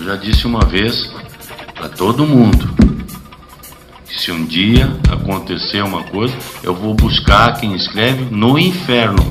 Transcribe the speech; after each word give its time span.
Eu 0.00 0.06
já 0.06 0.16
disse 0.16 0.46
uma 0.46 0.64
vez 0.64 1.12
para 1.74 1.90
todo 1.90 2.24
mundo 2.24 2.74
que 4.06 4.18
se 4.18 4.32
um 4.32 4.46
dia 4.46 4.90
acontecer 5.12 5.84
uma 5.84 6.02
coisa, 6.04 6.34
eu 6.62 6.74
vou 6.74 6.94
buscar 6.94 7.60
quem 7.60 7.74
escreve 7.74 8.24
no 8.34 8.58
inferno. 8.58 9.22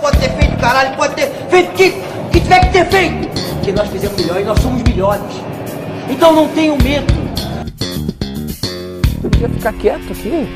Pode 0.00 0.18
ter 0.18 0.28
feito, 0.28 0.56
caralho, 0.56 0.96
pode 0.96 1.14
ter 1.14 1.30
feito 1.48 1.70
o 1.70 1.74
que, 1.74 1.90
que 2.32 2.40
tiver 2.40 2.60
que 2.66 2.72
ter 2.72 2.86
feito. 2.86 3.28
Porque 3.54 3.70
nós 3.70 3.88
fizemos 3.90 4.20
melhor 4.20 4.40
e 4.40 4.44
nós 4.44 4.58
somos 4.58 4.82
melhores. 4.82 5.22
Então 6.10 6.34
não 6.34 6.48
tenham 6.48 6.76
medo. 6.78 7.14
Eu 9.22 9.30
podia 9.30 9.48
ficar 9.50 9.72
quieto 9.74 10.10
aqui 10.10 10.48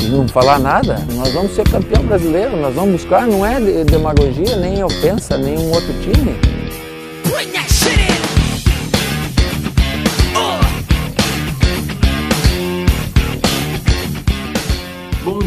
e 0.00 0.08
não 0.08 0.26
falar 0.26 0.58
nada. 0.58 1.06
Nós 1.12 1.34
vamos 1.34 1.54
ser 1.54 1.68
campeão 1.68 2.02
brasileiro, 2.04 2.56
nós 2.56 2.74
vamos 2.74 2.92
buscar, 2.92 3.26
não 3.26 3.44
é 3.44 3.60
demagogia, 3.84 4.56
nem 4.56 4.82
ofensa, 4.82 5.36
nem 5.36 5.58
um 5.58 5.70
outro 5.70 5.92
time. 6.00 6.57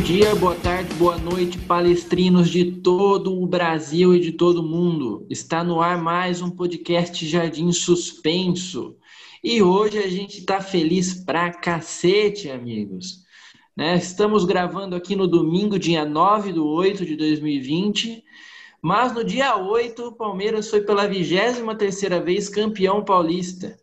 Dia, 0.01 0.33
boa 0.33 0.55
tarde, 0.55 0.91
boa 0.95 1.15
noite, 1.15 1.59
palestrinos 1.59 2.49
de 2.49 2.71
todo 2.71 3.39
o 3.39 3.45
Brasil 3.45 4.15
e 4.15 4.19
de 4.19 4.31
todo 4.31 4.57
o 4.57 4.67
mundo. 4.67 5.27
Está 5.29 5.63
no 5.63 5.79
ar 5.79 6.01
mais 6.01 6.41
um 6.41 6.49
podcast 6.49 7.23
Jardim 7.27 7.71
Suspenso. 7.71 8.97
E 9.43 9.61
hoje 9.61 9.99
a 9.99 10.07
gente 10.07 10.39
está 10.39 10.59
feliz 10.59 11.13
pra 11.23 11.51
cacete, 11.51 12.49
amigos. 12.49 13.19
Né? 13.77 13.95
Estamos 13.95 14.43
gravando 14.43 14.95
aqui 14.95 15.15
no 15.15 15.27
domingo, 15.27 15.77
dia 15.77 16.03
9 16.03 16.53
de 16.53 16.59
8 16.59 17.05
de 17.05 17.15
2020. 17.15 18.23
Mas 18.81 19.13
no 19.13 19.23
dia 19.23 19.55
8, 19.55 20.07
o 20.07 20.11
Palmeiras 20.13 20.67
foi 20.67 20.81
pela 20.81 21.07
23ª 21.07 22.23
vez 22.23 22.49
campeão 22.49 23.05
paulista, 23.05 23.77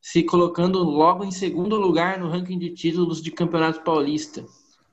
se 0.00 0.22
colocando 0.22 0.82
logo 0.82 1.24
em 1.24 1.30
segundo 1.30 1.76
lugar 1.76 2.18
no 2.18 2.30
ranking 2.30 2.58
de 2.58 2.70
títulos 2.70 3.20
de 3.20 3.30
Campeonato 3.30 3.82
Paulista. 3.82 4.46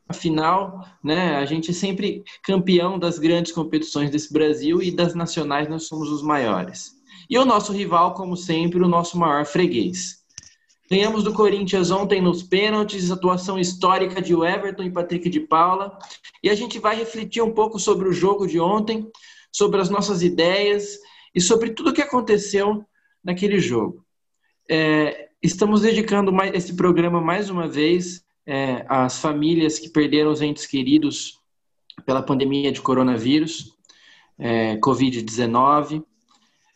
Afinal, 0.08 0.86
né, 1.04 1.36
a 1.36 1.46
gente 1.46 1.72
é 1.72 1.74
sempre 1.74 2.24
campeão 2.44 3.00
das 3.00 3.18
grandes 3.18 3.52
competições 3.52 4.12
desse 4.12 4.32
Brasil 4.32 4.82
e 4.82 4.92
das 4.92 5.16
nacionais 5.16 5.68
nós 5.68 5.88
somos 5.88 6.10
os 6.10 6.22
maiores. 6.22 6.92
E 7.28 7.38
o 7.40 7.46
nosso 7.46 7.74
rival, 7.74 8.14
como 8.14 8.38
sempre, 8.38 8.84
o 8.84 8.88
nosso 8.88 9.18
maior 9.18 9.46
freguês. 9.46 10.24
Ganhamos 10.90 11.24
do 11.24 11.34
Corinthians 11.34 11.90
ontem 11.90 12.22
nos 12.22 12.44
pênaltis, 12.44 13.10
atuação 13.10 13.58
histórica 13.58 14.22
de 14.22 14.34
Everton 14.34 14.84
e 14.84 14.92
Patrick 14.92 15.28
de 15.28 15.40
Paula. 15.40 15.98
E 16.44 16.50
a 16.50 16.54
gente 16.54 16.78
vai 16.78 16.96
refletir 16.96 17.42
um 17.42 17.52
pouco 17.52 17.80
sobre 17.80 18.08
o 18.08 18.14
jogo 18.14 18.46
de 18.46 18.60
ontem, 18.60 19.10
sobre 19.52 19.82
as 19.82 19.90
nossas 19.90 20.22
ideias 20.22 21.00
e 21.34 21.42
sobre 21.42 21.72
tudo 21.72 21.90
o 21.90 21.94
que 21.94 22.04
aconteceu 22.04 22.86
naquele 23.24 23.60
jogo. 23.60 24.06
É, 24.70 25.30
estamos 25.42 25.82
dedicando 25.82 26.32
esse 26.54 26.76
programa 26.76 27.20
mais 27.20 27.50
uma 27.50 27.68
vez 27.68 28.25
é, 28.46 28.86
às 28.88 29.20
famílias 29.20 29.80
que 29.80 29.90
perderam 29.90 30.32
os 30.32 30.42
entes 30.42 30.66
queridos 30.66 31.40
pela 32.06 32.22
pandemia 32.22 32.72
de 32.72 32.82
coronavírus, 32.82 33.76
é, 34.38 34.78
Covid-19. 34.78 36.04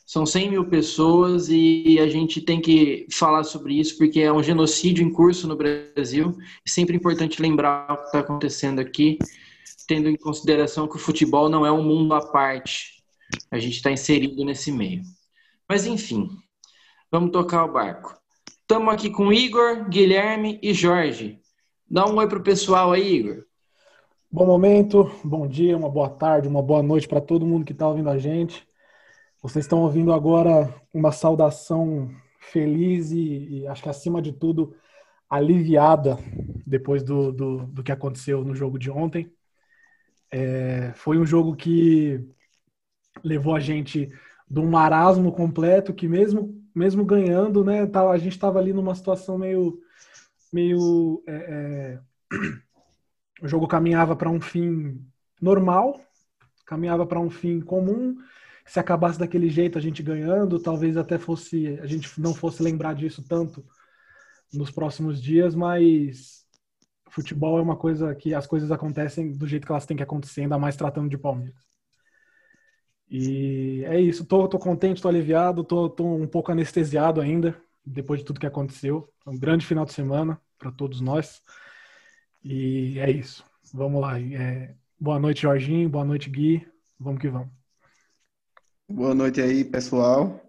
São 0.05 0.25
100 0.25 0.49
mil 0.49 0.65
pessoas 0.65 1.49
e 1.49 1.99
a 1.99 2.07
gente 2.07 2.41
tem 2.41 2.59
que 2.59 3.05
falar 3.11 3.43
sobre 3.43 3.79
isso 3.79 3.95
porque 3.97 4.21
é 4.21 4.33
um 4.33 4.41
genocídio 4.41 5.05
em 5.05 5.11
curso 5.11 5.47
no 5.47 5.55
Brasil. 5.55 6.35
E 6.65 6.69
sempre 6.69 6.95
é 6.95 6.97
importante 6.97 7.41
lembrar 7.41 7.91
o 7.91 7.97
que 7.97 8.05
está 8.05 8.19
acontecendo 8.19 8.79
aqui, 8.79 9.19
tendo 9.87 10.09
em 10.09 10.15
consideração 10.15 10.87
que 10.87 10.95
o 10.95 10.99
futebol 10.99 11.47
não 11.47 11.63
é 11.63 11.71
um 11.71 11.83
mundo 11.83 12.15
à 12.15 12.25
parte. 12.31 13.03
A 13.51 13.59
gente 13.59 13.75
está 13.75 13.91
inserido 13.91 14.43
nesse 14.43 14.71
meio. 14.71 15.03
Mas 15.67 15.85
enfim, 15.85 16.27
vamos 17.11 17.29
tocar 17.29 17.65
o 17.65 17.71
barco. 17.71 18.17
Estamos 18.61 18.91
aqui 18.91 19.11
com 19.11 19.31
Igor, 19.31 19.87
Guilherme 19.89 20.59
e 20.63 20.73
Jorge. 20.73 21.38
Dá 21.91 22.05
um 22.05 22.17
oi 22.17 22.27
para 22.27 22.37
o 22.37 22.43
pessoal 22.43 22.91
aí, 22.91 23.15
Igor. 23.15 23.45
Bom 24.31 24.45
momento, 24.45 25.09
bom 25.23 25.47
dia, 25.47 25.75
uma 25.75 25.89
boa 25.89 26.07
tarde, 26.07 26.47
uma 26.47 26.61
boa 26.61 26.83
noite 26.83 27.07
para 27.07 27.19
todo 27.19 27.47
mundo 27.47 27.65
que 27.65 27.71
está 27.71 27.87
ouvindo 27.87 28.11
a 28.11 28.17
gente. 28.19 28.67
Vocês 29.41 29.65
estão 29.65 29.81
ouvindo 29.81 30.13
agora 30.13 30.71
uma 30.93 31.11
saudação 31.11 32.11
feliz 32.39 33.09
e, 33.11 33.61
e, 33.61 33.67
acho 33.67 33.81
que 33.81 33.89
acima 33.89 34.21
de 34.21 34.31
tudo 34.31 34.75
aliviada 35.27 36.19
depois 36.63 37.01
do, 37.01 37.31
do, 37.31 37.65
do 37.65 37.81
que 37.83 37.91
aconteceu 37.91 38.45
no 38.45 38.53
jogo 38.53 38.77
de 38.77 38.91
ontem. 38.91 39.33
É, 40.29 40.93
foi 40.93 41.17
um 41.17 41.25
jogo 41.25 41.55
que 41.55 42.23
levou 43.23 43.55
a 43.55 43.59
gente 43.59 44.07
de 44.47 44.59
um 44.59 44.69
marasmo 44.69 45.31
completo 45.31 45.91
que 45.91 46.07
mesmo 46.07 46.55
mesmo 46.75 47.03
ganhando, 47.03 47.65
né, 47.65 47.89
a 47.91 48.17
gente 48.17 48.33
estava 48.33 48.59
ali 48.59 48.71
numa 48.71 48.93
situação 48.93 49.39
meio 49.39 49.81
meio 50.51 51.23
é, 51.27 51.35
é, 51.35 51.99
o 53.41 53.47
jogo 53.47 53.67
caminhava 53.67 54.15
para 54.15 54.29
um 54.29 54.41
fim 54.41 55.05
normal, 55.41 56.01
caminhava 56.65 57.05
para 57.05 57.19
um 57.19 57.29
fim 57.29 57.59
comum. 57.59 58.17
Se 58.65 58.79
acabasse 58.79 59.17
daquele 59.17 59.49
jeito 59.49 59.77
a 59.77 59.81
gente 59.81 60.03
ganhando, 60.03 60.59
talvez 60.59 60.95
até 60.95 61.17
fosse 61.17 61.79
a 61.81 61.85
gente 61.85 62.19
não 62.21 62.33
fosse 62.33 62.61
lembrar 62.61 62.93
disso 62.93 63.23
tanto 63.27 63.65
nos 64.53 64.69
próximos 64.69 65.21
dias, 65.21 65.55
mas 65.55 66.45
futebol 67.09 67.57
é 67.57 67.61
uma 67.61 67.75
coisa 67.75 68.13
que 68.13 68.33
as 68.33 68.45
coisas 68.45 68.71
acontecem 68.71 69.31
do 69.31 69.47
jeito 69.47 69.65
que 69.65 69.71
elas 69.71 69.85
têm 69.85 69.97
que 69.97 70.03
acontecer, 70.03 70.41
ainda 70.41 70.57
mais 70.57 70.75
tratando 70.75 71.09
de 71.09 71.17
Palmeiras. 71.17 71.67
E 73.09 73.83
é 73.85 73.99
isso, 73.99 74.23
tô, 74.23 74.47
tô 74.47 74.59
contente, 74.59 75.01
tô 75.01 75.07
aliviado, 75.07 75.63
tô, 75.63 75.89
tô 75.89 76.05
um 76.05 76.27
pouco 76.27 76.51
anestesiado 76.51 77.19
ainda, 77.19 77.59
depois 77.89 78.19
de 78.19 78.25
tudo 78.25 78.39
que 78.39 78.45
aconteceu. 78.45 79.11
um 79.25 79.37
grande 79.37 79.65
final 79.65 79.85
de 79.85 79.93
semana 79.93 80.39
para 80.57 80.71
todos 80.71 81.01
nós. 81.01 81.41
E 82.43 82.99
é 82.99 83.09
isso. 83.09 83.43
Vamos 83.73 84.01
lá. 84.01 84.19
É, 84.19 84.75
boa 84.99 85.19
noite, 85.19 85.41
Jorginho. 85.41 85.89
Boa 85.89 86.05
noite, 86.05 86.29
Gui. 86.29 86.67
Vamos 86.99 87.21
que 87.21 87.29
vamos. 87.29 87.49
Boa 88.87 89.13
noite 89.13 89.41
aí, 89.41 89.63
pessoal. 89.63 90.39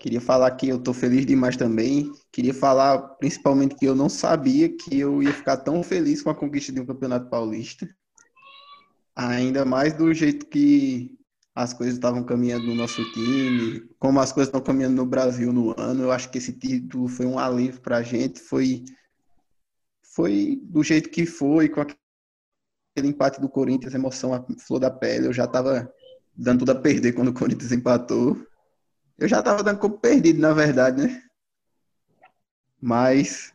Queria 0.00 0.20
falar 0.20 0.50
que 0.52 0.68
eu 0.68 0.82
tô 0.82 0.92
feliz 0.92 1.24
demais 1.24 1.56
também. 1.56 2.10
Queria 2.32 2.52
falar 2.52 2.98
principalmente 3.16 3.76
que 3.76 3.84
eu 3.84 3.94
não 3.94 4.08
sabia 4.08 4.68
que 4.68 4.98
eu 4.98 5.22
ia 5.22 5.32
ficar 5.32 5.58
tão 5.58 5.82
feliz 5.82 6.22
com 6.22 6.30
a 6.30 6.34
conquista 6.34 6.72
de 6.72 6.80
um 6.80 6.86
campeonato 6.86 7.28
paulista. 7.30 7.88
Ainda 9.14 9.64
mais 9.64 9.92
do 9.92 10.12
jeito 10.12 10.46
que 10.46 11.16
as 11.54 11.72
coisas 11.72 11.94
estavam 11.94 12.24
caminhando 12.24 12.66
no 12.66 12.74
nosso 12.74 13.04
time, 13.12 13.80
como 13.98 14.20
as 14.20 14.32
coisas 14.32 14.48
estão 14.48 14.60
caminhando 14.60 14.96
no 14.96 15.06
Brasil 15.06 15.52
no 15.52 15.78
ano. 15.78 16.04
Eu 16.04 16.12
acho 16.12 16.30
que 16.30 16.38
esse 16.38 16.52
título 16.52 17.08
foi 17.08 17.26
um 17.26 17.38
alívio 17.38 17.80
para 17.80 17.98
a 17.98 18.02
gente. 18.02 18.40
Foi, 18.40 18.84
foi 20.02 20.60
do 20.62 20.82
jeito 20.82 21.10
que 21.10 21.26
foi, 21.26 21.68
com 21.68 21.82
aquele 21.82 21.98
empate 23.08 23.40
do 23.40 23.48
Corinthians, 23.50 23.94
emoção 23.94 24.32
a 24.32 24.44
flor 24.58 24.80
da 24.80 24.90
pele. 24.90 25.26
Eu 25.26 25.32
já 25.32 25.44
estava 25.44 25.92
dando 26.34 26.60
tudo 26.60 26.72
a 26.72 26.80
perder 26.80 27.12
quando 27.12 27.28
o 27.28 27.34
Corinthians 27.34 27.72
empatou. 27.72 28.36
Eu 29.18 29.28
já 29.28 29.42
tava 29.42 29.62
dando 29.62 29.78
como 29.78 29.98
perdido, 29.98 30.40
na 30.40 30.54
verdade, 30.54 31.06
né? 31.06 31.22
Mas 32.80 33.52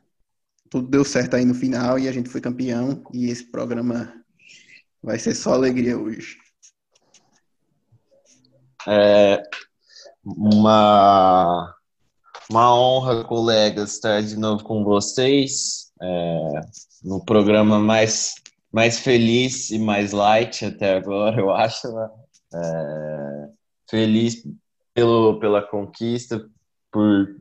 tudo 0.70 0.88
deu 0.88 1.04
certo 1.04 1.36
aí 1.36 1.44
no 1.44 1.56
final 1.56 1.98
e 1.98 2.08
a 2.08 2.12
gente 2.12 2.30
foi 2.30 2.40
campeão. 2.40 3.04
E 3.12 3.30
esse 3.30 3.44
programa 3.46 4.24
vai 5.02 5.18
ser 5.18 5.34
só 5.34 5.54
alegria 5.54 5.98
hoje. 5.98 6.38
É 8.88 9.44
uma, 10.24 11.76
uma 12.50 12.76
honra, 12.76 13.24
colegas, 13.24 13.94
estar 13.94 14.22
de 14.22 14.38
novo 14.38 14.64
com 14.64 14.84
vocês 14.84 15.92
é, 16.02 16.62
no 17.04 17.24
programa 17.24 17.80
mais, 17.80 18.36
mais 18.72 19.00
feliz 19.00 19.72
e 19.72 19.80
mais 19.80 20.12
light 20.12 20.66
até 20.66 20.96
agora, 20.96 21.40
eu 21.40 21.52
acho. 21.52 21.92
Né? 21.92 22.10
É, 22.54 23.50
feliz 23.90 24.44
pelo, 24.94 25.40
pela 25.40 25.62
conquista, 25.62 26.50
por, 26.92 27.38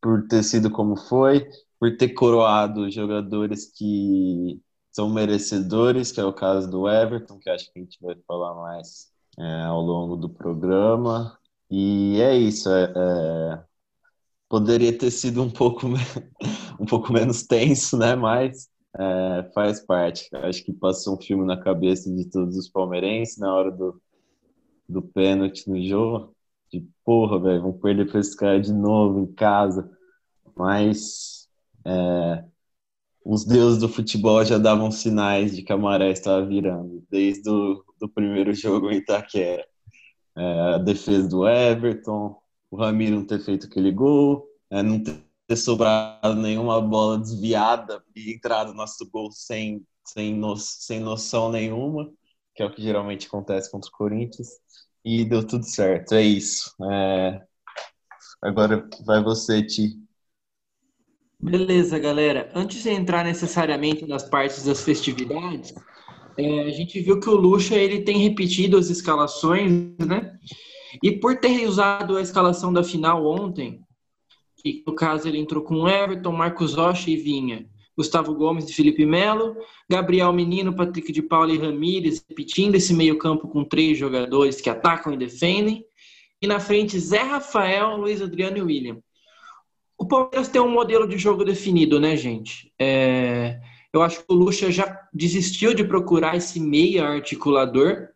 por 0.00 0.26
ter 0.28 0.42
sido 0.42 0.70
como 0.70 0.96
foi, 0.96 1.48
por 1.78 1.96
ter 1.96 2.10
coroado 2.10 2.90
jogadores 2.90 3.70
que 3.72 4.60
são 4.92 5.10
merecedores, 5.10 6.10
que 6.10 6.20
é 6.20 6.24
o 6.24 6.32
caso 6.32 6.70
do 6.70 6.88
Everton, 6.88 7.38
que 7.38 7.50
acho 7.50 7.70
que 7.70 7.78
a 7.78 7.82
gente 7.82 7.98
vai 8.00 8.16
falar 8.26 8.54
mais 8.54 9.14
é, 9.38 9.62
ao 9.64 9.80
longo 9.80 10.16
do 10.16 10.28
programa. 10.28 11.38
E 11.70 12.20
é 12.20 12.36
isso. 12.36 12.68
É, 12.70 12.92
é, 12.96 13.64
poderia 14.48 14.96
ter 14.96 15.10
sido 15.10 15.42
um 15.42 15.50
pouco, 15.50 15.86
um 16.80 16.86
pouco 16.86 17.12
menos 17.12 17.42
tenso, 17.42 17.96
né? 17.96 18.14
Mas 18.14 18.68
é, 18.98 19.50
faz 19.54 19.80
parte. 19.80 20.28
Acho 20.34 20.64
que 20.64 20.72
passou 20.72 21.16
um 21.16 21.20
filme 21.20 21.44
na 21.44 21.56
cabeça 21.56 22.12
de 22.12 22.24
todos 22.30 22.56
os 22.56 22.68
palmeirenses 22.68 23.38
na 23.38 23.54
hora 23.54 23.70
do, 23.70 24.00
do 24.88 25.02
pênalti 25.02 25.68
no 25.68 25.80
jogo. 25.82 26.34
De 26.72 26.86
porra, 27.04 27.38
velho, 27.38 27.62
vamos 27.62 27.80
perder 27.80 28.10
para 28.10 28.20
esse 28.20 28.36
cara 28.36 28.60
de 28.60 28.72
novo 28.72 29.20
em 29.20 29.32
casa. 29.32 29.90
Mas 30.56 31.48
é, 31.84 32.44
os 33.24 33.44
deuses 33.44 33.78
do 33.78 33.88
futebol 33.88 34.44
já 34.44 34.58
davam 34.58 34.90
sinais 34.90 35.54
de 35.54 35.62
que 35.62 35.72
a 35.72 35.76
maré 35.76 36.10
estava 36.10 36.46
virando, 36.46 37.04
desde 37.10 37.48
o 37.50 37.84
do 37.98 38.08
primeiro 38.08 38.52
jogo 38.54 38.90
em 38.90 38.96
Itaquera. 38.96 39.66
É, 40.36 40.60
a 40.74 40.78
defesa 40.78 41.28
do 41.28 41.48
Everton, 41.48 42.38
o 42.70 42.76
Ramiro 42.76 43.16
não 43.16 43.26
ter 43.26 43.40
feito 43.40 43.66
aquele 43.66 43.90
gol, 43.90 44.46
é, 44.70 44.82
não 44.82 45.02
ter 45.02 45.56
sobrado 45.56 46.34
nenhuma 46.34 46.80
bola 46.80 47.18
desviada 47.18 48.02
e 48.14 48.34
entrado 48.34 48.68
no 48.68 48.74
nosso 48.74 49.08
gol 49.10 49.30
sem, 49.30 49.84
sem, 50.04 50.34
no, 50.34 50.56
sem 50.56 51.00
noção 51.00 51.50
nenhuma, 51.50 52.12
que 52.54 52.62
é 52.62 52.66
o 52.66 52.70
que 52.70 52.82
geralmente 52.82 53.26
acontece 53.26 53.70
contra 53.70 53.88
o 53.88 53.92
Corinthians. 53.92 54.48
E 55.04 55.24
deu 55.24 55.46
tudo 55.46 55.64
certo, 55.64 56.14
é 56.14 56.22
isso. 56.22 56.74
É... 56.90 57.42
Agora 58.42 58.88
vai 59.04 59.22
você, 59.22 59.64
Ti. 59.64 59.96
Beleza, 61.38 61.98
galera. 61.98 62.50
Antes 62.54 62.82
de 62.82 62.90
entrar 62.90 63.24
necessariamente 63.24 64.06
nas 64.06 64.28
partes 64.28 64.64
das 64.64 64.82
festividades, 64.82 65.72
é, 66.38 66.60
a 66.62 66.70
gente 66.70 67.00
viu 67.00 67.18
que 67.18 67.28
o 67.28 67.34
Lucha 67.34 67.74
ele 67.74 68.02
tem 68.02 68.18
repetido 68.18 68.76
as 68.76 68.90
escalações, 68.90 69.70
né? 69.98 70.32
E 71.02 71.12
por 71.12 71.38
ter 71.38 71.66
usado 71.66 72.16
a 72.16 72.22
escalação 72.22 72.72
da 72.72 72.82
final 72.82 73.24
ontem, 73.26 73.80
que 74.56 74.82
no 74.86 74.94
caso 74.94 75.28
ele 75.28 75.38
entrou 75.38 75.62
com 75.62 75.88
Everton, 75.88 76.32
Marcos 76.32 76.74
Rocha 76.74 77.10
e 77.10 77.16
Vinha, 77.16 77.66
Gustavo 77.96 78.34
Gomes 78.34 78.68
e 78.68 78.74
Felipe 78.74 79.06
Melo, 79.06 79.56
Gabriel 79.88 80.32
Menino, 80.32 80.74
Patrick 80.74 81.10
de 81.10 81.22
Paula 81.22 81.52
e 81.52 81.58
Ramírez, 81.58 82.24
repetindo 82.28 82.74
esse 82.74 82.92
meio-campo 82.92 83.48
com 83.48 83.64
três 83.64 83.96
jogadores 83.96 84.60
que 84.60 84.68
atacam 84.68 85.14
e 85.14 85.16
defendem. 85.16 85.84
E 86.42 86.46
na 86.46 86.60
frente, 86.60 86.98
Zé 86.98 87.22
Rafael, 87.22 87.96
Luiz 87.96 88.20
Adriano 88.20 88.58
e 88.58 88.62
William. 88.62 88.98
O 89.98 90.06
Palmeiras 90.06 90.48
tem 90.48 90.60
um 90.60 90.70
modelo 90.70 91.08
de 91.08 91.16
jogo 91.16 91.42
definido, 91.44 91.98
né, 91.98 92.14
gente? 92.16 92.70
É... 92.78 93.58
Eu 93.92 94.02
acho 94.02 94.18
que 94.18 94.26
o 94.28 94.34
Lucha 94.34 94.70
já 94.70 95.05
desistiu 95.16 95.72
de 95.72 95.82
procurar 95.82 96.36
esse 96.36 96.60
meia 96.60 97.06
articulador. 97.06 98.08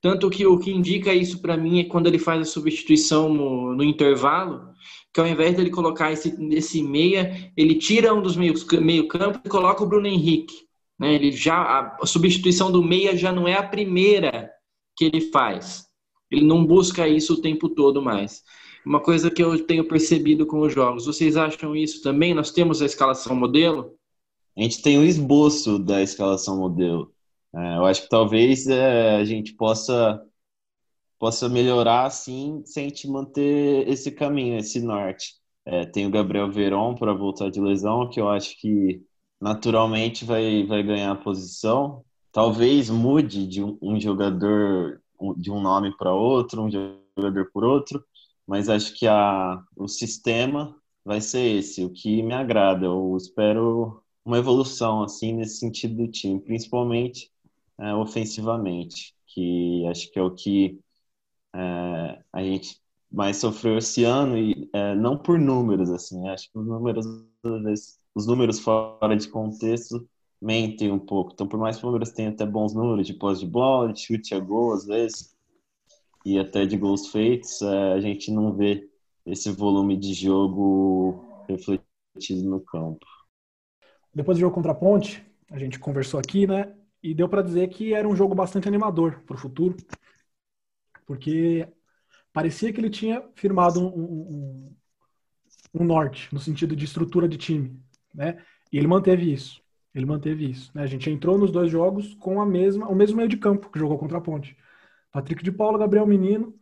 Tanto 0.00 0.30
que 0.30 0.46
o 0.46 0.58
que 0.58 0.70
indica 0.70 1.12
isso 1.12 1.40
para 1.40 1.56
mim 1.56 1.80
é 1.80 1.84
quando 1.84 2.06
ele 2.06 2.18
faz 2.18 2.40
a 2.40 2.44
substituição 2.44 3.32
no, 3.32 3.74
no 3.74 3.84
intervalo, 3.84 4.70
que 5.12 5.20
ao 5.20 5.26
invés 5.26 5.56
dele 5.56 5.70
colocar 5.70 6.12
esse, 6.12 6.36
esse 6.52 6.82
meia, 6.82 7.52
ele 7.56 7.74
tira 7.74 8.14
um 8.14 8.22
dos 8.22 8.36
meios, 8.36 8.64
meio 8.80 9.08
campo 9.08 9.40
e 9.44 9.48
coloca 9.48 9.82
o 9.82 9.86
Bruno 9.86 10.06
Henrique. 10.06 10.66
Né? 10.98 11.14
Ele 11.14 11.32
já, 11.32 11.96
a, 12.00 12.06
substituição 12.06 12.70
do 12.70 12.82
meia 12.82 13.16
já 13.16 13.32
não 13.32 13.46
é 13.46 13.54
a 13.54 13.62
primeira 13.62 14.50
que 14.96 15.04
ele 15.04 15.20
faz. 15.20 15.86
Ele 16.30 16.44
não 16.44 16.64
busca 16.64 17.08
isso 17.08 17.34
o 17.34 17.40
tempo 17.40 17.68
todo 17.68 18.02
mais. 18.02 18.42
Uma 18.84 19.00
coisa 19.00 19.30
que 19.30 19.42
eu 19.42 19.66
tenho 19.66 19.84
percebido 19.84 20.46
com 20.46 20.60
os 20.60 20.72
jogos. 20.72 21.06
Vocês 21.06 21.36
acham 21.36 21.74
isso 21.74 22.02
também? 22.02 22.34
Nós 22.34 22.52
temos 22.52 22.80
a 22.80 22.86
escalação 22.86 23.34
modelo? 23.34 23.95
A 24.56 24.62
gente 24.62 24.82
tem 24.82 24.98
o 24.98 25.02
um 25.02 25.04
esboço 25.04 25.78
da 25.78 26.02
escalação 26.02 26.58
modelo. 26.58 27.12
É, 27.54 27.76
eu 27.76 27.86
acho 27.86 28.02
que 28.02 28.08
talvez 28.08 28.66
é, 28.66 29.16
a 29.16 29.24
gente 29.24 29.54
possa 29.54 30.22
possa 31.18 31.48
melhorar 31.48 32.04
assim 32.06 32.62
sem 32.66 32.88
te 32.88 33.08
manter 33.08 33.88
esse 33.88 34.10
caminho, 34.12 34.58
esse 34.58 34.80
norte. 34.80 35.34
É, 35.64 35.84
tem 35.86 36.06
o 36.06 36.10
Gabriel 36.10 36.50
Veron 36.50 36.94
para 36.94 37.14
voltar 37.14 37.50
de 37.50 37.60
lesão, 37.60 38.08
que 38.08 38.20
eu 38.20 38.28
acho 38.28 38.58
que 38.60 39.02
naturalmente 39.40 40.24
vai, 40.24 40.64
vai 40.64 40.82
ganhar 40.82 41.12
a 41.12 41.16
posição. 41.16 42.04
Talvez 42.32 42.90
mude 42.90 43.46
de 43.46 43.62
um, 43.64 43.78
um 43.82 44.00
jogador 44.00 45.00
de 45.36 45.50
um 45.50 45.60
nome 45.60 45.96
para 45.96 46.12
outro, 46.12 46.62
um 46.62 46.70
jogador 46.70 47.50
por 47.52 47.64
outro, 47.64 48.04
mas 48.46 48.68
acho 48.68 48.94
que 48.94 49.06
a, 49.06 49.60
o 49.76 49.88
sistema 49.88 50.76
vai 51.04 51.20
ser 51.20 51.58
esse, 51.58 51.84
o 51.84 51.92
que 51.92 52.22
me 52.22 52.34
agrada. 52.34 52.86
Eu 52.86 53.16
espero 53.16 54.02
uma 54.26 54.38
evolução 54.38 55.04
assim 55.04 55.32
nesse 55.32 55.58
sentido 55.58 55.96
do 55.96 56.08
time, 56.08 56.40
principalmente 56.40 57.30
é, 57.78 57.94
ofensivamente, 57.94 59.14
que 59.28 59.86
acho 59.86 60.10
que 60.10 60.18
é 60.18 60.22
o 60.22 60.34
que 60.34 60.80
é, 61.54 62.22
a 62.32 62.42
gente 62.42 62.80
mais 63.10 63.36
sofreu 63.36 63.78
esse 63.78 64.02
ano 64.04 64.36
e 64.36 64.68
é, 64.72 64.94
não 64.96 65.16
por 65.16 65.38
números 65.38 65.90
assim 65.90 66.28
acho 66.28 66.50
que 66.50 66.58
os 66.58 66.66
números 66.66 67.06
os 68.14 68.26
números 68.26 68.58
fora 68.58 69.16
de 69.16 69.28
contexto 69.28 70.08
mentem 70.42 70.90
um 70.90 70.98
pouco. 70.98 71.32
Então 71.32 71.46
por 71.46 71.58
mais 71.60 71.76
que 71.76 71.80
o 71.80 71.84
Palmeiras 71.84 72.12
tenha 72.12 72.30
até 72.30 72.44
bons 72.44 72.74
números 72.74 73.06
de 73.06 73.14
pós 73.14 73.38
de 73.40 73.46
bola 73.46 73.92
de 73.92 74.00
chute 74.00 74.34
a 74.34 74.40
gol 74.40 74.72
às 74.72 74.86
vezes 74.86 75.36
e 76.24 76.38
até 76.38 76.66
de 76.66 76.76
gols 76.76 77.08
feitos 77.08 77.62
é, 77.62 77.92
a 77.92 78.00
gente 78.00 78.30
não 78.32 78.52
vê 78.52 78.90
esse 79.24 79.50
volume 79.52 79.96
de 79.96 80.14
jogo 80.14 81.24
refletido 81.48 82.42
no 82.48 82.60
campo 82.60 83.06
depois 84.16 84.38
do 84.38 84.40
jogo 84.40 84.54
contra 84.54 84.72
a 84.72 84.74
Ponte 84.74 85.24
a 85.50 85.58
gente 85.58 85.78
conversou 85.78 86.18
aqui 86.18 86.46
né 86.46 86.74
e 87.02 87.14
deu 87.14 87.28
para 87.28 87.42
dizer 87.42 87.68
que 87.68 87.94
era 87.94 88.08
um 88.08 88.16
jogo 88.16 88.34
bastante 88.34 88.66
animador 88.66 89.22
para 89.26 89.36
o 89.36 89.38
futuro 89.38 89.76
porque 91.06 91.68
parecia 92.36 92.70
que 92.70 92.78
ele 92.78 92.90
tinha 92.90 93.22
firmado 93.34 93.80
um, 93.80 93.86
um, 93.86 94.76
um, 95.80 95.84
norte 95.84 96.28
no 96.34 96.38
sentido 96.38 96.76
de 96.76 96.84
estrutura 96.84 97.26
de 97.26 97.38
time, 97.38 97.80
né? 98.12 98.44
E 98.70 98.76
ele 98.76 98.86
manteve 98.86 99.32
isso. 99.32 99.62
Ele 99.94 100.04
manteve 100.04 100.50
isso. 100.50 100.70
Né? 100.74 100.82
A 100.82 100.86
gente 100.86 101.08
entrou 101.08 101.38
nos 101.38 101.50
dois 101.50 101.70
jogos 101.70 102.12
com 102.16 102.38
a 102.38 102.44
mesma, 102.44 102.88
o 102.88 102.94
mesmo 102.94 103.16
meio 103.16 103.28
de 103.28 103.38
campo 103.38 103.70
que 103.70 103.78
jogou 103.78 103.96
contra 103.96 104.18
a 104.18 104.20
Ponte. 104.20 104.54
Patrick 105.10 105.42
de 105.42 105.50
Paula, 105.50 105.78
Gabriel 105.78 106.06
Menino 106.06 106.54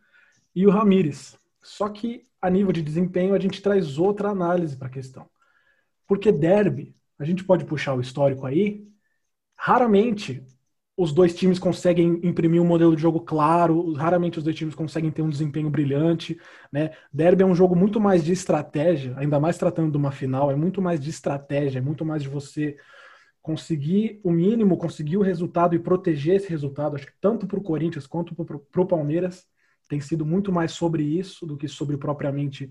e 0.55 0.65
o 0.65 0.71
Ramires. 0.71 1.37
Só 1.61 1.89
que 1.89 2.23
a 2.41 2.49
nível 2.49 2.71
de 2.71 2.81
desempenho 2.81 3.35
a 3.35 3.39
gente 3.41 3.61
traz 3.61 3.99
outra 3.99 4.29
análise 4.29 4.77
para 4.77 4.87
a 4.87 4.93
questão. 4.93 5.29
Porque 6.07 6.31
derby, 6.31 6.95
a 7.19 7.25
gente 7.25 7.45
pode 7.45 7.65
puxar 7.65 7.95
o 7.95 8.01
histórico 8.01 8.47
aí, 8.47 8.87
raramente 9.57 10.43
os 10.97 11.13
dois 11.13 11.35
times 11.35 11.59
conseguem 11.59 12.21
imprimir 12.23 12.63
um 12.63 12.67
modelo 12.67 12.95
de 12.95 13.03
jogo 13.03 13.21
claro, 13.21 13.93
raramente 13.95 14.39
os 14.39 14.45
dois 14.45 14.55
times 14.55 14.75
conseguem 14.75 15.11
ter 15.11 15.23
um 15.23 15.29
desempenho 15.29 15.69
brilhante, 15.69 16.39
né? 16.73 16.93
Derby 17.13 17.43
é 17.43 17.47
um 17.47 17.55
jogo 17.55 17.75
muito 17.75 18.01
mais 18.01 18.23
de 18.25 18.33
estratégia, 18.33 19.13
ainda 19.17 19.41
mais 19.41 19.59
tratando 19.59 19.91
de 19.91 19.97
uma 19.97 20.13
final, 20.13 20.51
é 20.53 20.55
muito 20.55 20.81
mais 20.81 21.01
de 21.01 21.11
estratégia, 21.11 21.79
é 21.79 21.83
muito 21.83 22.05
mais 22.05 22.23
de 22.23 22.29
você 22.29 22.77
conseguir 23.43 24.21
o 24.23 24.31
mínimo, 24.31 24.79
conseguir 24.79 25.17
o 25.17 25.23
resultado 25.23 25.75
e 25.75 25.79
proteger 25.79 26.37
esse 26.37 26.49
resultado. 26.49 26.97
Acho 26.97 27.07
que 27.07 27.13
tanto 27.21 27.47
para 27.47 27.59
o 27.59 27.63
Corinthians 27.63 28.07
quanto 28.07 28.35
para 28.35 28.81
o 28.81 28.87
Palmeiras 28.87 29.45
tem 29.89 30.01
sido 30.01 30.25
muito 30.25 30.51
mais 30.53 30.73
sobre 30.73 31.03
isso 31.03 31.45
do 31.45 31.57
que 31.57 31.69
sobre 31.69 31.99
propriamente 31.99 32.71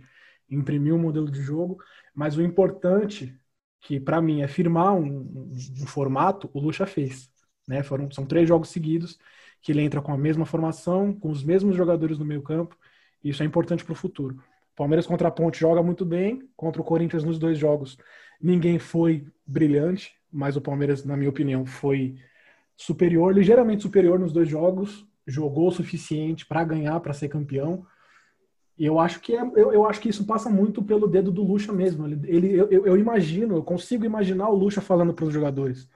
imprimir 0.49 0.93
um 0.93 0.97
modelo 0.97 1.29
de 1.29 1.41
jogo. 1.41 1.77
Mas 2.15 2.37
o 2.37 2.41
importante, 2.41 3.37
que 3.83 3.99
para 3.99 4.21
mim 4.21 4.41
é 4.41 4.47
firmar 4.47 4.95
um, 4.95 5.05
um, 5.05 5.51
um 5.81 5.87
formato, 5.87 6.49
o 6.53 6.59
Lucha 6.59 6.87
fez 6.87 7.31
né? 7.67 7.83
Foram, 7.83 8.09
são 8.11 8.25
três 8.25 8.47
jogos 8.47 8.69
seguidos 8.69 9.17
que 9.61 9.71
ele 9.71 9.81
entra 9.81 10.01
com 10.01 10.11
a 10.11 10.17
mesma 10.17 10.45
formação, 10.45 11.13
com 11.13 11.29
os 11.31 11.43
mesmos 11.43 11.75
jogadores 11.75 12.17
no 12.17 12.25
meio 12.25 12.41
campo. 12.41 12.77
E 13.23 13.29
isso 13.29 13.41
é 13.41 13.45
importante 13.45 13.83
para 13.83 13.93
o 13.93 13.95
futuro. 13.95 14.43
Palmeiras 14.75 15.07
contra 15.07 15.29
a 15.29 15.31
Ponte 15.31 15.59
joga 15.59 15.81
muito 15.81 16.05
bem, 16.05 16.49
contra 16.55 16.81
o 16.81 16.85
Corinthians 16.85 17.23
nos 17.23 17.39
dois 17.39 17.57
jogos. 17.57 17.97
Ninguém 18.41 18.77
foi 18.77 19.25
brilhante, 19.45 20.13
mas 20.31 20.57
o 20.57 20.61
Palmeiras, 20.61 21.05
na 21.05 21.15
minha 21.15 21.29
opinião, 21.29 21.65
foi 21.65 22.15
superior, 22.75 23.33
ligeiramente 23.33 23.83
superior 23.83 24.19
nos 24.19 24.33
dois 24.33 24.49
jogos. 24.49 25.07
Jogou 25.25 25.69
o 25.69 25.71
suficiente 25.71 26.45
para 26.45 26.63
ganhar, 26.65 26.99
para 26.99 27.13
ser 27.13 27.29
campeão. 27.29 27.85
Eu 28.77 28.99
acho 28.99 29.19
que 29.19 29.35
é, 29.35 29.41
eu, 29.41 29.71
eu, 29.71 29.85
acho 29.85 30.01
que 30.01 30.09
isso 30.09 30.25
passa 30.25 30.49
muito 30.49 30.83
pelo 30.83 31.07
dedo 31.07 31.31
do 31.31 31.43
Lucha 31.43 31.71
mesmo. 31.71 32.07
Ele, 32.07 32.19
ele 32.25 32.59
eu, 32.59 32.85
eu 32.85 32.97
imagino, 32.97 33.55
eu 33.55 33.63
consigo 33.63 34.05
imaginar 34.05 34.49
o 34.49 34.55
Lucha 34.55 34.81
falando 34.81 35.13
para 35.13 35.25
os 35.25 35.33
jogadores 35.33 35.87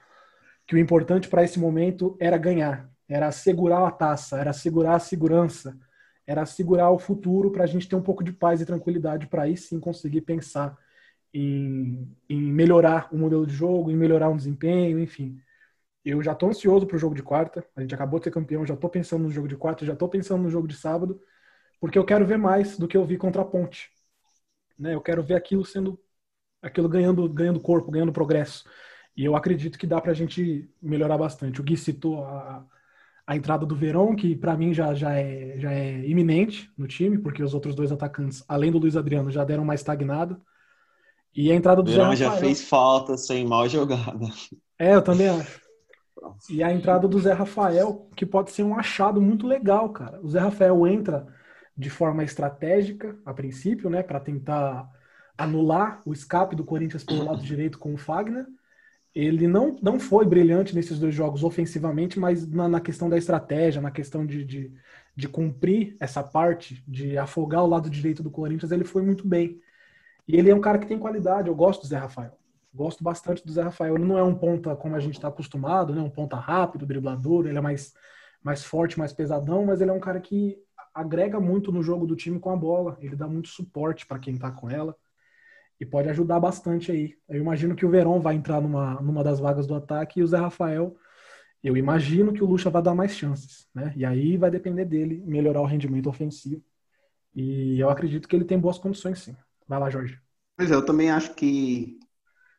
que 0.68 0.76
o 0.76 0.78
importante 0.78 1.30
para 1.30 1.44
esse 1.44 1.58
momento 1.58 2.18
era 2.20 2.38
ganhar, 2.38 2.90
era 3.08 3.28
assegurar 3.28 3.84
a 3.88 3.92
taça, 3.92 4.38
era 4.38 4.50
assegurar 4.50 4.96
a 4.96 5.00
segurança, 5.00 5.78
era 6.28 6.42
assegurar 6.42 6.92
o 6.92 7.00
futuro 7.00 7.52
para 7.52 7.64
a 7.64 7.68
gente 7.68 7.88
ter 7.88 7.96
um 7.96 8.02
pouco 8.02 8.22
de 8.22 8.34
paz 8.34 8.60
e 8.60 8.66
tranquilidade 8.66 9.28
para 9.28 9.44
aí 9.44 9.56
sim 9.56 9.80
conseguir 9.80 10.22
pensar 10.22 10.78
em, 11.34 12.06
em, 12.30 12.42
melhorar 12.52 13.08
o 13.14 13.18
modelo 13.18 13.48
de 13.48 13.54
jogo, 13.54 13.90
em 13.90 13.96
melhorar 13.96 14.30
o 14.30 14.36
desempenho, 14.36 15.00
enfim. 15.00 15.40
Eu 16.04 16.22
já 16.22 16.34
estou 16.34 16.50
ansioso 16.50 16.86
para 16.86 16.98
o 16.98 17.00
jogo 17.00 17.16
de 17.16 17.24
quarta. 17.24 17.66
A 17.76 17.82
gente 17.82 17.96
acabou 17.96 18.20
de 18.20 18.26
ser 18.26 18.32
campeão, 18.32 18.66
já 18.66 18.74
estou 18.74 18.90
pensando 18.90 19.24
no 19.24 19.32
jogo 19.32 19.48
de 19.48 19.56
quarta, 19.56 19.86
já 19.86 19.94
estou 19.94 20.10
pensando 20.10 20.44
no 20.44 20.50
jogo 20.50 20.68
de 20.68 20.76
sábado, 20.76 21.22
porque 21.80 21.98
eu 21.98 22.06
quero 22.06 22.26
ver 22.26 22.38
mais 22.38 22.78
do 22.78 22.88
que 22.88 22.98
eu 22.98 23.06
vi 23.06 23.18
contra 23.18 23.42
a 23.42 23.46
Ponte. 23.46 23.90
Né? 24.78 24.94
Eu 24.94 25.02
quero 25.02 25.24
ver 25.24 25.36
aquilo 25.36 25.66
sendo, 25.66 26.00
aquilo 26.62 26.90
ganhando, 26.90 27.28
ganhando 27.30 27.60
corpo, 27.60 27.92
ganhando 27.92 28.14
progresso. 28.14 28.64
E 29.16 29.26
eu 29.26 29.36
acredito 29.36 29.78
que 29.78 29.88
dá 29.88 30.00
para 30.00 30.12
a 30.12 30.16
gente 30.16 30.70
melhorar 30.82 31.18
bastante. 31.18 31.60
O 31.60 31.64
Gui 31.64 31.76
citou 31.76 32.24
a, 32.24 32.64
a 33.26 33.36
entrada 33.36 33.66
do 33.66 33.76
Verão, 33.76 34.16
que 34.16 34.36
para 34.36 34.56
mim 34.56 34.74
já, 34.74 34.94
já, 34.94 35.14
é, 35.16 35.60
já 35.60 35.72
é 35.72 36.08
iminente 36.08 36.72
no 36.78 36.88
time, 36.88 37.18
porque 37.18 37.42
os 37.42 37.54
outros 37.54 37.74
dois 37.74 37.92
atacantes, 37.92 38.44
além 38.48 38.72
do 38.72 38.78
Luiz 38.78 38.96
Adriano, 38.96 39.32
já 39.32 39.44
deram 39.44 39.64
uma 39.64 39.76
estagnada. 39.76 40.40
E 41.36 41.52
a 41.52 41.56
entrada 41.56 41.82
do 41.82 41.92
Verão 41.92 42.16
Zé 42.16 42.26
Rafael, 42.26 42.42
já 42.42 42.48
fez 42.48 42.68
falta 42.68 43.18
sem 43.18 43.46
mal 43.46 43.68
jogada. 43.68 44.28
É, 44.80 44.94
eu 44.94 45.02
também 45.02 45.28
acho. 45.28 45.60
E 46.50 46.62
a 46.64 46.72
entrada 46.72 47.08
do 47.08 47.20
Zé 47.20 47.34
Rafael, 47.34 48.10
que 48.16 48.26
pode 48.26 48.52
ser 48.52 48.64
um 48.64 48.78
achado 48.78 49.22
muito 49.22 49.48
legal, 49.48 49.90
cara. 49.90 50.20
O 50.22 50.30
Zé 50.30 50.40
Rafael 50.40 50.86
entra 50.88 51.28
de 51.78 51.90
forma 51.90 52.24
estratégica, 52.24 53.18
a 53.26 53.34
princípio, 53.34 53.90
né, 53.90 54.02
para 54.02 54.20
tentar 54.20 54.90
anular 55.38 56.02
o 56.06 56.14
escape 56.14 56.56
do 56.56 56.64
Corinthians 56.64 57.04
pelo 57.04 57.24
lado 57.24 57.42
direito 57.46 57.78
com 57.78 57.94
o 57.94 57.98
Fagner 57.98 58.48
ele 59.20 59.48
não, 59.48 59.76
não 59.82 60.00
foi 60.00 60.28
brilhante 60.28 60.76
nesses 60.76 61.00
dois 61.00 61.16
jogos 61.16 61.44
ofensivamente, 61.44 62.20
mas 62.20 62.48
na, 62.48 62.70
na 62.70 62.80
questão 62.80 63.10
da 63.10 63.18
estratégia, 63.18 63.82
na 63.82 63.90
questão 63.90 64.24
de, 64.24 64.46
de, 64.46 64.72
de, 65.16 65.28
cumprir 65.28 65.98
essa 66.00 66.22
parte, 66.22 66.84
de 66.88 67.18
afogar 67.18 67.64
o 67.64 67.68
lado 67.68 67.90
direito 67.90 68.22
do 68.22 68.30
Corinthians, 68.30 68.72
ele 68.72 68.84
foi 68.84 69.02
muito 69.02 69.28
bem. 69.28 69.60
E 70.28 70.36
ele 70.36 70.52
é 70.52 70.56
um 70.56 70.62
cara 70.62 70.78
que 70.78 70.86
tem 70.86 71.00
qualidade, 71.00 71.48
eu 71.48 71.56
gosto 71.56 71.82
do 71.82 71.88
Zé 71.88 71.98
Rafael. 71.98 72.38
Gosto 72.72 73.04
bastante 73.04 73.44
do 73.44 73.52
Zé 73.52 73.64
Rafael. 73.64 73.96
Ele 73.96 74.06
não 74.06 74.20
é 74.20 74.24
um 74.24 74.36
ponta 74.36 74.76
como 74.76 74.96
a 74.96 75.00
gente 75.00 75.16
está 75.16 75.30
acostumado, 75.30 75.96
né? 75.96 76.02
um 76.02 76.12
ponta 76.12 76.36
rápido, 76.36 76.86
driblador, 76.86 77.48
ele 77.48 77.58
é 77.58 77.62
mais, 77.62 77.94
mais 78.44 78.64
forte, 78.64 79.00
mais 79.00 79.14
pesadão, 79.14 79.66
mas 79.66 79.82
ele 79.82 79.90
é 79.90 79.94
um 79.94 80.00
cara 80.00 80.20
que 80.20 80.60
agrega 80.98 81.40
muito 81.40 81.72
no 81.72 81.84
jogo 81.84 82.08
do 82.08 82.16
time 82.16 82.40
com 82.40 82.50
a 82.50 82.56
bola. 82.56 82.98
Ele 83.00 83.16
dá 83.16 83.28
muito 83.28 83.50
suporte 83.50 84.06
para 84.06 84.18
quem 84.18 84.34
está 84.34 84.52
com 84.52 84.68
ela 84.68 84.96
e 85.80 85.86
pode 85.86 86.10
ajudar 86.10 86.40
bastante 86.40 86.92
aí. 86.92 87.16
Eu 87.30 87.40
imagino 87.40 87.76
que 87.76 87.86
o 87.86 87.90
Verón 87.90 88.20
vai 88.20 88.36
entrar 88.36 88.60
numa, 88.60 88.96
numa 89.00 89.24
das 89.24 89.40
vagas 89.40 89.68
do 89.68 89.76
ataque 89.76 90.20
e 90.20 90.24
o 90.24 90.28
Zé 90.28 90.38
Rafael, 90.38 90.98
eu 91.64 91.78
imagino 91.78 92.34
que 92.34 92.44
o 92.44 92.48
Lucha 92.48 92.72
vai 92.72 92.82
dar 92.82 92.96
mais 92.96 93.12
chances, 93.12 93.68
né? 93.74 93.94
E 93.96 94.04
aí 94.04 94.38
vai 94.38 94.50
depender 94.50 94.86
dele 94.86 95.24
melhorar 95.26 95.62
o 95.62 95.66
rendimento 95.66 96.10
ofensivo. 96.10 96.64
E 97.36 97.80
eu 97.80 97.90
acredito 97.90 98.28
que 98.28 98.36
ele 98.36 98.46
tem 98.46 98.60
boas 98.60 98.80
condições, 98.80 99.20
sim. 99.20 99.36
Vai 99.68 99.80
lá, 99.80 99.90
Jorge. 99.90 100.20
Pois 100.56 100.72
é, 100.72 100.74
eu 100.74 100.84
também 100.84 101.12
acho 101.12 101.36
que 101.36 102.00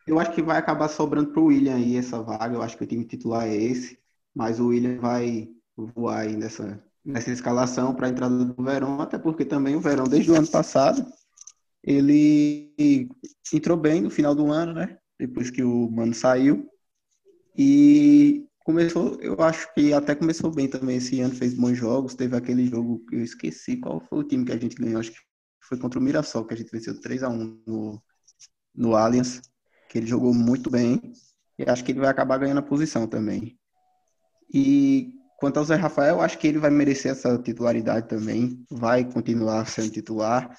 eu 0.07 0.18
acho 0.21 0.33
que 0.33 0.42
vai 0.42 0.57
acabar 0.57 0.88
sobrando 0.88 1.33
para 1.33 1.40
o 1.40 1.47
William 1.47 1.75
aí 1.75 1.97
essa 1.97 2.23
vaga. 2.23 2.54
Eu 2.54 2.62
acho 2.62 2.78
que 2.78 2.85
o 2.85 2.87
time 2.87 3.04
titular 3.04 3.47
é 3.49 3.57
esse, 3.57 3.99
mas 4.33 4.61
o 4.61 4.68
William 4.68 4.99
vai 5.00 5.49
voar 5.76 6.21
aí 6.21 6.37
nessa, 6.37 6.83
nessa 7.08 7.30
escalação 7.30 7.94
para 7.94 8.06
a 8.06 8.10
entrada 8.10 8.44
do 8.44 8.62
Verão, 8.62 9.00
até 9.00 9.18
porque 9.18 9.42
também 9.42 9.74
o 9.74 9.80
Verão, 9.80 10.04
desde 10.04 10.30
o 10.30 10.34
ano 10.34 10.46
passado, 10.46 11.06
ele 11.82 13.08
entrou 13.52 13.78
bem 13.78 14.02
no 14.02 14.10
final 14.10 14.34
do 14.34 14.52
ano, 14.52 14.74
né? 14.74 14.98
Depois 15.18 15.50
que 15.50 15.62
o 15.62 15.90
Mano 15.90 16.12
saiu. 16.12 16.68
E 17.56 18.46
começou, 18.62 19.18
eu 19.22 19.40
acho 19.40 19.72
que 19.72 19.94
até 19.94 20.14
começou 20.14 20.50
bem 20.50 20.68
também 20.68 20.98
esse 20.98 21.18
ano, 21.20 21.34
fez 21.34 21.54
bons 21.54 21.76
jogos. 21.76 22.14
Teve 22.14 22.36
aquele 22.36 22.66
jogo 22.66 23.02
que 23.06 23.16
eu 23.16 23.22
esqueci 23.22 23.78
qual 23.78 24.00
foi 24.00 24.18
o 24.18 24.24
time 24.24 24.44
que 24.44 24.52
a 24.52 24.58
gente 24.58 24.76
ganhou, 24.76 25.00
acho 25.00 25.12
que 25.12 25.18
foi 25.62 25.78
contra 25.78 25.98
o 25.98 26.02
Mirassol, 26.02 26.44
que 26.44 26.52
a 26.52 26.56
gente 26.56 26.70
venceu 26.70 27.00
3 27.00 27.22
a 27.22 27.30
1 27.30 27.62
no, 27.66 28.02
no 28.74 28.94
Allianz, 28.94 29.40
que 29.88 29.96
ele 29.96 30.06
jogou 30.06 30.34
muito 30.34 30.68
bem. 30.68 31.00
E 31.58 31.64
acho 31.68 31.82
que 31.82 31.92
ele 31.92 32.00
vai 32.00 32.10
acabar 32.10 32.36
ganhando 32.36 32.58
a 32.58 32.62
posição 32.62 33.06
também. 33.06 33.58
E 34.52 35.17
quanto 35.38 35.59
ao 35.59 35.64
Zé 35.64 35.76
Rafael, 35.76 36.21
acho 36.21 36.37
que 36.37 36.49
ele 36.49 36.59
vai 36.59 36.68
merecer 36.68 37.12
essa 37.12 37.38
titularidade 37.38 38.09
também, 38.09 38.64
vai 38.68 39.04
continuar 39.04 39.66
sendo 39.66 39.90
titular. 39.90 40.59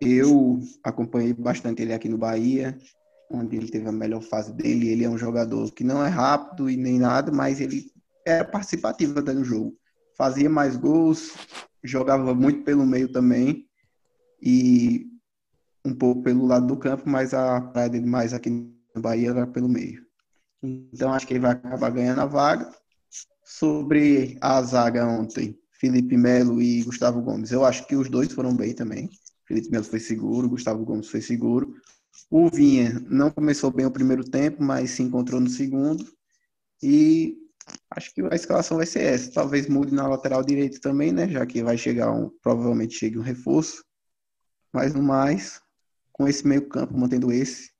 Eu 0.00 0.60
acompanhei 0.84 1.34
bastante 1.34 1.82
ele 1.82 1.92
aqui 1.92 2.08
no 2.08 2.16
Bahia, 2.16 2.78
onde 3.28 3.56
ele 3.56 3.68
teve 3.68 3.88
a 3.88 3.92
melhor 3.92 4.22
fase 4.22 4.52
dele. 4.52 4.88
Ele 4.88 5.04
é 5.04 5.10
um 5.10 5.18
jogador 5.18 5.70
que 5.72 5.82
não 5.82 6.04
é 6.04 6.08
rápido 6.08 6.70
e 6.70 6.76
nem 6.76 6.98
nada, 6.98 7.32
mas 7.32 7.60
ele 7.60 7.90
era 8.24 8.44
participativo 8.44 9.18
até 9.18 9.32
no 9.32 9.44
jogo. 9.44 9.76
Fazia 10.16 10.48
mais 10.48 10.76
gols, 10.76 11.34
jogava 11.82 12.32
muito 12.32 12.62
pelo 12.62 12.86
meio 12.86 13.10
também 13.10 13.66
e 14.40 15.06
um 15.84 15.94
pouco 15.94 16.22
pelo 16.22 16.46
lado 16.46 16.68
do 16.68 16.76
campo, 16.76 17.02
mas 17.08 17.34
a 17.34 17.60
praia 17.60 17.88
dele 17.88 18.06
mais 18.06 18.32
aqui 18.32 18.48
no 18.50 19.02
Bahia 19.02 19.30
era 19.30 19.46
pelo 19.46 19.68
meio. 19.68 20.04
Então 20.62 21.12
acho 21.12 21.26
que 21.26 21.32
ele 21.32 21.40
vai 21.40 21.52
acabar 21.52 21.90
ganhando 21.90 22.20
a 22.20 22.26
vaga. 22.26 22.70
Sobre 23.52 24.38
a 24.40 24.62
zaga 24.62 25.04
ontem, 25.04 25.58
Felipe 25.72 26.16
Melo 26.16 26.62
e 26.62 26.84
Gustavo 26.84 27.20
Gomes, 27.20 27.50
eu 27.50 27.64
acho 27.64 27.84
que 27.84 27.96
os 27.96 28.08
dois 28.08 28.32
foram 28.32 28.54
bem 28.54 28.72
também. 28.72 29.10
Felipe 29.44 29.68
Melo 29.72 29.84
foi 29.84 29.98
seguro, 29.98 30.48
Gustavo 30.48 30.84
Gomes 30.84 31.08
foi 31.08 31.20
seguro. 31.20 31.74
O 32.30 32.48
Vinha 32.48 33.04
não 33.10 33.28
começou 33.28 33.72
bem 33.72 33.84
o 33.84 33.90
primeiro 33.90 34.22
tempo, 34.22 34.62
mas 34.62 34.92
se 34.92 35.02
encontrou 35.02 35.40
no 35.40 35.50
segundo. 35.50 36.06
E 36.80 37.36
acho 37.90 38.14
que 38.14 38.22
a 38.22 38.36
escalação 38.36 38.76
vai 38.76 38.86
ser 38.86 39.02
essa. 39.02 39.32
Talvez 39.32 39.66
mude 39.66 39.92
na 39.92 40.06
lateral 40.06 40.44
direita 40.44 40.78
também, 40.80 41.10
né? 41.10 41.28
Já 41.28 41.44
que 41.44 41.60
vai 41.60 41.76
chegar 41.76 42.12
um, 42.12 42.30
provavelmente 42.40 42.94
chegue 42.94 43.18
um 43.18 43.22
reforço. 43.22 43.84
Mas 44.72 44.94
no 44.94 45.02
mais, 45.02 45.60
com 46.12 46.28
esse 46.28 46.46
meio 46.46 46.68
campo, 46.68 46.96
mantendo 46.96 47.32
esse, 47.32 47.72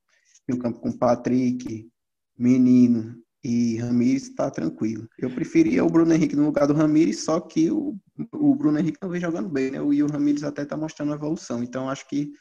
meio 0.48 0.60
campo 0.60 0.80
com 0.80 0.90
Patrick, 0.90 1.88
Menino 2.36 3.22
e 3.42 3.78
Ramires 3.78 4.24
está 4.24 4.50
tranquilo. 4.50 5.08
Eu 5.18 5.30
preferia 5.30 5.84
o 5.84 5.90
Bruno 5.90 6.12
Henrique 6.12 6.36
no 6.36 6.44
lugar 6.44 6.66
do 6.66 6.74
Ramires, 6.74 7.24
só 7.24 7.40
que 7.40 7.70
o, 7.70 7.96
o 8.32 8.54
Bruno 8.54 8.78
Henrique 8.78 8.98
não 9.00 9.08
vem 9.08 9.20
jogando 9.20 9.48
bem, 9.48 9.70
né? 9.70 9.78
E 9.78 10.02
o 10.02 10.10
Ramires 10.10 10.44
até 10.44 10.62
está 10.62 10.76
mostrando 10.76 11.14
evolução, 11.14 11.62
então 11.62 11.88
acho 11.88 12.06
que 12.06 12.32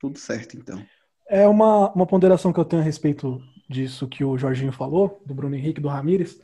tudo 0.00 0.18
certo, 0.18 0.56
então. 0.56 0.82
É 1.28 1.46
uma, 1.46 1.92
uma 1.92 2.06
ponderação 2.06 2.52
que 2.52 2.60
eu 2.60 2.64
tenho 2.64 2.82
a 2.82 2.84
respeito 2.84 3.40
disso 3.68 4.08
que 4.08 4.24
o 4.24 4.38
Jorginho 4.38 4.72
falou, 4.72 5.22
do 5.26 5.34
Bruno 5.34 5.54
Henrique, 5.56 5.80
do 5.80 5.88
Ramires, 5.88 6.40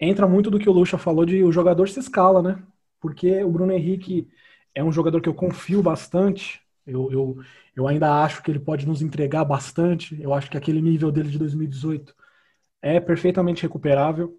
entra 0.00 0.26
muito 0.26 0.50
do 0.50 0.58
que 0.58 0.68
o 0.68 0.72
Lucha 0.72 0.96
falou 0.96 1.26
de 1.26 1.42
o 1.42 1.52
jogador 1.52 1.88
se 1.88 2.00
escala, 2.00 2.40
né? 2.40 2.62
Porque 3.00 3.42
o 3.42 3.50
Bruno 3.50 3.72
Henrique 3.72 4.28
é 4.74 4.82
um 4.82 4.92
jogador 4.92 5.20
que 5.20 5.28
eu 5.28 5.34
confio 5.34 5.82
bastante, 5.82 6.60
eu, 6.86 7.12
eu, 7.12 7.38
eu 7.76 7.86
ainda 7.86 8.22
acho 8.22 8.42
que 8.42 8.50
ele 8.50 8.58
pode 8.58 8.86
nos 8.86 9.02
entregar 9.02 9.44
bastante, 9.44 10.20
eu 10.20 10.32
acho 10.32 10.50
que 10.50 10.56
aquele 10.56 10.80
nível 10.80 11.12
dele 11.12 11.28
de 11.28 11.38
2018 11.38 12.14
é 12.82 13.00
perfeitamente 13.00 13.62
recuperável, 13.62 14.36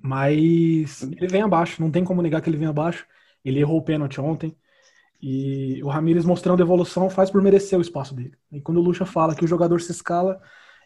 mas 0.00 1.02
ele 1.02 1.26
vem 1.26 1.42
abaixo, 1.42 1.82
não 1.82 1.90
tem 1.90 2.04
como 2.04 2.22
negar 2.22 2.40
que 2.40 2.48
ele 2.48 2.56
vem 2.56 2.68
abaixo. 2.68 3.06
Ele 3.44 3.60
errou 3.60 3.78
o 3.78 3.82
pênalti 3.82 4.20
ontem 4.20 4.56
e 5.20 5.82
o 5.82 5.88
Ramires 5.88 6.24
mostrando 6.24 6.62
evolução 6.62 7.10
faz 7.10 7.30
por 7.30 7.42
merecer 7.42 7.78
o 7.78 7.82
espaço 7.82 8.14
dele. 8.14 8.34
E 8.52 8.60
quando 8.60 8.78
o 8.78 8.82
Lucha 8.82 9.04
fala 9.04 9.34
que 9.34 9.44
o 9.44 9.48
jogador 9.48 9.80
se 9.80 9.90
escala, 9.90 10.40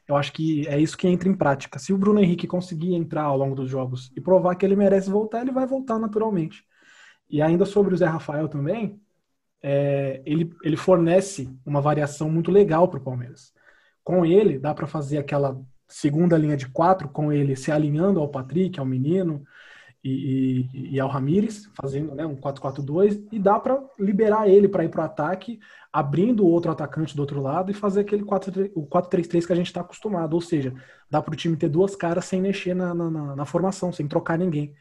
eu 0.08 0.16
acho 0.16 0.32
que 0.32 0.66
é 0.68 0.80
isso 0.80 0.96
que 0.96 1.06
entra 1.06 1.28
em 1.28 1.34
prática. 1.34 1.78
Se 1.78 1.92
o 1.92 1.98
Bruno 1.98 2.20
Henrique 2.20 2.46
conseguir 2.46 2.94
entrar 2.94 3.24
ao 3.24 3.36
longo 3.36 3.54
dos 3.54 3.68
jogos 3.68 4.10
e 4.16 4.20
provar 4.20 4.54
que 4.56 4.64
ele 4.64 4.76
merece 4.76 5.10
voltar, 5.10 5.42
ele 5.42 5.52
vai 5.52 5.66
voltar 5.66 5.98
naturalmente. 5.98 6.64
E 7.28 7.42
ainda 7.42 7.64
sobre 7.64 7.94
o 7.94 7.96
Zé 7.96 8.06
Rafael 8.06 8.48
também, 8.48 9.00
é, 9.62 10.22
ele, 10.26 10.50
ele 10.62 10.76
fornece 10.76 11.48
uma 11.64 11.80
variação 11.80 12.30
muito 12.30 12.50
legal 12.50 12.88
para 12.88 12.98
o 12.98 13.02
Palmeiras. 13.02 13.52
Com 14.02 14.24
ele, 14.26 14.58
dá 14.58 14.74
para 14.74 14.86
fazer 14.86 15.18
aquela 15.18 15.60
segunda 15.92 16.38
linha 16.38 16.56
de 16.56 16.68
quatro, 16.68 17.08
com 17.08 17.32
ele 17.32 17.54
se 17.54 17.70
alinhando 17.70 18.20
ao 18.20 18.28
Patrick, 18.28 18.80
ao 18.80 18.86
menino 18.86 19.44
e, 20.02 20.66
e, 20.74 20.94
e 20.94 21.00
ao 21.00 21.08
Ramires, 21.08 21.70
fazendo 21.80 22.14
né, 22.14 22.26
um 22.26 22.34
4-4-2, 22.34 23.22
e 23.30 23.38
dá 23.38 23.60
para 23.60 23.80
liberar 23.98 24.48
ele 24.48 24.68
para 24.68 24.84
ir 24.84 24.88
para 24.88 25.02
o 25.02 25.04
ataque, 25.04 25.60
abrindo 25.92 26.44
o 26.44 26.48
outro 26.48 26.72
atacante 26.72 27.14
do 27.14 27.20
outro 27.20 27.40
lado 27.40 27.70
e 27.70 27.74
fazer 27.74 28.00
aquele 28.00 28.24
4, 28.24 28.70
o 28.74 28.86
4-3-3 28.86 29.46
que 29.46 29.52
a 29.52 29.56
gente 29.56 29.66
está 29.66 29.82
acostumado. 29.82 30.34
Ou 30.34 30.40
seja, 30.40 30.74
dá 31.10 31.22
para 31.22 31.32
o 31.32 31.36
time 31.36 31.56
ter 31.56 31.68
duas 31.68 31.94
caras 31.94 32.24
sem 32.24 32.40
mexer 32.40 32.74
na, 32.74 32.94
na, 32.94 33.36
na, 33.36 33.44
formação, 33.44 33.92
sem 33.92 34.08
trocar 34.08 34.38
ninguém. 34.38 34.74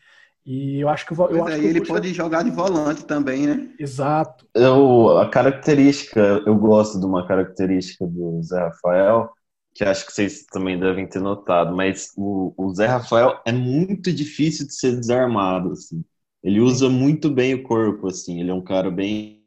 E 0.43 0.79
eu 0.79 0.89
acho 0.89 1.05
que 1.05 1.13
eu 1.13 1.17
pois 1.17 1.39
acho 1.39 1.51
é, 1.51 1.59
que 1.59 1.65
ele 1.65 1.85
pode 1.85 2.13
jogar 2.13 2.43
de 2.43 2.49
volante 2.49 3.05
também, 3.05 3.45
né? 3.45 3.69
Exato. 3.77 4.47
Eu, 4.55 5.19
a 5.19 5.29
característica, 5.29 6.41
eu 6.47 6.55
gosto 6.55 6.99
de 6.99 7.05
uma 7.05 7.27
característica 7.27 8.07
do 8.07 8.41
Zé 8.41 8.59
Rafael, 8.59 9.29
que 9.73 9.83
acho 9.83 10.05
que 10.05 10.13
vocês 10.13 10.45
também 10.45 10.79
devem 10.79 11.07
ter 11.07 11.21
notado, 11.21 11.75
mas 11.75 12.11
o, 12.17 12.53
o 12.57 12.73
Zé 12.73 12.87
Rafael 12.87 13.39
é 13.45 13.51
muito 13.51 14.11
difícil 14.11 14.67
de 14.67 14.75
ser 14.75 14.97
desarmado, 14.99 15.71
assim. 15.71 16.03
Ele 16.43 16.59
usa 16.59 16.89
muito 16.89 17.29
bem 17.29 17.53
o 17.53 17.63
corpo, 17.63 18.07
assim. 18.07 18.39
Ele 18.39 18.51
é 18.51 18.53
um 18.53 18.63
cara 18.63 18.89
bem 18.91 19.41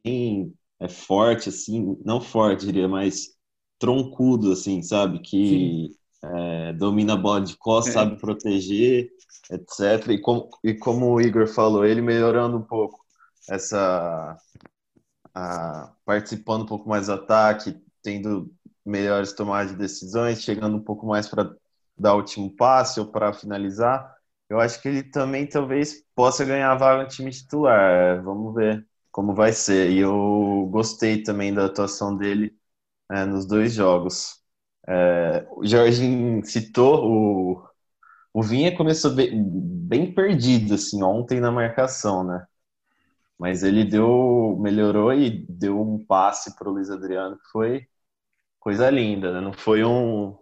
é 0.80 0.88
forte, 0.88 1.48
assim, 1.48 1.96
não 2.04 2.20
forte, 2.20 2.66
diria, 2.66 2.88
mas 2.88 3.34
troncudo, 3.78 4.52
assim, 4.52 4.82
sabe? 4.82 5.20
Que 5.20 5.90
é, 6.22 6.72
domina 6.74 7.14
a 7.14 7.16
bola 7.16 7.40
de 7.42 7.56
costas, 7.56 7.94
é. 7.94 7.98
sabe 7.98 8.20
proteger, 8.20 9.10
etc. 9.50 10.08
E 10.10 10.20
como, 10.20 10.50
e 10.62 10.74
como 10.74 11.12
o 11.12 11.20
Igor 11.20 11.46
falou, 11.46 11.84
ele 11.84 12.00
melhorando 12.00 12.56
um 12.56 12.62
pouco 12.62 13.04
essa... 13.48 14.36
A, 15.34 15.92
participando 16.04 16.62
um 16.62 16.66
pouco 16.66 16.88
mais 16.88 17.06
do 17.08 17.14
ataque, 17.14 17.76
tendo 18.02 18.52
melhores 18.84 19.32
tomadas 19.32 19.72
de 19.72 19.78
decisões, 19.78 20.42
chegando 20.42 20.76
um 20.76 20.82
pouco 20.82 21.06
mais 21.06 21.28
para 21.28 21.50
dar 21.96 22.14
o 22.14 22.18
último 22.18 22.54
passe 22.54 23.00
ou 23.00 23.06
para 23.06 23.32
finalizar. 23.32 24.14
Eu 24.48 24.60
acho 24.60 24.80
que 24.80 24.88
ele 24.88 25.02
também 25.02 25.46
talvez 25.46 26.04
possa 26.14 26.44
ganhar 26.44 26.70
a 26.72 26.74
vaga 26.76 27.02
no 27.02 27.08
time 27.08 27.30
titular. 27.30 27.80
É, 27.80 28.20
vamos 28.20 28.54
ver 28.54 28.86
como 29.10 29.34
vai 29.34 29.52
ser. 29.52 29.90
E 29.90 29.98
eu 29.98 30.68
gostei 30.70 31.22
também 31.22 31.52
da 31.54 31.66
atuação 31.66 32.16
dele 32.16 32.56
é, 33.10 33.24
nos 33.24 33.46
dois 33.46 33.74
jogos. 33.74 34.42
É, 34.88 35.46
o 35.50 35.66
Jorginho 35.66 36.44
citou 36.44 37.06
o, 37.06 37.68
o 38.34 38.42
Vinha 38.42 38.76
começou 38.76 39.12
bem, 39.14 39.32
bem 39.44 40.12
perdido 40.14 40.74
assim 40.74 41.02
ontem 41.02 41.40
na 41.40 41.52
marcação, 41.52 42.24
né? 42.24 42.46
Mas 43.38 43.62
ele 43.62 43.84
deu 43.84 44.58
melhorou 44.60 45.12
e 45.12 45.44
deu 45.48 45.80
um 45.80 46.04
passe 46.04 46.54
para 46.56 46.68
o 46.68 46.72
Luiz 46.72 46.90
Adriano 46.90 47.36
que 47.38 47.50
foi 47.52 47.88
coisa 48.64 48.88
linda, 48.88 49.30
né? 49.30 49.40
Não 49.42 49.52
foi 49.52 49.84
um 49.84 50.34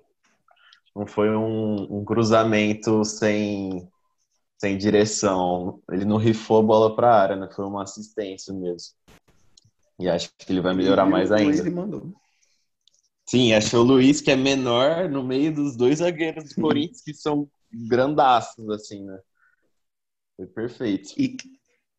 não 0.94 1.06
foi 1.06 1.28
um, 1.30 1.98
um 1.98 2.04
cruzamento 2.04 3.04
sem 3.04 3.88
sem 4.56 4.78
direção. 4.78 5.82
Ele 5.90 6.04
não 6.04 6.16
rifou 6.18 6.60
a 6.60 6.62
bola 6.62 6.94
para 6.94 7.12
a 7.12 7.20
área, 7.20 7.36
né? 7.36 7.48
Foi 7.54 7.64
uma 7.64 7.82
assistência 7.82 8.54
mesmo. 8.54 8.94
E 9.98 10.08
acho 10.08 10.30
que 10.38 10.52
ele 10.52 10.60
vai 10.60 10.72
melhorar 10.72 11.04
mais 11.04 11.32
ainda. 11.32 11.58
Ele 11.58 11.70
mandou. 11.70 12.14
Sim, 13.28 13.52
achou 13.54 13.80
o 13.80 13.86
Luiz 13.86 14.20
que 14.20 14.30
é 14.30 14.36
menor 14.36 15.08
no 15.08 15.24
meio 15.24 15.52
dos 15.52 15.76
dois 15.76 15.98
zagueiros 15.98 16.50
do 16.50 16.62
Corinthians 16.62 17.02
que 17.02 17.14
são 17.14 17.48
grandaços, 17.72 18.68
assim, 18.70 19.04
né? 19.04 19.18
Foi 20.36 20.46
perfeito. 20.46 21.12
E, 21.18 21.36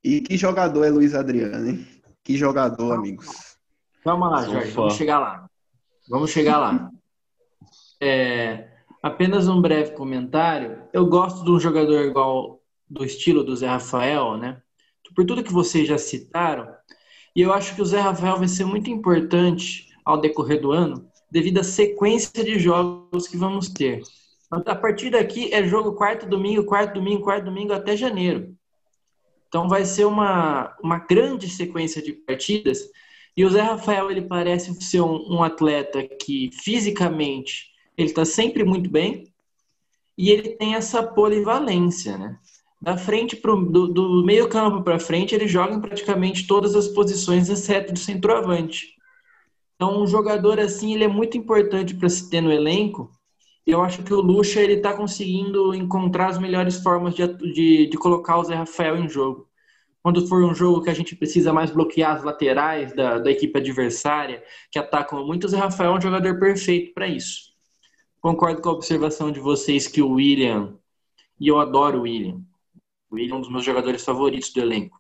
e 0.03 0.21
que 0.21 0.37
jogador 0.37 0.85
é 0.85 0.89
Luiz 0.89 1.13
Adriano, 1.13 1.69
hein? 1.69 1.87
Que 2.23 2.37
jogador, 2.37 2.93
amigos. 2.93 3.57
Calma 4.03 4.29
lá, 4.29 4.43
Jorge, 4.43 4.71
vamos 4.71 4.93
chegar 4.93 5.19
lá. 5.19 5.42
Vamos 6.09 6.31
chegar 6.31 6.57
lá. 6.57 6.91
É, 8.01 8.67
apenas 9.01 9.47
um 9.47 9.61
breve 9.61 9.91
comentário. 9.91 10.83
Eu 10.91 11.05
gosto 11.05 11.43
de 11.43 11.51
um 11.51 11.59
jogador 11.59 12.05
igual 12.05 12.61
do 12.89 13.05
estilo 13.05 13.43
do 13.43 13.55
Zé 13.55 13.67
Rafael, 13.67 14.37
né? 14.37 14.61
Por 15.15 15.25
tudo 15.25 15.43
que 15.43 15.53
vocês 15.53 15.87
já 15.87 15.97
citaram. 15.97 16.67
E 17.35 17.41
eu 17.41 17.53
acho 17.53 17.75
que 17.75 17.81
o 17.81 17.85
Zé 17.85 17.99
Rafael 17.99 18.37
vai 18.37 18.47
ser 18.47 18.65
muito 18.65 18.89
importante 18.89 19.87
ao 20.03 20.19
decorrer 20.19 20.61
do 20.61 20.71
ano, 20.71 21.07
devido 21.31 21.59
à 21.59 21.63
sequência 21.63 22.43
de 22.43 22.59
jogos 22.59 23.27
que 23.27 23.37
vamos 23.37 23.69
ter. 23.69 24.01
A 24.51 24.75
partir 24.75 25.09
daqui 25.09 25.51
é 25.53 25.63
jogo 25.63 25.93
quarto 25.93 26.27
domingo, 26.27 26.63
quarto 26.65 26.95
domingo, 26.95 27.23
quarto 27.23 27.45
domingo 27.45 27.73
até 27.73 27.97
janeiro. 27.97 28.55
Então 29.47 29.67
vai 29.67 29.85
ser 29.85 30.05
uma, 30.05 30.75
uma 30.83 30.99
grande 30.99 31.49
sequência 31.49 32.01
de 32.01 32.13
partidas. 32.13 32.79
E 33.35 33.43
o 33.43 33.49
Zé 33.49 33.61
Rafael 33.61 34.11
ele 34.11 34.21
parece 34.21 34.73
ser 34.81 35.01
um, 35.01 35.35
um 35.35 35.43
atleta 35.43 36.03
que 36.03 36.49
fisicamente 36.63 37.67
ele 37.97 38.09
está 38.09 38.25
sempre 38.25 38.63
muito 38.63 38.89
bem 38.89 39.25
e 40.17 40.29
ele 40.29 40.49
tem 40.55 40.75
essa 40.75 41.01
polivalência, 41.01 42.17
né? 42.17 42.37
Da 42.81 42.97
frente 42.97 43.35
pro, 43.35 43.65
do, 43.65 43.87
do 43.87 44.23
meio 44.23 44.47
campo 44.49 44.83
para 44.83 44.99
frente 44.99 45.33
ele 45.33 45.47
joga 45.47 45.73
em 45.73 45.81
praticamente 45.81 46.45
todas 46.45 46.75
as 46.75 46.87
posições 46.87 47.49
exceto 47.49 47.93
do 47.93 47.99
centroavante. 47.99 48.93
Então 49.75 50.03
um 50.03 50.07
jogador 50.07 50.59
assim 50.59 50.93
ele 50.93 51.05
é 51.05 51.07
muito 51.07 51.37
importante 51.37 51.95
para 51.95 52.09
se 52.09 52.29
ter 52.29 52.41
no 52.41 52.51
elenco 52.51 53.09
eu 53.65 53.81
acho 53.81 54.03
que 54.03 54.13
o 54.13 54.21
Lucha 54.21 54.59
ele 54.59 54.73
está 54.73 54.93
conseguindo 54.93 55.73
encontrar 55.73 56.27
as 56.29 56.37
melhores 56.37 56.77
formas 56.77 57.15
de, 57.15 57.25
de, 57.27 57.87
de, 57.87 57.97
colocar 57.97 58.37
o 58.37 58.43
Zé 58.43 58.55
Rafael 58.55 58.97
em 58.97 59.07
jogo. 59.07 59.47
Quando 60.03 60.27
for 60.27 60.43
um 60.43 60.53
jogo 60.53 60.81
que 60.81 60.89
a 60.89 60.93
gente 60.93 61.15
precisa 61.15 61.53
mais 61.53 61.71
bloquear 61.71 62.17
as 62.17 62.23
laterais 62.23 62.93
da, 62.93 63.19
da 63.19 63.31
equipe 63.31 63.57
adversária, 63.57 64.43
que 64.69 64.77
atacam 64.77 65.25
muito, 65.25 65.47
o 65.47 65.55
Rafael 65.57 65.93
é 65.93 65.97
um 65.97 66.01
jogador 66.01 66.37
perfeito 66.37 66.93
para 66.93 67.07
isso. 67.07 67.53
Concordo 68.19 68.61
com 68.61 68.67
a 68.67 68.73
observação 68.73 69.31
de 69.31 69.39
vocês 69.39 69.87
que 69.87 70.01
o 70.01 70.11
William, 70.11 70.77
e 71.39 71.47
eu 71.47 71.57
adoro 71.57 71.99
o 71.99 72.01
William, 72.01 72.41
o 73.09 73.15
William 73.15 73.35
é 73.35 73.37
um 73.37 73.41
dos 73.41 73.49
meus 73.49 73.63
jogadores 73.63 74.03
favoritos 74.03 74.51
do 74.51 74.59
elenco. 74.59 74.99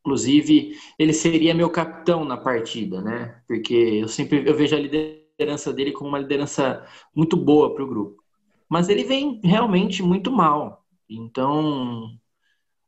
Inclusive, 0.00 0.76
ele 0.98 1.12
seria 1.12 1.54
meu 1.54 1.70
capitão 1.70 2.24
na 2.24 2.36
partida, 2.36 3.00
né? 3.00 3.40
Porque 3.46 3.74
eu 4.02 4.08
sempre 4.08 4.42
eu 4.44 4.56
vejo 4.56 4.74
a 4.74 4.80
liderança 4.80 5.72
dele 5.72 5.92
como 5.92 6.08
uma 6.08 6.18
liderança 6.18 6.84
muito 7.14 7.36
boa 7.36 7.72
para 7.72 7.84
o 7.84 7.88
grupo. 7.88 8.20
Mas 8.68 8.88
ele 8.88 9.04
vem 9.04 9.40
realmente 9.44 10.02
muito 10.02 10.32
mal. 10.32 10.84
Então. 11.08 12.18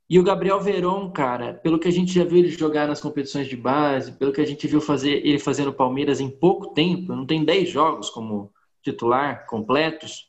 E 0.09 0.19
o 0.19 0.23
Gabriel 0.23 0.61
Veron, 0.61 1.11
cara, 1.11 1.55
pelo 1.55 1.79
que 1.79 1.89
a 1.89 1.91
gente 1.91 2.13
já 2.13 2.25
viu 2.25 2.39
ele 2.39 2.51
jogar 2.51 2.87
nas 2.87 3.01
competições 3.01 3.47
de 3.47 3.57
base, 3.57 4.13
pelo 4.13 4.33
que 4.33 4.41
a 4.41 4.47
gente 4.47 4.67
viu 4.67 4.81
fazer 4.81 5.27
ele 5.27 5.39
fazendo 5.39 5.73
Palmeiras 5.73 6.21
em 6.21 6.29
pouco 6.29 6.75
tempo, 6.75 7.15
não 7.15 7.25
tem 7.25 7.45
10 7.45 7.71
jogos 7.71 8.11
como 8.11 8.53
titular 8.83 9.47
completos, 9.47 10.29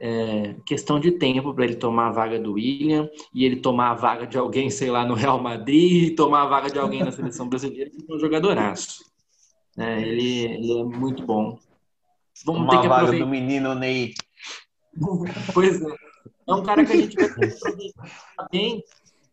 é 0.00 0.54
questão 0.64 1.00
de 1.00 1.12
tempo 1.12 1.52
para 1.52 1.64
ele 1.64 1.74
tomar 1.76 2.08
a 2.08 2.12
vaga 2.12 2.38
do 2.38 2.52
William 2.52 3.08
e 3.34 3.44
ele 3.44 3.56
tomar 3.56 3.90
a 3.90 3.94
vaga 3.94 4.26
de 4.26 4.38
alguém, 4.38 4.70
sei 4.70 4.90
lá, 4.90 5.04
no 5.04 5.14
Real 5.14 5.40
Madrid 5.40 6.08
e 6.08 6.14
tomar 6.14 6.42
a 6.42 6.46
vaga 6.46 6.70
de 6.70 6.78
alguém 6.78 7.02
na 7.02 7.10
seleção 7.10 7.48
brasileira, 7.48 7.90
que 7.90 8.04
é 8.08 8.14
um 8.14 8.18
jogadoraço. 8.18 9.04
É, 9.76 10.00
ele, 10.02 10.44
ele 10.44 10.80
é 10.80 10.84
muito 10.84 11.24
bom. 11.24 11.58
Vamos 12.44 12.62
Uma 12.62 12.70
ter 12.70 12.80
que 12.80 12.88
vaga 12.88 13.02
aproveitar. 13.02 13.24
do 13.24 13.30
menino 13.30 13.74
Ney. 13.74 14.14
pois 15.52 15.82
é. 15.82 16.07
É 16.48 16.54
um 16.54 16.62
cara 16.62 16.84
que 16.84 16.92
a 16.92 16.96
gente 16.96 17.16
vai 17.16 17.28
ter 17.28 17.46
que 17.48 17.54
aproveitar 17.58 18.48
bem, 18.50 18.82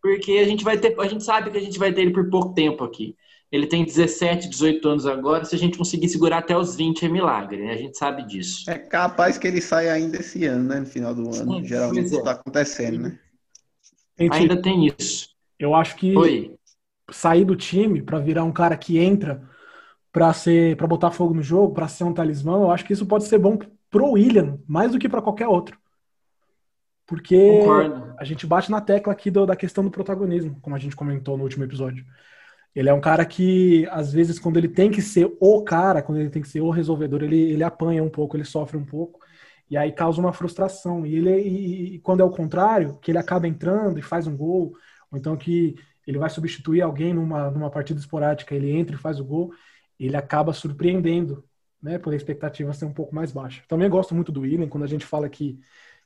porque 0.01 0.33
a 0.33 0.45
gente 0.45 0.63
vai 0.63 0.77
ter, 0.77 0.99
a 0.99 1.07
gente 1.07 1.23
sabe 1.23 1.49
que 1.49 1.57
a 1.57 1.61
gente 1.61 1.79
vai 1.79 1.93
ter 1.93 2.01
ele 2.01 2.11
por 2.11 2.29
pouco 2.29 2.53
tempo 2.53 2.83
aqui. 2.83 3.15
Ele 3.51 3.67
tem 3.67 3.85
17, 3.85 4.49
18 4.49 4.87
anos 4.89 5.05
agora. 5.05 5.45
Se 5.45 5.55
a 5.55 5.57
gente 5.57 5.77
conseguir 5.77 6.09
segurar 6.09 6.39
até 6.39 6.57
os 6.57 6.75
20 6.75 7.05
é 7.05 7.09
milagre, 7.09 7.63
né? 7.63 7.73
A 7.73 7.77
gente 7.77 7.97
sabe 7.97 8.23
disso. 8.23 8.69
É 8.69 8.77
capaz 8.77 9.37
que 9.37 9.47
ele 9.47 9.61
saia 9.61 9.93
ainda 9.93 10.17
esse 10.17 10.45
ano, 10.45 10.63
né? 10.65 10.79
No 10.81 10.85
final 10.85 11.15
do 11.15 11.21
ano. 11.21 11.53
Sim, 11.53 11.63
Geralmente 11.63 12.07
isso 12.07 12.17
está 12.17 12.31
é. 12.31 12.33
acontecendo, 12.33 12.99
né? 12.99 13.19
Gente, 14.19 14.33
ainda 14.33 14.61
tem 14.61 14.87
isso. 14.87 15.29
Eu 15.57 15.73
acho 15.73 15.95
que 15.95 16.17
Oi. 16.17 16.55
sair 17.11 17.45
do 17.45 17.55
time 17.55 18.01
para 18.01 18.19
virar 18.19 18.43
um 18.43 18.51
cara 18.51 18.75
que 18.75 18.97
entra 18.97 19.41
para 20.11 20.33
ser 20.33 20.75
para 20.75 20.87
botar 20.87 21.11
fogo 21.11 21.33
no 21.33 21.43
jogo, 21.43 21.73
para 21.73 21.87
ser 21.87 22.03
um 22.03 22.13
talismã, 22.13 22.53
eu 22.57 22.71
acho 22.71 22.85
que 22.85 22.93
isso 22.93 23.05
pode 23.05 23.25
ser 23.25 23.37
bom 23.37 23.57
pro 23.89 24.11
William, 24.11 24.59
mais 24.67 24.91
do 24.91 24.99
que 24.99 25.09
para 25.09 25.21
qualquer 25.21 25.47
outro. 25.47 25.77
Porque 27.05 27.59
Concordo. 27.59 28.15
a 28.17 28.23
gente 28.23 28.47
bate 28.47 28.71
na 28.71 28.81
tecla 28.81 29.13
aqui 29.13 29.29
do, 29.29 29.45
da 29.45 29.55
questão 29.55 29.83
do 29.83 29.91
protagonismo, 29.91 30.57
como 30.61 30.75
a 30.75 30.79
gente 30.79 30.95
comentou 30.95 31.37
no 31.37 31.43
último 31.43 31.63
episódio. 31.63 32.05
Ele 32.75 32.89
é 32.89 32.93
um 32.93 32.99
cara 32.99 33.25
que, 33.25 33.87
às 33.89 34.11
vezes, 34.11 34.37
quando 34.37 34.57
ele 34.57 34.67
tem 34.67 34.91
que 34.91 35.01
ser 35.01 35.31
o 35.39 35.63
cara, 35.63 36.01
quando 36.01 36.19
ele 36.19 36.29
tem 36.29 36.41
que 36.41 36.49
ser 36.49 36.61
o 36.61 36.69
resolvedor, 36.69 37.23
ele, 37.23 37.39
ele 37.39 37.63
apanha 37.63 38.03
um 38.03 38.09
pouco, 38.09 38.35
ele 38.35 38.43
sofre 38.43 38.75
um 38.75 38.83
pouco, 38.83 39.19
e 39.69 39.77
aí 39.77 39.91
causa 39.91 40.19
uma 40.19 40.33
frustração. 40.33 41.05
E, 41.05 41.15
ele, 41.15 41.41
e, 41.41 41.95
e 41.95 41.99
quando 41.99 42.19
é 42.21 42.23
o 42.23 42.29
contrário, 42.29 42.97
que 43.01 43.11
ele 43.11 43.17
acaba 43.17 43.47
entrando 43.47 43.97
e 43.97 44.01
faz 44.01 44.27
um 44.27 44.35
gol, 44.35 44.73
ou 45.09 45.17
então 45.17 45.37
que 45.37 45.75
ele 46.05 46.17
vai 46.17 46.29
substituir 46.29 46.81
alguém 46.81 47.13
numa, 47.13 47.49
numa 47.49 47.69
partida 47.69 47.99
esporádica, 47.99 48.53
ele 48.53 48.71
entra 48.71 48.95
e 48.95 48.99
faz 48.99 49.19
o 49.19 49.25
gol, 49.25 49.53
ele 49.99 50.17
acaba 50.17 50.51
surpreendendo, 50.51 51.45
né, 51.81 51.97
por 51.97 52.13
a 52.13 52.15
expectativa 52.15 52.73
ser 52.73 52.85
um 52.85 52.93
pouco 52.93 53.15
mais 53.15 53.31
baixa. 53.31 53.63
Também 53.67 53.89
gosto 53.89 54.13
muito 54.13 54.31
do 54.31 54.41
William, 54.41 54.67
quando 54.67 54.83
a 54.83 54.87
gente 54.87 55.05
fala 55.05 55.29
que, 55.29 55.59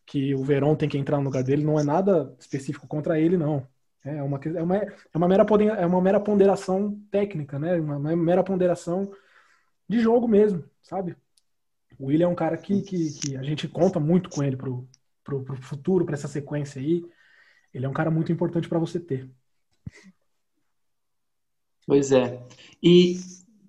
que 0.10 0.34
o 0.34 0.44
Verón 0.44 0.76
tem 0.76 0.90
que 0.90 0.98
entrar 0.98 1.18
no 1.18 1.26
lugar 1.26 1.44
dele, 1.44 1.64
não 1.64 1.80
é 1.80 1.84
nada 1.84 2.36
específico 2.40 2.88
contra 2.88 3.20
ele, 3.20 3.38
não. 3.38 3.66
É 4.04 4.24
uma, 4.24 4.40
é 4.44 4.64
uma, 4.64 4.76
é 4.78 5.18
uma, 5.18 5.28
mera, 5.28 5.46
é 5.78 5.86
uma 5.86 6.02
mera 6.02 6.20
ponderação 6.20 7.00
técnica, 7.12 7.60
né? 7.60 7.80
Uma, 7.80 7.98
uma 7.98 8.16
mera 8.16 8.44
ponderação 8.44 9.12
de 9.88 10.00
jogo 10.00 10.28
mesmo, 10.28 10.64
sabe? 10.82 11.16
O 12.00 12.08
William 12.08 12.26
é 12.26 12.30
um 12.30 12.36
cara 12.36 12.58
que, 12.58 12.82
que, 12.82 13.12
que 13.20 13.38
a 13.38 13.44
gente 13.44 13.68
conta 13.68 14.00
muito 14.00 14.30
com 14.30 14.44
ele 14.44 14.58
pro, 14.58 14.88
pro, 15.24 15.44
pro 15.44 15.62
futuro, 15.62 16.06
para 16.06 16.16
essa 16.16 16.28
sequência 16.28 16.82
aí. 16.82 17.06
Ele 17.72 17.86
é 17.86 17.90
um 17.90 17.94
cara 17.94 18.10
muito 18.10 18.32
importante 18.32 18.68
para 18.68 18.80
você 18.80 19.00
ter. 19.00 19.30
Pois 21.86 22.12
é. 22.12 22.42
E 22.82 23.20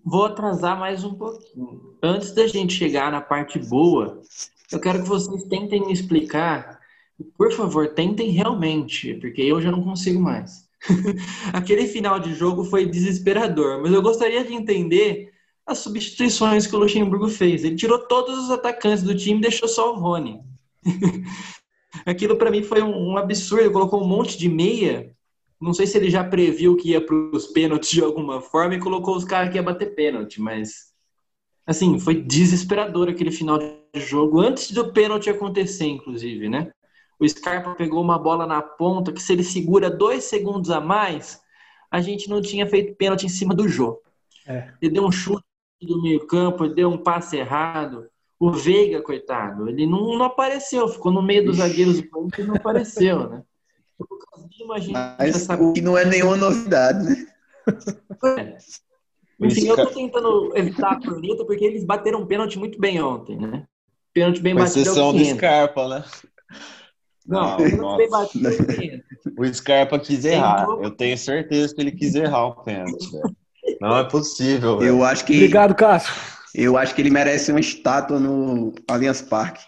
Vou 0.02 0.24
atrasar 0.24 0.78
mais 0.78 1.04
um 1.04 1.14
pouquinho. 1.14 1.96
Antes 2.02 2.32
da 2.32 2.46
gente 2.46 2.72
chegar 2.72 3.12
na 3.12 3.20
parte 3.20 3.58
boa, 3.58 4.20
eu 4.72 4.80
quero 4.80 5.02
que 5.02 5.08
vocês 5.08 5.44
tentem 5.44 5.84
me 5.84 5.92
explicar. 5.92 6.78
Por 7.36 7.52
favor, 7.52 7.88
tentem 7.88 8.30
realmente, 8.30 9.14
porque 9.14 9.42
eu 9.42 9.60
já 9.60 9.70
não 9.70 9.82
consigo 9.82 10.20
mais. 10.20 10.68
Aquele 11.52 11.86
final 11.86 12.18
de 12.18 12.34
jogo 12.34 12.64
foi 12.64 12.86
desesperador, 12.86 13.82
mas 13.82 13.92
eu 13.92 14.00
gostaria 14.00 14.44
de 14.44 14.54
entender 14.54 15.32
as 15.66 15.78
substituições 15.78 16.66
que 16.66 16.74
o 16.74 16.78
Luxemburgo 16.78 17.28
fez. 17.28 17.64
Ele 17.64 17.76
tirou 17.76 17.98
todos 18.06 18.38
os 18.38 18.50
atacantes 18.50 19.02
do 19.02 19.14
time 19.14 19.38
e 19.38 19.42
deixou 19.42 19.68
só 19.68 19.92
o 19.92 19.98
Rony. 19.98 20.40
Aquilo 22.06 22.36
para 22.36 22.50
mim 22.50 22.62
foi 22.62 22.82
um, 22.82 23.16
absurdo. 23.18 23.64
Ele 23.64 23.72
colocou 23.72 24.02
um 24.02 24.08
monte 24.08 24.38
de 24.38 24.48
meia 24.48 25.14
não 25.60 25.74
sei 25.74 25.86
se 25.86 25.98
ele 25.98 26.08
já 26.08 26.24
previu 26.24 26.74
que 26.74 26.90
ia 26.90 27.04
para 27.04 27.14
os 27.14 27.46
pênaltis 27.48 27.90
de 27.90 28.02
alguma 28.02 28.40
forma 28.40 28.74
e 28.74 28.80
colocou 28.80 29.14
os 29.14 29.24
caras 29.24 29.50
que 29.50 29.56
ia 29.56 29.62
bater 29.62 29.94
pênalti, 29.94 30.40
mas 30.40 30.89
assim, 31.70 32.00
foi 32.00 32.20
desesperador 32.20 33.08
aquele 33.08 33.30
final 33.30 33.56
de 33.56 34.00
jogo, 34.00 34.40
antes 34.40 34.72
do 34.72 34.92
pênalti 34.92 35.30
acontecer, 35.30 35.86
inclusive, 35.86 36.48
né? 36.48 36.72
O 37.18 37.28
Scarpa 37.28 37.76
pegou 37.76 38.02
uma 38.02 38.18
bola 38.18 38.44
na 38.44 38.60
ponta 38.60 39.12
que 39.12 39.22
se 39.22 39.32
ele 39.32 39.44
segura 39.44 39.88
dois 39.88 40.24
segundos 40.24 40.68
a 40.70 40.80
mais, 40.80 41.40
a 41.88 42.00
gente 42.00 42.28
não 42.28 42.42
tinha 42.42 42.66
feito 42.66 42.96
pênalti 42.96 43.26
em 43.26 43.28
cima 43.28 43.54
do 43.54 43.68
jogo. 43.68 44.00
É. 44.48 44.72
Ele 44.82 44.94
deu 44.94 45.04
um 45.04 45.12
chute 45.12 45.44
do 45.80 46.02
meio 46.02 46.26
campo, 46.26 46.64
ele 46.64 46.74
deu 46.74 46.88
um 46.90 46.98
passe 46.98 47.36
errado. 47.36 48.08
O 48.38 48.50
Veiga, 48.50 49.00
coitado, 49.00 49.68
ele 49.68 49.86
não, 49.86 50.18
não 50.18 50.24
apareceu, 50.24 50.88
ficou 50.88 51.12
no 51.12 51.22
meio 51.22 51.44
dos 51.44 51.58
zagueiros 51.58 52.00
do 52.00 52.28
e 52.36 52.42
não 52.42 52.56
apareceu, 52.56 53.28
né? 53.28 53.42
Mas 54.66 55.46
o 55.48 55.72
que 55.72 55.82
não 55.82 55.96
é 55.96 56.04
nenhuma 56.04 56.36
novidade, 56.36 57.04
né? 57.04 57.26
É. 58.38 58.56
Enfim, 59.40 59.66
eu 59.66 59.76
tô 59.76 59.86
tentando 59.86 60.52
evitar 60.54 60.92
a 60.92 61.00
corneta 61.00 61.44
porque 61.44 61.64
eles 61.64 61.84
bateram 61.84 62.20
um 62.20 62.26
pênalti 62.26 62.58
muito 62.58 62.78
bem 62.78 63.00
ontem, 63.02 63.36
né? 63.36 63.64
Pênalti 64.12 64.40
bem 64.40 64.54
batido. 64.54 64.80
Exceção 64.80 65.12
do 65.12 65.24
Scarpa, 65.24 65.88
né? 65.88 66.04
Não, 67.26 67.56
não 67.58 67.96
bem 67.96 68.10
batido. 68.10 68.48
O 69.38 69.46
Scarpa 69.54 69.98
quis 69.98 70.24
errar. 70.24 70.66
Eu 70.80 70.90
tenho 70.90 71.16
certeza 71.16 71.74
que 71.74 71.80
ele 71.80 71.92
quis 71.92 72.14
errar 72.14 72.46
o 72.46 72.64
pênalti. 72.64 73.06
Não 73.80 73.98
é 73.98 74.04
possível. 74.04 74.78
Véio. 74.78 74.88
Eu 74.88 75.04
acho 75.04 75.24
que. 75.24 75.34
Obrigado, 75.34 75.74
Cássio. 75.74 76.12
Eu 76.54 76.76
acho 76.76 76.94
que 76.94 77.00
ele 77.00 77.10
merece 77.10 77.50
uma 77.50 77.60
estátua 77.60 78.18
no 78.18 78.72
Allianz 78.88 79.22
Parque. 79.22 79.62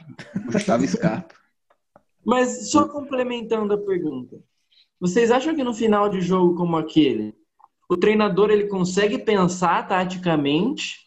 Gustavo 0.50 0.86
Scarpa. 0.86 1.34
Mas 2.24 2.70
só 2.70 2.88
complementando 2.88 3.74
a 3.74 3.78
pergunta. 3.78 4.38
Vocês 5.00 5.30
acham 5.30 5.54
que 5.54 5.64
no 5.64 5.74
final 5.74 6.08
de 6.08 6.20
jogo 6.20 6.54
como 6.54 6.76
aquele, 6.76 7.34
o 7.92 7.96
treinador 7.96 8.50
ele 8.50 8.68
consegue 8.68 9.18
pensar 9.18 9.86
taticamente? 9.86 11.02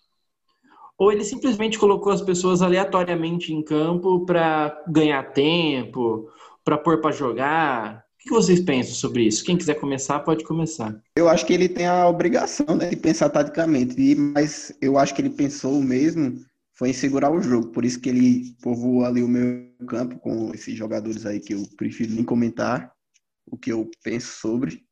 ou 0.98 1.12
ele 1.12 1.24
simplesmente 1.24 1.78
colocou 1.78 2.12
as 2.12 2.22
pessoas 2.22 2.62
aleatoriamente 2.62 3.54
em 3.54 3.62
campo 3.62 4.26
para 4.26 4.84
ganhar 4.88 5.24
tempo, 5.34 6.30
para 6.64 6.78
pôr 6.78 7.02
para 7.02 7.12
jogar? 7.12 8.06
O 8.16 8.24
que 8.26 8.30
vocês 8.30 8.60
pensam 8.62 8.96
sobre 8.96 9.24
isso? 9.24 9.44
Quem 9.44 9.58
quiser 9.58 9.76
começar, 9.76 10.20
pode 10.22 10.44
começar. 10.44 11.00
Eu 11.16 11.30
acho 11.30 11.46
que 11.46 11.54
ele 11.54 11.70
tem 11.70 11.86
a 11.86 12.08
obrigação 12.08 12.76
né, 12.76 12.90
de 12.90 12.96
pensar 12.96 13.30
taticamente, 13.30 14.16
mas 14.16 14.76
eu 14.82 14.98
acho 14.98 15.14
que 15.14 15.22
ele 15.22 15.30
pensou 15.30 15.82
mesmo 15.82 16.44
foi 16.74 16.90
em 16.90 16.94
segurar 16.94 17.32
o 17.32 17.42
jogo. 17.42 17.68
Por 17.68 17.86
isso 17.86 18.02
que 18.02 18.10
ele 18.10 18.56
povoou 18.62 19.06
ali 19.06 19.24
o 19.24 19.28
meu 19.28 19.70
campo 19.88 20.18
com 20.18 20.52
esses 20.54 20.76
jogadores 20.76 21.26
aí 21.26 21.40
que 21.40 21.54
eu 21.54 21.64
prefiro 21.78 22.14
nem 22.14 22.24
comentar 22.24 22.92
o 23.46 23.58
que 23.58 23.72
eu 23.72 23.90
penso 24.04 24.40
sobre. 24.40 24.84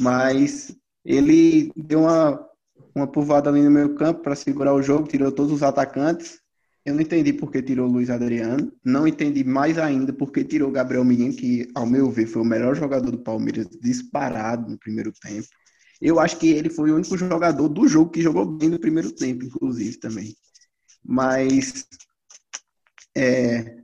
Mas 0.00 0.74
ele 1.04 1.72
deu 1.76 2.00
uma, 2.00 2.46
uma 2.94 3.06
povoada 3.06 3.50
ali 3.50 3.62
no 3.62 3.70
meu 3.70 3.94
campo 3.94 4.22
para 4.22 4.34
segurar 4.34 4.74
o 4.74 4.82
jogo, 4.82 5.08
tirou 5.08 5.32
todos 5.32 5.52
os 5.52 5.62
atacantes. 5.62 6.40
Eu 6.84 6.94
não 6.94 7.02
entendi 7.02 7.32
por 7.32 7.50
que 7.50 7.62
tirou 7.62 7.86
o 7.88 7.92
Luiz 7.92 8.08
Adriano. 8.08 8.72
Não 8.84 9.06
entendi 9.06 9.44
mais 9.44 9.78
ainda 9.78 10.12
por 10.12 10.32
que 10.32 10.44
tirou 10.44 10.70
o 10.70 10.72
Gabriel 10.72 11.04
Menino, 11.04 11.34
que, 11.34 11.68
ao 11.74 11.86
meu 11.86 12.10
ver, 12.10 12.26
foi 12.26 12.42
o 12.42 12.46
melhor 12.46 12.74
jogador 12.74 13.10
do 13.10 13.18
Palmeiras 13.18 13.68
disparado 13.80 14.70
no 14.70 14.78
primeiro 14.78 15.12
tempo. 15.12 15.46
Eu 16.00 16.18
acho 16.20 16.38
que 16.38 16.48
ele 16.48 16.70
foi 16.70 16.90
o 16.90 16.96
único 16.96 17.16
jogador 17.16 17.68
do 17.68 17.86
jogo 17.88 18.10
que 18.10 18.22
jogou 18.22 18.46
bem 18.46 18.68
no 18.68 18.78
primeiro 18.78 19.12
tempo, 19.12 19.44
inclusive, 19.44 19.98
também. 19.98 20.34
Mas 21.04 21.86
é, 23.16 23.78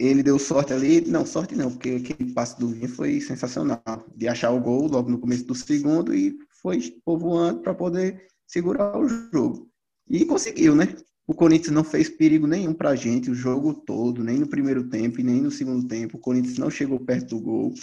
ele 0.00 0.22
deu 0.22 0.38
sorte 0.38 0.72
ali. 0.72 1.02
Não, 1.02 1.26
sorte 1.26 1.54
não, 1.54 1.70
porque 1.70 1.90
aquele 1.90 2.32
passe 2.32 2.58
do 2.58 2.68
Vinha 2.68 2.88
foi 2.88 3.20
sensacional. 3.20 3.82
De 4.16 4.26
achar 4.26 4.50
o 4.50 4.60
gol 4.60 4.88
logo 4.88 5.10
no 5.10 5.18
começo 5.18 5.44
do 5.44 5.54
segundo 5.54 6.14
e 6.14 6.38
foi 6.62 6.80
povoando 7.04 7.60
para 7.60 7.74
poder 7.74 8.26
segurar 8.46 8.98
o 8.98 9.06
jogo. 9.08 9.70
E 10.08 10.24
conseguiu, 10.24 10.74
né? 10.74 10.96
O 11.26 11.34
Corinthians 11.34 11.74
não 11.74 11.84
fez 11.84 12.08
perigo 12.08 12.46
nenhum 12.46 12.72
para 12.72 12.90
a 12.90 12.96
gente 12.96 13.30
o 13.30 13.34
jogo 13.34 13.74
todo, 13.74 14.24
nem 14.24 14.38
no 14.38 14.48
primeiro 14.48 14.88
tempo 14.88 15.20
e 15.20 15.22
nem 15.22 15.40
no 15.40 15.50
segundo 15.50 15.86
tempo. 15.86 16.16
O 16.16 16.20
Corinthians 16.20 16.58
não 16.58 16.70
chegou 16.70 16.98
perto 16.98 17.36
do 17.36 17.40
gol. 17.40 17.74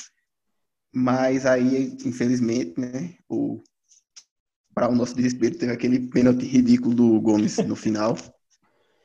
Mas 0.93 1.45
aí, 1.45 1.95
infelizmente, 2.03 2.79
né, 2.79 3.13
o 3.29 3.61
para 4.73 4.89
o 4.89 4.95
nosso 4.95 5.15
desespero, 5.15 5.57
teve 5.57 5.71
aquele 5.71 6.07
pênalti 6.07 6.45
ridículo 6.45 6.93
do 6.93 7.19
Gomes 7.19 7.57
no 7.65 7.75
final, 7.75 8.15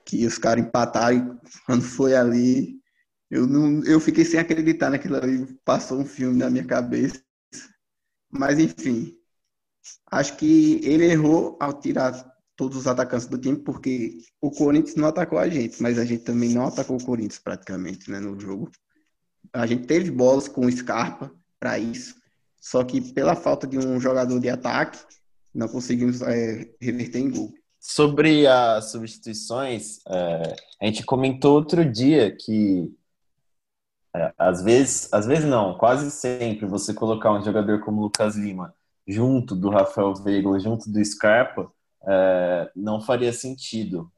que 0.05 0.27
os 0.27 0.37
caras 0.37 0.66
empataram 0.66 1.40
quando 1.64 1.81
foi 1.81 2.14
ali, 2.14 2.82
eu 3.33 3.47
não, 3.47 3.83
eu 3.85 3.99
fiquei 3.99 4.27
sem 4.27 4.38
acreditar 4.38 4.90
naquilo 4.90 5.16
ali, 5.16 5.47
passou 5.64 5.99
um 5.99 6.05
filme 6.05 6.38
na 6.38 6.51
minha 6.51 6.66
cabeça. 6.66 7.25
Mas 8.31 8.59
enfim, 8.59 9.16
acho 10.11 10.37
que 10.37 10.79
ele 10.85 11.07
errou 11.07 11.57
ao 11.59 11.73
tirar 11.73 12.31
todos 12.55 12.77
os 12.77 12.87
atacantes 12.87 13.27
do 13.27 13.38
time, 13.38 13.57
porque 13.57 14.18
o 14.38 14.51
Corinthians 14.51 14.97
não 14.97 15.09
atacou 15.09 15.38
a 15.38 15.49
gente, 15.49 15.83
mas 15.83 15.99
a 15.99 16.05
gente 16.05 16.25
também 16.25 16.51
não 16.51 16.66
atacou 16.66 16.99
o 16.99 17.03
Corinthians 17.03 17.38
praticamente, 17.38 18.11
né, 18.11 18.21
no 18.21 18.38
jogo. 18.38 18.71
A 19.51 19.66
gente 19.66 19.87
teve 19.87 20.11
bolas 20.11 20.47
com 20.47 20.66
o 20.66 20.71
Scarpa 20.71 21.35
para 21.59 21.79
isso, 21.79 22.14
só 22.61 22.85
que 22.85 23.01
pela 23.01 23.35
falta 23.35 23.66
de 23.66 23.79
um 23.79 23.99
jogador 23.99 24.38
de 24.40 24.51
ataque, 24.51 24.99
não 25.55 25.68
conseguimos 25.68 26.21
é, 26.21 26.71
reverter 26.79 27.21
em 27.21 27.31
gol. 27.31 27.51
Sobre 27.81 28.47
as 28.47 28.92
substituições, 28.92 30.01
é, 30.07 30.57
a 30.83 30.85
gente 30.85 31.03
comentou 31.03 31.55
outro 31.55 31.83
dia 31.83 32.31
que 32.31 32.95
é, 34.14 34.33
às 34.38 34.62
vezes, 34.62 35.12
às 35.12 35.27
vezes 35.27 35.44
não, 35.44 35.77
quase 35.79 36.11
sempre 36.11 36.66
você 36.66 36.92
colocar 36.92 37.33
um 37.33 37.42
jogador 37.42 37.81
como 37.81 38.01
o 38.01 38.05
Lucas 38.05 38.37
Lima 38.37 38.75
junto 39.07 39.57
do 39.57 39.70
Rafael 39.70 40.14
Veiga, 40.14 40.59
junto 40.61 40.90
do 40.90 41.05
Scarpa, 41.05 41.70
é, 42.07 42.70
não 42.77 43.01
faria 43.01 43.33
sentido, 43.33 44.11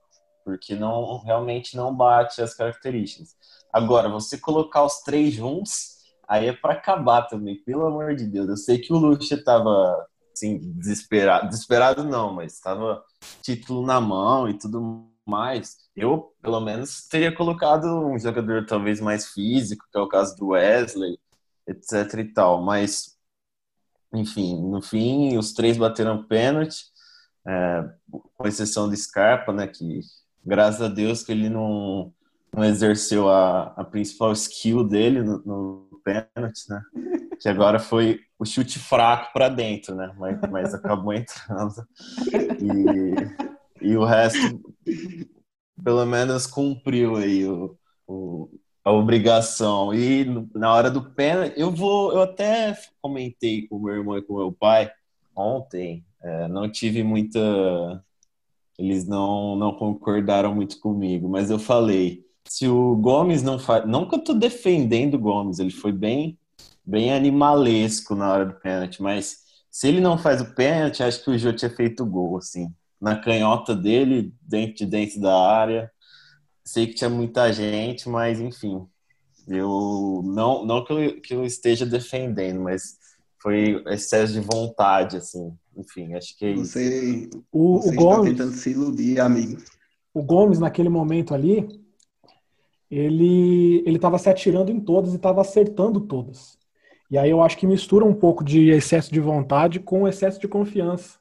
porque 0.45 0.75
não 0.75 1.19
realmente 1.19 1.77
não 1.77 1.95
bate 1.95 2.43
as 2.43 2.55
características. 2.55 3.35
Agora, 3.73 4.09
você 4.09 4.37
colocar 4.39 4.85
os 4.85 5.01
três 5.01 5.35
juntos, 5.35 5.95
aí 6.29 6.49
é 6.49 6.53
para 6.53 6.75
acabar 6.75 7.23
também, 7.23 7.63
pelo 7.63 7.87
amor 7.87 8.15
de 8.15 8.27
Deus. 8.27 8.49
Eu 8.49 8.57
sei 8.57 8.79
que 8.79 8.93
o 8.93 8.99
Lucha 8.99 9.35
estava 9.35 10.07
assim, 10.33 10.59
desesperado. 10.59 11.49
Desesperado 11.49 12.05
não, 12.05 12.33
mas 12.33 12.55
estava 12.55 13.03
título 13.43 13.87
na 13.87 14.01
mão 14.01 14.49
e 14.49 14.59
tudo 14.59 15.09
mais. 15.27 15.77
Eu, 15.97 16.33
pelo 16.43 16.61
menos, 16.61 17.07
teria 17.09 17.35
colocado 17.35 17.87
um 17.87 18.19
jogador 18.19 18.67
talvez 18.67 19.01
mais 19.01 19.29
físico, 19.29 19.85
que 19.91 19.99
é 19.99 20.01
o 20.01 20.09
caso 20.09 20.37
do 20.37 20.49
Wesley, 20.49 21.19
etc 21.67 22.15
e 22.19 22.25
tal. 22.25 22.63
Mas, 22.63 23.17
enfim, 24.13 24.61
no 24.61 24.83
fim, 24.83 25.37
os 25.37 25.53
três 25.53 25.77
bateram 25.77 26.25
pênalti, 26.25 26.85
é, 27.47 27.85
com 28.37 28.47
exceção 28.47 28.89
do 28.89 28.97
Scarpa, 28.97 29.53
né, 29.53 29.67
que 29.67 30.01
graças 30.45 30.83
a 30.83 30.89
Deus 30.89 31.23
que 31.23 31.33
ele 31.33 31.49
não, 31.49 32.13
não 32.53 32.65
exerceu 32.65 33.29
a, 33.29 33.75
a 33.77 33.85
principal 33.85 34.33
skill 34.33 34.85
dele 34.85 35.23
no, 35.23 35.39
no 35.45 36.01
pênalti, 36.05 36.69
né? 36.69 36.83
Que 37.41 37.49
agora 37.49 37.79
foi 37.79 38.21
o 38.39 38.45
chute 38.45 38.79
fraco 38.79 39.33
para 39.33 39.49
dentro, 39.49 39.95
né? 39.95 40.13
Mas, 40.19 40.39
mas 40.51 40.75
acabou 40.75 41.13
entrando. 41.13 41.87
E, 42.61 43.54
e 43.85 43.97
o 43.97 44.05
resto, 44.05 44.61
pelo 45.83 46.05
menos, 46.07 46.47
cumpriu 46.47 47.17
aí 47.17 47.47
o, 47.47 47.77
o, 48.07 48.49
a 48.85 48.93
obrigação. 48.93 49.95
E 49.95 50.25
na 50.55 50.73
hora 50.73 50.91
do 50.91 51.11
pênalti, 51.11 51.55
eu 51.57 51.71
vou. 51.71 52.13
Eu 52.13 52.23
até 52.23 52.77
comentei 53.01 53.69
com 53.69 53.79
meu 53.79 53.95
irmão 53.95 54.19
e 54.19 54.23
com 54.23 54.37
meu 54.37 54.53
pai 54.53 54.91
ontem. 55.37 56.05
É, 56.23 56.49
não 56.49 56.71
tive 56.71 57.03
muita. 57.03 57.39
Eles 58.79 59.07
não, 59.07 59.55
não 59.57 59.73
concordaram 59.75 60.55
muito 60.55 60.81
comigo, 60.81 61.29
mas 61.29 61.51
eu 61.51 61.59
falei. 61.59 62.25
Se 62.47 62.69
o 62.69 62.97
Gomes 62.97 63.43
não 63.43 63.59
faz. 63.59 63.87
Não 63.87 64.09
que 64.09 64.15
eu 64.15 64.25
tô 64.25 64.35
defendendo 64.35 65.15
o 65.15 65.19
Gomes, 65.19 65.59
ele 65.59 65.71
foi 65.71 65.93
bem 65.93 66.39
bem 66.85 67.13
animalesco 67.13 68.15
na 68.15 68.31
hora 68.31 68.47
do 68.47 68.55
pênalti, 68.55 69.03
mas 69.03 69.39
se 69.71 69.89
ele 69.89 70.01
não 70.01 70.19
faz 70.19 70.41
o 70.41 70.55
pênalti, 70.55 71.03
acho 71.03 71.25
que 71.25 71.31
o 71.31 71.39
Jô 71.39 71.53
tinha 71.53 71.71
feito 71.71 72.03
o 72.03 72.07
gol, 72.07 72.37
assim, 72.37 72.73
na 73.01 73.17
canhota 73.17 73.75
dele, 73.75 74.33
dentro 74.43 74.77
de 74.77 74.87
dentro 74.87 75.21
da 75.21 75.35
área. 75.35 75.91
Sei 76.65 76.87
que 76.87 76.95
tinha 76.95 77.11
muita 77.11 77.53
gente, 77.53 78.09
mas 78.09 78.41
enfim, 78.41 78.87
eu 79.47 80.23
não, 80.25 80.65
não 80.65 80.85
que 80.85 80.93
eu, 80.93 81.21
que 81.21 81.35
eu 81.35 81.45
esteja 81.45 81.85
defendendo, 81.85 82.61
mas 82.61 82.99
foi 83.41 83.83
excesso 83.89 84.33
de 84.33 84.41
vontade, 84.41 85.19
assim. 85.19 85.53
Enfim, 85.77 86.15
acho 86.15 86.37
que 86.39 86.47
é 86.47 86.51
isso. 86.53 86.65
Você, 86.65 87.31
o, 87.53 87.79
você 87.79 87.91
o 87.91 87.95
Gomes, 87.95 88.31
tentando 88.31 88.53
se 88.53 88.71
iludir, 88.71 89.21
amigo. 89.21 89.61
O 90.15 90.23
Gomes, 90.23 90.59
naquele 90.59 90.89
momento 90.89 91.35
ali, 91.35 91.69
ele 92.91 93.83
ele 93.85 93.97
estava 93.97 94.19
se 94.19 94.31
atirando 94.31 94.71
em 94.71 94.81
todas 94.81 95.13
e 95.13 95.17
estava 95.17 95.41
acertando 95.41 96.01
todas. 96.01 96.57
E 97.11 97.19
aí 97.19 97.31
eu 97.31 97.43
acho 97.43 97.59
que 97.59 97.67
mistura 97.67 98.05
um 98.05 98.15
pouco 98.15 98.43
de 98.43 98.71
excesso 98.71 99.13
de 99.13 99.21
vontade 99.21 99.79
com 99.79 100.09
excesso 100.09 100.41
de 100.41 100.49
confiança. 100.49 101.19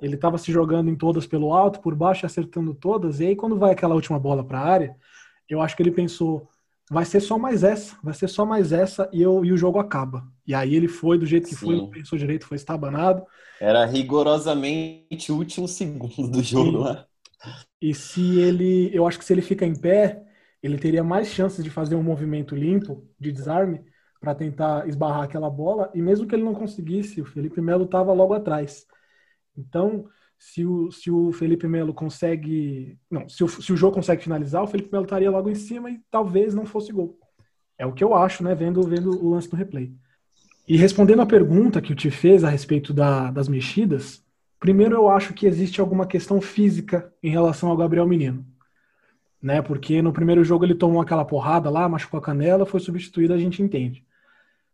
Ele 0.00 0.14
estava 0.14 0.38
se 0.38 0.50
jogando 0.50 0.90
em 0.90 0.96
todas 0.96 1.26
pelo 1.26 1.52
alto, 1.52 1.80
por 1.80 1.94
baixo, 1.94 2.26
acertando 2.26 2.74
todas. 2.74 3.20
E 3.20 3.26
aí 3.26 3.36
quando 3.36 3.58
vai 3.58 3.72
aquela 3.72 3.94
última 3.94 4.18
bola 4.18 4.44
para 4.44 4.60
a 4.60 4.64
área, 4.66 4.96
eu 5.48 5.60
acho 5.60 5.76
que 5.76 5.82
ele 5.82 5.90
pensou, 5.90 6.48
vai 6.90 7.04
ser 7.04 7.20
só 7.20 7.38
mais 7.38 7.62
essa, 7.62 7.96
vai 8.02 8.14
ser 8.14 8.28
só 8.28 8.46
mais 8.46 8.72
essa 8.72 9.08
e, 9.12 9.20
eu, 9.20 9.44
e 9.44 9.52
o 9.52 9.56
jogo 9.56 9.78
acaba. 9.78 10.26
E 10.46 10.54
aí 10.54 10.74
ele 10.74 10.88
foi 10.88 11.18
do 11.18 11.26
jeito 11.26 11.48
que 11.48 11.54
Sim. 11.54 11.66
foi, 11.66 11.76
não 11.76 11.90
pensou 11.90 12.18
direito, 12.18 12.46
foi 12.46 12.56
estabanado. 12.56 13.24
Era 13.60 13.84
rigorosamente 13.84 15.30
o 15.30 15.36
último 15.36 15.68
segundo 15.68 16.28
do 16.28 16.42
jogo 16.42 16.78
lá. 16.78 17.06
E 17.80 17.94
se 17.94 18.38
ele, 18.38 18.90
eu 18.92 19.06
acho 19.06 19.18
que 19.18 19.24
se 19.24 19.32
ele 19.32 19.42
fica 19.42 19.64
em 19.64 19.74
pé, 19.74 20.22
ele 20.62 20.78
teria 20.78 21.02
mais 21.02 21.28
chances 21.28 21.64
de 21.64 21.70
fazer 21.70 21.94
um 21.94 22.02
movimento 22.02 22.54
limpo 22.54 23.04
de 23.18 23.32
desarme 23.32 23.82
para 24.20 24.34
tentar 24.34 24.86
esbarrar 24.86 25.22
aquela 25.22 25.48
bola, 25.48 25.90
e 25.94 26.02
mesmo 26.02 26.26
que 26.26 26.34
ele 26.34 26.44
não 26.44 26.54
conseguisse, 26.54 27.22
o 27.22 27.24
Felipe 27.24 27.60
Melo 27.60 27.84
estava 27.84 28.12
logo 28.12 28.34
atrás. 28.34 28.86
Então, 29.56 30.06
se 30.38 30.64
o, 30.64 30.90
se 30.90 31.10
o 31.10 31.32
Felipe 31.32 31.66
Melo 31.66 31.92
consegue. 31.92 32.98
Não, 33.10 33.28
se 33.28 33.44
o, 33.44 33.48
se 33.48 33.72
o 33.72 33.76
jogo 33.76 33.94
consegue 33.94 34.22
finalizar, 34.22 34.62
o 34.62 34.66
Felipe 34.66 34.90
Melo 34.92 35.04
estaria 35.04 35.30
logo 35.30 35.50
em 35.50 35.54
cima 35.54 35.90
e 35.90 36.00
talvez 36.10 36.54
não 36.54 36.64
fosse 36.64 36.92
gol. 36.92 37.18
É 37.78 37.86
o 37.86 37.92
que 37.92 38.04
eu 38.04 38.14
acho, 38.14 38.44
né, 38.44 38.54
vendo, 38.54 38.82
vendo 38.82 39.10
o 39.10 39.30
lance 39.30 39.48
do 39.48 39.56
replay. 39.56 39.92
E 40.68 40.76
respondendo 40.76 41.22
a 41.22 41.26
pergunta 41.26 41.80
que 41.80 41.92
o 41.92 41.96
Ti 41.96 42.10
fez 42.10 42.44
a 42.44 42.48
respeito 42.48 42.92
da, 42.92 43.30
das 43.30 43.48
mexidas, 43.48 44.24
primeiro 44.58 44.94
eu 44.94 45.08
acho 45.08 45.34
que 45.34 45.46
existe 45.46 45.80
alguma 45.80 46.06
questão 46.06 46.40
física 46.40 47.12
em 47.22 47.30
relação 47.30 47.70
ao 47.70 47.76
Gabriel 47.76 48.06
Menino 48.06 48.44
né? 49.42 49.62
Porque 49.62 50.02
no 50.02 50.12
primeiro 50.12 50.44
jogo 50.44 50.64
ele 50.64 50.74
tomou 50.74 51.00
aquela 51.00 51.24
porrada 51.24 51.70
lá, 51.70 51.88
machucou 51.88 52.18
a 52.18 52.22
canela, 52.22 52.66
foi 52.66 52.80
substituído, 52.80 53.32
a 53.32 53.38
gente 53.38 53.62
entende. 53.62 54.04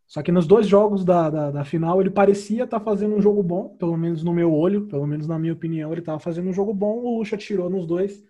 Só 0.06 0.22
que 0.22 0.30
nos 0.30 0.46
dois 0.46 0.68
jogos 0.68 1.04
da, 1.04 1.28
da, 1.28 1.50
da 1.50 1.64
final 1.64 2.00
ele 2.00 2.10
parecia 2.10 2.64
estar 2.64 2.78
tá 2.78 2.84
fazendo 2.84 3.16
um 3.16 3.20
jogo 3.20 3.42
bom, 3.42 3.76
pelo 3.76 3.96
menos 3.96 4.22
no 4.22 4.32
meu 4.32 4.52
olho, 4.52 4.86
pelo 4.86 5.06
menos 5.06 5.26
na 5.26 5.38
minha 5.38 5.52
opinião, 5.52 5.90
ele 5.90 6.00
estava 6.00 6.20
fazendo 6.20 6.48
um 6.48 6.52
jogo 6.52 6.72
bom. 6.72 6.98
O 6.98 7.18
Lucha 7.18 7.36
tirou 7.36 7.68
nos 7.68 7.86
dois 7.86 8.24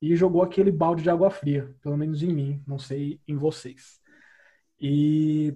e 0.00 0.16
jogou 0.16 0.42
aquele 0.42 0.70
balde 0.70 1.02
de 1.02 1.10
água 1.10 1.30
fria, 1.30 1.74
pelo 1.82 1.96
menos 1.96 2.22
em 2.22 2.32
mim, 2.32 2.62
não 2.66 2.78
sei 2.78 3.20
em 3.28 3.36
vocês. 3.36 4.00
E 4.80 5.54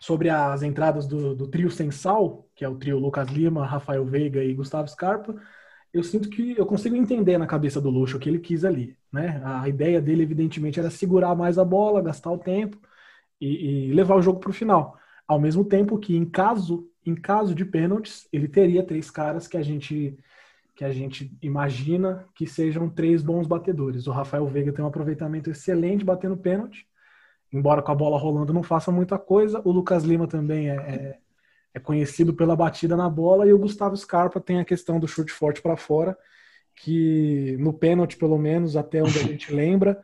sobre 0.00 0.28
as 0.28 0.62
entradas 0.62 1.06
do, 1.06 1.36
do 1.36 1.46
trio 1.46 1.70
sem 1.70 1.90
sal, 1.92 2.48
que 2.54 2.64
é 2.64 2.68
o 2.68 2.76
trio 2.76 2.98
Lucas 2.98 3.28
Lima, 3.28 3.64
Rafael 3.64 4.04
Veiga 4.04 4.42
e 4.42 4.54
Gustavo 4.54 4.88
Scarpa, 4.88 5.36
eu 5.92 6.02
sinto 6.02 6.28
que 6.28 6.58
eu 6.58 6.66
consigo 6.66 6.96
entender 6.96 7.38
na 7.38 7.46
cabeça 7.46 7.80
do 7.80 7.90
Luxo 7.90 8.16
o 8.16 8.20
que 8.20 8.28
ele 8.28 8.40
quis 8.40 8.64
ali, 8.64 8.98
né? 9.12 9.40
A 9.44 9.68
ideia 9.68 10.00
dele, 10.02 10.24
evidentemente, 10.24 10.80
era 10.80 10.90
segurar 10.90 11.36
mais 11.36 11.58
a 11.58 11.64
bola, 11.64 12.02
gastar 12.02 12.32
o 12.32 12.38
tempo 12.38 12.76
e, 13.40 13.88
e 13.88 13.92
levar 13.92 14.16
o 14.16 14.22
jogo 14.22 14.40
para 14.40 14.50
o 14.50 14.54
final. 14.54 14.98
Ao 15.26 15.40
mesmo 15.40 15.64
tempo 15.64 15.98
que, 15.98 16.16
em 16.16 16.24
caso, 16.24 16.88
em 17.04 17.14
caso 17.14 17.54
de 17.54 17.64
pênaltis, 17.64 18.28
ele 18.32 18.48
teria 18.48 18.86
três 18.86 19.10
caras 19.10 19.46
que 19.46 19.56
a 19.56 19.62
gente 19.62 20.18
que 20.74 20.84
a 20.84 20.92
gente 20.92 21.36
imagina 21.40 22.26
que 22.34 22.46
sejam 22.46 22.90
três 22.90 23.22
bons 23.22 23.46
batedores. 23.46 24.08
O 24.08 24.10
Rafael 24.10 24.44
Veiga 24.46 24.72
tem 24.72 24.84
um 24.84 24.88
aproveitamento 24.88 25.48
excelente 25.48 26.04
batendo 26.04 26.36
pênalti, 26.36 26.84
embora 27.52 27.80
com 27.80 27.92
a 27.92 27.94
bola 27.94 28.18
rolando 28.18 28.52
não 28.52 28.62
faça 28.62 28.90
muita 28.90 29.16
coisa. 29.16 29.62
O 29.64 29.70
Lucas 29.70 30.02
Lima 30.02 30.26
também 30.26 30.70
é, 30.70 30.74
é, 30.74 31.18
é 31.74 31.78
conhecido 31.78 32.34
pela 32.34 32.56
batida 32.56 32.96
na 32.96 33.08
bola 33.08 33.46
e 33.46 33.52
o 33.52 33.58
Gustavo 33.58 33.96
Scarpa 33.96 34.40
tem 34.40 34.58
a 34.58 34.64
questão 34.64 34.98
do 34.98 35.06
chute 35.06 35.32
forte 35.32 35.62
para 35.62 35.76
fora, 35.76 36.18
que 36.74 37.56
no 37.60 37.72
pênalti, 37.72 38.16
pelo 38.16 38.36
menos, 38.36 38.76
até 38.76 39.00
onde 39.00 39.18
a 39.18 39.22
gente 39.22 39.54
lembra, 39.54 40.02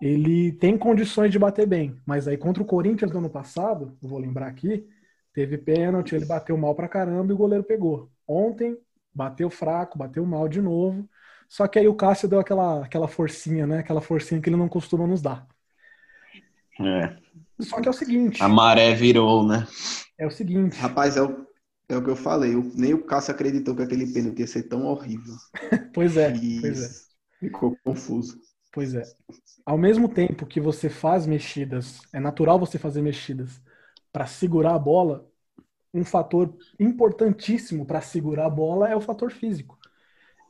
ele 0.00 0.52
tem 0.52 0.76
condições 0.78 1.30
de 1.32 1.38
bater 1.38 1.66
bem. 1.66 2.00
Mas 2.06 2.28
aí 2.28 2.36
contra 2.36 2.62
o 2.62 2.66
Corinthians 2.66 3.10
no 3.12 3.18
ano 3.18 3.30
passado, 3.30 3.96
eu 4.02 4.08
vou 4.08 4.18
lembrar 4.18 4.46
aqui, 4.48 4.86
teve 5.32 5.58
pênalti, 5.58 6.14
ele 6.14 6.24
bateu 6.24 6.56
mal 6.56 6.74
pra 6.74 6.88
caramba 6.88 7.32
e 7.32 7.34
o 7.34 7.38
goleiro 7.38 7.64
pegou. 7.64 8.10
Ontem 8.26 8.76
bateu 9.14 9.50
fraco, 9.50 9.98
bateu 9.98 10.24
mal 10.24 10.48
de 10.48 10.60
novo. 10.60 11.08
Só 11.48 11.66
que 11.66 11.78
aí 11.78 11.88
o 11.88 11.94
Cássio 11.94 12.28
deu 12.28 12.38
aquela, 12.40 12.84
aquela 12.84 13.08
forcinha, 13.08 13.66
né? 13.66 13.78
Aquela 13.78 14.00
forcinha 14.00 14.40
que 14.40 14.48
ele 14.48 14.56
não 14.56 14.68
costuma 14.68 15.06
nos 15.06 15.22
dar. 15.22 15.46
É. 16.80 17.16
Só 17.60 17.80
que 17.80 17.88
é 17.88 17.90
o 17.90 17.94
seguinte. 17.94 18.42
A 18.42 18.48
maré 18.48 18.94
virou, 18.94 19.46
né? 19.46 19.66
É 20.16 20.26
o 20.26 20.30
seguinte. 20.30 20.76
Rapaz, 20.76 21.16
é 21.16 21.22
o, 21.22 21.46
é 21.88 21.96
o 21.96 22.02
que 22.04 22.10
eu 22.10 22.16
falei. 22.16 22.54
Eu, 22.54 22.62
nem 22.74 22.94
o 22.94 23.04
Cássio 23.04 23.32
acreditou 23.34 23.74
que 23.74 23.82
aquele 23.82 24.12
pênalti 24.12 24.40
ia 24.40 24.46
ser 24.46 24.64
tão 24.64 24.86
horrível. 24.86 25.34
pois 25.92 26.16
é, 26.16 26.32
E 26.32 26.60
pois 26.60 26.80
é. 26.82 27.08
Ficou 27.40 27.76
confuso. 27.84 28.38
Pois 28.72 28.94
é. 28.94 29.02
Ao 29.64 29.78
mesmo 29.78 30.08
tempo 30.08 30.46
que 30.46 30.60
você 30.60 30.88
faz 30.88 31.26
mexidas, 31.26 32.00
é 32.12 32.20
natural 32.20 32.58
você 32.58 32.78
fazer 32.78 33.02
mexidas 33.02 33.60
para 34.12 34.26
segurar 34.26 34.74
a 34.74 34.78
bola, 34.78 35.26
um 35.92 36.04
fator 36.04 36.54
importantíssimo 36.78 37.86
para 37.86 38.00
segurar 38.00 38.46
a 38.46 38.50
bola 38.50 38.88
é 38.88 38.96
o 38.96 39.00
fator 39.00 39.30
físico. 39.30 39.78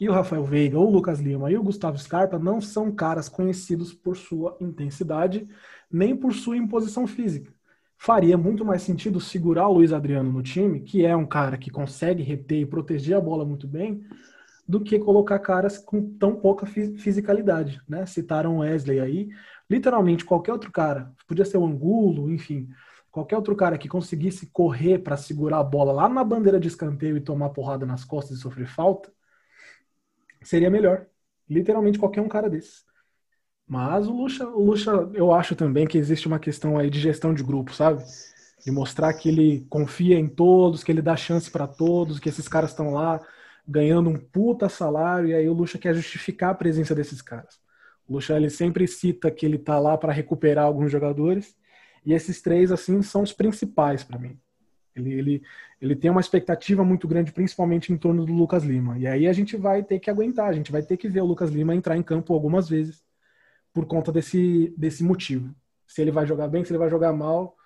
E 0.00 0.08
o 0.08 0.12
Rafael 0.12 0.44
Veiga, 0.44 0.78
o 0.78 0.90
Lucas 0.90 1.20
Lima 1.20 1.50
e 1.50 1.56
o 1.56 1.62
Gustavo 1.62 1.98
Scarpa 1.98 2.38
não 2.38 2.60
são 2.60 2.92
caras 2.92 3.28
conhecidos 3.28 3.92
por 3.92 4.16
sua 4.16 4.56
intensidade, 4.60 5.48
nem 5.90 6.16
por 6.16 6.32
sua 6.32 6.56
imposição 6.56 7.06
física. 7.06 7.52
Faria 7.96 8.38
muito 8.38 8.64
mais 8.64 8.82
sentido 8.82 9.20
segurar 9.20 9.68
o 9.68 9.72
Luiz 9.74 9.92
Adriano 9.92 10.32
no 10.32 10.42
time, 10.42 10.80
que 10.80 11.04
é 11.04 11.16
um 11.16 11.26
cara 11.26 11.58
que 11.58 11.70
consegue 11.70 12.22
reter 12.22 12.60
e 12.60 12.66
proteger 12.66 13.16
a 13.16 13.20
bola 13.20 13.44
muito 13.44 13.66
bem, 13.66 14.04
do 14.68 14.80
que 14.80 14.98
colocar 14.98 15.38
caras 15.38 15.78
com 15.78 16.16
tão 16.18 16.36
pouca 16.36 16.66
fisicalidade, 16.66 17.80
né? 17.88 18.04
Citaram 18.04 18.58
Wesley 18.58 19.00
aí, 19.00 19.28
literalmente 19.68 20.26
qualquer 20.26 20.52
outro 20.52 20.70
cara, 20.70 21.10
podia 21.26 21.46
ser 21.46 21.56
o 21.56 21.64
Angulo, 21.64 22.30
enfim, 22.30 22.68
qualquer 23.10 23.36
outro 23.36 23.56
cara 23.56 23.78
que 23.78 23.88
conseguisse 23.88 24.46
correr 24.48 24.98
para 24.98 25.16
segurar 25.16 25.60
a 25.60 25.64
bola 25.64 25.90
lá 25.90 26.06
na 26.06 26.22
bandeira 26.22 26.60
de 26.60 26.68
escanteio 26.68 27.16
e 27.16 27.20
tomar 27.20 27.48
porrada 27.48 27.86
nas 27.86 28.04
costas 28.04 28.36
e 28.36 28.40
sofrer 28.40 28.68
falta, 28.68 29.10
seria 30.42 30.70
melhor. 30.70 31.06
Literalmente 31.48 31.98
qualquer 31.98 32.20
um 32.20 32.28
cara 32.28 32.50
desse. 32.50 32.86
Mas 33.66 34.06
o 34.06 34.12
Lucha, 34.12 34.46
o 34.46 34.62
Lucha, 34.62 34.90
eu 35.14 35.32
acho 35.32 35.56
também 35.56 35.86
que 35.86 35.96
existe 35.96 36.26
uma 36.26 36.38
questão 36.38 36.78
aí 36.78 36.90
de 36.90 37.00
gestão 37.00 37.32
de 37.32 37.42
grupo, 37.42 37.72
sabe? 37.72 38.04
De 38.64 38.70
mostrar 38.70 39.14
que 39.14 39.30
ele 39.30 39.66
confia 39.70 40.18
em 40.18 40.28
todos, 40.28 40.84
que 40.84 40.92
ele 40.92 41.00
dá 41.00 41.16
chance 41.16 41.50
para 41.50 41.66
todos, 41.66 42.20
que 42.20 42.28
esses 42.28 42.46
caras 42.48 42.70
estão 42.70 42.92
lá 42.92 43.18
ganhando 43.68 44.08
um 44.08 44.16
puta 44.16 44.68
salário, 44.68 45.28
e 45.28 45.34
aí 45.34 45.46
o 45.46 45.52
Lucha 45.52 45.78
quer 45.78 45.94
justificar 45.94 46.50
a 46.50 46.54
presença 46.54 46.94
desses 46.94 47.20
caras. 47.20 47.60
O 48.08 48.14
Lucha 48.14 48.34
ele 48.34 48.48
sempre 48.48 48.88
cita 48.88 49.30
que 49.30 49.44
ele 49.44 49.58
tá 49.58 49.78
lá 49.78 49.98
para 49.98 50.12
recuperar 50.12 50.64
alguns 50.64 50.90
jogadores, 50.90 51.54
e 52.04 52.14
esses 52.14 52.40
três 52.40 52.72
assim 52.72 53.02
são 53.02 53.22
os 53.22 53.32
principais 53.32 54.02
para 54.02 54.18
mim. 54.18 54.40
Ele, 54.96 55.12
ele, 55.12 55.42
ele 55.80 55.94
tem 55.94 56.10
uma 56.10 56.20
expectativa 56.20 56.82
muito 56.82 57.06
grande, 57.06 57.30
principalmente 57.30 57.92
em 57.92 57.96
torno 57.96 58.24
do 58.24 58.32
Lucas 58.32 58.64
Lima. 58.64 58.98
E 58.98 59.06
aí 59.06 59.28
a 59.28 59.32
gente 59.32 59.56
vai 59.56 59.82
ter 59.82 59.98
que 59.98 60.10
aguentar, 60.10 60.48
a 60.48 60.52
gente 60.52 60.72
vai 60.72 60.82
ter 60.82 60.96
que 60.96 61.08
ver 61.08 61.20
o 61.20 61.26
Lucas 61.26 61.50
Lima 61.50 61.74
entrar 61.74 61.96
em 61.96 62.02
campo 62.02 62.32
algumas 62.32 62.68
vezes 62.68 63.04
por 63.72 63.84
conta 63.86 64.10
desse, 64.10 64.74
desse 64.76 65.04
motivo. 65.04 65.54
Se 65.86 66.00
ele 66.00 66.10
vai 66.10 66.26
jogar 66.26 66.48
bem, 66.48 66.64
se 66.64 66.72
ele 66.72 66.78
vai 66.78 66.90
jogar 66.90 67.12
mal. 67.12 67.56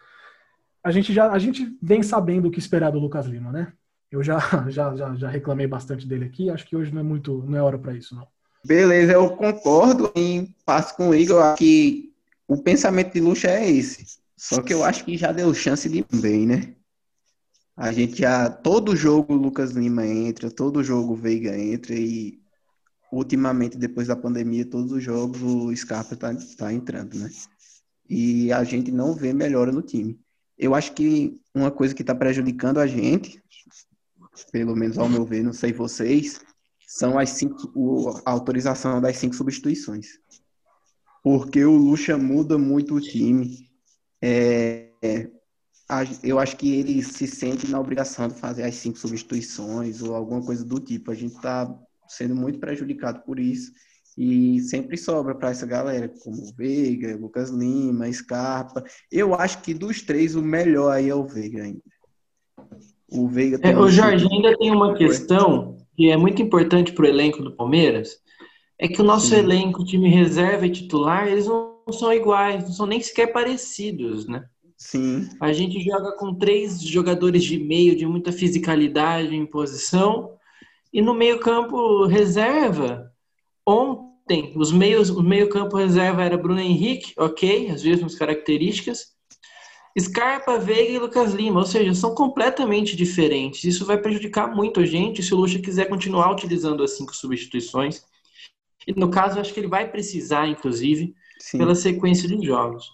A 0.84 0.90
gente 0.90 1.12
já 1.12 1.30
a 1.30 1.38
gente 1.38 1.78
vem 1.80 2.02
sabendo 2.02 2.48
o 2.48 2.50
que 2.50 2.58
esperar 2.58 2.90
do 2.90 2.98
Lucas 2.98 3.26
Lima, 3.26 3.52
né? 3.52 3.72
Eu 4.12 4.22
já, 4.22 4.38
já, 4.68 4.94
já, 4.94 5.14
já 5.14 5.28
reclamei 5.28 5.66
bastante 5.66 6.06
dele 6.06 6.26
aqui. 6.26 6.50
Acho 6.50 6.66
que 6.66 6.76
hoje 6.76 6.92
não 6.92 7.00
é 7.00 7.04
muito, 7.04 7.42
não 7.48 7.58
é 7.58 7.62
hora 7.62 7.78
para 7.78 7.94
isso, 7.94 8.14
não. 8.14 8.28
Beleza, 8.64 9.12
eu 9.12 9.30
concordo 9.30 10.12
em 10.14 10.54
passo 10.64 10.94
com 10.94 11.08
o 11.08 11.14
Igor 11.14 11.54
que 11.56 12.12
o 12.46 12.62
pensamento 12.62 13.12
de 13.12 13.20
Lucha 13.20 13.48
é 13.48 13.68
esse. 13.68 14.20
Só 14.36 14.60
que 14.60 14.72
eu 14.72 14.84
acho 14.84 15.04
que 15.04 15.16
já 15.16 15.32
deu 15.32 15.52
chance 15.54 15.88
de 15.88 16.04
bem, 16.12 16.46
né? 16.46 16.74
A 17.76 17.90
gente 17.90 18.20
já. 18.20 18.50
Todo 18.50 18.94
jogo 18.94 19.34
Lucas 19.34 19.72
Lima 19.72 20.06
entra, 20.06 20.50
todo 20.50 20.84
jogo 20.84 21.16
Veiga 21.16 21.56
entra 21.58 21.94
e 21.94 22.40
ultimamente, 23.10 23.76
depois 23.76 24.08
da 24.08 24.16
pandemia, 24.16 24.64
todos 24.64 24.92
os 24.92 25.02
jogos 25.02 25.40
o 25.42 25.74
Scarpa 25.74 26.16
tá, 26.16 26.34
tá 26.56 26.72
entrando, 26.72 27.18
né? 27.18 27.30
E 28.08 28.52
a 28.52 28.62
gente 28.62 28.92
não 28.92 29.14
vê 29.14 29.32
melhora 29.32 29.72
no 29.72 29.82
time. 29.82 30.20
Eu 30.56 30.74
acho 30.74 30.92
que 30.92 31.40
uma 31.54 31.70
coisa 31.70 31.94
que 31.94 32.02
está 32.02 32.14
prejudicando 32.14 32.78
a 32.78 32.86
gente, 32.86 33.41
pelo 34.50 34.74
menos 34.74 34.98
ao 34.98 35.08
meu 35.08 35.24
ver, 35.24 35.42
não 35.42 35.52
sei 35.52 35.72
vocês, 35.72 36.40
são 36.86 37.18
as 37.18 37.30
cinco, 37.30 37.70
o, 37.74 38.10
a 38.24 38.30
autorização 38.30 39.00
das 39.00 39.16
cinco 39.16 39.34
substituições. 39.34 40.18
Porque 41.22 41.64
o 41.64 41.76
Lucha 41.76 42.18
muda 42.18 42.58
muito 42.58 42.94
o 42.94 43.00
time. 43.00 43.70
É, 44.20 44.90
é, 45.02 45.30
eu 46.22 46.38
acho 46.38 46.56
que 46.56 46.74
ele 46.74 47.02
se 47.02 47.26
sente 47.26 47.70
na 47.70 47.78
obrigação 47.78 48.28
de 48.28 48.34
fazer 48.34 48.64
as 48.64 48.74
cinco 48.74 48.98
substituições 48.98 50.02
ou 50.02 50.14
alguma 50.14 50.44
coisa 50.44 50.64
do 50.64 50.80
tipo. 50.80 51.10
A 51.10 51.14
gente 51.14 51.34
está 51.34 51.72
sendo 52.08 52.34
muito 52.34 52.58
prejudicado 52.58 53.22
por 53.22 53.38
isso. 53.38 53.72
E 54.16 54.60
sempre 54.60 54.98
sobra 54.98 55.34
para 55.34 55.50
essa 55.50 55.64
galera, 55.64 56.08
como 56.08 56.52
Veiga, 56.54 57.16
Lucas 57.16 57.50
Lima, 57.50 58.12
Scarpa. 58.12 58.84
Eu 59.10 59.34
acho 59.34 59.62
que 59.62 59.72
dos 59.72 60.02
três, 60.02 60.34
o 60.34 60.42
melhor 60.42 60.90
aí 60.90 61.08
é 61.08 61.14
o 61.14 61.26
Veiga 61.26 61.62
ainda. 61.62 61.82
O 63.14 63.28
Veiga 63.28 63.58
é, 63.62 63.76
O 63.76 63.88
Jorge, 63.88 64.26
ainda 64.30 64.56
tem 64.56 64.70
uma 64.70 64.94
questão 64.94 65.76
que 65.96 66.10
é 66.10 66.16
muito 66.16 66.40
importante 66.40 66.92
para 66.92 67.04
o 67.04 67.08
elenco 67.08 67.42
do 67.42 67.54
Palmeiras, 67.54 68.16
é 68.78 68.88
que 68.88 69.00
o 69.00 69.04
nosso 69.04 69.28
Sim. 69.28 69.36
elenco, 69.36 69.84
time 69.84 70.08
reserva 70.08 70.66
e 70.66 70.70
titular, 70.70 71.28
eles 71.28 71.46
não 71.46 71.84
são 71.92 72.12
iguais, 72.12 72.64
não 72.64 72.72
são 72.72 72.86
nem 72.86 73.00
sequer 73.00 73.28
parecidos, 73.28 74.26
né? 74.26 74.44
Sim. 74.76 75.28
A 75.40 75.52
gente 75.52 75.80
joga 75.80 76.16
com 76.16 76.34
três 76.34 76.82
jogadores 76.82 77.44
de 77.44 77.58
meio, 77.58 77.94
de 77.94 78.04
muita 78.04 78.32
fisicalidade 78.32 79.36
em 79.36 79.46
posição, 79.46 80.32
e 80.92 81.00
no 81.00 81.14
meio 81.14 81.38
campo 81.38 82.06
reserva, 82.06 83.12
ontem, 83.66 84.52
os 84.56 84.72
meios, 84.72 85.08
o 85.10 85.22
meio 85.22 85.48
campo 85.48 85.76
reserva 85.76 86.24
era 86.24 86.36
Bruno 86.36 86.60
Henrique, 86.60 87.12
ok, 87.16 87.70
as 87.70 87.84
mesmas 87.84 88.16
características, 88.16 89.11
Scarpa, 89.98 90.58
Veiga 90.58 90.92
e 90.92 90.98
Lucas 90.98 91.34
Lima, 91.34 91.60
ou 91.60 91.66
seja, 91.66 91.92
são 91.94 92.14
completamente 92.14 92.96
diferentes. 92.96 93.64
Isso 93.64 93.84
vai 93.84 93.98
prejudicar 93.98 94.54
muito 94.54 94.80
a 94.80 94.86
gente 94.86 95.22
se 95.22 95.34
o 95.34 95.36
Lucha 95.36 95.58
quiser 95.58 95.88
continuar 95.88 96.32
utilizando 96.32 96.82
as 96.82 96.92
cinco 96.92 97.14
substituições. 97.14 98.04
E 98.86 98.92
no 98.98 99.10
caso, 99.10 99.38
acho 99.38 99.52
que 99.52 99.60
ele 99.60 99.68
vai 99.68 99.90
precisar, 99.90 100.48
inclusive, 100.48 101.14
Sim. 101.38 101.58
pela 101.58 101.74
sequência 101.74 102.26
de 102.26 102.44
jogos. 102.44 102.90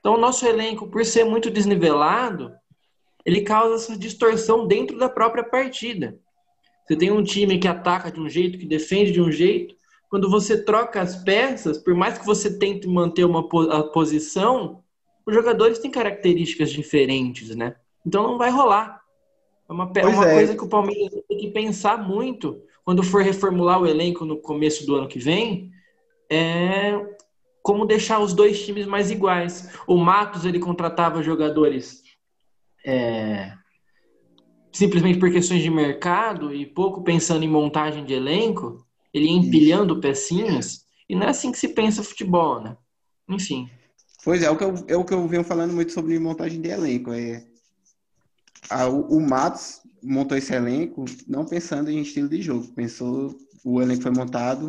Então, 0.00 0.14
o 0.14 0.18
nosso 0.18 0.46
elenco, 0.46 0.88
por 0.88 1.04
ser 1.04 1.24
muito 1.24 1.50
desnivelado, 1.50 2.52
ele 3.24 3.42
causa 3.42 3.76
essa 3.76 3.98
distorção 3.98 4.66
dentro 4.66 4.98
da 4.98 5.08
própria 5.08 5.44
partida. 5.44 6.18
Você 6.84 6.96
tem 6.96 7.12
um 7.12 7.22
time 7.22 7.58
que 7.58 7.68
ataca 7.68 8.10
de 8.10 8.20
um 8.20 8.28
jeito, 8.28 8.58
que 8.58 8.66
defende 8.66 9.12
de 9.12 9.20
um 9.20 9.30
jeito. 9.30 9.76
Quando 10.10 10.28
você 10.28 10.62
troca 10.62 11.00
as 11.00 11.16
peças, 11.22 11.78
por 11.78 11.94
mais 11.94 12.18
que 12.18 12.26
você 12.26 12.58
tente 12.58 12.88
manter 12.88 13.24
uma 13.24 13.46
a 13.70 13.84
posição, 13.84 14.81
os 15.26 15.34
jogadores 15.34 15.78
têm 15.78 15.90
características 15.90 16.70
diferentes, 16.70 17.54
né? 17.54 17.76
Então 18.04 18.22
não 18.22 18.38
vai 18.38 18.50
rolar. 18.50 19.00
É 19.68 19.72
uma, 19.72 19.92
é 19.94 20.06
uma 20.06 20.28
é. 20.28 20.34
coisa 20.34 20.56
que 20.56 20.64
o 20.64 20.68
Palmeiras 20.68 21.10
tem 21.28 21.38
que 21.38 21.50
pensar 21.50 21.96
muito 21.96 22.60
quando 22.84 23.02
for 23.02 23.22
reformular 23.22 23.80
o 23.80 23.86
elenco 23.86 24.24
no 24.24 24.36
começo 24.36 24.84
do 24.86 24.96
ano 24.96 25.08
que 25.08 25.18
vem. 25.18 25.70
É 26.30 26.98
como 27.62 27.86
deixar 27.86 28.18
os 28.18 28.34
dois 28.34 28.64
times 28.64 28.86
mais 28.86 29.10
iguais. 29.10 29.70
O 29.86 29.96
Matos 29.96 30.44
ele 30.44 30.58
contratava 30.58 31.22
jogadores 31.22 32.02
é, 32.84 33.52
simplesmente 34.72 35.18
por 35.18 35.30
questões 35.30 35.62
de 35.62 35.70
mercado 35.70 36.52
e 36.52 36.66
pouco 36.66 37.04
pensando 37.04 37.44
em 37.44 37.48
montagem 37.48 38.04
de 38.04 38.14
elenco. 38.14 38.84
Ele 39.14 39.26
ia 39.26 39.32
empilhando 39.32 40.00
pecinhas 40.00 40.86
e 41.08 41.14
não 41.14 41.26
é 41.26 41.30
assim 41.30 41.52
que 41.52 41.58
se 41.58 41.68
pensa 41.68 42.02
futebol, 42.02 42.60
né? 42.60 42.76
Enfim. 43.28 43.70
Pois 44.24 44.42
é, 44.42 44.46
é 44.46 44.50
o 44.50 44.56
que 44.56 44.64
eu, 44.64 44.74
é 44.88 44.96
o 44.96 45.04
que 45.04 45.14
eu 45.14 45.26
venho 45.26 45.42
falando 45.42 45.72
muito 45.74 45.92
sobre 45.92 46.18
montagem 46.18 46.60
de 46.60 46.68
elenco. 46.68 47.12
É, 47.12 47.44
a, 48.70 48.88
o, 48.88 49.16
o 49.16 49.20
Matos, 49.20 49.80
montou 50.02 50.36
esse 50.36 50.52
elenco 50.52 51.04
não 51.26 51.44
pensando 51.44 51.90
em 51.90 52.00
estilo 52.00 52.28
de 52.28 52.40
jogo, 52.42 52.68
pensou 52.72 53.36
o 53.64 53.80
elenco 53.80 54.02
foi 54.02 54.10
montado 54.10 54.68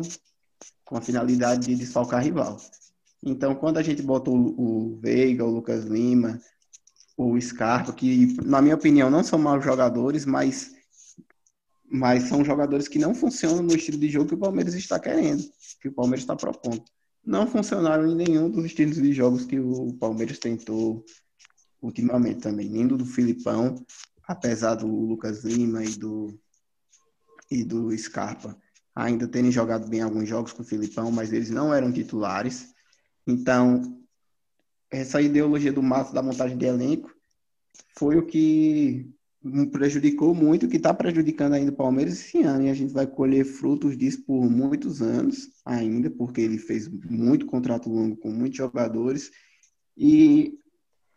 com 0.84 0.96
a 0.96 1.00
finalidade 1.00 1.66
de 1.66 1.74
desfalcar 1.74 2.22
rival. 2.22 2.56
Então, 3.22 3.54
quando 3.54 3.78
a 3.78 3.82
gente 3.82 4.02
botou 4.02 4.36
o 4.36 4.98
Veiga, 5.00 5.44
o 5.44 5.50
Lucas 5.50 5.84
Lima, 5.84 6.40
o 7.16 7.40
Scarpa, 7.40 7.92
que 7.92 8.36
na 8.44 8.60
minha 8.60 8.74
opinião 8.74 9.10
não 9.10 9.24
são 9.24 9.38
maus 9.38 9.64
jogadores, 9.64 10.24
mas 10.24 10.72
mas 11.86 12.24
são 12.24 12.44
jogadores 12.44 12.88
que 12.88 12.98
não 12.98 13.14
funcionam 13.14 13.62
no 13.62 13.74
estilo 13.74 13.98
de 13.98 14.08
jogo 14.08 14.28
que 14.28 14.34
o 14.34 14.38
Palmeiras 14.38 14.74
está 14.74 14.98
querendo, 14.98 15.44
que 15.80 15.88
o 15.88 15.92
Palmeiras 15.92 16.22
está 16.22 16.34
propondo. 16.34 16.82
Não 17.24 17.46
funcionaram 17.46 18.06
em 18.06 18.14
nenhum 18.14 18.50
dos 18.50 18.64
estilos 18.64 18.96
de 18.96 19.12
jogos 19.12 19.44
que 19.46 19.58
o 19.58 19.94
Palmeiras 19.94 20.38
tentou 20.38 21.04
ultimamente 21.80 22.40
também, 22.40 22.68
nem 22.68 22.86
do, 22.86 23.04
Filipão, 23.04 23.74
apesar 24.26 24.74
do 24.74 24.86
Lucas 24.86 25.44
Lima 25.44 25.84
e 25.84 25.96
do 25.96 26.38
e 27.50 27.62
do 27.62 27.96
Scarpa 27.96 28.58
ainda 28.94 29.28
terem 29.28 29.50
jogado 29.50 29.88
bem 29.88 30.00
alguns 30.00 30.28
jogos 30.28 30.52
com 30.52 30.62
o 30.62 30.66
Filipão, 30.66 31.10
mas 31.10 31.32
eles 31.32 31.50
não 31.50 31.74
eram 31.74 31.92
titulares. 31.92 32.72
Então, 33.26 34.00
essa 34.90 35.20
ideologia 35.20 35.72
do 35.72 35.82
Mato 35.82 36.12
da 36.12 36.22
montagem 36.22 36.56
de 36.56 36.64
elenco 36.64 37.12
foi 37.98 38.16
o 38.16 38.26
que 38.26 39.12
prejudicou 39.70 40.34
muito, 40.34 40.68
que 40.68 40.76
está 40.78 40.94
prejudicando 40.94 41.52
ainda 41.52 41.70
o 41.70 41.76
Palmeiras 41.76 42.14
esse 42.14 42.42
ano, 42.42 42.64
e 42.64 42.70
a 42.70 42.74
gente 42.74 42.92
vai 42.92 43.06
colher 43.06 43.44
frutos 43.44 43.96
disso 43.96 44.24
por 44.24 44.48
muitos 44.48 45.02
anos 45.02 45.50
ainda, 45.64 46.10
porque 46.10 46.40
ele 46.40 46.58
fez 46.58 46.88
muito 46.88 47.44
contrato 47.44 47.90
longo 47.90 48.16
com 48.16 48.30
muitos 48.30 48.56
jogadores, 48.56 49.30
e 49.96 50.58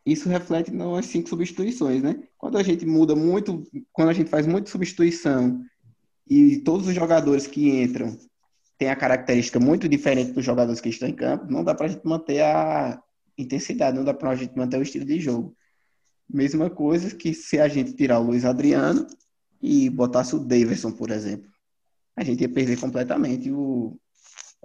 isso 0.06 0.30
reflete 0.30 0.72
nas 0.72 1.06
cinco 1.08 1.28
substituições, 1.28 2.02
né? 2.02 2.22
Quando 2.38 2.58
a 2.58 2.64
gente 2.64 2.86
muda 2.86 3.16
muito, 3.16 3.64
quando 3.92 4.10
a 4.10 4.14
gente 4.14 4.30
faz 4.30 4.46
muita 4.46 4.70
substituição 4.70 5.62
e 6.30 6.58
todos 6.60 6.88
os 6.88 6.94
jogadores 6.94 7.48
que 7.48 7.82
entram 7.82 8.18
têm 8.78 8.90
a 8.90 8.96
característica 8.96 9.60
muito 9.60 9.90
diferente 9.90 10.32
dos 10.32 10.46
jogadores 10.46 10.80
que 10.80 10.90
estão 10.90 11.10
em 11.10 11.14
campo, 11.14 11.52
não 11.52 11.64
dá 11.64 11.74
para 11.74 11.88
a 11.88 11.90
gente 11.90 12.06
manter 12.06 12.42
a 12.42 13.02
intensidade, 13.38 13.98
não 13.98 14.06
dá 14.06 14.14
para 14.14 14.30
a 14.30 14.36
gente 14.36 14.56
manter 14.56 14.78
o 14.78 14.82
estilo 14.82 15.06
de 15.06 15.20
jogo. 15.20 15.57
Mesma 16.30 16.70
coisa 16.70 17.16
que 17.16 17.34
se 17.34 17.60
a 17.60 17.68
gente 17.68 17.94
tirar 17.94 18.20
o 18.20 18.24
Luiz 18.24 18.44
Adriano 18.44 19.08
e 19.62 19.90
botasse 19.90 20.36
o 20.36 20.40
Davidson, 20.40 20.92
por 20.92 21.10
exemplo. 21.10 21.50
A 22.16 22.24
gente 22.24 22.42
ia 22.42 22.50
perder 22.50 22.80
completamente 22.80 23.52
o, 23.52 23.98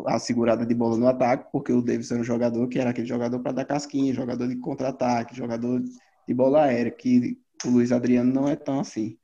a 0.07 0.19
segurada 0.19 0.65
de 0.65 0.75
bola 0.75 0.97
no 0.97 1.07
ataque, 1.07 1.51
porque 1.53 1.73
o 1.73 1.83
Davidson 1.83 2.15
era 2.15 2.23
um 2.23 2.27
jogador 2.27 2.69
que 2.69 2.79
era 2.79 2.91
aquele 2.91 3.07
jogador 3.07 3.41
para 3.41 3.53
dar 3.53 3.65
casquinha, 3.65 4.15
jogador 4.15 4.49
de 4.49 4.57
contra-ataque, 4.57 5.37
jogador 5.37 5.83
de 6.27 6.35
bola 6.35 6.65
aérea, 6.65 6.91
que 6.91 7.39
o 7.65 7.71
Luiz 7.71 7.93
Adriano 7.93 8.33
não 8.33 8.49
é 8.49 8.57
tão 8.57 8.81
assim. 8.81 9.17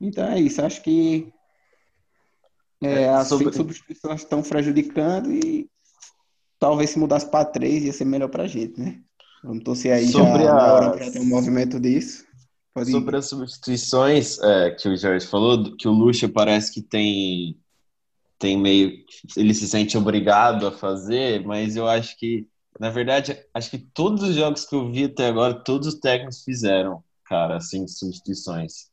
Então 0.00 0.26
é 0.26 0.40
isso, 0.40 0.62
acho 0.62 0.82
que 0.82 1.32
é, 2.82 3.02
é 3.02 3.08
as 3.08 3.28
sobre... 3.28 3.52
substituições 3.52 4.20
estão 4.20 4.42
prejudicando 4.42 5.32
e 5.32 5.70
talvez 6.58 6.90
se 6.90 6.98
mudasse 6.98 7.30
para 7.30 7.44
três 7.44 7.84
ia 7.84 7.92
ser 7.92 8.04
melhor 8.04 8.28
para 8.28 8.44
a 8.44 8.46
gente, 8.46 8.78
né? 8.78 9.02
Vamos 9.46 9.62
torcer 9.62 9.92
aí 9.92 10.08
Sobre 10.08 10.42
já, 10.42 10.90
as... 10.90 10.98
já 10.98 11.12
tem 11.12 11.22
um 11.22 11.26
movimento 11.26 11.78
disso. 11.78 12.24
Pode 12.74 12.90
Sobre 12.90 13.14
ir. 13.14 13.18
as 13.18 13.26
substituições 13.26 14.38
é, 14.40 14.72
que 14.72 14.88
o 14.88 14.96
Jorge 14.96 15.26
falou, 15.26 15.76
que 15.76 15.86
o 15.86 15.92
Lucha 15.92 16.28
parece 16.28 16.74
que 16.74 16.82
tem, 16.82 17.56
tem 18.40 18.58
meio. 18.58 18.92
Ele 19.36 19.54
se 19.54 19.68
sente 19.68 19.96
obrigado 19.96 20.66
a 20.66 20.72
fazer, 20.72 21.46
mas 21.46 21.76
eu 21.76 21.86
acho 21.86 22.18
que, 22.18 22.48
na 22.78 22.90
verdade, 22.90 23.38
acho 23.54 23.70
que 23.70 23.78
todos 23.78 24.24
os 24.24 24.34
jogos 24.34 24.64
que 24.64 24.74
eu 24.74 24.90
vi 24.90 25.04
até 25.04 25.28
agora, 25.28 25.54
todos 25.54 25.86
os 25.86 26.00
técnicos 26.00 26.42
fizeram, 26.42 27.02
cara, 27.24 27.56
assim, 27.56 27.86
substituições. 27.86 28.90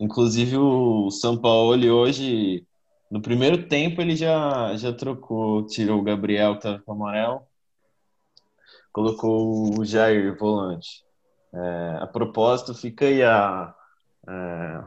Inclusive 0.00 0.56
o 0.56 1.10
São 1.10 1.36
Paulo 1.36 1.86
hoje, 1.94 2.66
no 3.10 3.20
primeiro 3.20 3.68
tempo, 3.68 4.00
ele 4.00 4.16
já, 4.16 4.74
já 4.74 4.90
trocou, 4.90 5.66
tirou 5.66 6.00
o 6.00 6.02
Gabriel, 6.02 6.52
que 6.52 6.60
estava 6.60 6.78
com 6.80 6.92
o 6.92 6.94
amarelo, 6.94 7.42
colocou 8.92 9.78
o 9.78 9.84
Jair 9.84 10.36
volante. 10.36 11.04
É, 11.54 11.98
a 12.00 12.06
propósito, 12.06 12.74
fica 12.74 13.06
aí 13.06 13.22
a, 13.22 13.74
é, 14.28 14.84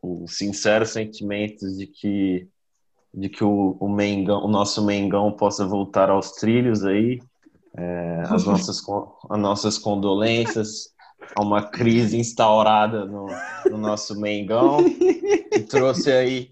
o 0.00 0.26
sincero 0.28 0.86
sentimento 0.86 1.66
de 1.76 1.86
que 1.86 2.48
de 3.14 3.28
que 3.28 3.44
o, 3.44 3.76
o, 3.78 3.88
Mengão, 3.90 4.42
o 4.42 4.48
nosso 4.48 4.82
Mengão 4.84 5.30
possa 5.32 5.66
voltar 5.66 6.08
aos 6.08 6.32
trilhos 6.32 6.82
aí, 6.82 7.20
é, 7.76 8.22
as, 8.30 8.44
nossas, 8.44 8.82
as 9.28 9.38
nossas 9.38 9.76
condolências 9.76 10.92
a 11.36 11.42
uma 11.42 11.62
crise 11.62 12.18
instaurada 12.18 13.04
no, 13.04 13.26
no 13.70 13.78
nosso 13.78 14.18
Mengão, 14.18 14.78
que 15.52 15.60
trouxe 15.60 16.10
aí 16.10 16.50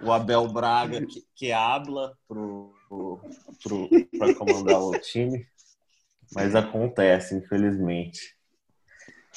o 0.00 0.12
Abel 0.12 0.46
Braga, 0.48 1.04
que, 1.04 1.24
que 1.34 1.52
habla 1.52 2.16
para 4.18 4.34
comandar 4.34 4.80
o 4.80 4.92
time. 5.00 5.46
Mas 6.34 6.54
acontece, 6.54 7.34
infelizmente. 7.34 8.36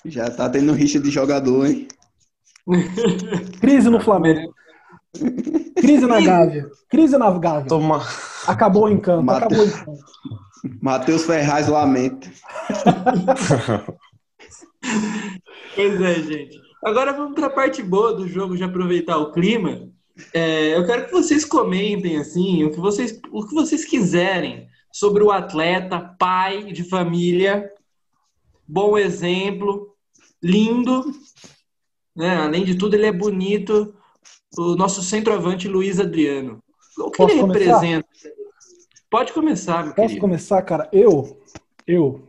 Já 0.05 0.29
tá 0.29 0.49
tendo 0.49 0.73
rixa 0.73 0.99
de 0.99 1.09
jogador, 1.09 1.65
hein? 1.67 1.87
Crise 3.59 3.89
no 3.89 3.99
Flamengo. 3.99 4.53
Crise 5.75 6.05
na 6.05 6.21
Gávea. 6.21 6.69
Crise 6.89 7.17
na 7.17 7.31
Gávea. 7.37 7.67
Toma... 7.67 8.01
Acabou 8.47 8.89
em 8.89 8.99
campo. 8.99 9.23
Mate... 9.23 9.45
Acabou 9.45 9.65
em 9.65 9.71
campo. 9.71 9.99
Matheus 10.81 11.25
Ferraz 11.25 11.67
lamenta. 11.67 12.29
pois 15.75 16.01
é, 16.01 16.15
gente. 16.15 16.59
Agora 16.83 17.11
vamos 17.13 17.35
para 17.35 17.47
a 17.47 17.51
parte 17.51 17.81
boa 17.83 18.13
do 18.13 18.27
jogo, 18.27 18.55
de 18.55 18.63
aproveitar 18.63 19.17
o 19.17 19.31
clima. 19.31 19.89
É, 20.33 20.75
eu 20.75 20.85
quero 20.85 21.05
que 21.05 21.11
vocês 21.11 21.45
comentem 21.45 22.17
assim 22.17 22.63
o 22.65 22.71
que 22.71 22.79
vocês, 22.79 23.19
o 23.31 23.45
que 23.45 23.53
vocês 23.53 23.85
quiserem 23.85 24.68
sobre 24.91 25.23
o 25.23 25.31
atleta, 25.31 26.15
pai 26.19 26.71
de 26.71 26.83
família, 26.83 27.71
bom 28.67 28.97
exemplo, 28.97 29.95
lindo, 30.41 31.05
né? 32.15 32.37
Além 32.37 32.63
de 32.65 32.75
tudo, 32.75 32.95
ele 32.95 33.05
é 33.05 33.11
bonito. 33.11 33.95
O 34.57 34.75
nosso 34.75 35.01
centroavante 35.01 35.67
Luiz 35.67 35.99
Adriano. 35.99 36.61
O 36.97 37.11
que 37.11 37.17
Posso 37.17 37.33
ele 37.33 37.41
começar? 37.41 37.79
representa? 37.79 38.07
Pode 39.09 39.33
começar, 39.33 39.83
meu 39.83 39.93
Posso 39.95 40.07
querido. 40.09 40.21
começar, 40.21 40.61
cara? 40.61 40.89
Eu, 40.91 41.41
eu, 41.87 42.27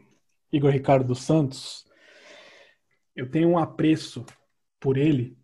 Igor 0.53 0.71
Ricardo 0.71 1.07
dos 1.07 1.23
Santos, 1.23 1.87
eu 3.15 3.31
tenho 3.31 3.49
um 3.49 3.59
apreço 3.59 4.25
por 4.79 4.97
ele, 4.97 5.37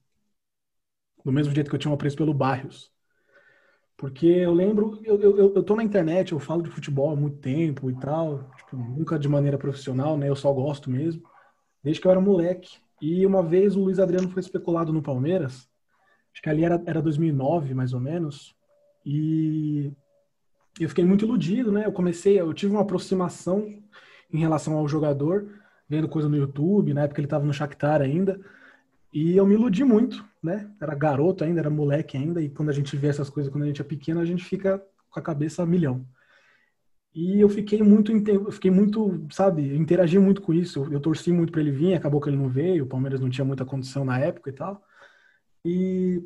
do 1.24 1.32
mesmo 1.32 1.54
jeito 1.54 1.68
que 1.68 1.74
eu 1.74 1.78
tinha 1.80 1.90
um 1.90 1.94
apreço 1.94 2.16
pelo 2.16 2.32
Barrios. 2.32 2.90
Porque 3.96 4.26
eu 4.26 4.52
lembro, 4.52 5.00
eu, 5.04 5.18
eu, 5.20 5.54
eu 5.54 5.62
tô 5.62 5.74
na 5.74 5.82
internet, 5.82 6.32
eu 6.32 6.38
falo 6.38 6.62
de 6.62 6.70
futebol 6.70 7.12
há 7.12 7.16
muito 7.16 7.38
tempo 7.38 7.90
e 7.90 7.94
tal, 7.98 8.50
tipo, 8.56 8.76
nunca 8.76 9.18
de 9.18 9.28
maneira 9.28 9.56
profissional, 9.56 10.18
né? 10.18 10.28
Eu 10.28 10.36
só 10.36 10.52
gosto 10.52 10.90
mesmo, 10.90 11.22
desde 11.82 12.00
que 12.00 12.06
eu 12.06 12.10
era 12.10 12.20
moleque. 12.20 12.76
E 13.00 13.24
uma 13.24 13.42
vez 13.42 13.74
o 13.74 13.80
Luiz 13.80 13.98
Adriano 13.98 14.28
foi 14.28 14.40
especulado 14.40 14.92
no 14.92 15.02
Palmeiras, 15.02 15.68
acho 16.32 16.42
que 16.42 16.50
ali 16.50 16.64
era, 16.64 16.82
era 16.86 17.00
2009, 17.00 17.72
mais 17.72 17.94
ou 17.94 18.00
menos, 18.00 18.54
e 19.04 19.90
eu 20.78 20.88
fiquei 20.88 21.04
muito 21.04 21.24
iludido, 21.24 21.72
né? 21.72 21.86
Eu 21.86 21.92
comecei, 21.92 22.38
eu 22.38 22.52
tive 22.52 22.72
uma 22.72 22.82
aproximação 22.82 23.66
em 24.30 24.38
relação 24.38 24.76
ao 24.76 24.86
jogador, 24.86 25.48
vendo 25.88 26.08
coisa 26.08 26.28
no 26.28 26.36
YouTube, 26.36 26.92
na 26.92 27.04
época 27.04 27.20
ele 27.20 27.26
estava 27.26 27.46
no 27.46 27.52
Shakhtar 27.52 28.02
ainda, 28.02 28.38
e 29.16 29.34
eu 29.34 29.46
me 29.46 29.54
iludi 29.54 29.82
muito, 29.82 30.22
né? 30.42 30.70
Era 30.78 30.94
garoto 30.94 31.42
ainda, 31.42 31.60
era 31.60 31.70
moleque 31.70 32.18
ainda, 32.18 32.42
e 32.42 32.50
quando 32.50 32.68
a 32.68 32.72
gente 32.72 32.94
vê 32.98 33.06
essas 33.06 33.30
coisas 33.30 33.50
quando 33.50 33.64
a 33.64 33.66
gente 33.66 33.80
é 33.80 33.84
pequeno, 33.84 34.20
a 34.20 34.26
gente 34.26 34.44
fica 34.44 34.78
com 35.08 35.18
a 35.18 35.22
cabeça 35.22 35.62
a 35.62 35.66
milhão. 35.66 36.06
E 37.14 37.40
eu 37.40 37.48
fiquei 37.48 37.82
muito, 37.82 38.12
eu 38.12 38.52
fiquei 38.52 38.70
muito, 38.70 39.26
sabe, 39.32 39.70
eu 39.70 39.76
interagi 39.76 40.18
muito 40.18 40.42
com 40.42 40.52
isso. 40.52 40.80
Eu, 40.84 40.92
eu 40.92 41.00
torci 41.00 41.32
muito 41.32 41.50
para 41.50 41.62
ele 41.62 41.70
vir, 41.70 41.94
acabou 41.94 42.20
que 42.20 42.28
ele 42.28 42.36
não 42.36 42.50
veio, 42.50 42.84
o 42.84 42.86
Palmeiras 42.86 43.18
não 43.18 43.30
tinha 43.30 43.44
muita 43.46 43.64
condição 43.64 44.04
na 44.04 44.18
época 44.18 44.50
e 44.50 44.52
tal. 44.52 44.84
E 45.64 46.22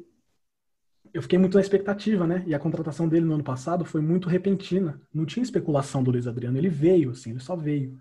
eu 1.14 1.22
fiquei 1.22 1.38
muito 1.38 1.54
na 1.54 1.60
expectativa, 1.60 2.26
né? 2.26 2.42
E 2.44 2.56
a 2.56 2.58
contratação 2.58 3.08
dele 3.08 3.24
no 3.24 3.34
ano 3.34 3.44
passado 3.44 3.84
foi 3.84 4.00
muito 4.00 4.28
repentina. 4.28 5.00
Não 5.14 5.24
tinha 5.24 5.44
especulação 5.44 6.02
do 6.02 6.10
Luiz 6.10 6.26
Adriano, 6.26 6.58
ele 6.58 6.68
veio, 6.68 7.10
assim, 7.10 7.30
ele 7.30 7.40
só 7.40 7.54
veio. 7.54 7.96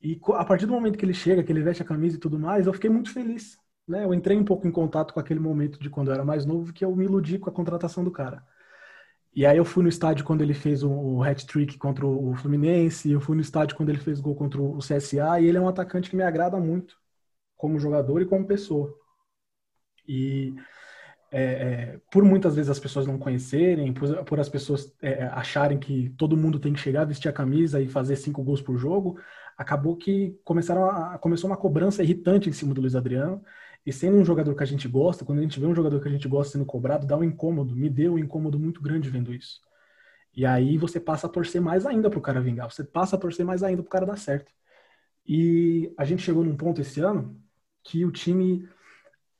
E 0.00 0.20
a 0.34 0.44
partir 0.44 0.66
do 0.66 0.72
momento 0.72 0.96
que 0.96 1.04
ele 1.04 1.12
chega, 1.12 1.42
que 1.42 1.50
ele 1.50 1.62
veste 1.62 1.82
a 1.82 1.86
camisa 1.86 2.16
e 2.16 2.20
tudo 2.20 2.38
mais, 2.38 2.68
eu 2.68 2.72
fiquei 2.72 2.88
muito 2.88 3.12
feliz 3.12 3.58
né, 3.86 4.04
eu 4.04 4.14
entrei 4.14 4.36
um 4.36 4.44
pouco 4.44 4.66
em 4.66 4.70
contato 4.70 5.14
com 5.14 5.20
aquele 5.20 5.40
momento 5.40 5.78
de 5.78 5.90
quando 5.90 6.08
eu 6.08 6.14
era 6.14 6.24
mais 6.24 6.44
novo, 6.44 6.72
que 6.72 6.84
eu 6.84 6.94
me 6.94 7.04
iludi 7.04 7.38
com 7.38 7.50
a 7.50 7.52
contratação 7.52 8.02
do 8.04 8.10
cara. 8.10 8.44
E 9.34 9.44
aí 9.44 9.58
eu 9.58 9.64
fui 9.64 9.82
no 9.82 9.88
estádio 9.88 10.24
quando 10.24 10.42
ele 10.42 10.54
fez 10.54 10.82
o, 10.82 11.22
hat-trick 11.22 11.76
contra 11.78 12.06
o 12.06 12.34
Fluminense, 12.36 13.10
eu 13.10 13.20
fui 13.20 13.36
no 13.36 13.42
estádio 13.42 13.76
quando 13.76 13.90
ele 13.90 13.98
fez 13.98 14.18
gol 14.18 14.34
contra 14.34 14.60
o 14.60 14.78
CSA, 14.78 15.40
e 15.40 15.46
ele 15.46 15.58
é 15.58 15.60
um 15.60 15.68
atacante 15.68 16.08
que 16.10 16.16
me 16.16 16.22
agrada 16.22 16.58
muito, 16.58 16.96
como 17.56 17.78
jogador 17.78 18.22
e 18.22 18.26
como 18.26 18.46
pessoa. 18.46 18.94
E 20.08 20.54
é, 21.30 21.42
é, 21.42 22.00
por 22.10 22.24
muitas 22.24 22.54
vezes 22.54 22.70
as 22.70 22.78
pessoas 22.78 23.06
não 23.06 23.18
conhecerem, 23.18 23.92
por, 23.92 24.24
por 24.24 24.40
as 24.40 24.48
pessoas 24.48 24.94
é, 25.02 25.24
acharem 25.24 25.78
que 25.78 26.10
todo 26.16 26.36
mundo 26.36 26.58
tem 26.58 26.72
que 26.72 26.80
chegar, 26.80 27.04
vestir 27.04 27.28
a 27.28 27.32
camisa 27.32 27.80
e 27.80 27.88
fazer 27.88 28.16
cinco 28.16 28.42
gols 28.42 28.62
por 28.62 28.78
jogo, 28.78 29.18
acabou 29.56 29.96
que 29.96 30.38
começaram 30.44 30.88
a, 30.88 31.18
começou 31.18 31.50
uma 31.50 31.56
cobrança 31.56 32.02
irritante 32.02 32.48
em 32.48 32.52
cima 32.52 32.72
do 32.72 32.80
Luiz 32.80 32.94
Adriano, 32.94 33.42
E 33.86 33.92
sendo 33.92 34.16
um 34.16 34.24
jogador 34.24 34.54
que 34.56 34.64
a 34.64 34.66
gente 34.66 34.88
gosta, 34.88 35.24
quando 35.24 35.38
a 35.38 35.42
gente 35.42 35.60
vê 35.60 35.66
um 35.66 35.74
jogador 35.74 36.00
que 36.00 36.08
a 36.08 36.10
gente 36.10 36.26
gosta 36.26 36.52
sendo 36.52 36.66
cobrado, 36.66 37.06
dá 37.06 37.16
um 37.16 37.22
incômodo. 37.22 37.74
Me 37.76 37.88
deu 37.88 38.14
um 38.14 38.18
incômodo 38.18 38.58
muito 38.58 38.82
grande 38.82 39.08
vendo 39.08 39.32
isso. 39.32 39.60
E 40.34 40.44
aí 40.44 40.76
você 40.76 40.98
passa 40.98 41.28
a 41.28 41.30
torcer 41.30 41.62
mais 41.62 41.86
ainda 41.86 42.10
pro 42.10 42.20
cara 42.20 42.40
vingar. 42.40 42.70
Você 42.70 42.82
passa 42.82 43.14
a 43.16 43.18
torcer 43.18 43.46
mais 43.46 43.62
ainda 43.62 43.82
pro 43.82 43.90
cara 43.90 44.04
dar 44.04 44.18
certo. 44.18 44.52
E 45.26 45.92
a 45.96 46.04
gente 46.04 46.22
chegou 46.22 46.44
num 46.44 46.56
ponto 46.56 46.80
esse 46.80 47.00
ano 47.00 47.40
que 47.84 48.04
o 48.04 48.10
time 48.10 48.68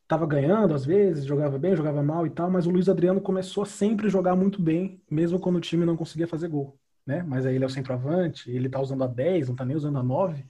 estava 0.06 0.26
ganhando 0.26 0.72
às 0.74 0.84
vezes, 0.84 1.24
jogava 1.24 1.58
bem, 1.58 1.76
jogava 1.76 2.02
mal 2.02 2.26
e 2.26 2.30
tal, 2.30 2.50
mas 2.50 2.66
o 2.66 2.70
Luiz 2.70 2.88
Adriano 2.88 3.20
começou 3.20 3.64
a 3.64 3.66
sempre 3.66 4.08
jogar 4.08 4.36
muito 4.36 4.62
bem, 4.62 5.02
mesmo 5.10 5.40
quando 5.40 5.56
o 5.56 5.60
time 5.60 5.84
não 5.84 5.96
conseguia 5.96 6.28
fazer 6.28 6.48
gol, 6.48 6.78
né? 7.04 7.24
Mas 7.24 7.44
aí 7.44 7.56
ele 7.56 7.64
é 7.64 7.66
o 7.66 7.70
centroavante, 7.70 8.50
ele 8.50 8.68
tá 8.68 8.80
usando 8.80 9.02
a 9.02 9.08
10, 9.08 9.48
não 9.48 9.56
tá 9.56 9.64
nem 9.64 9.76
usando 9.76 9.98
a 9.98 10.02
9, 10.04 10.44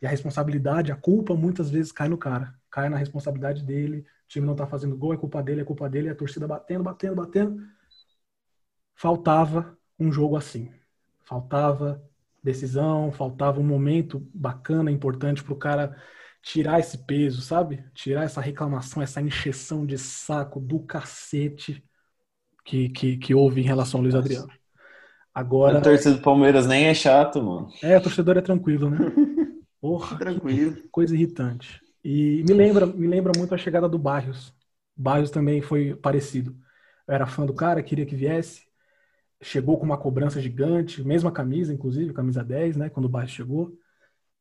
e 0.00 0.06
a 0.06 0.10
responsabilidade, 0.10 0.92
a 0.92 0.96
culpa 0.96 1.34
muitas 1.34 1.70
vezes 1.70 1.92
cai 1.92 2.08
no 2.08 2.16
cara, 2.16 2.54
cai 2.76 2.90
na 2.90 2.98
responsabilidade 2.98 3.64
dele, 3.64 4.00
o 4.00 4.28
time 4.28 4.46
não 4.46 4.54
tá 4.54 4.66
fazendo 4.66 4.98
gol, 4.98 5.14
é 5.14 5.16
culpa 5.16 5.42
dele, 5.42 5.62
é 5.62 5.64
culpa 5.64 5.88
dele, 5.88 6.08
é 6.08 6.10
a 6.10 6.14
torcida 6.14 6.46
batendo, 6.46 6.84
batendo, 6.84 7.14
batendo. 7.14 7.62
Faltava 8.94 9.78
um 9.98 10.12
jogo 10.12 10.36
assim. 10.36 10.70
Faltava 11.24 12.04
decisão, 12.42 13.10
faltava 13.10 13.58
um 13.60 13.64
momento 13.64 14.28
bacana, 14.34 14.90
importante 14.90 15.42
pro 15.42 15.56
cara 15.56 15.96
tirar 16.42 16.78
esse 16.78 16.98
peso, 16.98 17.40
sabe? 17.40 17.82
Tirar 17.94 18.24
essa 18.24 18.42
reclamação, 18.42 19.02
essa 19.02 19.22
encheção 19.22 19.86
de 19.86 19.96
saco 19.96 20.60
do 20.60 20.80
cacete 20.80 21.82
que, 22.62 22.90
que, 22.90 23.16
que 23.16 23.34
houve 23.34 23.62
em 23.62 23.64
relação 23.64 24.00
ao 24.00 24.02
Luiz 24.02 24.14
Adriano. 24.14 24.52
Agora. 25.34 25.78
A 25.78 25.80
torcida 25.80 26.14
do 26.14 26.20
Palmeiras 26.20 26.66
nem 26.66 26.88
é 26.88 26.94
chato, 26.94 27.42
mano. 27.42 27.68
É, 27.82 27.96
o 27.96 28.02
torcedor 28.02 28.36
é 28.36 28.42
tranquilo, 28.42 28.90
né? 28.90 28.98
Porra, 29.80 30.18
tranquilo. 30.18 30.76
Coisa 30.92 31.14
irritante. 31.14 31.85
E 32.08 32.44
me 32.44 32.54
lembra, 32.54 32.86
me 32.86 33.08
lembra 33.08 33.32
muito 33.36 33.52
a 33.52 33.58
chegada 33.58 33.88
do 33.88 33.98
Barrios. 33.98 34.54
Barrios 34.96 35.28
também 35.28 35.60
foi 35.60 35.92
parecido. 35.96 36.56
Eu 37.08 37.14
era 37.14 37.26
fã 37.26 37.44
do 37.44 37.52
cara, 37.52 37.82
queria 37.82 38.06
que 38.06 38.14
viesse. 38.14 38.64
Chegou 39.42 39.76
com 39.76 39.84
uma 39.84 39.98
cobrança 39.98 40.40
gigante, 40.40 41.02
mesma 41.02 41.32
camisa, 41.32 41.72
inclusive, 41.74 42.12
camisa 42.12 42.44
10, 42.44 42.76
né? 42.76 42.90
Quando 42.90 43.06
o 43.06 43.08
Barrios 43.08 43.32
chegou 43.32 43.76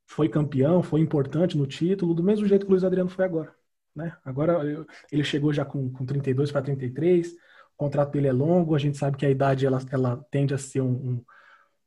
foi 0.06 0.30
campeão, 0.30 0.84
foi 0.84 1.02
importante 1.02 1.58
no 1.58 1.66
título, 1.66 2.14
do 2.14 2.22
mesmo 2.22 2.46
jeito 2.46 2.66
que 2.66 2.72
o 2.72 2.74
Luiz 2.74 2.84
Adriano 2.84 3.10
foi 3.10 3.26
agora. 3.26 3.56
Né? 3.96 4.16
Agora 4.24 4.86
ele 5.12 5.24
chegou 5.24 5.52
já 5.52 5.66
com, 5.66 5.92
com 5.92 6.06
32 6.06 6.52
para 6.52 6.62
33, 6.62 7.32
o 7.32 7.36
contrato 7.78 8.12
dele 8.12 8.28
é 8.28 8.32
longo, 8.32 8.76
a 8.76 8.80
gente 8.80 8.96
sabe 8.98 9.18
que 9.18 9.26
a 9.26 9.30
idade 9.32 9.66
ela, 9.66 9.82
ela 9.92 10.24
tende 10.30 10.54
a 10.54 10.58
ser 10.60 10.82
um, 10.82 10.92
um, 10.92 11.26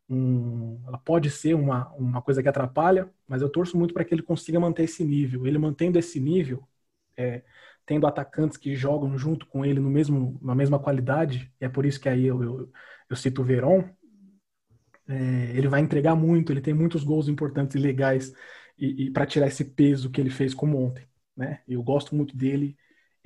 um 0.09 0.81
ela 0.87 0.99
pode 0.99 1.31
ser 1.31 1.55
uma, 1.55 1.89
uma 1.95 2.23
coisa 2.23 2.43
que 2.43 2.49
atrapalha, 2.49 3.11
mas 3.27 3.43
eu 3.43 3.49
torço 3.51 3.77
muito 3.77 3.95
para 3.95 4.05
que 4.05 4.15
ele 4.15 4.23
consiga 4.23 4.59
manter 4.61 4.85
esse 4.85 5.05
nível. 5.05 5.47
Ele 5.47 5.59
mantendo 5.59 5.99
esse 5.99 6.19
nível, 6.21 6.67
é, 7.17 7.43
tendo 7.87 8.07
atacantes 8.07 8.57
que 8.57 8.75
jogam 8.77 9.17
junto 9.19 9.47
com 9.47 9.65
ele 9.65 9.81
no 9.81 9.91
mesmo, 9.91 10.39
na 10.43 10.55
mesma 10.55 10.79
qualidade, 10.79 11.53
e 11.61 11.65
é 11.65 11.69
por 11.69 11.87
isso 11.87 12.01
que 12.01 12.09
aí 12.09 12.27
eu, 12.27 12.43
eu, 12.43 12.73
eu 13.11 13.17
cito 13.17 13.43
o 13.43 13.45
Verón, 13.45 13.85
é, 15.09 15.53
ele 15.57 15.69
vai 15.69 15.81
entregar 15.81 16.15
muito, 16.15 16.53
ele 16.53 16.61
tem 16.61 16.75
muitos 16.75 17.03
gols 17.03 17.29
importantes 17.29 17.75
e 17.75 17.79
legais 17.79 18.33
e, 18.79 19.07
e 19.07 19.11
para 19.11 19.27
tirar 19.27 19.47
esse 19.49 19.65
peso 19.65 20.11
que 20.11 20.21
ele 20.21 20.31
fez 20.31 20.55
como 20.55 20.79
ontem, 20.79 21.07
né? 21.37 21.61
Eu 21.67 21.83
gosto 21.83 22.15
muito 22.15 22.37
dele, 22.37 22.77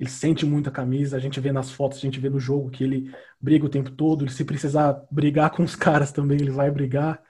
ele 0.03 0.09
sente 0.09 0.45
muito 0.45 0.69
a 0.69 0.71
camisa, 0.71 1.15
a 1.15 1.19
gente 1.19 1.39
vê 1.39 1.51
nas 1.51 1.71
fotos, 1.71 1.97
a 1.97 2.01
gente 2.01 2.19
vê 2.19 2.29
no 2.29 2.39
jogo 2.39 2.69
que 2.69 2.83
ele 2.83 3.11
briga 3.39 3.65
o 3.65 3.69
tempo 3.69 3.89
todo, 3.89 4.23
ele 4.23 4.31
se 4.31 4.43
precisar 4.43 5.01
brigar 5.09 5.49
com 5.51 5.63
os 5.63 5.75
caras 5.77 6.11
também, 6.11 6.37
ele 6.39 6.51
vai 6.51 6.69
brigar. 6.69 7.21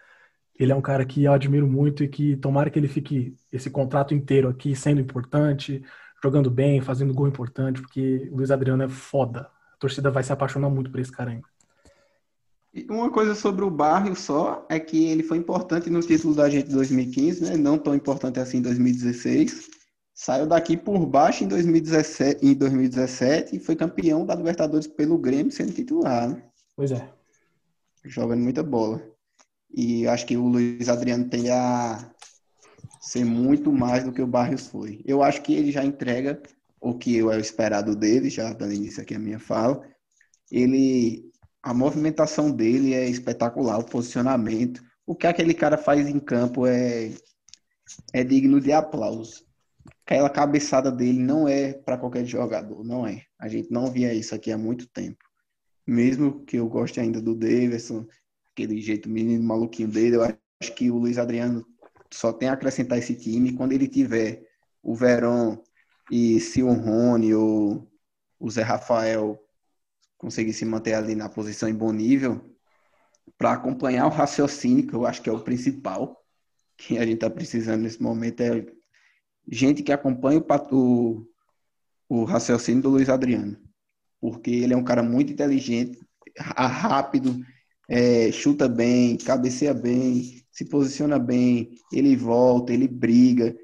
Ele 0.60 0.72
é 0.72 0.76
um 0.76 0.82
cara 0.82 1.06
que 1.06 1.24
eu 1.24 1.34
admiro 1.34 1.68
muito 1.68 2.04
e 2.04 2.08
que 2.08 2.36
tomara 2.38 2.70
que 2.70 2.78
ele 2.78 2.88
fique 2.88 3.36
esse 3.52 3.70
contrato 3.70 4.14
inteiro 4.14 4.50
aqui 4.50 4.76
sendo 4.76 5.02
importante, 5.02 5.84
jogando 6.22 6.50
bem, 6.50 6.82
fazendo 6.82 7.14
gol 7.14 7.28
importante, 7.28 7.82
porque 7.82 8.30
o 8.32 8.38
Luiz 8.38 8.52
Adriano 8.52 8.84
é 8.84 8.90
foda. 8.90 9.50
A 9.74 9.78
torcida 9.78 10.12
vai 10.12 10.24
se 10.24 10.32
apaixonar 10.32 10.70
muito 10.70 10.92
por 10.92 11.00
esse 11.00 11.12
cara 11.12 11.32
ainda. 11.32 11.48
Uma 12.90 13.12
coisa 13.12 13.36
sobre 13.36 13.64
o 13.64 13.70
Barrio 13.70 14.16
só 14.16 14.66
é 14.70 14.80
que 14.80 15.06
ele 15.06 15.22
foi 15.22 15.38
importante 15.38 15.90
no 15.90 16.00
título 16.02 16.34
da 16.34 16.50
gente 16.50 16.68
de 16.68 16.74
2015, 16.74 17.44
né? 17.44 17.58
Não 17.58 17.78
tão 17.78 17.94
importante 17.94 18.40
assim 18.40 18.58
em 18.58 18.62
2016. 18.62 19.83
Saiu 20.14 20.46
daqui 20.46 20.78
por 20.78 21.06
baixo 21.06 21.44
em 21.44 21.48
2017, 21.48 22.46
em 22.46 22.54
2017 22.54 23.56
e 23.56 23.60
foi 23.60 23.76
campeão 23.76 24.26
da 24.26 24.36
Libertadores 24.36 24.86
pelo 24.86 25.18
Grêmio 25.18 25.52
sendo 25.52 25.74
titular. 25.74 26.30
Né? 26.30 26.44
Pois 26.76 26.92
é. 26.92 27.10
Jogando 28.06 28.42
muita 28.42 28.62
bola. 28.62 29.02
E 29.74 30.08
acho 30.08 30.26
que 30.28 30.38
o 30.38 30.48
Luiz 30.48 30.88
Adriano 30.88 31.28
tem 31.30 31.50
a 31.50 32.14
ser 33.02 33.26
muito 33.26 33.72
mais 33.72 34.04
do 34.04 34.12
que 34.12 34.22
o 34.22 34.28
Barrios 34.28 34.68
foi. 34.68 35.02
Eu 35.04 35.24
acho 35.24 35.42
que 35.42 35.54
ele 35.54 35.72
já 35.72 35.84
entrega 35.84 36.42
o 36.80 36.96
que 36.96 37.16
eu 37.16 37.32
é 37.32 37.38
o 37.38 37.40
esperado 37.40 37.96
dele, 37.96 38.30
já 38.30 38.54
dando 38.54 38.74
início 38.74 39.02
aqui 39.02 39.16
a 39.16 39.20
minha 39.20 39.40
fala. 39.40 39.84
Ele 40.52 41.32
a 41.64 41.74
movimentação 41.74 42.52
dele 42.52 42.94
é 42.94 43.08
espetacular, 43.08 43.80
o 43.80 43.86
posicionamento. 43.86 44.84
O 45.06 45.16
que 45.16 45.26
aquele 45.26 45.54
cara 45.54 45.78
faz 45.78 46.06
em 46.08 46.20
campo 46.20 46.68
é, 46.68 47.12
é 48.12 48.24
digno 48.24 48.60
de 48.60 48.74
aplauso. 48.74 49.46
Aquela 50.06 50.30
cabeçada 50.30 50.92
dele 50.92 51.20
não 51.20 51.48
é 51.48 51.74
para 51.74 51.98
qualquer 51.98 52.26
jogador, 52.26 52.84
não 52.84 53.08
é. 53.08 53.24
A 53.40 53.48
gente 53.48 53.72
não 53.72 53.90
via 53.90 54.14
isso 54.14 54.36
aqui 54.36 54.52
há 54.52 54.58
muito 54.58 54.86
tempo. 54.88 55.24
Mesmo 55.88 56.44
que 56.46 56.58
eu 56.58 56.68
goste 56.68 57.00
ainda 57.00 57.22
do 57.22 57.34
Davidson, 57.34 58.06
aquele 58.52 58.82
jeito 58.82 59.10
menino 59.10 59.44
maluquinho 59.44 59.88
dele, 59.88 60.18
eu 60.18 60.24
acho 60.24 60.76
que 60.76 60.92
o 60.92 60.98
Luiz 60.98 61.18
Adriano 61.18 61.66
só 62.12 62.34
tem 62.34 62.50
a 62.50 62.54
acrescentar 62.54 62.98
esse 62.98 63.16
time 63.16 63.54
quando 63.54 63.72
ele 63.72 63.88
tiver 63.88 64.44
o 64.82 64.94
Verón 64.94 65.58
e 66.12 66.40
se 66.40 66.62
o 66.62 66.72
Rony 66.74 67.34
ou 67.34 67.90
o 68.40 68.52
Zé 68.52 68.62
Rafael 68.62 69.40
conseguir 70.18 70.54
se 70.54 70.66
manter 70.66 70.94
ali 70.94 71.16
na 71.16 71.30
posição 71.30 71.68
em 71.68 71.74
bom 71.74 71.92
nível, 71.92 72.54
para 73.38 73.54
acompanhar 73.54 74.06
o 74.06 74.10
raciocínio, 74.10 74.88
que 74.88 74.94
eu 74.94 75.06
acho 75.06 75.22
que 75.22 75.30
é 75.30 75.34
o 75.34 75.40
principal 75.40 76.22
que 76.78 76.98
a 76.98 77.02
gente 77.02 77.16
está 77.16 77.30
precisando 77.30 77.82
nesse 77.82 78.02
momento, 78.02 78.42
é 78.42 78.66
gente 79.48 79.84
que 79.84 79.92
acompanha 79.92 80.44
o, 80.72 81.26
o 82.10 82.24
raciocínio 82.24 82.84
do 82.84 82.90
Luiz 82.90 83.10
Adriano. 83.10 83.58
Porque 84.20 84.52
ele 84.52 84.74
é 84.74 84.78
um 84.78 84.84
cara 84.84 85.04
muito 85.04 85.34
inteligente, 85.34 86.00
rápido, 86.38 87.44
é, 87.90 88.32
chuta 88.32 88.68
bem, 88.68 89.18
cabeceia 89.18 89.74
bem, 89.74 90.42
se 90.52 90.66
posiciona 90.66 91.20
bem, 91.20 91.78
ele 91.92 92.16
volta, 92.16 92.74
ele 92.74 92.88
briga. 92.88 93.56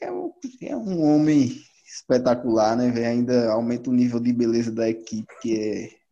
É 0.00 0.10
um, 0.10 0.32
é 0.62 0.76
um 0.76 1.02
homem 1.02 1.60
espetacular, 1.86 2.76
né? 2.76 3.06
Ainda 3.06 3.50
aumenta 3.50 3.90
o 3.90 3.92
nível 3.92 4.20
de 4.20 4.32
beleza 4.32 4.70
da 4.70 4.88
equipe, 4.88 5.32
que 5.40 5.58
é 5.58 6.04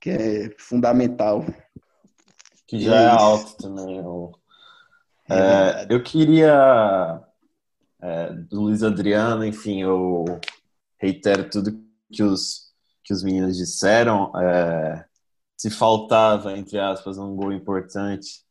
que 0.00 0.10
é 0.10 0.54
fundamental. 0.58 1.44
Que 2.66 2.80
já 2.80 2.96
é, 2.96 3.04
é 3.04 3.08
alto 3.08 3.56
também. 3.56 3.98
Eu, 3.98 4.32
é, 5.30 5.86
eu 5.88 6.02
queria 6.02 7.22
é, 8.02 8.32
do 8.32 8.62
Luiz 8.62 8.82
Adriano, 8.82 9.44
enfim, 9.44 9.82
eu 9.82 10.24
reitero 10.98 11.48
tudo 11.48 11.80
que 12.12 12.22
os, 12.22 12.72
que 13.04 13.12
os 13.12 13.22
meninos 13.22 13.56
disseram. 13.56 14.32
É, 14.36 15.04
se 15.56 15.70
faltava, 15.70 16.56
entre 16.58 16.78
aspas, 16.78 17.18
um 17.18 17.36
gol 17.36 17.52
importante, 17.52 18.42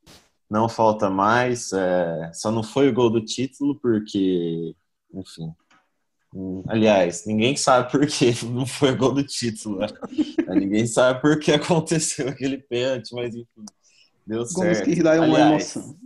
não 0.50 0.70
falta 0.70 1.10
mais. 1.10 1.74
É, 1.74 2.32
só 2.34 2.52
não 2.52 2.64
foi 2.64 2.90
o 2.90 2.94
gol 2.94 3.10
do 3.10 3.24
título, 3.24 3.78
porque, 3.80 4.76
enfim, 5.14 5.54
Aliás, 6.68 7.26
ninguém 7.26 7.58
sabe 7.58 7.92
por 7.92 8.08
que 8.08 8.34
não 8.46 8.66
foi 8.66 8.96
gol 8.96 9.14
do 9.14 9.24
título. 9.24 9.80
Né? 9.80 9.88
ninguém 10.50 10.88
sabe 10.88 11.22
por 11.22 11.38
que 11.40 11.52
aconteceu 11.52 12.28
aquele 12.30 12.58
pênalti, 12.58 13.14
mas 13.14 13.36
enfim, 13.36 13.66
deu 14.26 14.46
certo. 14.46 14.90
Que 14.90 15.04
dá 15.04 15.16
uma 15.16 15.26
Aliás, 15.26 15.76
emoção. 15.76 15.98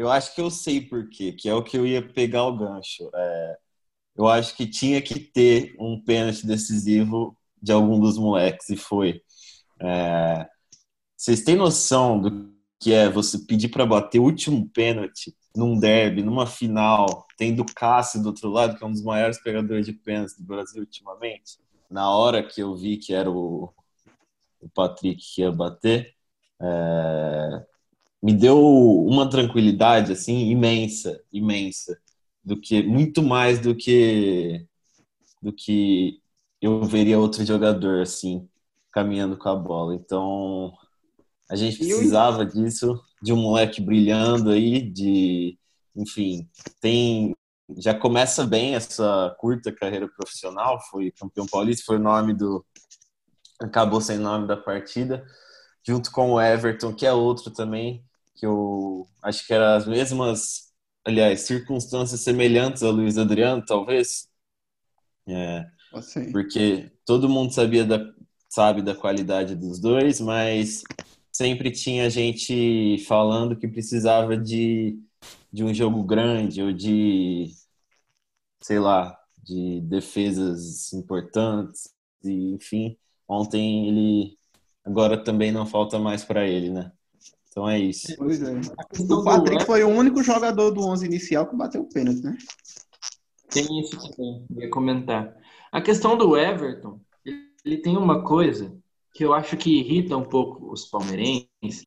Eu 0.00 0.10
acho 0.10 0.34
que 0.34 0.40
eu 0.40 0.50
sei 0.50 0.80
por 0.80 1.10
quê, 1.10 1.30
que 1.30 1.46
é 1.46 1.54
o 1.54 1.62
que 1.62 1.76
eu 1.76 1.86
ia 1.86 2.00
pegar 2.00 2.44
o 2.44 2.56
gancho. 2.56 3.10
É, 3.14 3.58
eu 4.16 4.26
acho 4.26 4.56
que 4.56 4.66
tinha 4.66 5.02
que 5.02 5.20
ter 5.20 5.76
um 5.78 6.02
pênalti 6.02 6.46
decisivo 6.46 7.36
de 7.62 7.70
algum 7.70 8.00
dos 8.00 8.16
moleques, 8.16 8.70
e 8.70 8.78
foi. 8.78 9.20
É, 9.78 10.48
vocês 11.14 11.42
têm 11.44 11.54
noção 11.54 12.18
do 12.18 12.50
que 12.80 12.94
é 12.94 13.10
você 13.10 13.40
pedir 13.40 13.68
para 13.68 13.84
bater 13.84 14.18
o 14.20 14.24
último 14.24 14.66
pênalti 14.70 15.36
num 15.54 15.78
derby, 15.78 16.22
numa 16.22 16.46
final, 16.46 17.26
tendo 17.36 17.62
Cássio 17.66 18.22
do 18.22 18.28
outro 18.28 18.48
lado, 18.48 18.78
que 18.78 18.82
é 18.82 18.86
um 18.86 18.92
dos 18.92 19.04
maiores 19.04 19.38
pegadores 19.42 19.84
de 19.84 19.92
pênaltis 19.92 20.34
do 20.34 20.44
Brasil 20.44 20.80
ultimamente, 20.80 21.58
na 21.90 22.08
hora 22.08 22.42
que 22.42 22.62
eu 22.62 22.74
vi 22.74 22.96
que 22.96 23.12
era 23.12 23.30
o, 23.30 23.70
o 24.62 24.68
Patrick 24.70 25.22
que 25.22 25.42
ia 25.42 25.52
bater, 25.52 26.14
é, 26.58 27.66
me 28.22 28.34
deu 28.34 28.58
uma 29.06 29.28
tranquilidade 29.28 30.12
assim 30.12 30.50
imensa, 30.50 31.22
imensa, 31.32 31.98
do 32.44 32.60
que 32.60 32.82
muito 32.82 33.22
mais 33.22 33.58
do 33.58 33.74
que 33.74 34.66
do 35.42 35.52
que 35.52 36.20
eu 36.60 36.84
veria 36.84 37.18
outro 37.18 37.44
jogador 37.44 38.02
assim 38.02 38.48
caminhando 38.92 39.36
com 39.38 39.48
a 39.48 39.56
bola. 39.56 39.94
Então 39.94 40.72
a 41.48 41.56
gente 41.56 41.78
precisava 41.78 42.44
disso 42.44 43.00
de 43.22 43.32
um 43.32 43.36
moleque 43.36 43.80
brilhando 43.80 44.50
aí, 44.50 44.80
de, 44.80 45.58
enfim, 45.96 46.48
tem 46.80 47.34
já 47.78 47.94
começa 47.94 48.44
bem 48.46 48.74
essa 48.74 49.34
curta 49.38 49.72
carreira 49.72 50.08
profissional, 50.08 50.80
foi 50.90 51.12
campeão 51.12 51.46
paulista, 51.46 51.84
foi 51.86 51.96
o 51.96 52.02
nome 52.02 52.34
do 52.34 52.64
acabou 53.60 54.00
sendo 54.00 54.22
nome 54.22 54.46
da 54.46 54.56
partida, 54.56 55.24
junto 55.86 56.10
com 56.10 56.32
o 56.32 56.40
Everton, 56.40 56.94
que 56.94 57.06
é 57.06 57.12
outro 57.12 57.50
também 57.50 58.04
que 58.34 58.46
eu 58.46 59.06
acho 59.22 59.46
que 59.46 59.52
eram 59.54 59.76
as 59.76 59.86
mesmas, 59.86 60.72
aliás, 61.04 61.42
circunstâncias 61.42 62.20
semelhantes 62.20 62.82
a 62.82 62.90
Luiz 62.90 63.18
Adriano, 63.18 63.64
talvez. 63.64 64.28
É, 65.28 65.66
Assim. 65.92 66.32
porque 66.32 66.92
todo 67.06 67.28
mundo 67.28 67.52
sabia 67.54 67.84
da, 67.84 68.00
sabe 68.48 68.82
da 68.82 68.94
qualidade 68.94 69.54
dos 69.56 69.80
dois, 69.80 70.20
mas 70.20 70.82
sempre 71.32 71.70
tinha 71.72 72.10
gente 72.10 72.98
falando 73.06 73.56
que 73.58 73.68
precisava 73.68 74.36
de, 74.36 74.98
de 75.52 75.64
um 75.64 75.74
jogo 75.74 76.04
grande 76.04 76.62
ou 76.62 76.72
de, 76.72 77.52
sei 78.60 78.78
lá, 78.78 79.18
de 79.42 79.80
defesas 79.82 80.92
importantes. 80.92 81.94
E, 82.24 82.54
enfim, 82.54 82.96
ontem 83.28 83.88
ele. 83.88 84.38
Agora 84.84 85.22
também 85.22 85.52
não 85.52 85.66
falta 85.66 85.98
mais 85.98 86.24
para 86.24 86.46
ele, 86.48 86.70
né? 86.70 86.92
Então 87.50 87.68
é 87.68 87.78
isso. 87.78 88.14
Pois 88.16 88.40
é. 88.40 88.52
O 89.12 89.24
Patrick 89.24 89.64
foi 89.64 89.82
o 89.82 89.88
único 89.88 90.22
jogador 90.22 90.70
do 90.70 90.86
11 90.86 91.04
inicial 91.04 91.46
que 91.48 91.56
bateu 91.56 91.82
o 91.82 91.88
pênalti, 91.88 92.22
né? 92.22 92.38
Tem 93.50 93.80
isso 93.80 93.98
também, 93.98 94.46
eu 94.54 94.62
ia 94.62 94.70
comentar. 94.70 95.36
A 95.72 95.80
questão 95.82 96.16
do 96.16 96.36
Everton, 96.36 97.00
ele 97.64 97.78
tem 97.78 97.96
uma 97.96 98.22
coisa 98.22 98.76
que 99.12 99.24
eu 99.24 99.34
acho 99.34 99.56
que 99.56 99.80
irrita 99.80 100.16
um 100.16 100.24
pouco 100.24 100.72
os 100.72 100.86
palmeirenses, 100.86 101.84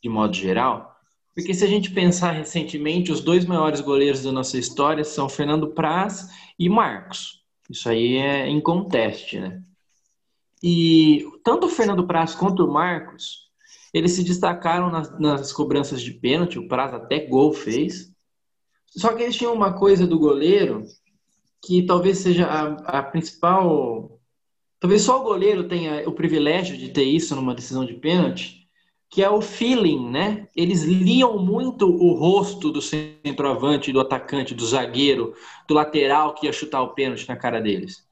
de 0.00 0.08
modo 0.08 0.32
geral, 0.34 0.92
porque 1.34 1.54
se 1.54 1.64
a 1.64 1.68
gente 1.68 1.90
pensar 1.90 2.32
recentemente, 2.32 3.10
os 3.10 3.20
dois 3.20 3.44
maiores 3.44 3.80
goleiros 3.80 4.22
da 4.22 4.30
nossa 4.30 4.58
história 4.58 5.02
são 5.02 5.28
Fernando 5.28 5.68
Praz 5.68 6.28
e 6.58 6.68
Marcos. 6.68 7.42
Isso 7.70 7.88
aí 7.88 8.16
é 8.16 8.48
inconteste, 8.48 9.40
né? 9.40 9.62
E 10.62 11.26
tanto 11.42 11.66
o 11.66 11.70
Fernando 11.70 12.06
Praz 12.06 12.34
quanto 12.34 12.64
o 12.64 12.72
Marcos, 12.72 13.41
eles 13.92 14.12
se 14.12 14.24
destacaram 14.24 14.90
nas, 14.90 15.18
nas 15.18 15.52
cobranças 15.52 16.00
de 16.00 16.12
pênalti, 16.12 16.58
o 16.58 16.66
Praz 16.66 16.94
até 16.94 17.26
gol 17.26 17.52
fez. 17.52 18.10
Só 18.86 19.12
que 19.12 19.22
eles 19.22 19.36
tinham 19.36 19.52
uma 19.52 19.72
coisa 19.72 20.06
do 20.06 20.18
goleiro 20.18 20.84
que 21.60 21.82
talvez 21.82 22.18
seja 22.18 22.46
a, 22.46 22.98
a 22.98 23.02
principal. 23.02 24.18
Talvez 24.80 25.02
só 25.02 25.20
o 25.20 25.24
goleiro 25.24 25.68
tenha 25.68 26.08
o 26.08 26.12
privilégio 26.12 26.76
de 26.76 26.88
ter 26.88 27.04
isso 27.04 27.36
numa 27.36 27.54
decisão 27.54 27.84
de 27.84 27.94
pênalti, 27.94 28.66
que 29.08 29.22
é 29.22 29.30
o 29.30 29.40
feeling, 29.40 30.10
né? 30.10 30.48
Eles 30.56 30.82
liam 30.82 31.38
muito 31.38 31.86
o 31.86 32.14
rosto 32.14 32.72
do 32.72 32.82
centroavante, 32.82 33.92
do 33.92 34.00
atacante, 34.00 34.54
do 34.54 34.66
zagueiro, 34.66 35.34
do 35.68 35.74
lateral 35.74 36.34
que 36.34 36.46
ia 36.46 36.52
chutar 36.52 36.82
o 36.82 36.94
pênalti 36.94 37.28
na 37.28 37.36
cara 37.36 37.60
deles. 37.60 38.04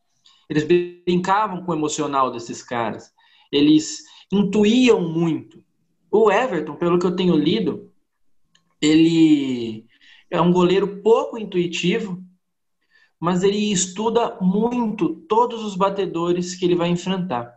Eles 0.48 0.64
brincavam 0.64 1.64
com 1.64 1.72
o 1.72 1.74
emocional 1.74 2.30
desses 2.30 2.62
caras. 2.62 3.10
Eles 3.50 4.04
intuíam 4.32 5.00
muito. 5.00 5.62
O 6.10 6.30
Everton, 6.30 6.74
pelo 6.76 6.98
que 6.98 7.06
eu 7.06 7.14
tenho 7.14 7.36
lido, 7.36 7.92
ele 8.80 9.86
é 10.30 10.40
um 10.40 10.52
goleiro 10.52 11.02
pouco 11.02 11.38
intuitivo, 11.38 12.22
mas 13.18 13.42
ele 13.42 13.70
estuda 13.70 14.38
muito 14.40 15.16
todos 15.28 15.62
os 15.62 15.76
batedores 15.76 16.54
que 16.54 16.64
ele 16.64 16.74
vai 16.74 16.88
enfrentar. 16.88 17.54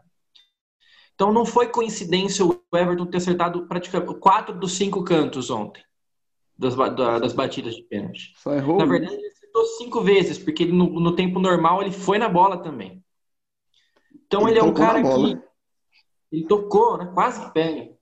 Então 1.15 1.31
não 1.31 1.45
foi 1.45 1.67
coincidência 1.67 2.45
o 2.45 2.59
Everton 2.73 3.05
ter 3.05 3.17
acertado 3.17 3.67
praticamente 3.67 4.19
quatro 4.19 4.57
dos 4.57 4.73
cinco 4.73 5.03
cantos 5.03 5.49
ontem 5.49 5.83
das, 6.57 6.75
das 6.75 7.33
batidas 7.33 7.75
de 7.75 7.83
pênalti. 7.83 8.33
Só 8.35 8.53
errou. 8.53 8.77
Na 8.77 8.85
verdade, 8.85 9.15
ele 9.15 9.27
acertou 9.27 9.65
cinco 9.77 10.01
vezes, 10.01 10.37
porque 10.37 10.63
ele, 10.63 10.73
no, 10.73 10.89
no 10.99 11.15
tempo 11.15 11.39
normal 11.39 11.81
ele 11.81 11.91
foi 11.91 12.17
na 12.17 12.27
bola 12.27 12.57
também. 12.57 13.03
Então 14.25 14.41
Ele 14.41 14.51
ele, 14.51 14.59
é 14.59 14.63
um 14.63 14.73
cara 14.73 15.01
que. 15.01 15.39
Ele 16.31 16.47
tocou, 16.47 16.97
né? 16.97 17.11
quase 17.13 17.51
pega. 17.53 17.92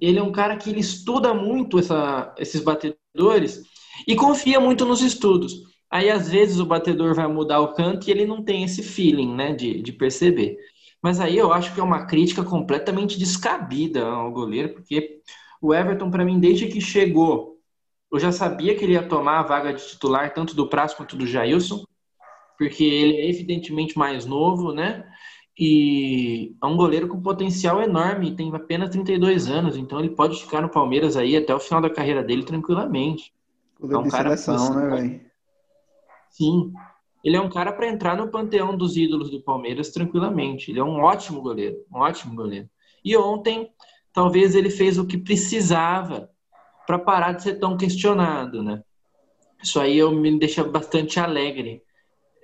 Ele 0.00 0.18
é 0.18 0.22
um 0.22 0.32
cara 0.32 0.56
que 0.56 0.70
ele 0.70 0.80
estuda 0.80 1.34
muito 1.34 1.78
essa, 1.78 2.34
esses 2.38 2.60
batedores 2.60 3.62
e 4.06 4.14
confia 4.14 4.60
muito 4.60 4.84
nos 4.84 5.02
estudos. 5.02 5.54
Aí, 5.90 6.10
às 6.10 6.28
vezes, 6.28 6.60
o 6.60 6.66
batedor 6.66 7.14
vai 7.14 7.26
mudar 7.26 7.60
o 7.60 7.72
canto 7.72 8.06
e 8.06 8.10
ele 8.10 8.26
não 8.26 8.42
tem 8.42 8.62
esse 8.62 8.82
feeling, 8.82 9.34
né, 9.34 9.54
de, 9.54 9.82
de 9.82 9.92
perceber. 9.92 10.56
Mas 11.02 11.20
aí 11.20 11.36
eu 11.36 11.52
acho 11.52 11.72
que 11.74 11.80
é 11.80 11.82
uma 11.82 12.06
crítica 12.06 12.42
completamente 12.42 13.18
descabida 13.18 14.04
ao 14.04 14.32
goleiro, 14.32 14.74
porque 14.74 15.20
o 15.60 15.74
Everton, 15.74 16.10
para 16.10 16.24
mim, 16.24 16.40
desde 16.40 16.66
que 16.66 16.80
chegou, 16.80 17.58
eu 18.12 18.18
já 18.18 18.32
sabia 18.32 18.74
que 18.74 18.84
ele 18.84 18.94
ia 18.94 19.06
tomar 19.06 19.40
a 19.40 19.42
vaga 19.44 19.72
de 19.72 19.86
titular, 19.86 20.32
tanto 20.34 20.54
do 20.54 20.68
Praz 20.68 20.94
quanto 20.94 21.16
do 21.16 21.26
Jailson, 21.26 21.84
porque 22.58 22.82
ele 22.82 23.16
é 23.18 23.28
evidentemente 23.28 23.96
mais 23.96 24.26
novo, 24.26 24.72
né? 24.72 25.04
E 25.58 26.54
é 26.62 26.66
um 26.66 26.76
goleiro 26.76 27.08
com 27.08 27.20
potencial 27.20 27.82
enorme, 27.82 28.36
tem 28.36 28.54
apenas 28.54 28.90
32 28.90 29.48
anos, 29.48 29.76
então 29.76 29.98
ele 29.98 30.10
pode 30.10 30.40
ficar 30.40 30.60
no 30.60 30.68
Palmeiras 30.68 31.16
aí 31.16 31.36
até 31.36 31.54
o 31.54 31.58
final 31.58 31.80
da 31.80 31.90
carreira 31.90 32.22
dele 32.22 32.44
tranquilamente. 32.44 33.32
Goleiro 33.80 33.96
É 33.96 34.04
um 34.04 34.04
de 34.04 34.10
cara 34.10 34.36
seleção, 34.36 34.70
que- 34.70 34.76
né, 34.76 34.96
velho? 34.96 35.20
Sim, 36.30 36.72
ele 37.24 37.36
é 37.36 37.40
um 37.40 37.48
cara 37.50 37.72
para 37.72 37.88
entrar 37.88 38.16
no 38.16 38.30
panteão 38.30 38.76
dos 38.76 38.96
ídolos 38.96 39.30
do 39.30 39.42
Palmeiras 39.42 39.90
tranquilamente. 39.90 40.70
Ele 40.70 40.78
é 40.78 40.84
um 40.84 41.00
ótimo 41.00 41.40
goleiro, 41.40 41.76
um 41.92 41.98
ótimo 41.98 42.36
goleiro. 42.36 42.68
E 43.04 43.16
ontem, 43.16 43.68
talvez 44.12 44.54
ele 44.54 44.70
fez 44.70 44.98
o 44.98 45.06
que 45.06 45.18
precisava 45.18 46.30
para 46.86 46.98
parar 46.98 47.32
de 47.32 47.42
ser 47.42 47.58
tão 47.58 47.76
questionado, 47.76 48.62
né? 48.62 48.82
Isso 49.62 49.80
aí 49.80 49.98
eu 49.98 50.12
me 50.12 50.38
deixa 50.38 50.62
bastante 50.64 51.18
alegre 51.18 51.82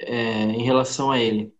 é, 0.01 0.45
em 0.45 0.63
relação 0.65 1.11
a 1.11 1.19
ele. 1.21 1.55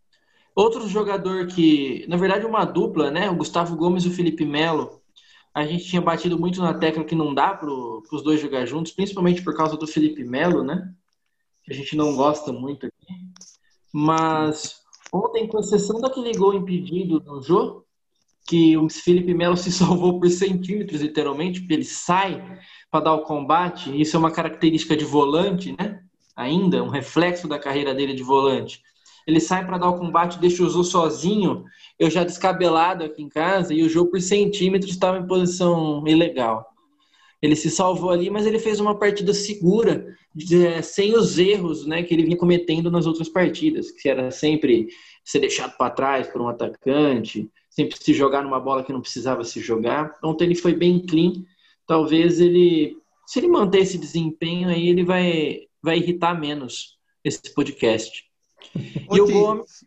Outro 0.55 0.89
jogador 0.89 1.49
que, 1.49 2.07
na 2.09 2.17
verdade, 2.17 2.47
uma 2.47 2.65
dupla, 2.65 3.11
né? 3.11 3.29
O 3.29 3.37
Gustavo 3.37 3.77
Gomes 3.77 4.05
e 4.05 4.09
o 4.09 4.13
Felipe 4.13 4.45
Melo. 4.45 5.01
A 5.53 5.67
gente 5.67 5.85
tinha 5.85 6.03
batido 6.03 6.39
muito 6.39 6.61
na 6.61 6.75
tecla 6.75 7.05
que 7.05 7.15
não 7.15 7.35
dá 7.35 7.55
para 7.55 7.69
os 7.71 8.23
dois 8.23 8.41
jogar 8.41 8.65
juntos, 8.67 8.93
principalmente 8.93 9.43
por 9.43 9.57
causa 9.57 9.77
do 9.77 9.87
Felipe 9.87 10.25
Melo, 10.25 10.63
né? 10.63 10.93
Que 11.65 11.73
a 11.73 11.75
gente 11.75 11.97
não 11.97 12.15
gosta 12.15 12.53
muito 12.53 12.87
aqui. 12.87 13.15
Mas 13.93 14.81
ontem, 15.13 15.49
com 15.49 15.59
exceção 15.59 16.01
daquele 16.01 16.33
gol 16.37 16.55
impedido 16.55 17.21
no 17.25 17.43
jogo, 17.43 17.85
que 18.47 18.77
o 18.77 18.89
Felipe 18.89 19.35
Melo 19.35 19.57
se 19.57 19.71
salvou 19.73 20.21
por 20.21 20.29
centímetros, 20.31 21.01
literalmente, 21.01 21.61
porque 21.61 21.75
ele 21.75 21.85
sai 21.85 22.61
para 22.91 23.05
dar 23.05 23.15
o 23.15 23.23
combate. 23.23 24.01
Isso 24.01 24.17
é 24.17 24.19
uma 24.21 24.31
característica 24.31 24.97
de 24.97 25.05
volante, 25.05 25.75
né? 25.77 26.01
Ainda, 26.37 26.83
um 26.83 26.89
reflexo 26.89 27.49
da 27.49 27.59
carreira 27.59 27.95
dele 27.95 28.15
de 28.15 28.23
volante. 28.23 28.83
Ele 29.27 29.41
sai 29.41 29.65
para 29.67 29.79
dar 29.79 29.89
o 29.91 29.99
combate, 29.99 30.39
deixa 30.39 30.63
o 30.63 30.69
Zu 30.69 30.85
sozinho, 30.85 31.65
eu 31.99 32.11
já 32.11 32.25
descabelado 32.25 33.05
aqui 33.05 33.23
em 33.23 33.29
casa, 33.29 33.73
e 33.73 33.83
o 33.83 33.89
jogo 33.89 34.11
por 34.11 34.21
centímetros 34.21 34.93
estava 34.93 35.19
em 35.19 35.27
posição 35.27 36.07
ilegal. 36.07 36.67
Ele 37.41 37.57
se 37.57 37.71
salvou 37.71 38.11
ali, 38.11 38.31
mas 38.31 38.47
ele 38.47 38.59
fez 38.59 38.81
uma 38.81 38.99
partida 38.99 39.35
segura, 39.35 40.15
de- 40.35 40.83
sem 40.83 41.15
os 41.17 41.39
erros 41.39 41.87
né, 41.87 42.03
que 42.03 42.13
ele 42.15 42.25
vinha 42.25 42.37
cometendo 42.37 42.91
nas 42.91 43.07
outras 43.07 43.29
partidas, 43.29 43.91
que 43.91 44.09
era 44.09 44.31
sempre 44.31 44.89
ser 45.25 45.41
deixado 45.41 45.77
para 45.77 45.91
trás 45.91 46.27
por 46.27 46.41
um 46.41 46.49
atacante, 46.49 47.51
sempre 47.71 47.97
se 47.99 48.13
jogar 48.13 48.43
numa 48.43 48.61
bola 48.61 48.83
que 48.85 48.93
não 48.93 49.01
precisava 49.01 49.45
se 49.45 49.61
jogar. 49.61 50.17
Ontem 50.23 50.45
ele 50.45 50.55
foi 50.55 50.75
bem 50.75 50.99
clean. 50.99 51.33
Talvez 51.87 52.41
ele, 52.41 52.97
se 53.27 53.39
ele 53.41 53.49
manter 53.49 53.81
esse 53.81 53.99
desempenho 53.99 54.69
aí, 54.69 54.89
ele 54.89 55.05
vai, 55.05 55.61
vai 55.83 55.99
irritar 55.99 56.39
menos 56.39 56.99
esse 57.23 57.53
podcast. 57.55 58.25
Ô, 59.09 59.17
E 59.17 59.21
o 59.21 59.27
Gomes. 59.27 59.85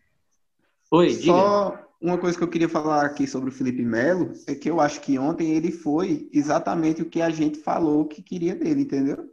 Oi, 0.91 1.07
diga. 1.09 1.25
Só 1.25 1.87
uma 2.01 2.17
coisa 2.17 2.37
que 2.37 2.43
eu 2.43 2.47
queria 2.47 2.69
falar 2.69 3.05
aqui 3.05 3.25
sobre 3.27 3.49
o 3.49 3.53
Felipe 3.53 3.83
Melo 3.83 4.31
é 4.47 4.53
que 4.55 4.69
eu 4.69 4.79
acho 4.79 5.01
que 5.01 5.17
ontem 5.17 5.51
ele 5.51 5.71
foi 5.71 6.29
exatamente 6.31 7.01
o 7.01 7.09
que 7.09 7.21
a 7.21 7.29
gente 7.29 7.59
falou 7.59 8.05
que 8.05 8.21
queria 8.21 8.55
dele, 8.55 8.81
entendeu? 8.81 9.25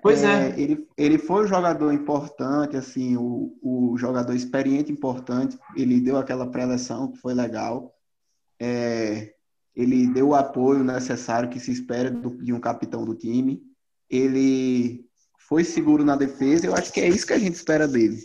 Pois 0.00 0.22
é. 0.22 0.54
Ele, 0.58 0.86
ele 0.96 1.18
foi 1.18 1.44
um 1.44 1.48
jogador 1.48 1.92
importante, 1.92 2.76
assim, 2.76 3.16
o, 3.16 3.58
o 3.60 3.96
jogador 3.98 4.32
experiente 4.32 4.92
importante. 4.92 5.58
Ele 5.76 6.00
deu 6.00 6.16
aquela 6.16 6.46
pré-eleção 6.46 7.10
que 7.10 7.18
foi 7.18 7.34
legal. 7.34 7.92
É, 8.60 9.34
ele 9.74 10.06
deu 10.06 10.28
o 10.28 10.34
apoio 10.34 10.84
necessário 10.84 11.48
que 11.48 11.58
se 11.60 11.72
espera 11.72 12.10
do- 12.10 12.42
de 12.42 12.52
um 12.52 12.60
capitão 12.60 13.04
do 13.04 13.14
time. 13.14 13.60
Ele 14.08 15.04
foi 15.48 15.64
seguro 15.64 16.04
na 16.04 16.14
defesa. 16.16 16.64
Eu 16.66 16.74
acho 16.74 16.92
que 16.92 17.00
é 17.00 17.08
isso 17.08 17.26
que 17.26 17.32
a 17.32 17.38
gente 17.38 17.54
espera 17.54 17.86
dele. 17.88 18.18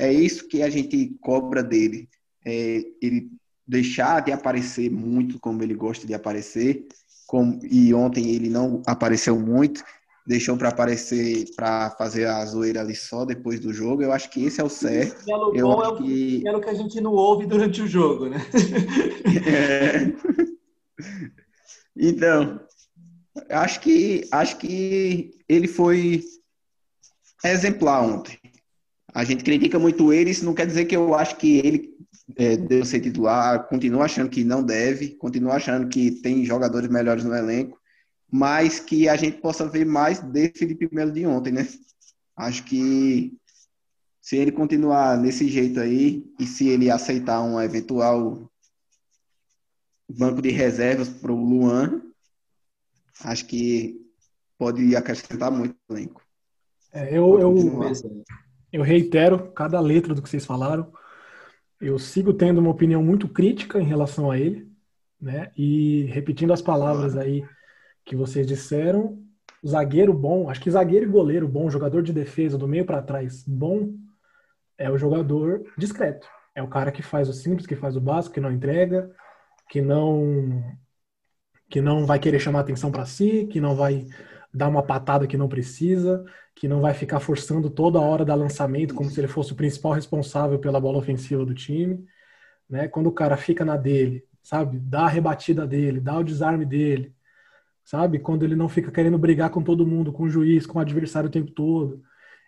É 0.00 0.12
isso 0.12 0.48
que 0.48 0.62
a 0.62 0.70
gente 0.70 1.16
cobra 1.20 1.62
dele. 1.62 2.08
É 2.44 2.82
ele 3.02 3.30
deixar 3.66 4.20
de 4.20 4.32
aparecer 4.32 4.90
muito 4.90 5.38
como 5.38 5.62
ele 5.62 5.74
gosta 5.74 6.06
de 6.06 6.14
aparecer. 6.14 6.86
Como, 7.26 7.60
e 7.64 7.94
ontem 7.94 8.30
ele 8.30 8.48
não 8.48 8.82
apareceu 8.86 9.38
muito 9.38 9.84
deixou 10.26 10.56
para 10.56 10.68
aparecer 10.68 11.46
para 11.56 11.90
fazer 11.90 12.26
a 12.26 12.44
zoeira 12.44 12.80
ali 12.80 12.94
só 12.94 13.24
depois 13.24 13.58
do 13.58 13.72
jogo. 13.72 14.02
Eu 14.02 14.12
acho 14.12 14.30
que 14.30 14.44
esse 14.44 14.60
é 14.60 14.64
o 14.64 14.68
certo. 14.68 15.24
Belo 15.24 15.56
Eu 15.56 15.66
bom 15.66 15.82
é 15.82 15.86
acho 15.86 15.94
o 15.94 15.96
que 15.96 16.40
que 16.40 16.70
a 16.70 16.74
gente 16.74 17.00
não 17.00 17.12
ouve 17.12 17.46
durante 17.46 17.82
o 17.82 17.86
jogo, 17.86 18.28
né? 18.28 18.38
É. 19.46 20.50
Então, 22.02 22.60
acho 23.50 23.80
que 23.80 24.26
acho 24.32 24.56
que 24.56 25.32
ele 25.46 25.68
foi 25.68 26.22
exemplar 27.44 28.02
ontem. 28.02 28.38
A 29.12 29.24
gente 29.24 29.42
critica 29.44 29.78
muito 29.78 30.12
ele, 30.12 30.30
isso 30.30 30.44
não 30.44 30.54
quer 30.54 30.66
dizer 30.66 30.84
que 30.84 30.96
eu 30.96 31.14
acho 31.14 31.36
que 31.36 31.58
ele 31.58 31.96
é, 32.36 32.56
deve 32.56 32.84
ser 32.84 33.00
titular, 33.00 33.68
continuo 33.68 34.02
achando 34.02 34.30
que 34.30 34.44
não 34.44 34.62
deve, 34.62 35.10
continuo 35.16 35.52
achando 35.52 35.88
que 35.88 36.12
tem 36.12 36.44
jogadores 36.44 36.88
melhores 36.88 37.24
no 37.24 37.34
elenco, 37.34 37.78
mas 38.30 38.78
que 38.78 39.08
a 39.08 39.16
gente 39.16 39.38
possa 39.38 39.66
ver 39.66 39.84
mais 39.84 40.20
desse 40.20 40.58
Felipe 40.58 40.88
Melo 40.92 41.10
de 41.10 41.26
ontem, 41.26 41.52
né? 41.52 41.66
Acho 42.36 42.64
que 42.64 43.36
se 44.20 44.36
ele 44.36 44.52
continuar 44.52 45.18
nesse 45.18 45.48
jeito 45.48 45.80
aí 45.80 46.24
e 46.38 46.46
se 46.46 46.68
ele 46.68 46.90
aceitar 46.90 47.42
um 47.42 47.60
eventual 47.60 48.48
banco 50.08 50.40
de 50.40 50.50
reservas 50.50 51.08
para 51.08 51.32
o 51.32 51.36
Luan, 51.36 52.02
acho 53.24 53.46
que 53.46 54.00
pode 54.56 54.94
acrescentar 54.94 55.50
muito 55.50 55.74
no 55.88 55.96
elenco. 55.96 56.22
É, 56.92 57.16
eu, 57.16 57.38
eu, 57.38 57.54
eu 58.72 58.82
reitero 58.82 59.50
cada 59.52 59.80
letra 59.80 60.14
do 60.14 60.22
que 60.22 60.28
vocês 60.28 60.46
falaram. 60.46 60.92
Eu 61.80 61.98
sigo 61.98 62.32
tendo 62.32 62.58
uma 62.58 62.70
opinião 62.70 63.02
muito 63.02 63.28
crítica 63.28 63.80
em 63.80 63.86
relação 63.86 64.30
a 64.30 64.38
ele, 64.38 64.70
né? 65.20 65.50
E 65.56 66.04
repetindo 66.04 66.52
as 66.52 66.62
palavras 66.62 67.16
aí 67.16 67.44
que 68.04 68.14
vocês 68.16 68.46
disseram, 68.46 69.22
zagueiro 69.66 70.12
bom, 70.12 70.48
acho 70.48 70.60
que 70.60 70.70
zagueiro 70.70 71.06
e 71.06 71.08
goleiro 71.08 71.46
bom, 71.48 71.70
jogador 71.70 72.02
de 72.02 72.12
defesa 72.12 72.56
do 72.56 72.68
meio 72.68 72.84
para 72.84 73.02
trás 73.02 73.44
bom, 73.46 73.94
é 74.78 74.90
o 74.90 74.98
jogador 74.98 75.64
discreto. 75.76 76.26
É 76.54 76.62
o 76.62 76.68
cara 76.68 76.90
que 76.90 77.02
faz 77.02 77.28
o 77.28 77.32
simples, 77.32 77.66
que 77.66 77.76
faz 77.76 77.96
o 77.96 78.00
básico, 78.00 78.34
que 78.34 78.40
não 78.40 78.52
entrega, 78.52 79.10
que 79.68 79.80
não 79.80 80.62
que 81.68 81.80
não 81.80 82.04
vai 82.04 82.18
querer 82.18 82.40
chamar 82.40 82.60
atenção 82.60 82.90
para 82.90 83.06
si, 83.06 83.46
que 83.46 83.60
não 83.60 83.76
vai 83.76 84.04
dar 84.52 84.68
uma 84.68 84.82
patada 84.82 85.26
que 85.26 85.36
não 85.36 85.48
precisa, 85.48 86.24
que 86.54 86.68
não 86.68 86.80
vai 86.80 86.92
ficar 86.92 87.20
forçando 87.20 87.70
toda 87.70 88.00
hora 88.00 88.24
da 88.24 88.34
lançamento 88.34 88.94
como 88.94 89.08
se 89.08 89.20
ele 89.20 89.28
fosse 89.28 89.52
o 89.52 89.56
principal 89.56 89.92
responsável 89.92 90.58
pela 90.58 90.80
bola 90.80 90.98
ofensiva 90.98 91.44
do 91.44 91.54
time, 91.54 92.04
né? 92.68 92.88
Quando 92.88 93.06
o 93.06 93.12
cara 93.12 93.36
fica 93.36 93.64
na 93.64 93.76
dele, 93.76 94.24
sabe? 94.42 94.78
Dá 94.78 95.02
a 95.02 95.08
rebatida 95.08 95.66
dele, 95.66 96.00
dá 96.00 96.18
o 96.18 96.24
desarme 96.24 96.66
dele, 96.66 97.14
sabe? 97.84 98.18
Quando 98.18 98.44
ele 98.44 98.56
não 98.56 98.68
fica 98.68 98.90
querendo 98.90 99.18
brigar 99.18 99.50
com 99.50 99.62
todo 99.62 99.86
mundo, 99.86 100.12
com 100.12 100.24
o 100.24 100.28
juiz, 100.28 100.66
com 100.66 100.78
o 100.78 100.82
adversário 100.82 101.28
o 101.28 101.32
tempo 101.32 101.52
todo, 101.52 102.02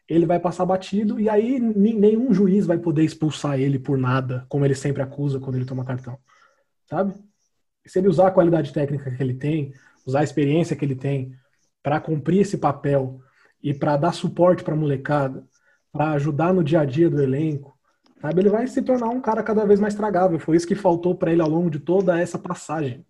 ele 0.08 0.26
vai 0.26 0.38
passar 0.38 0.66
batido 0.66 1.20
e 1.20 1.28
aí 1.28 1.58
nenhum 1.60 2.34
juiz 2.34 2.66
vai 2.66 2.78
poder 2.78 3.04
expulsar 3.04 3.58
ele 3.58 3.78
por 3.78 3.96
nada, 3.96 4.44
como 4.48 4.64
ele 4.64 4.74
sempre 4.74 5.02
acusa 5.02 5.40
quando 5.40 5.56
ele 5.56 5.64
toma 5.64 5.84
cartão, 5.84 6.18
sabe? 6.86 7.14
Se 7.86 7.98
ele 7.98 8.08
usar 8.08 8.28
a 8.28 8.30
qualidade 8.30 8.72
técnica 8.72 9.10
que 9.10 9.22
ele 9.22 9.34
tem, 9.34 9.72
usar 10.06 10.20
a 10.20 10.24
experiência 10.24 10.76
que 10.76 10.84
ele 10.84 10.94
tem 10.94 11.34
para 11.82 12.00
cumprir 12.00 12.40
esse 12.40 12.58
papel 12.58 13.20
e 13.62 13.74
para 13.74 13.96
dar 13.96 14.12
suporte 14.12 14.62
para 14.62 14.74
a 14.74 14.76
molecada, 14.76 15.44
para 15.92 16.12
ajudar 16.12 16.52
no 16.52 16.64
dia 16.64 16.80
a 16.80 16.84
dia 16.84 17.10
do 17.10 17.22
elenco, 17.22 17.76
sabe? 18.20 18.40
Ele 18.40 18.48
vai 18.48 18.66
se 18.66 18.82
tornar 18.82 19.08
um 19.08 19.20
cara 19.20 19.42
cada 19.42 19.64
vez 19.64 19.78
mais 19.78 19.94
tragável. 19.94 20.38
Foi 20.38 20.56
isso 20.56 20.66
que 20.66 20.74
faltou 20.74 21.14
para 21.14 21.32
ele 21.32 21.42
ao 21.42 21.48
longo 21.48 21.70
de 21.70 21.78
toda 21.78 22.18
essa 22.18 22.38
passagem. 22.38 23.04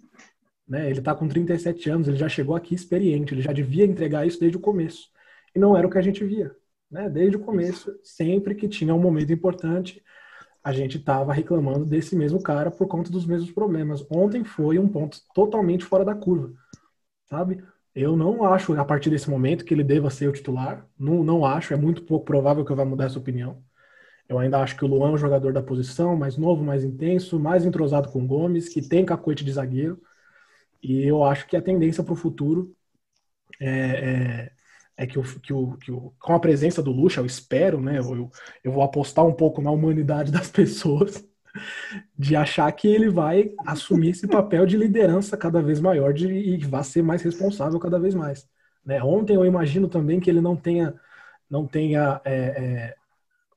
Né? 0.66 0.88
Ele 0.90 0.98
está 0.98 1.14
com 1.14 1.28
37 1.28 1.90
anos, 1.90 2.08
ele 2.08 2.16
já 2.16 2.28
chegou 2.28 2.56
aqui 2.56 2.74
experiente, 2.74 3.34
ele 3.34 3.42
já 3.42 3.52
devia 3.52 3.84
entregar 3.84 4.26
isso 4.26 4.40
desde 4.40 4.56
o 4.56 4.60
começo. 4.60 5.08
E 5.54 5.58
não 5.58 5.76
era 5.76 5.86
o 5.86 5.90
que 5.90 5.98
a 5.98 6.02
gente 6.02 6.24
via. 6.24 6.54
Né? 6.90 7.08
Desde 7.08 7.36
o 7.36 7.40
começo, 7.40 7.94
sempre 8.02 8.54
que 8.54 8.68
tinha 8.68 8.94
um 8.94 8.98
momento 8.98 9.32
importante, 9.32 10.02
a 10.62 10.72
gente 10.72 10.98
estava 10.98 11.32
reclamando 11.32 11.84
desse 11.84 12.14
mesmo 12.14 12.40
cara 12.40 12.70
por 12.70 12.86
conta 12.86 13.10
dos 13.10 13.26
mesmos 13.26 13.50
problemas. 13.50 14.06
Ontem 14.10 14.44
foi 14.44 14.78
um 14.78 14.88
ponto 14.88 15.18
totalmente 15.34 15.84
fora 15.84 16.04
da 16.04 16.14
curva, 16.14 16.52
sabe? 17.28 17.62
Eu 17.94 18.16
não 18.16 18.44
acho, 18.44 18.72
a 18.78 18.84
partir 18.84 19.10
desse 19.10 19.28
momento, 19.28 19.64
que 19.64 19.74
ele 19.74 19.84
deva 19.84 20.10
ser 20.10 20.28
o 20.28 20.32
titular. 20.32 20.86
Não, 20.98 21.22
não 21.22 21.44
acho, 21.44 21.74
é 21.74 21.76
muito 21.76 22.02
pouco 22.04 22.24
provável 22.24 22.64
que 22.64 22.72
eu 22.72 22.76
vá 22.76 22.84
mudar 22.84 23.06
essa 23.06 23.18
opinião. 23.18 23.62
Eu 24.28 24.38
ainda 24.38 24.60
acho 24.60 24.76
que 24.76 24.84
o 24.84 24.88
Luan 24.88 25.10
é 25.10 25.12
um 25.12 25.18
jogador 25.18 25.52
da 25.52 25.62
posição, 25.62 26.16
mais 26.16 26.36
novo, 26.38 26.64
mais 26.64 26.84
intenso, 26.84 27.38
mais 27.38 27.66
entrosado 27.66 28.10
com 28.10 28.22
o 28.22 28.26
Gomes, 28.26 28.68
que 28.68 28.80
tem 28.80 29.04
cacoete 29.04 29.44
de 29.44 29.52
zagueiro. 29.52 30.00
E 30.82 31.04
eu 31.04 31.24
acho 31.24 31.46
que 31.46 31.56
a 31.56 31.62
tendência 31.62 32.02
para 32.02 32.14
o 32.14 32.16
futuro 32.16 32.74
é, 33.60 33.68
é, 33.68 34.52
é 34.96 35.06
que, 35.06 35.18
o, 35.18 35.22
que, 35.40 35.52
o, 35.52 35.76
que 35.76 35.92
o, 35.92 36.12
com 36.18 36.34
a 36.34 36.40
presença 36.40 36.82
do 36.82 36.90
Lucha, 36.92 37.20
eu 37.20 37.26
espero, 37.26 37.80
né? 37.80 37.98
Eu, 37.98 38.30
eu 38.64 38.72
vou 38.72 38.82
apostar 38.82 39.26
um 39.26 39.34
pouco 39.34 39.62
na 39.62 39.70
humanidade 39.70 40.32
das 40.32 40.50
pessoas, 40.52 41.24
de 42.18 42.34
achar 42.34 42.70
que 42.72 42.88
ele 42.88 43.08
vai 43.10 43.52
assumir 43.66 44.10
esse 44.10 44.26
papel 44.26 44.64
de 44.66 44.76
liderança 44.76 45.36
cada 45.36 45.60
vez 45.60 45.80
maior 45.80 46.12
de, 46.12 46.28
e 46.28 46.56
vai 46.58 46.82
ser 46.84 47.02
mais 47.02 47.22
responsável 47.22 47.78
cada 47.78 47.98
vez 47.98 48.14
mais. 48.14 48.48
Né? 48.84 49.02
Ontem 49.02 49.34
eu 49.34 49.44
imagino 49.44 49.88
também 49.88 50.20
que 50.20 50.30
ele 50.30 50.40
não 50.40 50.56
tenha, 50.56 50.94
não 51.48 51.66
tenha 51.66 52.20
é, 52.24 52.34
é, 52.34 52.94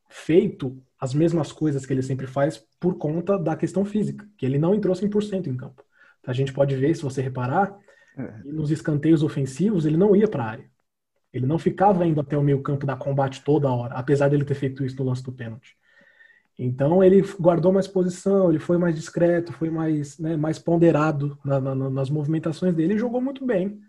feito 0.10 0.82
as 1.00 1.14
mesmas 1.14 1.52
coisas 1.52 1.86
que 1.86 1.94
ele 1.94 2.02
sempre 2.02 2.28
faz 2.28 2.58
por 2.80 2.98
conta 2.98 3.38
da 3.38 3.56
questão 3.56 3.86
física, 3.86 4.28
que 4.38 4.46
ele 4.46 4.58
não 4.58 4.74
entrou 4.74 4.96
100% 4.96 5.48
em 5.48 5.56
campo. 5.58 5.84
A 6.26 6.34
gente 6.34 6.54
pode 6.54 6.76
ver, 6.76 6.96
se 6.96 7.04
você 7.04 7.22
reparar, 7.22 7.78
é. 8.18 8.24
nos 8.46 8.72
escanteios 8.72 9.22
ofensivos 9.22 9.86
ele 9.86 9.98
não 9.98 10.16
ia 10.16 10.28
para 10.28 10.44
a 10.44 10.50
área. 10.50 10.72
Ele 11.32 11.46
não 11.46 11.60
ficava 11.60 12.06
indo 12.06 12.22
até 12.22 12.38
o 12.38 12.42
meio 12.42 12.62
campo 12.62 12.86
da 12.86 12.96
combate 12.96 13.44
toda 13.44 13.70
hora, 13.70 13.94
apesar 13.96 14.30
dele 14.30 14.46
ter 14.46 14.56
feito 14.56 14.86
isso 14.86 14.96
no 14.98 15.04
lance 15.04 15.22
do 15.22 15.34
pênalti. 15.34 15.78
Então 16.58 17.04
ele 17.04 17.22
guardou 17.40 17.72
mais 17.72 17.88
posição, 17.88 18.50
ele 18.50 18.60
foi 18.60 18.78
mais 18.78 18.96
discreto, 18.96 19.52
foi 19.52 19.70
mais, 19.70 20.18
né, 20.18 20.38
mais 20.38 20.58
ponderado 20.58 21.38
na, 21.44 21.60
na, 21.60 21.76
nas 21.76 22.10
movimentações 22.10 22.74
dele 22.74 22.94
e 22.94 22.98
jogou 22.98 23.20
muito 23.20 23.46
bem. 23.46 23.82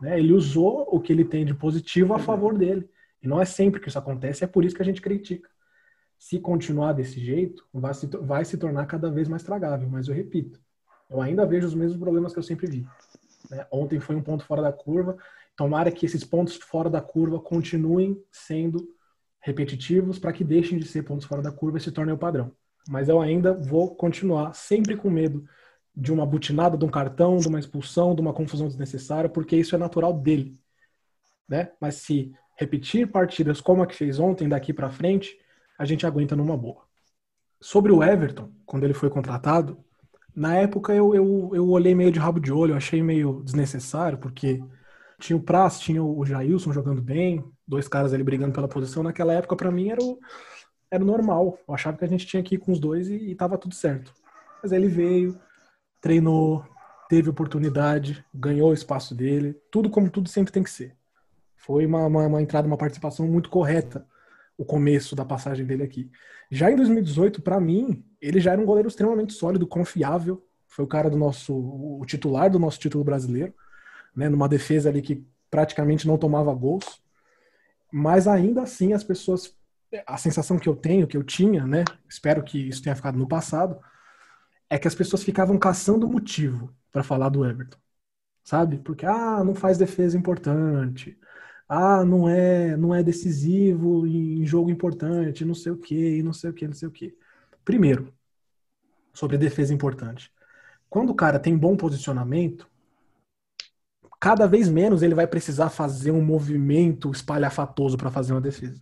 Né? 0.00 0.18
Ele 0.18 0.32
usou 0.32 0.86
o 0.90 1.00
que 1.00 1.12
ele 1.12 1.24
tem 1.24 1.44
de 1.44 1.54
positivo 1.54 2.12
a 2.14 2.18
favor 2.18 2.56
dele. 2.56 2.88
E 3.22 3.26
não 3.26 3.40
é 3.40 3.46
sempre 3.46 3.80
que 3.80 3.88
isso 3.88 3.98
acontece, 3.98 4.44
é 4.44 4.46
por 4.46 4.64
isso 4.64 4.76
que 4.76 4.82
a 4.82 4.84
gente 4.84 5.00
critica. 5.00 5.48
Se 6.18 6.38
continuar 6.38 6.92
desse 6.92 7.18
jeito, 7.18 7.66
vai 7.72 7.94
se, 7.94 8.06
vai 8.06 8.44
se 8.44 8.58
tornar 8.58 8.86
cada 8.86 9.10
vez 9.10 9.28
mais 9.28 9.42
tragável. 9.42 9.88
Mas 9.88 10.08
eu 10.08 10.14
repito, 10.14 10.60
eu 11.08 11.22
ainda 11.22 11.46
vejo 11.46 11.66
os 11.66 11.74
mesmos 11.74 11.98
problemas 11.98 12.34
que 12.34 12.38
eu 12.38 12.42
sempre 12.42 12.66
vi. 12.66 12.86
Né? 13.50 13.66
Ontem 13.70 13.98
foi 13.98 14.14
um 14.14 14.22
ponto 14.22 14.44
fora 14.44 14.60
da 14.60 14.72
curva. 14.72 15.16
Tomara 15.56 15.90
que 15.90 16.04
esses 16.04 16.22
pontos 16.22 16.56
fora 16.56 16.90
da 16.90 17.00
curva 17.00 17.40
continuem 17.40 18.22
sendo 18.30 18.93
repetitivos 19.44 20.18
para 20.18 20.32
que 20.32 20.42
deixem 20.42 20.78
de 20.78 20.88
ser 20.88 21.02
pontos 21.02 21.26
fora 21.26 21.42
da 21.42 21.52
curva 21.52 21.76
e 21.76 21.80
se 21.80 21.92
tornem 21.92 22.14
o 22.14 22.18
padrão. 22.18 22.50
Mas 22.88 23.10
eu 23.10 23.20
ainda 23.20 23.52
vou 23.52 23.94
continuar 23.94 24.54
sempre 24.54 24.96
com 24.96 25.10
medo 25.10 25.44
de 25.94 26.10
uma 26.10 26.24
butinada, 26.24 26.78
de 26.78 26.84
um 26.84 26.88
cartão, 26.88 27.36
de 27.36 27.46
uma 27.46 27.58
expulsão, 27.58 28.14
de 28.14 28.22
uma 28.22 28.32
confusão 28.32 28.66
desnecessária, 28.66 29.28
porque 29.28 29.54
isso 29.54 29.74
é 29.74 29.78
natural 29.78 30.14
dele. 30.14 30.58
Né? 31.46 31.70
Mas 31.78 31.96
se 31.96 32.32
repetir 32.56 33.06
partidas 33.06 33.60
como 33.60 33.82
a 33.82 33.86
que 33.86 33.94
fez 33.94 34.18
ontem, 34.18 34.48
daqui 34.48 34.72
para 34.72 34.88
frente, 34.88 35.38
a 35.78 35.84
gente 35.84 36.06
aguenta 36.06 36.34
numa 36.34 36.56
boa. 36.56 36.82
Sobre 37.60 37.92
o 37.92 38.02
Everton, 38.02 38.50
quando 38.64 38.84
ele 38.84 38.94
foi 38.94 39.10
contratado, 39.10 39.78
na 40.34 40.56
época 40.56 40.94
eu, 40.94 41.14
eu, 41.14 41.50
eu 41.52 41.68
olhei 41.68 41.94
meio 41.94 42.10
de 42.10 42.18
rabo 42.18 42.40
de 42.40 42.50
olho, 42.50 42.74
achei 42.74 43.02
meio 43.02 43.42
desnecessário, 43.44 44.16
porque 44.16 44.62
tinha 45.18 45.36
o 45.36 45.42
Praz, 45.42 45.78
tinha 45.78 46.02
o 46.02 46.24
Jailson 46.24 46.72
jogando 46.72 47.00
bem, 47.00 47.44
dois 47.66 47.88
caras 47.88 48.12
ali 48.12 48.22
brigando 48.22 48.52
pela 48.52 48.68
posição. 48.68 49.02
Naquela 49.02 49.32
época, 49.32 49.56
para 49.56 49.70
mim, 49.70 49.90
era 49.90 50.02
o, 50.02 50.18
era 50.90 51.04
normal. 51.04 51.58
Eu 51.66 51.74
achava 51.74 51.96
que 51.96 52.04
a 52.04 52.08
gente 52.08 52.26
tinha 52.26 52.42
que 52.42 52.56
ir 52.56 52.58
com 52.58 52.72
os 52.72 52.80
dois 52.80 53.08
e, 53.08 53.16
e 53.16 53.34
tava 53.34 53.58
tudo 53.58 53.74
certo. 53.74 54.12
Mas 54.62 54.72
ele 54.72 54.88
veio, 54.88 55.38
treinou, 56.00 56.64
teve 57.08 57.30
oportunidade, 57.30 58.24
ganhou 58.32 58.70
o 58.70 58.74
espaço 58.74 59.14
dele, 59.14 59.54
tudo 59.70 59.90
como 59.90 60.10
tudo 60.10 60.28
sempre 60.28 60.52
tem 60.52 60.62
que 60.62 60.70
ser. 60.70 60.96
Foi 61.56 61.86
uma, 61.86 62.06
uma, 62.06 62.26
uma 62.26 62.42
entrada, 62.42 62.66
uma 62.66 62.76
participação 62.76 63.26
muito 63.26 63.48
correta 63.48 64.06
o 64.56 64.64
começo 64.64 65.16
da 65.16 65.24
passagem 65.24 65.66
dele 65.66 65.82
aqui. 65.82 66.10
Já 66.50 66.70
em 66.70 66.76
2018, 66.76 67.42
para 67.42 67.60
mim, 67.60 68.04
ele 68.20 68.40
já 68.40 68.52
era 68.52 68.60
um 68.60 68.64
goleiro 68.64 68.88
extremamente 68.88 69.32
sólido, 69.32 69.66
confiável. 69.66 70.46
Foi 70.68 70.84
o 70.84 70.88
cara 70.88 71.10
do 71.10 71.16
nosso, 71.16 71.54
o 71.54 72.04
titular 72.06 72.50
do 72.50 72.58
nosso 72.58 72.78
título 72.78 73.04
brasileiro, 73.04 73.52
né? 74.16 74.28
Numa 74.28 74.48
defesa 74.48 74.88
ali 74.88 75.02
que 75.02 75.26
praticamente 75.50 76.06
não 76.06 76.18
tomava 76.18 76.52
gols. 76.54 77.02
Mas 77.92 78.26
ainda 78.26 78.62
assim, 78.62 78.92
as 78.92 79.04
pessoas, 79.04 79.56
a 80.06 80.16
sensação 80.16 80.58
que 80.58 80.68
eu 80.68 80.76
tenho, 80.76 81.06
que 81.06 81.16
eu 81.16 81.22
tinha, 81.22 81.66
né? 81.66 81.84
Espero 82.08 82.42
que 82.42 82.58
isso 82.58 82.82
tenha 82.82 82.96
ficado 82.96 83.18
no 83.18 83.28
passado, 83.28 83.78
é 84.68 84.78
que 84.78 84.88
as 84.88 84.94
pessoas 84.94 85.22
ficavam 85.22 85.58
caçando 85.58 86.08
motivo 86.08 86.74
para 86.90 87.02
falar 87.02 87.28
do 87.28 87.44
Everton, 87.44 87.78
sabe? 88.42 88.78
Porque 88.78 89.06
ah, 89.06 89.44
não 89.44 89.54
faz 89.54 89.78
defesa 89.78 90.16
importante 90.18 91.18
ah, 91.68 92.04
não 92.04 92.28
é, 92.28 92.76
não 92.76 92.94
é 92.94 93.02
decisivo 93.02 94.06
em 94.06 94.46
jogo 94.46 94.70
importante, 94.70 95.44
não 95.44 95.54
sei 95.54 95.72
o 95.72 95.76
que, 95.76 96.22
não 96.22 96.32
sei 96.32 96.50
o 96.50 96.52
que, 96.52 96.66
não 96.66 96.74
sei 96.74 96.88
o 96.88 96.90
que. 96.90 97.16
Primeiro, 97.64 98.12
sobre 99.12 99.38
defesa 99.38 99.72
importante. 99.74 100.32
Quando 100.90 101.10
o 101.10 101.14
cara 101.14 101.38
tem 101.40 101.56
bom 101.56 101.76
posicionamento, 101.76 102.68
cada 104.24 104.46
vez 104.46 104.70
menos 104.70 105.02
ele 105.02 105.14
vai 105.14 105.26
precisar 105.26 105.68
fazer 105.68 106.10
um 106.10 106.24
movimento 106.24 107.10
espalhafatoso 107.10 107.98
para 107.98 108.10
fazer 108.10 108.32
uma 108.32 108.40
defesa. 108.40 108.80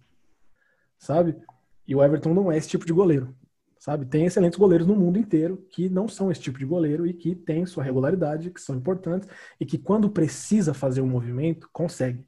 Sabe? 0.97 1.35
E 1.85 1.97
o 1.97 2.03
Everton 2.03 2.33
não 2.33 2.53
é 2.53 2.57
esse 2.57 2.69
tipo 2.69 2.87
de 2.87 2.93
goleiro. 2.93 3.35
Sabe? 3.77 4.07
Tem 4.07 4.25
excelentes 4.25 4.57
goleiros 4.57 4.87
no 4.87 4.95
mundo 4.95 5.19
inteiro 5.19 5.67
que 5.69 5.89
não 5.89 6.07
são 6.07 6.31
esse 6.31 6.41
tipo 6.41 6.61
de 6.61 6.65
goleiro 6.65 7.05
e 7.05 7.13
que 7.13 7.35
têm 7.35 7.67
sua 7.67 7.83
regularidade, 7.83 8.53
que 8.53 8.61
são 8.61 8.77
importantes 8.77 9.29
e 9.59 9.67
que 9.67 9.77
quando 9.77 10.09
precisa 10.09 10.73
fazer 10.73 11.01
um 11.01 11.09
movimento, 11.09 11.69
consegue 11.73 12.25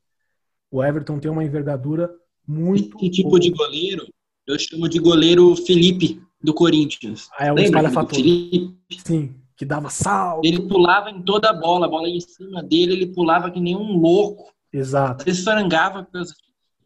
o 0.69 0.83
Everton 0.83 1.21
tem 1.21 1.31
uma 1.31 1.45
envergadura 1.45 2.11
Muito. 2.45 2.97
Que 2.97 3.09
tipo 3.09 3.39
de 3.39 3.51
goleiro? 3.51 4.09
Eu 4.45 4.59
chamo 4.59 4.89
de 4.89 4.99
goleiro 4.99 5.55
Felipe, 5.55 6.21
do 6.43 6.53
Corinthians. 6.53 7.29
Ah, 7.39 7.47
é 7.47 7.53
um 7.53 8.09
Felipe? 8.09 8.77
Sim, 9.07 9.37
que 9.57 9.65
dava 9.65 9.91
salto. 9.91 10.45
Ele 10.45 10.69
pulava 10.69 11.11
em 11.11 11.23
toda 11.23 11.51
a 11.51 11.53
bola, 11.53 11.87
a 11.87 11.89
bola 11.89 12.09
ia 12.09 12.17
em 12.17 12.21
cima 12.21 12.63
dele, 12.63 12.93
ele 12.93 13.07
pulava 13.07 13.51
que 13.51 13.61
nem 13.61 13.77
um 13.77 13.99
louco. 13.99 14.53
Exato. 14.73 15.23
Ele 15.25 15.31
esfarangava 15.31 16.05
pelos... 16.05 16.35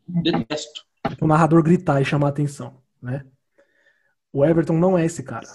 Detesto. 0.06 0.84
o 1.20 1.26
narrador 1.26 1.62
gritar 1.62 2.00
e 2.00 2.04
chamar 2.04 2.28
atenção, 2.28 2.74
né? 3.00 3.26
O 4.32 4.44
Everton 4.44 4.74
não 4.74 4.96
é 4.96 5.04
esse 5.04 5.22
cara, 5.22 5.46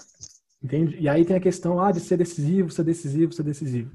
entende? 0.62 0.96
E 1.00 1.08
aí 1.08 1.24
tem 1.24 1.36
a 1.36 1.40
questão 1.40 1.80
ah, 1.80 1.90
de 1.90 2.00
ser 2.00 2.16
decisivo, 2.16 2.70
ser 2.70 2.84
decisivo, 2.84 3.32
ser 3.32 3.42
decisivo. 3.42 3.90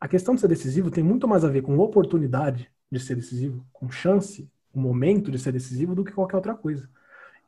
A 0.00 0.08
questão 0.08 0.34
de 0.34 0.40
ser 0.40 0.48
decisivo 0.48 0.90
tem 0.90 1.04
muito 1.04 1.28
mais 1.28 1.44
a 1.44 1.48
ver 1.48 1.62
com 1.62 1.78
oportunidade 1.78 2.68
de 2.90 2.98
ser 2.98 3.14
decisivo, 3.14 3.64
com 3.72 3.90
chance, 3.90 4.50
o 4.72 4.80
momento 4.80 5.30
de 5.30 5.38
ser 5.38 5.52
decisivo 5.52 5.94
do 5.94 6.04
que 6.04 6.12
qualquer 6.12 6.36
outra 6.36 6.54
coisa. 6.54 6.88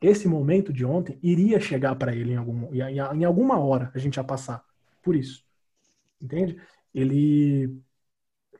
Esse 0.01 0.27
momento 0.27 0.71
de 0.71 0.85
ontem 0.85 1.17
iria 1.23 1.59
chegar 1.59 1.95
para 1.95 2.13
ele 2.13 2.33
em, 2.33 2.37
algum, 2.37 2.73
em 2.73 3.23
alguma 3.23 3.57
hora, 3.57 3.89
a 3.93 3.99
gente 3.99 4.17
ia 4.17 4.23
passar 4.23 4.63
por 5.03 5.15
isso, 5.15 5.43
entende? 6.21 6.59
Ele 6.93 7.79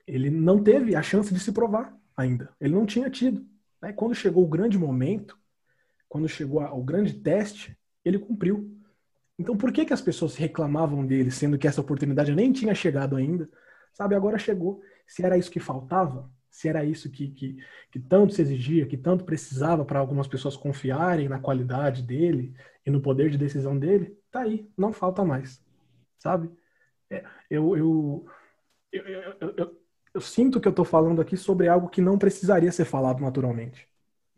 ele 0.06 0.30
não 0.30 0.62
teve 0.62 0.96
a 0.96 1.02
chance 1.02 1.34
de 1.34 1.40
se 1.40 1.52
provar 1.52 1.98
ainda. 2.16 2.54
Ele 2.60 2.74
não 2.74 2.86
tinha 2.86 3.10
tido. 3.10 3.46
Né? 3.82 3.94
Quando 3.94 4.14
chegou 4.14 4.44
o 4.44 4.50
grande 4.50 4.78
momento, 4.78 5.38
quando 6.10 6.28
chegou 6.28 6.62
o 6.62 6.84
grande 6.84 7.14
teste, 7.14 7.78
ele 8.04 8.20
cumpriu. 8.20 8.70
Então, 9.40 9.58
por 9.58 9.72
que, 9.72 9.86
que 9.86 9.94
as 9.94 10.02
pessoas 10.02 10.36
reclamavam 10.36 11.06
dele, 11.06 11.32
sendo 11.32 11.58
que 11.58 11.68
essa 11.68 11.82
oportunidade 11.82 12.36
nem 12.36 12.52
tinha 12.52 12.76
chegado 12.76 13.16
ainda? 13.16 13.50
Sabe, 13.94 14.14
agora 14.14 14.38
chegou. 14.38 14.82
Se 15.08 15.24
era 15.24 15.38
isso 15.38 15.50
que 15.50 15.60
faltava, 15.60 16.30
se 16.50 16.68
era 16.68 16.86
isso 16.86 17.10
que, 17.10 17.30
que, 17.30 17.58
que 17.92 18.00
tanto 18.00 18.34
se 18.34 18.42
exigia, 18.42 18.86
que 18.86 18.98
tanto 18.98 19.24
precisava 19.24 19.84
para 19.84 20.00
algumas 20.00 20.28
pessoas 20.28 20.56
confiarem 20.56 21.28
na 21.28 21.40
qualidade 21.40 22.04
dele 22.04 22.54
e 22.86 22.92
no 22.92 23.02
poder 23.02 23.32
de 23.32 23.38
decisão 23.38 23.78
dele, 23.78 24.16
tá 24.32 24.42
aí, 24.42 24.70
não 24.78 24.94
falta 24.94 25.26
mais. 25.26 25.64
Sabe? 26.24 26.50
É, 27.12 27.26
eu, 27.50 27.78
eu, 27.78 28.26
eu, 28.92 29.06
eu, 29.58 29.82
eu 30.14 30.22
sinto 30.22 30.62
que 30.62 30.68
eu 30.68 30.72
estou 30.72 30.86
falando 30.86 31.22
aqui 31.22 31.38
sobre 31.38 31.68
algo 31.68 31.90
que 31.90 32.02
não 32.02 32.18
precisaria 32.18 32.72
ser 32.72 32.86
falado 32.86 33.22
naturalmente. 33.22 33.90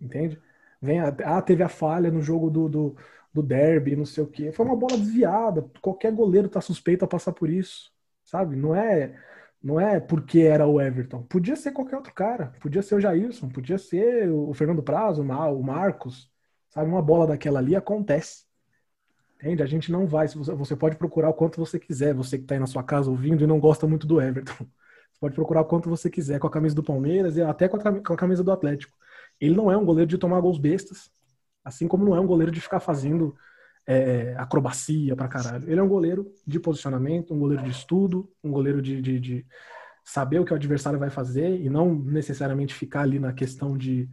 Entende? 0.01 0.41
Vem 0.81 0.99
ah, 0.99 1.41
teve 1.41 1.63
a 1.63 1.69
falha 1.69 2.11
no 2.11 2.21
jogo 2.21 2.49
do, 2.49 2.69
do, 2.69 2.97
do 3.33 3.43
derby, 3.43 3.95
não 3.95 4.05
sei 4.05 4.23
o 4.23 4.27
quê. 4.27 4.51
Foi 4.51 4.65
uma 4.65 4.75
bola 4.75 4.97
desviada. 4.97 5.63
Qualquer 5.81 6.11
goleiro 6.13 6.47
está 6.47 6.61
suspeito 6.61 7.05
a 7.05 7.07
passar 7.07 7.33
por 7.33 7.49
isso. 7.49 7.91
Sabe? 8.23 8.55
Não 8.55 8.75
é 8.75 9.21
não 9.63 9.79
é 9.79 9.99
porque 9.99 10.41
era 10.41 10.67
o 10.67 10.81
Everton. 10.81 11.23
Podia 11.23 11.55
ser 11.55 11.71
qualquer 11.71 11.97
outro 11.97 12.13
cara. 12.13 12.53
Podia 12.61 12.81
ser 12.83 12.95
o 12.95 13.01
Jailson, 13.01 13.49
podia 13.49 13.77
ser 13.79 14.29
o 14.31 14.53
Fernando 14.53 14.83
Prazo, 14.83 15.21
o 15.23 15.63
Marcos. 15.63 16.31
Sabe? 16.69 16.89
Uma 16.89 17.01
bola 17.01 17.27
daquela 17.27 17.59
ali 17.59 17.75
acontece. 17.75 18.45
Entende? 19.45 19.61
A 19.61 19.67
gente 19.67 19.91
não 19.91 20.07
vai. 20.07 20.27
Você 20.27 20.75
pode 20.75 20.95
procurar 20.95 21.29
o 21.29 21.33
quanto 21.33 21.59
você 21.59 21.77
quiser, 21.77 22.15
você 22.15 22.35
que 22.35 22.45
está 22.45 22.55
aí 22.55 22.59
na 22.59 22.65
sua 22.65 22.81
casa 22.81 23.11
ouvindo 23.11 23.43
e 23.43 23.47
não 23.47 23.59
gosta 23.59 23.85
muito 23.85 24.07
do 24.07 24.19
Everton. 24.19 24.65
Você 25.15 25.19
pode 25.19 25.35
procurar 25.35 25.61
o 25.61 25.65
quanto 25.65 25.87
você 25.87 26.09
quiser 26.09 26.39
com 26.39 26.47
a 26.47 26.49
camisa 26.49 26.75
do 26.75 26.83
Palmeiras 26.83 27.37
e 27.37 27.41
até 27.41 27.69
com 27.69 27.77
a 27.77 28.17
camisa 28.17 28.43
do 28.43 28.51
Atlético. 28.51 28.97
Ele 29.39 29.55
não 29.55 29.71
é 29.71 29.77
um 29.77 29.85
goleiro 29.85 30.09
de 30.09 30.17
tomar 30.17 30.41
gols 30.41 30.57
bestas, 30.57 31.09
assim 31.63 31.87
como 31.87 32.03
não 32.03 32.15
é 32.15 32.19
um 32.19 32.25
goleiro 32.25 32.51
de 32.51 32.59
ficar 32.59 32.79
fazendo 32.79 33.33
é, 33.87 34.35
acrobacia 34.37 35.15
pra 35.15 35.27
caralho. 35.27 35.69
Ele 35.69 35.79
é 35.79 35.83
um 35.83 35.87
goleiro 35.87 36.29
de 36.45 36.59
posicionamento, 36.59 37.33
um 37.33 37.39
goleiro 37.39 37.63
de 37.63 37.69
estudo, 37.69 38.29
um 38.43 38.51
goleiro 38.51 38.81
de, 38.81 39.01
de, 39.01 39.19
de 39.19 39.45
saber 40.03 40.39
o 40.39 40.45
que 40.45 40.51
o 40.51 40.55
adversário 40.55 40.99
vai 40.99 41.09
fazer 41.09 41.61
e 41.61 41.69
não 41.69 41.95
necessariamente 41.95 42.73
ficar 42.73 43.01
ali 43.01 43.19
na 43.19 43.31
questão 43.31 43.77
de, 43.77 44.09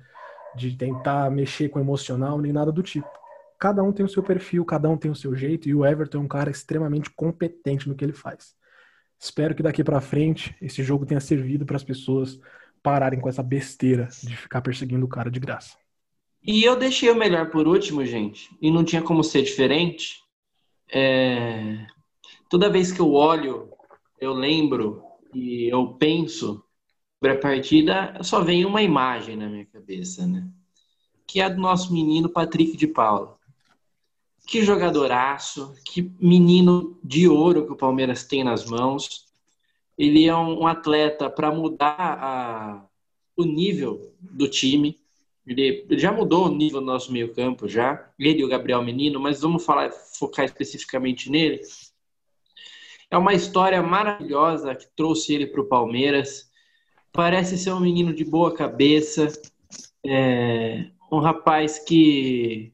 de 0.54 0.76
tentar 0.76 1.30
mexer 1.30 1.68
com 1.68 1.78
o 1.78 1.82
emocional 1.82 2.38
nem 2.38 2.52
nada 2.52 2.70
do 2.70 2.82
tipo. 2.82 3.21
Cada 3.62 3.80
um 3.80 3.92
tem 3.92 4.04
o 4.04 4.08
seu 4.08 4.24
perfil, 4.24 4.64
cada 4.64 4.90
um 4.90 4.96
tem 4.96 5.08
o 5.08 5.14
seu 5.14 5.36
jeito 5.36 5.68
e 5.68 5.74
o 5.74 5.86
Everton 5.86 6.18
é 6.18 6.20
um 6.22 6.26
cara 6.26 6.50
extremamente 6.50 7.08
competente 7.10 7.88
no 7.88 7.94
que 7.94 8.04
ele 8.04 8.12
faz. 8.12 8.56
Espero 9.16 9.54
que 9.54 9.62
daqui 9.62 9.84
para 9.84 10.00
frente 10.00 10.52
esse 10.60 10.82
jogo 10.82 11.06
tenha 11.06 11.20
servido 11.20 11.64
para 11.64 11.76
as 11.76 11.84
pessoas 11.84 12.40
pararem 12.82 13.20
com 13.20 13.28
essa 13.28 13.40
besteira 13.40 14.08
de 14.20 14.36
ficar 14.36 14.62
perseguindo 14.62 15.06
o 15.06 15.08
cara 15.08 15.30
de 15.30 15.38
graça. 15.38 15.76
E 16.42 16.64
eu 16.64 16.74
deixei 16.74 17.08
o 17.08 17.14
melhor 17.14 17.50
por 17.50 17.68
último, 17.68 18.04
gente, 18.04 18.50
e 18.60 18.68
não 18.68 18.82
tinha 18.82 19.00
como 19.00 19.22
ser 19.22 19.42
diferente. 19.42 20.16
É... 20.92 21.86
Toda 22.50 22.68
vez 22.68 22.90
que 22.90 22.98
eu 22.98 23.12
olho, 23.12 23.70
eu 24.20 24.32
lembro 24.32 25.04
e 25.32 25.72
eu 25.72 25.94
penso 25.94 26.64
sobre 27.14 27.36
a 27.36 27.40
partida, 27.40 28.18
só 28.22 28.40
vem 28.42 28.64
uma 28.64 28.82
imagem 28.82 29.36
na 29.36 29.48
minha 29.48 29.66
cabeça, 29.66 30.26
né? 30.26 30.48
Que 31.28 31.40
é 31.40 31.44
a 31.44 31.48
do 31.48 31.60
nosso 31.60 31.92
menino 31.92 32.28
Patrick 32.28 32.76
de 32.76 32.88
Paula. 32.88 33.40
Que 34.46 34.62
jogadoraço, 34.62 35.74
que 35.84 36.12
menino 36.20 36.98
de 37.02 37.28
ouro 37.28 37.64
que 37.64 37.72
o 37.72 37.76
Palmeiras 37.76 38.24
tem 38.24 38.42
nas 38.42 38.64
mãos. 38.64 39.26
Ele 39.96 40.26
é 40.26 40.34
um, 40.34 40.66
atleta 40.66 41.30
para 41.30 41.52
mudar 41.52 41.96
a, 41.98 42.84
o 43.36 43.44
nível 43.44 44.12
do 44.20 44.48
time. 44.48 45.00
Ele, 45.46 45.86
ele, 45.88 45.98
já 45.98 46.12
mudou 46.12 46.46
o 46.46 46.54
nível 46.54 46.80
do 46.80 46.86
nosso 46.86 47.12
meio-campo, 47.12 47.68
já. 47.68 48.10
Ele 48.18 48.40
e 48.40 48.44
o 48.44 48.48
Gabriel 48.48 48.82
Menino, 48.82 49.20
mas 49.20 49.40
vamos 49.40 49.64
falar, 49.64 49.90
focar 49.90 50.44
especificamente 50.44 51.30
nele. 51.30 51.60
É 53.10 53.18
uma 53.18 53.34
história 53.34 53.82
maravilhosa 53.82 54.74
que 54.74 54.86
trouxe 54.96 55.34
ele 55.34 55.46
para 55.46 55.60
o 55.60 55.68
Palmeiras. 55.68 56.50
Parece 57.12 57.58
ser 57.58 57.72
um 57.72 57.80
menino 57.80 58.14
de 58.14 58.24
boa 58.24 58.54
cabeça, 58.54 59.30
é, 60.02 60.90
um 61.10 61.18
rapaz 61.18 61.78
que 61.78 62.72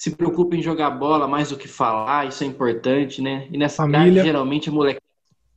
se 0.00 0.16
preocupa 0.16 0.56
em 0.56 0.62
jogar 0.62 0.88
bola 0.92 1.28
mais 1.28 1.50
do 1.50 1.58
que 1.58 1.68
falar, 1.68 2.26
isso 2.26 2.42
é 2.42 2.46
importante, 2.46 3.20
né? 3.20 3.46
E 3.52 3.58
nessa 3.58 3.82
família. 3.82 4.08
idade, 4.08 4.26
geralmente, 4.26 4.70
a 4.70 4.72
molecada... 4.72 5.04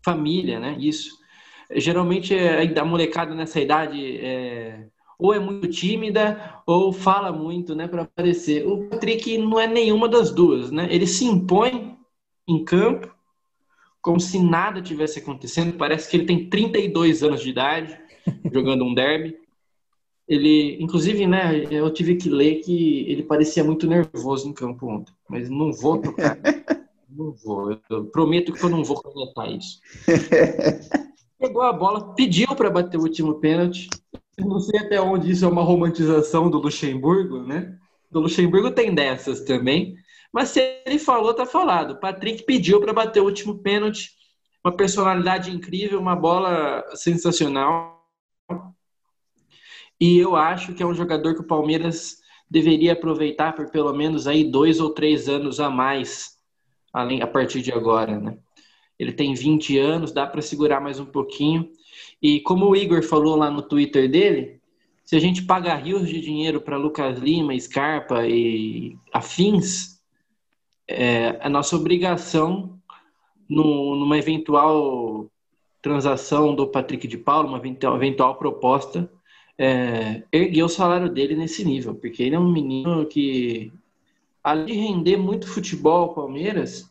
Família, 0.04 0.60
né? 0.60 0.76
Isso. 0.78 1.12
Geralmente, 1.74 2.36
a 2.36 2.84
molecada 2.84 3.34
nessa 3.34 3.62
idade 3.62 4.18
é... 4.18 4.86
ou 5.18 5.34
é 5.34 5.40
muito 5.40 5.70
tímida 5.70 6.62
ou 6.68 6.92
fala 6.92 7.32
muito, 7.32 7.74
né, 7.74 7.88
para 7.88 8.02
aparecer. 8.02 8.68
O 8.68 8.90
Patrick 8.90 9.38
não 9.38 9.58
é 9.58 9.66
nenhuma 9.66 10.10
das 10.10 10.30
duas, 10.30 10.72
né? 10.72 10.90
Ele 10.92 11.08
se 11.08 11.24
impõe 11.24 11.98
em 12.46 12.66
campo 12.66 13.10
como 14.02 14.20
se 14.20 14.44
nada 14.44 14.82
tivesse 14.82 15.20
acontecendo. 15.20 15.78
Parece 15.78 16.10
que 16.10 16.18
ele 16.18 16.26
tem 16.26 16.50
32 16.50 17.24
anos 17.24 17.42
de 17.42 17.50
idade, 17.50 17.98
jogando 18.52 18.84
um 18.84 18.94
derby. 18.94 19.38
Ele, 20.34 20.82
inclusive, 20.82 21.28
né, 21.28 21.64
eu 21.70 21.92
tive 21.92 22.16
que 22.16 22.28
ler 22.28 22.56
que 22.62 23.06
ele 23.08 23.22
parecia 23.22 23.64
muito 23.64 23.86
nervoso 23.86 24.50
em 24.50 24.54
campo 24.54 24.88
ontem, 24.88 25.14
mas 25.30 25.48
não 25.48 25.72
vou 25.72 26.00
tocar. 26.00 26.36
não 27.08 27.32
vou, 27.34 27.78
eu 27.88 28.06
prometo 28.06 28.52
que 28.52 28.64
eu 28.64 28.70
não 28.70 28.84
vou 28.84 29.00
comentar 29.00 29.52
isso. 29.52 29.80
Pegou 31.38 31.62
a 31.62 31.72
bola, 31.72 32.16
pediu 32.16 32.48
para 32.56 32.72
bater 32.72 32.98
o 32.98 33.04
último 33.04 33.36
pênalti. 33.36 33.90
Não 34.40 34.60
sei 34.60 34.80
até 34.80 35.00
onde 35.00 35.30
isso 35.30 35.46
é 35.46 35.48
uma 35.48 35.62
romantização 35.62 36.50
do 36.50 36.58
Luxemburgo, 36.58 37.44
né? 37.44 37.78
Do 38.10 38.22
Luxemburgo 38.22 38.72
tem 38.72 38.96
dessas 38.96 39.42
também. 39.42 39.94
Mas 40.32 40.50
se 40.50 40.82
ele 40.84 40.98
falou, 40.98 41.32
tá 41.32 41.46
falado. 41.46 42.00
Patrick 42.00 42.44
pediu 42.44 42.80
para 42.82 42.92
bater 42.92 43.20
o 43.20 43.26
último 43.26 43.60
pênalti. 43.60 44.10
Uma 44.64 44.76
personalidade 44.76 45.52
incrível, 45.52 46.00
uma 46.00 46.16
bola 46.16 46.84
sensacional. 46.96 48.02
E 50.04 50.18
eu 50.18 50.36
acho 50.36 50.74
que 50.74 50.84
é 50.84 50.86
um 50.86 50.94
jogador 50.94 51.34
que 51.34 51.40
o 51.40 51.48
Palmeiras 51.48 52.18
deveria 52.52 52.92
aproveitar 52.92 53.56
por 53.56 53.72
pelo 53.72 53.94
menos 53.94 54.28
aí 54.28 54.44
dois 54.44 54.82
ou 54.82 54.90
três 54.90 55.30
anos 55.30 55.62
a 55.62 55.70
mais, 55.70 56.38
além 56.92 57.22
a 57.22 57.28
partir 57.28 57.62
de 57.62 57.72
agora, 57.72 58.20
né? 58.20 58.38
Ele 59.00 59.14
tem 59.14 59.34
20 59.34 59.78
anos, 59.78 60.12
dá 60.12 60.28
para 60.28 60.42
segurar 60.42 60.82
mais 60.82 61.00
um 61.00 61.06
pouquinho. 61.06 61.70
E 62.22 62.42
como 62.42 62.68
o 62.68 62.76
Igor 62.76 63.02
falou 63.02 63.38
lá 63.38 63.50
no 63.50 63.62
Twitter 63.62 64.12
dele, 64.12 64.60
se 65.06 65.16
a 65.16 65.20
gente 65.22 65.44
pagar 65.44 65.78
rios 65.78 66.10
de 66.10 66.20
dinheiro 66.20 66.60
para 66.60 66.76
Lucas 66.76 67.18
Lima, 67.18 67.58
Scarpa 67.58 68.28
e 68.28 68.98
afins, 69.14 70.02
é 70.86 71.40
a 71.40 71.50
nossa 71.50 71.78
obrigação 71.78 72.78
no, 73.48 73.96
numa 73.96 74.18
eventual 74.18 75.32
transação 75.82 76.54
do 76.54 76.68
Patrick 76.68 77.08
de 77.08 77.18
Paulo, 77.18 77.48
uma 77.48 77.58
eventual, 77.58 77.96
eventual 77.96 78.36
proposta, 78.36 79.10
é, 79.58 80.24
erguer 80.32 80.64
o 80.64 80.70
salário 80.70 81.10
dele 81.10 81.36
nesse 81.36 81.64
nível, 81.64 81.96
porque 81.96 82.24
ele 82.24 82.36
é 82.36 82.40
um 82.40 82.52
menino 82.52 83.06
que, 83.06 83.72
além 84.44 84.66
de 84.66 84.74
render 84.74 85.18
muito 85.18 85.48
futebol 85.48 86.14
Palmeiras, 86.14 86.90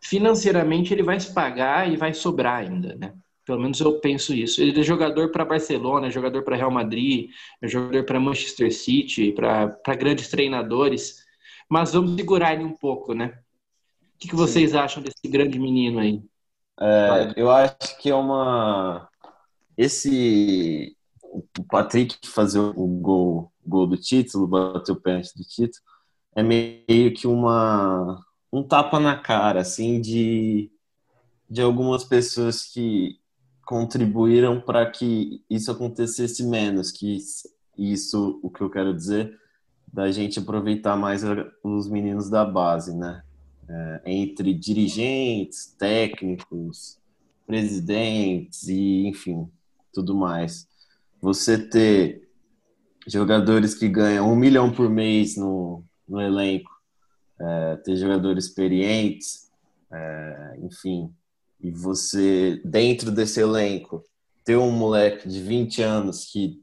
financeiramente 0.00 0.92
ele 0.92 1.02
vai 1.02 1.18
se 1.18 1.32
pagar 1.32 1.90
e 1.90 1.96
vai 1.96 2.12
sobrar 2.12 2.60
ainda, 2.60 2.94
né? 2.96 3.14
Pelo 3.44 3.60
menos 3.60 3.78
eu 3.80 4.00
penso 4.00 4.32
isso. 4.32 4.62
Ele 4.62 4.78
é 4.78 4.82
jogador 4.82 5.30
para 5.30 5.44
Barcelona, 5.44 6.06
é 6.06 6.10
jogador 6.10 6.42
para 6.42 6.56
Real 6.56 6.70
Madrid, 6.70 7.30
é 7.60 7.68
jogador 7.68 8.04
para 8.04 8.18
Manchester 8.18 8.72
City, 8.72 9.32
para 9.32 9.94
grandes 9.96 10.28
treinadores. 10.28 11.22
Mas 11.68 11.92
vamos 11.92 12.14
segurar 12.16 12.54
ele 12.54 12.64
um 12.64 12.72
pouco, 12.72 13.12
né? 13.12 13.38
O 14.14 14.18
que, 14.18 14.28
que 14.28 14.36
vocês 14.36 14.74
acham 14.74 15.02
desse 15.02 15.28
grande 15.28 15.58
menino 15.58 15.98
aí? 15.98 16.22
É, 16.80 17.34
eu 17.36 17.50
acho 17.50 17.98
que 18.00 18.08
é 18.08 18.14
uma. 18.14 19.08
Esse 19.76 20.93
o 21.38 21.64
Patrick 21.64 22.18
fazer 22.28 22.58
o 22.58 22.86
gol 22.86 23.52
gol 23.66 23.86
do 23.86 23.96
título, 23.96 24.46
bateu 24.46 24.94
o 24.94 25.00
pênalti 25.00 25.34
do 25.36 25.42
título, 25.42 25.82
é 26.36 26.42
meio 26.42 27.14
que 27.14 27.26
uma 27.26 28.20
um 28.52 28.62
tapa 28.62 29.00
na 29.00 29.16
cara, 29.16 29.60
assim, 29.60 30.00
de, 30.00 30.70
de 31.50 31.60
algumas 31.60 32.04
pessoas 32.04 32.62
que 32.62 33.18
contribuíram 33.66 34.60
para 34.60 34.88
que 34.88 35.42
isso 35.50 35.72
acontecesse 35.72 36.44
menos, 36.44 36.92
que 36.92 37.18
isso, 37.76 38.38
o 38.42 38.50
que 38.50 38.60
eu 38.60 38.70
quero 38.70 38.94
dizer, 38.94 39.36
da 39.92 40.10
gente 40.12 40.38
aproveitar 40.38 40.96
mais 40.96 41.22
os 41.64 41.88
meninos 41.88 42.30
da 42.30 42.44
base, 42.44 42.96
né? 42.96 43.24
É, 43.68 44.02
entre 44.06 44.54
dirigentes, 44.54 45.74
técnicos, 45.78 46.98
presidentes 47.46 48.68
e, 48.68 49.08
enfim, 49.08 49.48
tudo 49.92 50.14
mais. 50.14 50.68
Você 51.24 51.56
ter 51.56 52.28
jogadores 53.06 53.74
que 53.74 53.88
ganham 53.88 54.30
um 54.30 54.36
milhão 54.36 54.70
por 54.70 54.90
mês 54.90 55.38
no, 55.38 55.82
no 56.06 56.20
elenco, 56.20 56.70
é, 57.40 57.76
ter 57.76 57.96
jogadores 57.96 58.44
experientes, 58.44 59.50
é, 59.90 60.58
enfim, 60.60 61.10
e 61.58 61.70
você, 61.70 62.60
dentro 62.62 63.10
desse 63.10 63.40
elenco, 63.40 64.04
ter 64.44 64.58
um 64.58 64.70
moleque 64.70 65.26
de 65.26 65.40
20 65.40 65.80
anos 65.80 66.26
que 66.26 66.62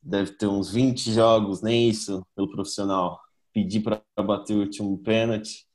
deve 0.00 0.30
ter 0.34 0.46
uns 0.46 0.70
20 0.70 1.10
jogos, 1.12 1.60
nem 1.60 1.88
isso, 1.88 2.24
pelo 2.36 2.52
profissional, 2.52 3.20
pedir 3.52 3.80
para 3.80 4.00
bater 4.22 4.54
o 4.54 4.60
último 4.60 4.96
pênalti 4.98 5.66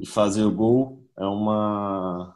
e 0.00 0.06
fazer 0.06 0.44
o 0.44 0.50
gol 0.50 1.04
é 1.14 1.26
uma 1.26 2.34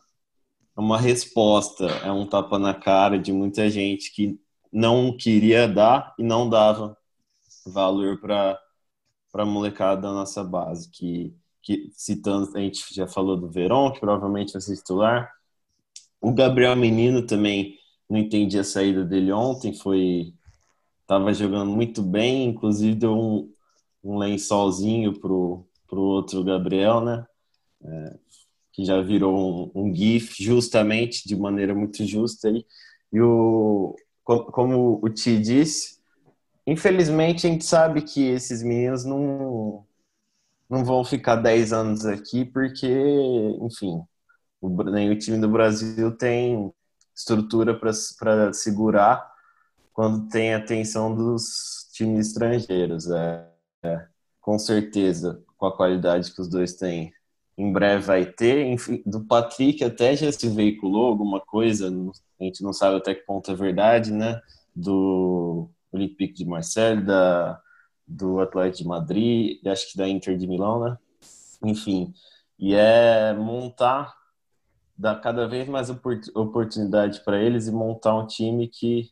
é 0.76 0.80
uma 0.82 0.98
resposta, 0.98 1.86
é 1.86 2.12
um 2.12 2.26
tapa 2.26 2.58
na 2.58 2.74
cara 2.74 3.18
de 3.18 3.32
muita 3.32 3.70
gente 3.70 4.12
que 4.12 4.38
não 4.72 5.16
queria 5.16 5.68
dar 5.68 6.14
e 6.18 6.22
não 6.22 6.48
dava 6.48 6.96
valor 7.66 8.20
para 8.20 8.58
para 9.30 9.46
molecada 9.46 10.02
da 10.02 10.12
nossa 10.12 10.44
base, 10.44 10.90
que 10.90 11.34
que 11.62 11.90
citando, 11.94 12.50
a 12.56 12.60
gente 12.60 12.92
já 12.92 13.06
falou 13.06 13.36
do 13.36 13.48
Verón, 13.48 13.92
que 13.92 14.00
provavelmente 14.00 14.52
vai 14.52 14.60
ser 14.60 14.76
titular. 14.76 15.32
O 16.20 16.32
Gabriel 16.32 16.74
Menino 16.76 17.24
também 17.24 17.78
não 18.10 18.18
entendi 18.18 18.58
a 18.58 18.64
saída 18.64 19.04
dele 19.04 19.32
ontem, 19.32 19.72
foi 19.72 20.34
estava 21.02 21.32
jogando 21.32 21.70
muito 21.70 22.02
bem, 22.02 22.46
inclusive 22.46 22.94
deu 22.96 23.16
um, 23.16 23.52
um 24.02 24.18
lençolzinho 24.18 25.18
pro, 25.20 25.66
pro 25.86 26.00
outro 26.00 26.42
Gabriel, 26.42 27.00
né? 27.00 27.26
É, 27.84 28.18
que 28.72 28.84
já 28.84 29.00
virou 29.02 29.70
um, 29.74 29.88
um, 29.88 29.94
GIF 29.94 30.42
justamente, 30.42 31.26
de 31.28 31.36
maneira 31.36 31.74
muito 31.74 32.04
justa. 32.04 32.48
Aí. 32.48 32.64
E 33.12 33.20
o, 33.20 33.94
como 34.24 35.00
o 35.02 35.08
Ti 35.08 35.38
disse, 35.38 35.98
infelizmente 36.66 37.46
a 37.46 37.50
gente 37.50 37.64
sabe 37.64 38.02
que 38.02 38.28
esses 38.28 38.62
meninos 38.62 39.04
não, 39.04 39.84
não 40.68 40.84
vão 40.84 41.04
ficar 41.04 41.36
10 41.36 41.72
anos 41.72 42.06
aqui, 42.06 42.44
porque, 42.44 42.88
enfim, 43.60 44.02
o, 44.60 44.82
nem 44.84 45.10
o 45.10 45.18
time 45.18 45.38
do 45.38 45.48
Brasil 45.48 46.16
tem 46.16 46.72
estrutura 47.14 47.78
para 47.78 48.52
segurar 48.52 49.30
quando 49.92 50.28
tem 50.28 50.54
atenção 50.54 51.14
dos 51.14 51.88
times 51.92 52.28
estrangeiros. 52.28 53.10
É, 53.10 53.46
é, 53.82 54.06
com 54.40 54.58
certeza, 54.58 55.42
com 55.56 55.66
a 55.66 55.76
qualidade 55.76 56.32
que 56.32 56.40
os 56.40 56.48
dois 56.48 56.74
têm. 56.74 57.12
Em 57.56 57.72
breve 57.72 58.04
vai 58.04 58.24
ter. 58.26 58.66
Enfim, 58.66 59.02
do 59.04 59.24
Patrick 59.24 59.84
até 59.84 60.16
já 60.16 60.32
se 60.32 60.48
veiculou 60.48 61.06
alguma 61.06 61.40
coisa, 61.40 61.90
a 62.42 62.46
gente 62.46 62.62
não 62.62 62.72
sabe 62.72 62.96
até 62.96 63.14
que 63.14 63.24
ponto 63.24 63.50
é 63.50 63.54
verdade, 63.54 64.12
né? 64.12 64.40
Do 64.74 65.70
Olympique 65.92 66.34
de 66.34 66.44
Marseille, 66.44 67.04
da, 67.04 67.60
do 68.06 68.40
Atlético 68.40 68.82
de 68.82 68.88
Madrid, 68.88 69.66
acho 69.66 69.90
que 69.90 69.98
da 69.98 70.08
Inter 70.08 70.36
de 70.36 70.46
Milão, 70.46 70.80
né? 70.84 70.98
Enfim, 71.64 72.12
e 72.58 72.74
é 72.74 73.32
montar, 73.34 74.14
dar 74.96 75.20
cada 75.20 75.46
vez 75.46 75.68
mais 75.68 75.88
oportunidade 76.34 77.20
para 77.24 77.40
eles 77.40 77.68
e 77.68 77.72
montar 77.72 78.16
um 78.16 78.26
time 78.26 78.68
que 78.68 79.10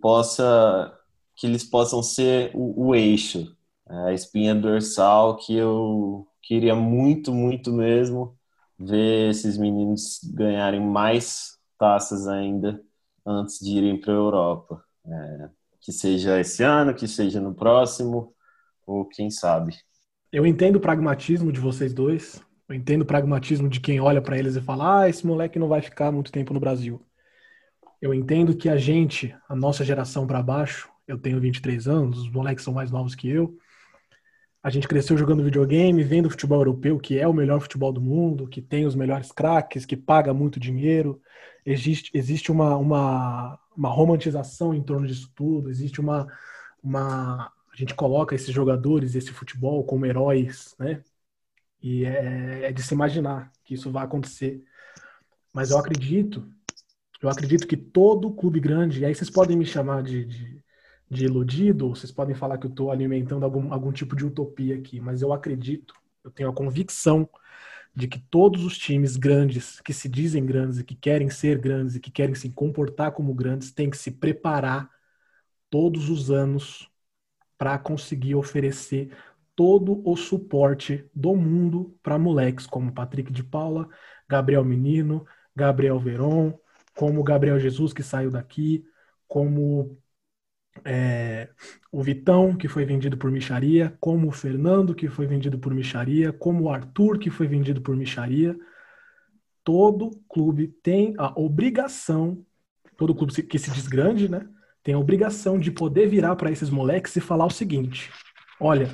possa 0.00 0.98
que 1.36 1.46
eles 1.48 1.64
possam 1.64 2.00
ser 2.00 2.52
o, 2.54 2.88
o 2.88 2.94
eixo, 2.94 3.56
a 3.86 4.12
espinha 4.12 4.54
dorsal 4.54 5.36
que 5.36 5.54
eu 5.54 6.28
queria 6.40 6.74
muito, 6.74 7.32
muito 7.32 7.72
mesmo 7.72 8.38
ver 8.78 9.30
esses 9.30 9.58
meninos 9.58 10.20
ganharem 10.32 10.80
mais 10.80 11.58
taças 11.78 12.26
ainda 12.26 12.80
antes 13.26 13.58
de 13.58 13.76
irem 13.76 14.00
para 14.00 14.12
a 14.12 14.16
Europa. 14.16 14.84
É, 15.06 15.48
que 15.80 15.92
seja 15.92 16.40
esse 16.40 16.62
ano, 16.62 16.94
que 16.94 17.06
seja 17.06 17.40
no 17.40 17.54
próximo, 17.54 18.34
ou 18.86 19.04
quem 19.04 19.30
sabe. 19.30 19.76
Eu 20.32 20.46
entendo 20.46 20.76
o 20.76 20.80
pragmatismo 20.80 21.52
de 21.52 21.60
vocês 21.60 21.92
dois. 21.92 22.42
Eu 22.68 22.74
entendo 22.74 23.02
o 23.02 23.06
pragmatismo 23.06 23.68
de 23.68 23.80
quem 23.80 24.00
olha 24.00 24.22
para 24.22 24.38
eles 24.38 24.56
e 24.56 24.60
fala: 24.60 25.02
ah, 25.02 25.08
esse 25.08 25.26
moleque 25.26 25.58
não 25.58 25.68
vai 25.68 25.82
ficar 25.82 26.10
muito 26.10 26.32
tempo 26.32 26.54
no 26.54 26.60
Brasil. 26.60 27.00
Eu 28.00 28.12
entendo 28.12 28.56
que 28.56 28.68
a 28.68 28.76
gente, 28.76 29.34
a 29.48 29.54
nossa 29.54 29.84
geração 29.84 30.26
para 30.26 30.42
baixo, 30.42 30.90
eu 31.06 31.18
tenho 31.18 31.40
23 31.40 31.86
anos, 31.86 32.18
os 32.18 32.30
moleques 32.30 32.64
são 32.64 32.72
mais 32.72 32.90
novos 32.90 33.14
que 33.14 33.28
eu. 33.28 33.56
A 34.64 34.70
gente 34.70 34.88
cresceu 34.88 35.14
jogando 35.18 35.44
videogame, 35.44 36.02
vendo 36.02 36.30
futebol 36.30 36.58
europeu, 36.58 36.98
que 36.98 37.18
é 37.18 37.28
o 37.28 37.34
melhor 37.34 37.60
futebol 37.60 37.92
do 37.92 38.00
mundo, 38.00 38.48
que 38.48 38.62
tem 38.62 38.86
os 38.86 38.94
melhores 38.94 39.30
craques, 39.30 39.84
que 39.84 39.94
paga 39.94 40.32
muito 40.32 40.58
dinheiro. 40.58 41.20
Existe, 41.66 42.10
existe 42.14 42.50
uma, 42.50 42.74
uma, 42.76 43.60
uma 43.76 43.90
romantização 43.90 44.72
em 44.72 44.82
torno 44.82 45.06
disso 45.06 45.30
tudo, 45.34 45.68
existe 45.68 46.00
uma, 46.00 46.26
uma. 46.82 47.52
A 47.72 47.76
gente 47.76 47.94
coloca 47.94 48.34
esses 48.34 48.54
jogadores, 48.54 49.14
esse 49.14 49.32
futebol 49.32 49.84
como 49.84 50.06
heróis, 50.06 50.74
né? 50.78 51.02
E 51.82 52.06
é, 52.06 52.64
é 52.70 52.72
de 52.72 52.82
se 52.82 52.94
imaginar 52.94 53.52
que 53.64 53.74
isso 53.74 53.92
vai 53.92 54.04
acontecer. 54.04 54.64
Mas 55.52 55.70
eu 55.70 55.78
acredito 55.78 56.48
eu 57.24 57.30
acredito 57.30 57.66
que 57.66 57.76
todo 57.76 58.32
clube 58.34 58.60
grande, 58.60 59.00
e 59.00 59.04
aí 59.04 59.14
vocês 59.14 59.30
podem 59.30 59.56
me 59.56 59.64
chamar 59.64 60.02
de, 60.02 60.24
de, 60.26 60.62
de 61.10 61.24
iludido, 61.26 61.90
vocês 61.90 62.12
podem 62.12 62.34
falar 62.34 62.58
que 62.58 62.66
eu 62.66 62.70
estou 62.70 62.90
alimentando 62.90 63.44
algum, 63.44 63.72
algum 63.72 63.92
tipo 63.92 64.16
de 64.16 64.24
utopia 64.24 64.76
aqui, 64.76 65.00
mas 65.00 65.22
eu 65.22 65.32
acredito, 65.32 65.94
eu 66.22 66.30
tenho 66.30 66.48
a 66.50 66.54
convicção 66.54 67.28
de 67.94 68.08
que 68.08 68.18
todos 68.18 68.64
os 68.64 68.76
times 68.76 69.16
grandes, 69.16 69.80
que 69.80 69.92
se 69.92 70.08
dizem 70.08 70.44
grandes 70.44 70.78
e 70.78 70.84
que 70.84 70.96
querem 70.96 71.30
ser 71.30 71.58
grandes 71.58 71.94
e 71.94 72.00
que 72.00 72.10
querem 72.10 72.34
se 72.34 72.50
comportar 72.50 73.12
como 73.12 73.32
grandes, 73.34 73.72
têm 73.72 73.88
que 73.90 73.96
se 73.96 74.10
preparar 74.10 74.90
todos 75.70 76.10
os 76.10 76.30
anos 76.30 76.90
para 77.56 77.78
conseguir 77.78 78.34
oferecer 78.34 79.16
todo 79.54 80.02
o 80.04 80.16
suporte 80.16 81.08
do 81.14 81.36
mundo 81.36 81.96
para 82.02 82.18
moleques 82.18 82.66
como 82.66 82.92
Patrick 82.92 83.32
de 83.32 83.44
Paula, 83.44 83.88
Gabriel 84.28 84.64
Menino, 84.64 85.24
Gabriel 85.54 85.98
Veron, 85.98 86.58
como 86.96 87.22
Gabriel 87.22 87.58
Jesus, 87.58 87.92
que 87.92 88.02
saiu 88.02 88.30
daqui, 88.30 88.84
como 89.28 89.96
é, 90.84 91.50
o 91.92 92.02
Vitão, 92.02 92.56
que 92.56 92.68
foi 92.68 92.84
vendido 92.84 93.16
por 93.16 93.30
micharia, 93.30 93.96
como 94.00 94.28
o 94.28 94.32
Fernando, 94.32 94.94
que 94.94 95.08
foi 95.08 95.26
vendido 95.26 95.58
por 95.58 95.74
micharia, 95.74 96.32
como 96.32 96.64
o 96.64 96.70
Arthur, 96.70 97.18
que 97.18 97.30
foi 97.30 97.46
vendido 97.46 97.80
por 97.80 97.96
micharia. 97.96 98.56
Todo 99.62 100.10
clube 100.28 100.68
tem 100.82 101.14
a 101.18 101.38
obrigação, 101.38 102.44
todo 102.96 103.14
clube 103.14 103.42
que 103.42 103.58
se 103.58 103.70
diz 103.70 103.86
grande, 103.86 104.28
né? 104.28 104.46
Tem 104.82 104.94
a 104.94 104.98
obrigação 104.98 105.58
de 105.58 105.70
poder 105.70 106.08
virar 106.08 106.36
para 106.36 106.50
esses 106.50 106.68
moleques 106.70 107.16
e 107.16 107.20
falar 107.20 107.46
o 107.46 107.50
seguinte: 107.50 108.10
olha, 108.60 108.90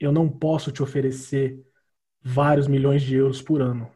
eu 0.00 0.10
não 0.10 0.28
posso 0.28 0.72
te 0.72 0.82
oferecer 0.82 1.60
vários 2.22 2.66
milhões 2.66 3.02
de 3.02 3.14
euros 3.14 3.40
por 3.40 3.60
ano 3.60 3.90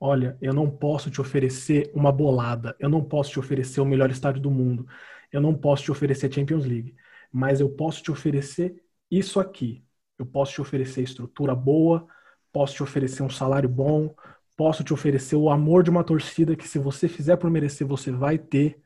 olha, 0.00 0.36
eu 0.40 0.54
não 0.54 0.68
posso 0.70 1.10
te 1.10 1.20
oferecer 1.20 1.90
uma 1.94 2.10
bolada, 2.10 2.74
eu 2.80 2.88
não 2.88 3.04
posso 3.04 3.32
te 3.32 3.38
oferecer 3.38 3.80
o 3.82 3.84
melhor 3.84 4.10
estádio 4.10 4.40
do 4.40 4.50
mundo, 4.50 4.86
eu 5.32 5.40
não 5.40 5.54
posso 5.54 5.84
te 5.84 5.90
oferecer 5.90 6.32
Champions 6.32 6.64
League, 6.64 6.94
mas 7.32 7.60
eu 7.60 7.68
posso 7.70 8.02
te 8.02 8.10
oferecer 8.10 8.82
isso 9.10 9.40
aqui. 9.40 9.84
Eu 10.18 10.26
posso 10.26 10.52
te 10.52 10.60
oferecer 10.60 11.02
estrutura 11.02 11.54
boa, 11.54 12.06
posso 12.52 12.74
te 12.74 12.82
oferecer 12.82 13.22
um 13.22 13.30
salário 13.30 13.68
bom, 13.68 14.14
posso 14.56 14.84
te 14.84 14.92
oferecer 14.92 15.36
o 15.36 15.50
amor 15.50 15.82
de 15.82 15.90
uma 15.90 16.04
torcida 16.04 16.56
que 16.56 16.68
se 16.68 16.78
você 16.78 17.08
fizer 17.08 17.36
por 17.36 17.50
merecer, 17.50 17.86
você 17.86 18.10
vai 18.10 18.38
ter. 18.38 18.80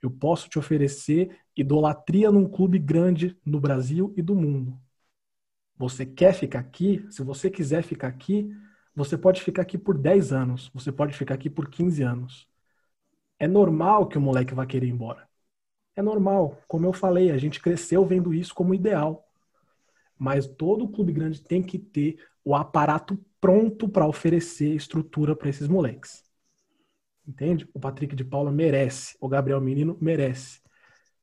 Eu 0.00 0.10
posso 0.10 0.48
te 0.48 0.58
oferecer 0.58 1.38
idolatria 1.56 2.30
num 2.30 2.48
clube 2.48 2.78
grande 2.78 3.36
no 3.44 3.60
Brasil 3.60 4.12
e 4.16 4.22
do 4.22 4.34
mundo. 4.34 4.80
Você 5.76 6.06
quer 6.06 6.32
ficar 6.34 6.60
aqui? 6.60 7.04
Se 7.10 7.22
você 7.22 7.50
quiser 7.50 7.82
ficar 7.82 8.08
aqui, 8.08 8.50
você 8.94 9.16
pode 9.18 9.42
ficar 9.42 9.62
aqui 9.62 9.78
por 9.78 9.98
10 9.98 10.32
anos, 10.32 10.70
você 10.74 10.92
pode 10.92 11.14
ficar 11.14 11.34
aqui 11.34 11.50
por 11.50 11.68
15 11.68 12.02
anos. 12.02 12.48
É 13.38 13.48
normal 13.48 14.08
que 14.08 14.18
o 14.18 14.20
moleque 14.20 14.54
vá 14.54 14.66
querer 14.66 14.86
ir 14.86 14.90
embora. 14.90 15.28
É 15.96 16.02
normal. 16.02 16.58
Como 16.68 16.86
eu 16.86 16.92
falei, 16.92 17.30
a 17.30 17.38
gente 17.38 17.60
cresceu 17.60 18.04
vendo 18.06 18.32
isso 18.32 18.54
como 18.54 18.74
ideal. 18.74 19.26
Mas 20.18 20.46
todo 20.46 20.88
clube 20.88 21.12
grande 21.12 21.40
tem 21.42 21.62
que 21.62 21.78
ter 21.78 22.18
o 22.44 22.54
aparato 22.54 23.18
pronto 23.40 23.88
para 23.88 24.06
oferecer 24.06 24.74
estrutura 24.74 25.34
para 25.36 25.48
esses 25.48 25.68
moleques. 25.68 26.24
Entende? 27.26 27.68
O 27.72 27.78
Patrick 27.80 28.16
de 28.16 28.24
Paula 28.24 28.50
merece, 28.50 29.16
o 29.20 29.28
Gabriel 29.28 29.60
Menino 29.60 29.96
merece. 30.00 30.60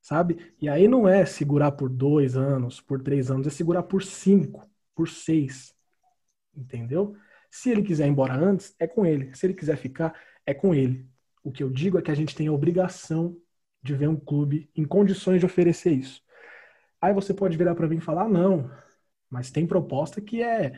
sabe? 0.01 0.53
E 0.61 0.69
aí 0.69 0.87
não 0.87 1.07
é 1.07 1.25
segurar 1.25 1.73
por 1.73 1.89
dois 1.89 2.37
anos, 2.37 2.81
por 2.81 3.01
três 3.01 3.31
anos, 3.31 3.47
é 3.47 3.49
segurar 3.51 3.83
por 3.83 4.03
cinco, 4.03 4.69
por 4.95 5.09
seis, 5.09 5.75
entendeu? 6.55 7.15
Se 7.51 7.69
ele 7.71 7.83
quiser 7.83 8.07
ir 8.07 8.11
embora 8.11 8.35
antes, 8.35 8.75
é 8.79 8.87
com 8.87 9.05
ele. 9.05 9.35
Se 9.35 9.45
ele 9.47 9.53
quiser 9.55 9.77
ficar, 9.77 10.19
é 10.45 10.53
com 10.53 10.73
ele. 10.75 11.07
O 11.43 11.51
que 11.51 11.63
eu 11.63 11.69
digo 11.69 11.97
é 11.99 12.01
que 12.01 12.11
a 12.11 12.15
gente 12.15 12.35
tem 12.35 12.47
a 12.47 12.53
obrigação 12.53 13.37
de 13.81 13.95
ver 13.95 14.09
um 14.09 14.15
clube 14.15 14.69
em 14.75 14.85
condições 14.85 15.39
de 15.39 15.45
oferecer 15.45 15.91
isso. 15.93 16.21
Aí 17.01 17.13
você 17.13 17.33
pode 17.33 17.57
virar 17.57 17.75
para 17.75 17.87
mim 17.87 17.97
e 17.97 18.01
falar: 18.01 18.23
ah, 18.23 18.29
não, 18.29 18.69
mas 19.29 19.51
tem 19.51 19.67
proposta 19.67 20.21
que 20.21 20.41
é 20.41 20.73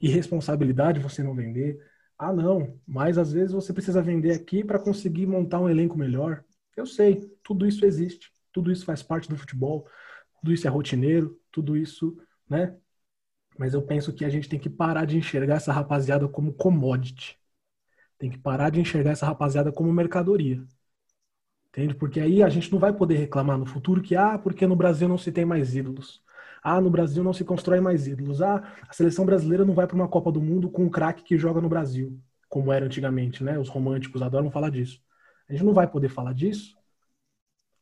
irresponsabilidade 0.00 1.00
você 1.00 1.22
não 1.22 1.34
vender. 1.34 1.78
Ah, 2.18 2.32
não, 2.32 2.80
mas 2.86 3.18
às 3.18 3.32
vezes 3.32 3.52
você 3.52 3.72
precisa 3.72 4.02
vender 4.02 4.32
aqui 4.32 4.64
para 4.64 4.78
conseguir 4.78 5.26
montar 5.26 5.60
um 5.60 5.68
elenco 5.68 5.98
melhor. 5.98 6.44
Eu 6.76 6.86
sei, 6.86 7.30
tudo 7.42 7.66
isso 7.66 7.84
existe, 7.84 8.32
tudo 8.52 8.72
isso 8.72 8.84
faz 8.84 9.02
parte 9.02 9.28
do 9.28 9.36
futebol, 9.36 9.86
tudo 10.40 10.52
isso 10.52 10.66
é 10.66 10.70
rotineiro, 10.70 11.38
tudo 11.50 11.76
isso, 11.76 12.16
né? 12.48 12.76
Mas 13.58 13.74
eu 13.74 13.82
penso 13.82 14.12
que 14.12 14.24
a 14.24 14.28
gente 14.28 14.48
tem 14.48 14.58
que 14.58 14.70
parar 14.70 15.06
de 15.06 15.16
enxergar 15.16 15.56
essa 15.56 15.72
rapaziada 15.72 16.28
como 16.28 16.52
commodity. 16.54 17.38
Tem 18.18 18.30
que 18.30 18.38
parar 18.38 18.70
de 18.70 18.80
enxergar 18.80 19.12
essa 19.12 19.26
rapaziada 19.26 19.72
como 19.72 19.92
mercadoria. 19.92 20.64
Entende? 21.76 21.94
Porque 21.94 22.20
aí 22.20 22.42
a 22.42 22.48
gente 22.48 22.72
não 22.72 22.78
vai 22.78 22.92
poder 22.92 23.16
reclamar 23.16 23.58
no 23.58 23.66
futuro 23.66 24.02
que, 24.02 24.16
ah, 24.16 24.38
porque 24.38 24.66
no 24.66 24.74
Brasil 24.74 25.08
não 25.08 25.18
se 25.18 25.30
tem 25.30 25.44
mais 25.44 25.74
ídolos. 25.76 26.22
Ah, 26.62 26.80
no 26.80 26.90
Brasil 26.90 27.22
não 27.22 27.32
se 27.34 27.44
constrói 27.44 27.80
mais 27.80 28.06
ídolos. 28.06 28.40
Ah, 28.40 28.62
a 28.88 28.92
seleção 28.94 29.26
brasileira 29.26 29.64
não 29.64 29.74
vai 29.74 29.86
para 29.86 29.94
uma 29.96 30.08
Copa 30.08 30.32
do 30.32 30.40
Mundo 30.40 30.70
com 30.70 30.84
um 30.84 30.90
craque 30.90 31.22
que 31.22 31.36
joga 31.36 31.60
no 31.60 31.68
Brasil, 31.68 32.18
como 32.48 32.72
era 32.72 32.86
antigamente, 32.86 33.44
né? 33.44 33.58
Os 33.58 33.68
românticos 33.68 34.22
adoram 34.22 34.50
falar 34.50 34.70
disso. 34.70 35.00
A 35.48 35.52
gente 35.52 35.64
não 35.64 35.74
vai 35.74 35.86
poder 35.86 36.08
falar 36.08 36.32
disso 36.32 36.76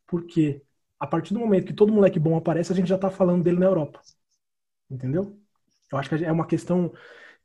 porque 0.06 0.62
a 0.98 1.06
partir 1.06 1.34
do 1.34 1.40
momento 1.40 1.66
que 1.66 1.72
todo 1.74 1.92
moleque 1.92 2.18
bom 2.18 2.36
aparece, 2.36 2.72
a 2.72 2.76
gente 2.76 2.88
já 2.88 2.96
está 2.96 3.10
falando 3.10 3.42
dele 3.44 3.58
na 3.58 3.66
Europa. 3.66 4.00
Entendeu? 4.90 5.38
Eu 5.92 5.98
acho 5.98 6.10
que 6.10 6.24
é 6.24 6.32
uma 6.32 6.46
questão 6.46 6.92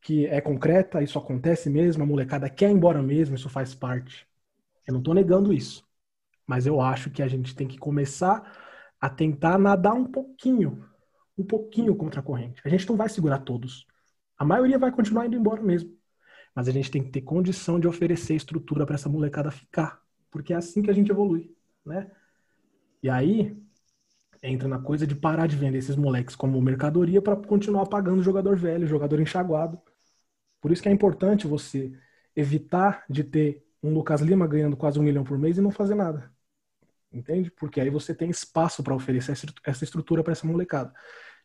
que 0.02 0.28
é 0.28 0.42
concreta, 0.42 1.04
isso 1.04 1.20
acontece 1.20 1.70
mesmo, 1.72 2.04
a 2.04 2.08
molecada 2.08 2.50
quer 2.50 2.70
ir 2.72 2.74
embora 2.74 3.04
mesmo, 3.04 3.36
isso 3.36 3.50
faz 3.50 3.76
parte. 3.76 4.28
Eu 4.88 4.94
não 4.94 5.02
estou 5.02 5.16
negando 5.16 5.54
isso. 5.54 5.89
Mas 6.50 6.66
eu 6.66 6.82
acho 6.82 7.12
que 7.12 7.22
a 7.22 7.28
gente 7.28 7.56
tem 7.56 7.68
que 7.68 7.78
começar 7.78 8.42
a 9.00 9.08
tentar 9.08 9.60
nadar 9.60 9.94
um 9.94 10.06
pouquinho 10.06 10.84
um 11.38 11.46
pouquinho 11.46 11.96
contra 11.96 12.22
a 12.22 12.24
corrente. 12.24 12.60
A 12.66 12.70
gente 12.70 12.90
não 12.90 12.98
vai 12.98 13.08
segurar 13.08 13.38
todos. 13.38 13.86
A 14.36 14.44
maioria 14.44 14.80
vai 14.80 14.92
continuar 14.92 15.28
indo 15.28 15.36
embora 15.36 15.62
mesmo. 15.62 15.96
Mas 16.56 16.68
a 16.68 16.72
gente 16.72 16.90
tem 16.90 17.04
que 17.04 17.12
ter 17.12 17.22
condição 17.22 17.80
de 17.80 17.88
oferecer 17.88 18.34
estrutura 18.34 18.84
para 18.84 18.96
essa 18.96 19.08
molecada 19.08 19.52
ficar. 19.52 20.02
Porque 20.32 20.54
é 20.54 20.56
assim 20.56 20.82
que 20.82 20.90
a 20.90 20.94
gente 20.94 21.12
evolui, 21.12 21.56
né? 21.86 22.10
E 23.04 23.10
aí 23.12 23.56
entra 24.42 24.68
na 24.68 24.80
coisa 24.80 25.06
de 25.06 25.16
parar 25.16 25.46
de 25.46 25.56
vender 25.56 25.78
esses 25.78 25.96
moleques 25.96 26.36
como 26.36 26.60
mercadoria 26.60 27.22
para 27.22 27.36
continuar 27.36 27.86
pagando 27.86 28.24
jogador 28.24 28.58
velho, 28.58 28.88
jogador 28.88 29.22
enxaguado. 29.22 29.80
Por 30.60 30.72
isso 30.72 30.82
que 30.82 30.90
é 30.90 30.92
importante 30.92 31.46
você 31.46 31.94
evitar 32.36 33.06
de 33.08 33.24
ter 33.24 33.64
um 33.84 33.94
Lucas 33.94 34.22
Lima 34.22 34.48
ganhando 34.48 34.76
quase 34.76 35.00
um 35.00 35.04
milhão 35.04 35.24
por 35.24 35.38
mês 35.38 35.58
e 35.58 35.62
não 35.62 35.72
fazer 35.72 35.96
nada. 35.96 36.30
Entende? 37.12 37.50
Porque 37.52 37.82
aí 37.82 37.90
você 37.90 38.14
tem 38.14 38.30
espaço 38.30 38.84
para 38.84 38.94
oferecer 38.94 39.36
essa 39.64 39.84
estrutura 39.84 40.24
para 40.24 40.34
essa 40.34 40.46
molecada. 40.46 40.94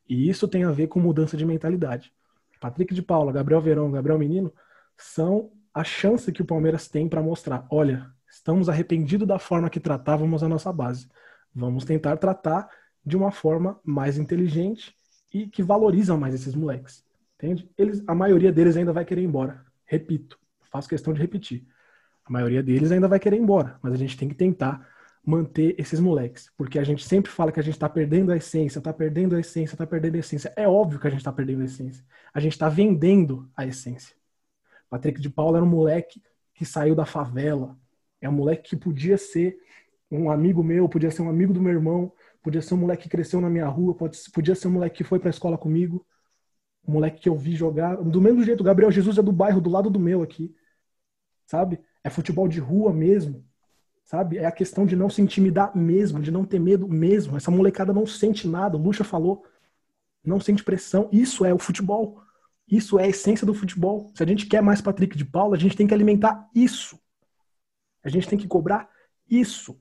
E 0.08 0.28
isso 0.28 0.46
tem 0.46 0.64
a 0.64 0.70
ver 0.70 0.88
com 0.88 1.00
mudança 1.00 1.36
de 1.36 1.44
mentalidade. 1.44 2.12
Patrick 2.60 2.94
de 2.94 3.02
Paula, 3.02 3.32
Gabriel 3.32 3.60
Verão, 3.60 3.90
Gabriel 3.90 4.18
Menino 4.18 4.52
são 4.96 5.50
a 5.72 5.82
chance 5.82 6.30
que 6.30 6.42
o 6.42 6.44
Palmeiras 6.44 6.88
tem 6.88 7.08
para 7.08 7.22
mostrar: 7.22 7.66
olha, 7.70 8.10
estamos 8.28 8.68
arrependidos 8.68 9.26
da 9.26 9.38
forma 9.38 9.70
que 9.70 9.80
tratávamos 9.80 10.42
a 10.42 10.48
nossa 10.48 10.72
base. 10.72 11.08
Vamos 11.54 11.84
tentar 11.84 12.16
tratar 12.16 12.68
de 13.04 13.16
uma 13.16 13.30
forma 13.30 13.80
mais 13.84 14.18
inteligente 14.18 14.94
e 15.32 15.46
que 15.46 15.62
valoriza 15.62 16.16
mais 16.16 16.34
esses 16.34 16.54
moleques. 16.54 17.04
Entende? 17.36 17.70
Eles, 17.76 18.02
a 18.06 18.14
maioria 18.14 18.52
deles 18.52 18.76
ainda 18.76 18.92
vai 18.92 19.04
querer 19.04 19.22
ir 19.22 19.26
embora. 19.26 19.64
Repito, 19.84 20.38
faço 20.70 20.88
questão 20.88 21.12
de 21.12 21.20
repetir. 21.20 21.66
A 22.24 22.32
maioria 22.32 22.62
deles 22.62 22.90
ainda 22.90 23.08
vai 23.08 23.18
querer 23.18 23.36
ir 23.36 23.40
embora, 23.42 23.78
mas 23.82 23.92
a 23.92 23.96
gente 23.96 24.16
tem 24.16 24.28
que 24.28 24.34
tentar 24.34 24.88
manter 25.24 25.74
esses 25.78 25.98
moleques. 25.98 26.50
Porque 26.56 26.78
a 26.78 26.84
gente 26.84 27.04
sempre 27.04 27.30
fala 27.30 27.50
que 27.50 27.60
a 27.60 27.62
gente 27.62 27.74
está 27.74 27.88
perdendo 27.88 28.30
a 28.30 28.36
essência, 28.36 28.78
está 28.78 28.92
perdendo 28.92 29.34
a 29.34 29.40
essência, 29.40 29.74
está 29.74 29.86
perdendo 29.86 30.16
a 30.16 30.18
essência. 30.18 30.52
É 30.56 30.68
óbvio 30.68 31.00
que 31.00 31.06
a 31.06 31.10
gente 31.10 31.20
está 31.20 31.32
perdendo 31.32 31.62
a 31.62 31.64
essência. 31.64 32.04
A 32.32 32.40
gente 32.40 32.52
está 32.52 32.68
vendendo 32.68 33.50
a 33.56 33.66
essência. 33.66 34.14
Patrick 34.90 35.20
de 35.20 35.30
Paula 35.30 35.58
era 35.58 35.64
um 35.64 35.68
moleque 35.68 36.22
que 36.54 36.64
saiu 36.64 36.94
da 36.94 37.06
favela. 37.06 37.76
É 38.20 38.28
um 38.28 38.32
moleque 38.32 38.70
que 38.70 38.76
podia 38.76 39.16
ser 39.16 39.58
um 40.10 40.30
amigo 40.30 40.62
meu, 40.62 40.88
podia 40.88 41.10
ser 41.10 41.22
um 41.22 41.28
amigo 41.28 41.52
do 41.52 41.60
meu 41.60 41.72
irmão, 41.72 42.12
podia 42.42 42.62
ser 42.62 42.74
um 42.74 42.78
moleque 42.78 43.04
que 43.04 43.08
cresceu 43.08 43.40
na 43.40 43.50
minha 43.50 43.66
rua, 43.66 43.96
podia 44.32 44.54
ser 44.54 44.68
um 44.68 44.72
moleque 44.72 44.98
que 44.98 45.04
foi 45.04 45.18
para 45.18 45.28
a 45.28 45.30
escola 45.30 45.58
comigo, 45.58 46.06
um 46.86 46.92
moleque 46.92 47.22
que 47.22 47.28
eu 47.28 47.36
vi 47.36 47.56
jogar. 47.56 47.96
Do 47.96 48.20
mesmo 48.20 48.44
jeito, 48.44 48.60
o 48.60 48.64
Gabriel 48.64 48.92
Jesus 48.92 49.18
é 49.18 49.22
do 49.22 49.32
bairro, 49.32 49.60
do 49.60 49.70
lado 49.70 49.90
do 49.90 49.98
meu 49.98 50.22
aqui. 50.22 50.54
Sabe? 51.46 51.80
É 52.02 52.10
futebol 52.10 52.46
de 52.46 52.60
rua 52.60 52.92
mesmo 52.92 53.44
sabe? 54.04 54.38
É 54.38 54.46
a 54.46 54.52
questão 54.52 54.86
de 54.86 54.96
não 54.96 55.10
se 55.10 55.22
intimidar 55.22 55.76
mesmo, 55.76 56.20
de 56.20 56.30
não 56.30 56.44
ter 56.44 56.58
medo 56.58 56.88
mesmo. 56.88 57.36
Essa 57.36 57.50
molecada 57.50 57.92
não 57.92 58.06
sente 58.06 58.46
nada, 58.46 58.76
o 58.76 58.80
Lucha 58.80 59.04
falou, 59.04 59.44
não 60.24 60.40
sente 60.40 60.62
pressão. 60.62 61.08
Isso 61.12 61.44
é 61.44 61.52
o 61.52 61.58
futebol. 61.58 62.20
Isso 62.68 62.98
é 62.98 63.04
a 63.04 63.08
essência 63.08 63.46
do 63.46 63.54
futebol. 63.54 64.10
Se 64.14 64.22
a 64.22 64.26
gente 64.26 64.46
quer 64.46 64.62
mais 64.62 64.80
Patrick 64.80 65.16
de 65.16 65.24
Paula, 65.24 65.56
a 65.56 65.58
gente 65.58 65.76
tem 65.76 65.86
que 65.86 65.94
alimentar 65.94 66.48
isso. 66.54 66.98
A 68.02 68.08
gente 68.08 68.28
tem 68.28 68.38
que 68.38 68.48
cobrar 68.48 68.88
isso. 69.28 69.78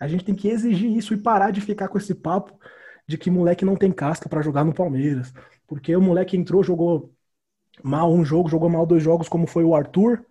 A 0.00 0.06
gente 0.06 0.24
tem 0.24 0.34
que 0.34 0.48
exigir 0.48 0.96
isso 0.96 1.12
e 1.12 1.16
parar 1.16 1.50
de 1.50 1.60
ficar 1.60 1.88
com 1.88 1.98
esse 1.98 2.14
papo 2.14 2.58
de 3.06 3.18
que 3.18 3.30
moleque 3.30 3.64
não 3.64 3.76
tem 3.76 3.90
casca 3.90 4.28
para 4.28 4.42
jogar 4.42 4.64
no 4.64 4.74
Palmeiras. 4.74 5.32
Porque 5.66 5.94
o 5.96 6.00
moleque 6.00 6.36
entrou, 6.36 6.62
jogou 6.62 7.14
mal 7.82 8.12
um 8.12 8.24
jogo, 8.24 8.48
jogou 8.48 8.68
mal 8.68 8.86
dois 8.86 9.02
jogos, 9.02 9.28
como 9.28 9.46
foi 9.46 9.64
o 9.64 9.74
Arthur, 9.74 10.24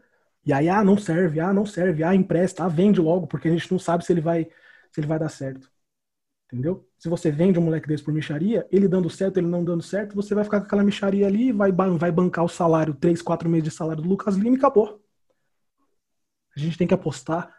e 0.47 0.53
aí, 0.53 0.69
ah, 0.69 0.81
não 0.81 0.97
serve, 0.97 1.41
ah, 1.41 1.51
não 1.51 1.65
serve, 1.65 2.03
ah, 2.03 2.15
empresta, 2.15 2.63
ah, 2.63 2.69
vende 2.69 3.01
logo, 3.01 3.27
porque 3.27 3.49
a 3.49 3.51
gente 3.51 3.69
não 3.69 3.77
sabe 3.77 4.05
se 4.05 4.13
ele 4.13 4.21
vai, 4.21 4.45
se 4.93 5.01
ele 5.01 5.05
vai 5.05 5.19
dar 5.19 5.27
certo. 5.27 5.69
Entendeu? 6.45 6.87
Se 6.97 7.09
você 7.09 7.29
vende 7.29 7.59
um 7.59 7.63
moleque 7.63 7.85
desse 7.85 8.01
por 8.01 8.13
micharia, 8.13 8.65
ele 8.71 8.87
dando 8.87 9.09
certo, 9.09 9.37
ele 9.37 9.47
não 9.47 9.61
dando 9.61 9.83
certo, 9.83 10.15
você 10.15 10.33
vai 10.33 10.45
ficar 10.45 10.61
com 10.61 10.65
aquela 10.67 10.85
micharia 10.85 11.27
ali, 11.27 11.51
vai, 11.51 11.69
vai 11.73 12.11
bancar 12.13 12.45
o 12.45 12.47
salário, 12.47 12.93
três, 12.93 13.21
quatro 13.21 13.49
meses 13.49 13.65
de 13.65 13.71
salário 13.71 14.01
do 14.01 14.07
Lucas 14.07 14.35
Lima 14.37 14.55
e 14.55 14.57
acabou. 14.57 15.03
A 16.55 16.59
gente 16.59 16.77
tem 16.77 16.87
que 16.87 16.93
apostar 16.93 17.53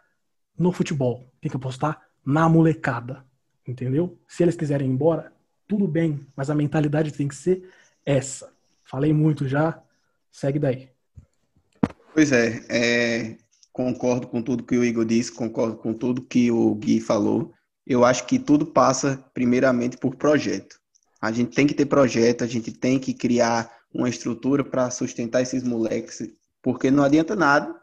no 0.57 0.71
futebol, 0.71 1.31
tem 1.39 1.51
que 1.51 1.57
apostar 1.57 2.01
na 2.25 2.49
molecada, 2.49 3.23
entendeu? 3.67 4.19
Se 4.27 4.41
eles 4.41 4.55
quiserem 4.55 4.89
ir 4.89 4.91
embora, 4.91 5.31
tudo 5.67 5.87
bem, 5.87 6.25
mas 6.35 6.49
a 6.49 6.55
mentalidade 6.55 7.11
tem 7.11 7.27
que 7.27 7.35
ser 7.35 7.71
essa. 8.03 8.51
Falei 8.83 9.13
muito 9.13 9.47
já, 9.47 9.79
segue 10.31 10.57
daí. 10.57 10.89
Pois 12.19 12.33
é, 12.33 12.65
é, 12.67 13.37
concordo 13.71 14.27
com 14.27 14.41
tudo 14.41 14.65
que 14.65 14.77
o 14.77 14.83
Igor 14.83 15.05
disse, 15.05 15.31
concordo 15.31 15.77
com 15.77 15.93
tudo 15.93 16.21
que 16.21 16.51
o 16.51 16.75
Gui 16.75 16.99
falou. 16.99 17.53
Eu 17.87 18.03
acho 18.03 18.25
que 18.25 18.37
tudo 18.37 18.65
passa 18.65 19.23
primeiramente 19.33 19.95
por 19.95 20.17
projeto. 20.17 20.77
A 21.21 21.31
gente 21.31 21.55
tem 21.55 21.65
que 21.65 21.73
ter 21.73 21.85
projeto, 21.85 22.43
a 22.43 22.45
gente 22.45 22.73
tem 22.73 22.99
que 22.99 23.13
criar 23.13 23.73
uma 23.93 24.09
estrutura 24.09 24.65
para 24.65 24.91
sustentar 24.91 25.41
esses 25.43 25.63
moleques, 25.63 26.29
porque 26.61 26.91
não 26.91 27.05
adianta 27.05 27.37
nada 27.37 27.73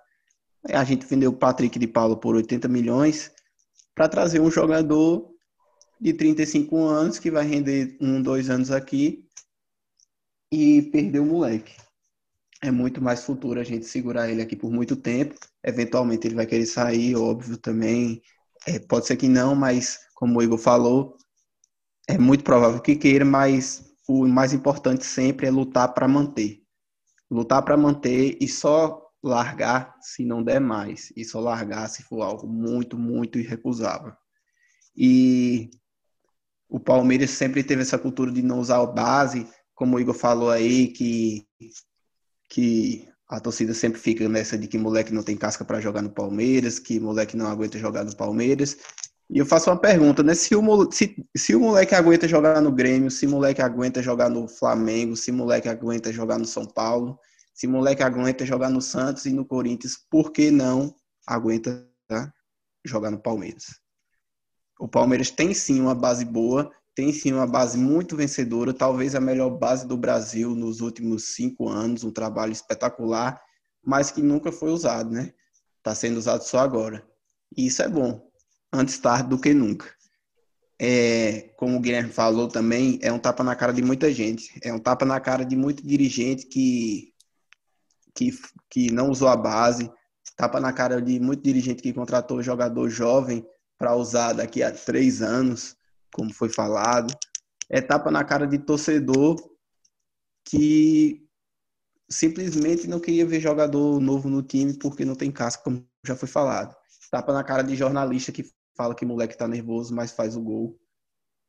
a 0.68 0.84
gente 0.84 1.06
vender 1.06 1.28
o 1.28 1.32
Patrick 1.32 1.78
de 1.78 1.86
Paulo 1.86 2.18
por 2.18 2.34
80 2.36 2.68
milhões 2.68 3.32
para 3.94 4.06
trazer 4.06 4.38
um 4.38 4.50
jogador 4.50 5.30
de 5.98 6.12
35 6.12 6.76
anos 6.84 7.18
que 7.18 7.30
vai 7.30 7.46
render 7.46 7.96
um, 8.02 8.20
dois 8.20 8.50
anos 8.50 8.70
aqui 8.70 9.26
e 10.52 10.82
perder 10.92 11.20
o 11.20 11.24
moleque 11.24 11.85
é 12.62 12.70
muito 12.70 13.02
mais 13.02 13.24
futuro 13.24 13.60
a 13.60 13.64
gente 13.64 13.86
segurar 13.86 14.30
ele 14.30 14.42
aqui 14.42 14.56
por 14.56 14.70
muito 14.70 14.96
tempo. 14.96 15.34
Eventualmente 15.62 16.26
ele 16.26 16.34
vai 16.34 16.46
querer 16.46 16.66
sair, 16.66 17.14
óbvio 17.14 17.56
também. 17.58 18.22
É, 18.66 18.78
pode 18.78 19.06
ser 19.06 19.16
que 19.16 19.28
não, 19.28 19.54
mas 19.54 19.98
como 20.14 20.38
o 20.38 20.42
Igor 20.42 20.58
falou, 20.58 21.16
é 22.08 22.18
muito 22.18 22.42
provável 22.42 22.80
que 22.80 22.96
queira, 22.96 23.24
mas 23.24 23.84
o 24.08 24.26
mais 24.26 24.52
importante 24.52 25.04
sempre 25.04 25.46
é 25.46 25.50
lutar 25.50 25.92
para 25.92 26.08
manter. 26.08 26.62
Lutar 27.30 27.62
para 27.62 27.76
manter 27.76 28.38
e 28.40 28.48
só 28.48 29.02
largar 29.22 29.96
se 30.00 30.24
não 30.24 30.42
der 30.42 30.60
mais. 30.60 31.12
E 31.16 31.24
só 31.24 31.40
largar 31.40 31.88
se 31.88 32.02
for 32.04 32.22
algo 32.22 32.46
muito, 32.46 32.96
muito 32.96 33.38
irrecusável. 33.38 34.12
E 34.96 35.70
o 36.68 36.80
Palmeiras 36.80 37.30
sempre 37.30 37.62
teve 37.62 37.82
essa 37.82 37.98
cultura 37.98 38.32
de 38.32 38.42
não 38.42 38.60
usar 38.60 38.80
o 38.80 38.92
base, 38.92 39.46
como 39.74 39.96
o 39.96 40.00
Igor 40.00 40.14
falou 40.14 40.50
aí, 40.50 40.88
que 40.88 41.46
que 42.48 43.08
a 43.28 43.40
torcida 43.40 43.74
sempre 43.74 44.00
fica 44.00 44.28
nessa 44.28 44.56
de 44.56 44.68
que 44.68 44.78
moleque 44.78 45.12
não 45.12 45.22
tem 45.22 45.36
casca 45.36 45.64
para 45.64 45.80
jogar 45.80 46.02
no 46.02 46.10
Palmeiras, 46.10 46.78
que 46.78 47.00
moleque 47.00 47.36
não 47.36 47.48
aguenta 47.48 47.78
jogar 47.78 48.04
no 48.04 48.14
Palmeiras. 48.14 48.76
E 49.28 49.38
eu 49.38 49.46
faço 49.46 49.68
uma 49.68 49.76
pergunta, 49.76 50.22
né? 50.22 50.34
Se 50.34 50.54
o, 50.54 50.92
se, 50.92 51.26
se 51.36 51.54
o 51.54 51.60
moleque 51.60 51.94
aguenta 51.94 52.28
jogar 52.28 52.60
no 52.60 52.70
Grêmio, 52.70 53.10
se 53.10 53.26
o 53.26 53.30
moleque 53.30 53.60
aguenta 53.60 54.00
jogar 54.00 54.30
no 54.30 54.46
Flamengo, 54.46 55.16
se 55.16 55.32
o 55.32 55.34
moleque 55.34 55.68
aguenta 55.68 56.12
jogar 56.12 56.38
no 56.38 56.44
São 56.44 56.64
Paulo, 56.64 57.18
se 57.52 57.66
o 57.66 57.70
moleque 57.70 58.02
aguenta 58.02 58.46
jogar 58.46 58.70
no 58.70 58.80
Santos 58.80 59.26
e 59.26 59.32
no 59.32 59.44
Corinthians, 59.44 59.98
por 60.08 60.30
que 60.30 60.50
não 60.50 60.94
aguenta 61.26 61.84
jogar 62.84 63.10
no 63.10 63.18
Palmeiras? 63.18 63.80
O 64.78 64.86
Palmeiras 64.86 65.30
tem 65.30 65.52
sim 65.54 65.80
uma 65.80 65.94
base 65.94 66.24
boa, 66.24 66.70
tem 66.96 67.12
sim 67.12 67.30
uma 67.30 67.46
base 67.46 67.76
muito 67.76 68.16
vencedora, 68.16 68.72
talvez 68.72 69.14
a 69.14 69.20
melhor 69.20 69.50
base 69.50 69.86
do 69.86 69.98
Brasil 69.98 70.54
nos 70.54 70.80
últimos 70.80 71.34
cinco 71.34 71.68
anos, 71.68 72.02
um 72.02 72.10
trabalho 72.10 72.52
espetacular, 72.52 73.38
mas 73.84 74.10
que 74.10 74.22
nunca 74.22 74.50
foi 74.50 74.70
usado, 74.70 75.10
né? 75.10 75.34
Está 75.76 75.94
sendo 75.94 76.16
usado 76.16 76.42
só 76.42 76.58
agora. 76.58 77.06
E 77.54 77.66
isso 77.66 77.82
é 77.82 77.88
bom, 77.88 78.26
antes 78.72 78.98
tarde 78.98 79.28
do 79.28 79.38
que 79.38 79.52
nunca. 79.52 79.94
É, 80.80 81.50
como 81.58 81.76
o 81.76 81.80
Guilherme 81.80 82.10
falou 82.10 82.48
também, 82.48 82.98
é 83.02 83.12
um 83.12 83.18
tapa 83.18 83.44
na 83.44 83.54
cara 83.54 83.74
de 83.74 83.82
muita 83.82 84.10
gente. 84.10 84.58
É 84.62 84.72
um 84.72 84.78
tapa 84.78 85.04
na 85.04 85.20
cara 85.20 85.44
de 85.44 85.54
muito 85.54 85.86
dirigente 85.86 86.46
que, 86.46 87.12
que, 88.14 88.30
que 88.70 88.90
não 88.90 89.10
usou 89.10 89.28
a 89.28 89.36
base, 89.36 89.92
tapa 90.34 90.58
na 90.58 90.72
cara 90.72 91.02
de 91.02 91.20
muito 91.20 91.42
dirigente 91.42 91.82
que 91.82 91.92
contratou 91.92 92.42
jogador 92.42 92.88
jovem 92.88 93.46
para 93.76 93.94
usar 93.94 94.32
daqui 94.32 94.62
a 94.62 94.72
três 94.72 95.20
anos 95.20 95.75
como 96.16 96.32
foi 96.32 96.48
falado. 96.48 97.14
É 97.68 97.82
tapa 97.82 98.10
na 98.10 98.24
cara 98.24 98.46
de 98.46 98.58
torcedor 98.58 99.36
que 100.42 101.22
simplesmente 102.08 102.88
não 102.88 102.98
queria 102.98 103.26
ver 103.26 103.38
jogador 103.38 104.00
novo 104.00 104.30
no 104.30 104.42
time 104.42 104.72
porque 104.72 105.04
não 105.04 105.14
tem 105.14 105.30
casca, 105.30 105.62
como 105.62 105.86
já 106.06 106.16
foi 106.16 106.28
falado. 106.28 106.74
Tapa 107.10 107.34
na 107.34 107.44
cara 107.44 107.62
de 107.62 107.76
jornalista 107.76 108.32
que 108.32 108.50
fala 108.74 108.94
que 108.94 109.04
moleque 109.04 109.36
tá 109.36 109.46
nervoso, 109.46 109.94
mas 109.94 110.10
faz 110.10 110.36
o 110.36 110.40
gol 110.40 110.78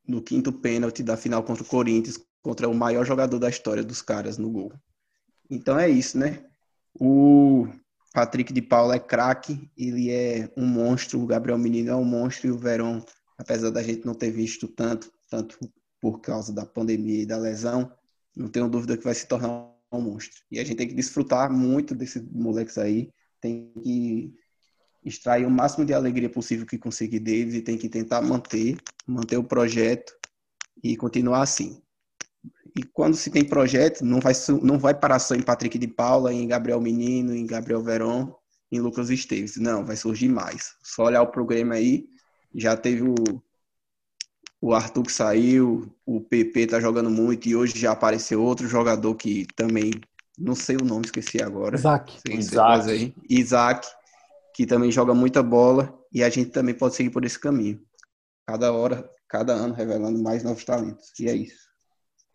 no 0.05 0.21
quinto 0.21 0.51
pênalti 0.51 1.01
da 1.01 1.15
final 1.15 1.43
contra 1.43 1.63
o 1.63 1.67
Corinthians, 1.67 2.19
contra 2.41 2.67
o 2.67 2.73
maior 2.73 3.05
jogador 3.05 3.39
da 3.39 3.49
história 3.49 3.83
dos 3.83 4.01
caras 4.01 4.37
no 4.37 4.49
gol. 4.49 4.73
Então 5.49 5.79
é 5.79 5.89
isso, 5.89 6.17
né? 6.17 6.45
O 6.99 7.67
Patrick 8.13 8.51
de 8.51 8.61
Paula 8.61 8.95
é 8.95 8.99
craque, 8.99 9.69
ele 9.77 10.09
é 10.09 10.51
um 10.57 10.65
monstro, 10.65 11.21
o 11.21 11.27
Gabriel 11.27 11.57
Menino 11.57 11.91
é 11.91 11.95
um 11.95 12.03
monstro 12.03 12.47
e 12.47 12.51
o 12.51 12.57
Verón 12.57 13.01
apesar 13.37 13.69
da 13.69 13.83
gente 13.83 14.05
não 14.05 14.13
ter 14.13 14.31
visto 14.31 14.67
tanto, 14.67 15.11
tanto 15.29 15.57
por 15.99 16.19
causa 16.19 16.53
da 16.53 16.65
pandemia 16.65 17.23
e 17.23 17.25
da 17.25 17.37
lesão, 17.37 17.91
não 18.35 18.47
tenho 18.47 18.69
dúvida 18.69 18.97
que 18.97 19.03
vai 19.03 19.13
se 19.13 19.27
tornar 19.27 19.73
um 19.91 20.01
monstro. 20.01 20.41
E 20.51 20.59
a 20.59 20.63
gente 20.63 20.77
tem 20.77 20.87
que 20.87 20.93
desfrutar 20.93 21.51
muito 21.51 21.95
desses 21.95 22.21
moleques 22.31 22.77
aí, 22.77 23.09
tem 23.41 23.71
que 23.83 24.33
extrair 25.03 25.45
o 25.45 25.49
máximo 25.49 25.85
de 25.85 25.93
alegria 25.93 26.29
possível 26.29 26.65
que 26.65 26.77
conseguir 26.77 27.19
deles 27.19 27.53
e 27.53 27.61
tem 27.61 27.77
que 27.77 27.87
tentar 27.87 28.21
manter, 28.21 28.77
manter 29.05 29.37
o 29.37 29.43
projeto 29.43 30.13
e 30.83 30.95
continuar 30.97 31.41
assim. 31.41 31.81
E 32.75 32.83
quando 32.83 33.15
se 33.15 33.31
tem 33.31 33.43
projeto, 33.43 34.05
não 34.05 34.19
vai, 34.19 34.33
não 34.61 34.77
vai 34.77 34.93
parar 34.93 35.19
só 35.19 35.33
em 35.33 35.41
Patrick 35.41 35.79
de 35.79 35.87
Paula, 35.87 36.33
em 36.33 36.47
Gabriel 36.47 36.79
Menino, 36.79 37.33
em 37.33 37.45
Gabriel 37.45 37.81
Veron, 37.81 38.35
em 38.71 38.79
Lucas 38.79 39.09
Esteves. 39.09 39.57
Não, 39.57 39.83
vai 39.83 39.95
surgir 39.95 40.27
mais. 40.27 40.75
Só 40.83 41.05
olhar 41.05 41.21
o 41.23 41.31
programa 41.31 41.75
aí, 41.75 42.05
já 42.57 42.75
teve 42.75 43.03
o, 43.03 43.15
o 44.59 44.73
Arthur 44.73 45.03
que 45.03 45.11
saiu, 45.11 45.95
o 46.03 46.19
PP 46.19 46.67
tá 46.67 46.79
jogando 46.79 47.09
muito 47.09 47.47
e 47.47 47.55
hoje 47.55 47.77
já 47.77 47.91
apareceu 47.91 48.43
outro 48.43 48.67
jogador 48.67 49.13
que 49.15 49.45
também, 49.55 49.91
não 50.37 50.55
sei 50.55 50.75
o 50.75 50.83
nome, 50.83 51.05
esqueci 51.05 51.41
agora. 51.41 51.75
Isaac. 51.75 52.17
Isaac. 52.27 52.89
Aí. 52.89 53.13
Isaac, 53.29 53.87
que 54.55 54.65
também 54.65 54.91
joga 54.91 55.13
muita 55.13 55.43
bola 55.43 55.95
e 56.11 56.23
a 56.23 56.29
gente 56.29 56.49
também 56.49 56.73
pode 56.73 56.95
seguir 56.95 57.11
por 57.11 57.23
esse 57.23 57.39
caminho. 57.39 57.79
Cada 58.47 58.73
hora, 58.73 59.07
cada 59.27 59.53
ano 59.53 59.75
revelando 59.75 60.21
mais 60.21 60.43
novos 60.43 60.65
talentos. 60.65 61.13
E 61.19 61.29
é 61.29 61.35
isso. 61.35 61.67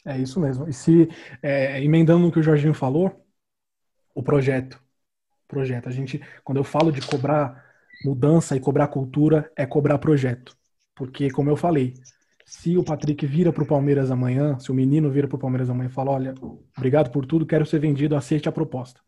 É 0.05 0.18
isso 0.18 0.39
mesmo. 0.39 0.68
E 0.68 0.73
se, 0.73 1.09
é, 1.43 1.83
emendando 1.83 2.20
no 2.20 2.33
que 2.33 2.39
o 2.39 2.43
Jorginho 2.43 2.75
falou, 2.75 3.25
o 4.14 4.23
projeto. 4.23 4.81
Projeto. 5.49 5.89
A 5.89 5.93
gente, 5.93 6.20
quando 6.45 6.59
eu 6.59 6.64
falo 6.64 6.93
de 6.93 7.05
cobrar 7.07 7.72
mudança 8.05 8.57
e 8.57 8.61
cobrar 8.61 8.88
cultura 8.88 9.50
é 9.57 9.66
cobrar 9.66 9.98
projeto. 9.98 10.57
Porque, 10.94 11.30
como 11.30 11.50
eu 11.50 11.57
falei, 11.57 11.94
se 12.44 12.76
o 12.76 12.84
Patrick 12.84 13.26
vira 13.26 13.53
para 13.53 13.62
o 13.62 13.66
Palmeiras 13.66 14.11
amanhã, 14.11 14.59
se 14.59 14.70
o 14.70 14.74
menino 14.74 15.11
vira 15.11 15.26
para 15.26 15.36
o 15.36 15.40
Palmeiras 15.40 15.70
amanhã 15.70 15.88
e 15.88 15.92
fala: 15.92 16.11
Olha, 16.11 16.34
obrigado 16.76 17.11
por 17.11 17.24
tudo, 17.26 17.46
quero 17.46 17.64
ser 17.64 17.78
vendido, 17.78 18.16
aceite 18.16 18.48
a 18.48 18.53
proposta. 18.53 19.00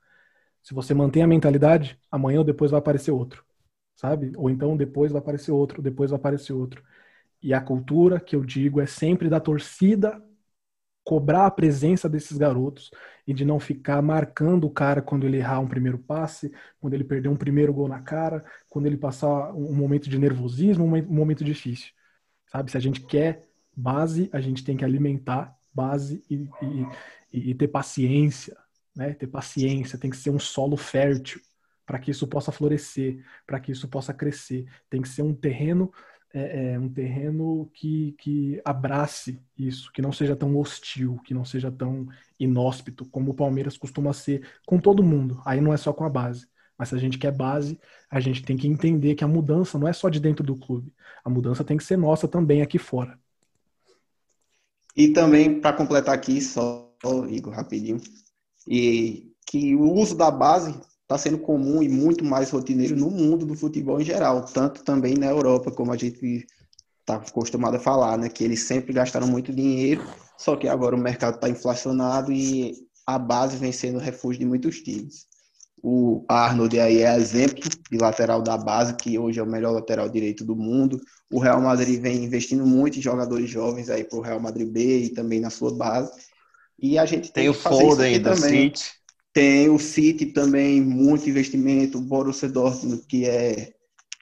Se 0.63 0.73
você 0.73 0.95
mantém 0.95 1.23
a 1.23 1.27
mentalidade, 1.27 1.99
amanhã 2.11 2.39
ou 2.39 2.45
depois 2.45 2.71
vai 2.71 2.79
aparecer 2.79 3.11
outro, 3.11 3.45
sabe? 3.95 4.33
Ou 4.37 4.49
então 4.49 4.77
depois 4.77 5.13
vai 5.13 5.21
aparecer 5.21 5.53
outro, 5.53 5.83
depois 5.83 6.11
vai 6.11 6.19
aparecer 6.19 6.55
outro. 6.55 6.83
E 7.43 7.53
a 7.53 7.61
cultura 7.61 8.19
que 8.19 8.35
eu 8.35 8.43
digo 8.43 8.81
é 8.81 8.87
sempre 8.87 9.29
da 9.29 9.39
torcida 9.41 10.23
cobrar 11.05 11.47
a 11.47 11.51
presença 11.51 12.09
desses 12.09 12.39
garotos 12.39 12.91
e 13.27 13.35
de 13.35 13.45
não 13.45 13.61
ficar 13.61 14.01
marcando 14.01 14.65
o 14.65 14.71
cara 14.71 15.03
quando 15.03 15.27
ele 15.27 15.37
errar 15.37 15.61
um 15.61 15.69
primeiro 15.69 15.99
passe, 15.99 16.51
quando 16.81 16.95
ele 16.95 17.05
perder 17.05 17.29
um 17.29 17.37
primeiro 17.37 17.73
gol 17.75 17.87
na 17.87 18.01
cara, 18.01 18.45
quando 18.69 18.87
ele 18.87 18.97
passar 18.97 19.53
um 19.55 19.75
momento 19.75 20.09
de 20.09 20.19
nervosismo, 20.19 20.85
um 20.85 21.03
momento 21.03 21.45
difícil. 21.45 21.93
Sabe? 22.47 22.71
Se 22.71 22.77
a 22.77 22.81
gente 22.81 23.03
quer 23.03 23.47
base, 23.77 24.31
a 24.33 24.41
gente 24.41 24.65
tem 24.65 24.77
que 24.77 24.85
alimentar 24.85 25.55
base 25.73 26.23
e, 26.31 26.49
e, 27.33 27.51
e 27.51 27.55
ter 27.55 27.69
paciência, 27.69 28.57
né? 28.97 29.13
Ter 29.13 29.27
paciência, 29.27 29.99
tem 29.99 30.11
que 30.11 30.17
ser 30.17 30.31
um 30.31 30.39
solo 30.39 30.77
fértil 30.77 31.41
para 31.85 31.99
que 31.99 32.11
isso 32.11 32.27
possa 32.27 32.51
florescer, 32.51 33.23
para 33.47 33.61
que 33.61 33.73
isso 33.73 33.89
possa 33.89 34.15
crescer. 34.15 34.67
Tem 34.89 35.03
que 35.03 35.09
ser 35.09 35.23
um 35.23 35.35
terreno 35.35 35.93
é, 36.35 36.73
é, 36.73 36.79
um 36.79 36.89
terreno 36.89 37.71
que, 37.73 38.13
que 38.19 38.61
abrace 38.65 39.41
isso, 39.57 39.93
que 39.93 40.03
não 40.03 40.13
seja 40.13 40.35
tão 40.35 40.57
hostil, 40.57 41.21
que 41.25 41.33
não 41.33 41.45
seja 41.45 41.71
tão 41.71 42.09
inóspito, 42.39 43.05
como 43.07 43.31
o 43.31 43.35
Palmeiras 43.35 43.77
costuma 43.77 44.13
ser 44.13 44.45
com 44.67 44.81
todo 44.81 45.05
mundo. 45.05 45.41
Aí 45.47 45.61
não 45.61 45.73
é 45.73 45.77
só 45.77 45.93
com 45.93 46.05
a 46.05 46.09
base. 46.09 46.49
Mas 46.77 46.89
se 46.89 46.97
a 46.97 46.99
gente 46.99 47.19
quer 47.19 47.31
base, 47.31 47.79
a 48.11 48.19
gente 48.19 48.43
tem 48.43 48.57
que 48.57 48.67
entender 48.67 49.15
que 49.15 49.23
a 49.23 49.29
mudança 49.29 49.79
não 49.79 49.87
é 49.87 49.93
só 49.93 50.09
de 50.09 50.19
dentro 50.19 50.45
do 50.45 50.57
clube. 50.57 50.93
A 51.25 51.31
mudança 51.31 51.63
tem 51.63 51.77
que 51.77 51.85
ser 51.85 51.97
nossa 51.97 52.27
também 52.27 52.63
aqui 52.63 52.79
fora. 52.79 53.17
E 54.97 55.13
também, 55.13 55.61
para 55.61 55.77
completar 55.77 56.15
aqui, 56.17 56.41
só, 56.41 56.93
Igor, 57.29 57.55
rapidinho, 57.55 58.01
e 58.67 59.33
que 59.47 59.77
o 59.77 59.93
uso 59.93 60.17
da 60.17 60.33
base 60.33 60.81
está 61.15 61.19
sendo 61.19 61.39
comum 61.39 61.83
e 61.83 61.89
muito 61.89 62.25
mais 62.25 62.51
rotineiro 62.51 62.97
no 62.97 63.11
mundo 63.11 63.47
do 63.47 63.55
futebol 63.55 64.01
em 64.01 64.05
geral, 64.05 64.45
tanto 64.45 64.83
também 64.83 65.15
na 65.15 65.27
Europa, 65.27 65.71
como 65.71 65.93
a 65.93 65.97
gente 65.97 66.47
está 67.01 67.17
acostumado 67.17 67.77
a 67.77 67.81
falar, 67.81 68.19
né? 68.19 68.29
Que 68.29 68.45
eles 68.45 68.65
sempre 68.65 68.93
gastaram 68.93 69.27
muito 69.27 69.53
dinheiro, 69.53 70.03
só 70.37 70.57
que 70.57 70.67
agora 70.67 70.97
o 70.97 70.99
mercado 70.99 71.37
está 71.37 71.49
inflacionado 71.49 72.33
e 72.33 72.75
a 73.07 73.19
base 73.19 73.57
vem 73.57 73.73
sendo 73.73 73.99
refúgio 73.99 74.41
de 74.41 74.47
muitos 74.47 74.81
times. 74.81 75.27
O 75.83 76.25
Arnold 76.29 76.81
aí 76.81 77.03
é 77.03 77.15
exemplo 77.15 77.63
de 77.91 77.99
lateral 77.99 78.41
da 78.41 78.57
base, 78.57 78.97
que 78.97 79.19
hoje 79.19 79.39
é 79.39 79.43
o 79.43 79.47
melhor 79.47 79.73
lateral 79.73 80.09
direito 80.09 80.43
do 80.43 80.57
mundo. 80.57 80.99
O 81.31 81.39
Real 81.39 81.61
Madrid 81.61 82.01
vem 82.01 82.25
investindo 82.25 82.65
muito 82.65 82.99
em 82.99 83.03
jogadores 83.03 83.51
jovens 83.51 83.91
aí 83.91 84.03
para 84.03 84.19
o 84.19 84.23
Real 84.23 84.41
Madrid 84.41 84.67
B 84.67 85.01
e 85.01 85.09
também 85.11 85.41
na 85.41 85.51
sua 85.51 85.75
base. 85.75 86.11
E 86.79 86.99
a 86.99 87.05
gente 87.05 87.31
tem, 87.31 87.45
tem 87.45 87.49
o 87.51 87.55
Foden 87.55 88.23
também. 88.23 88.75
City. 88.75 89.04
Tem 89.35 89.69
o 89.69 89.79
City 89.81 90.27
também, 90.27 90.81
muito 90.81 91.29
investimento, 91.29 91.99
o 91.99 92.01
Borussia 92.01 92.49
Dortmund, 92.49 93.05
que 93.07 93.27
é 93.27 93.73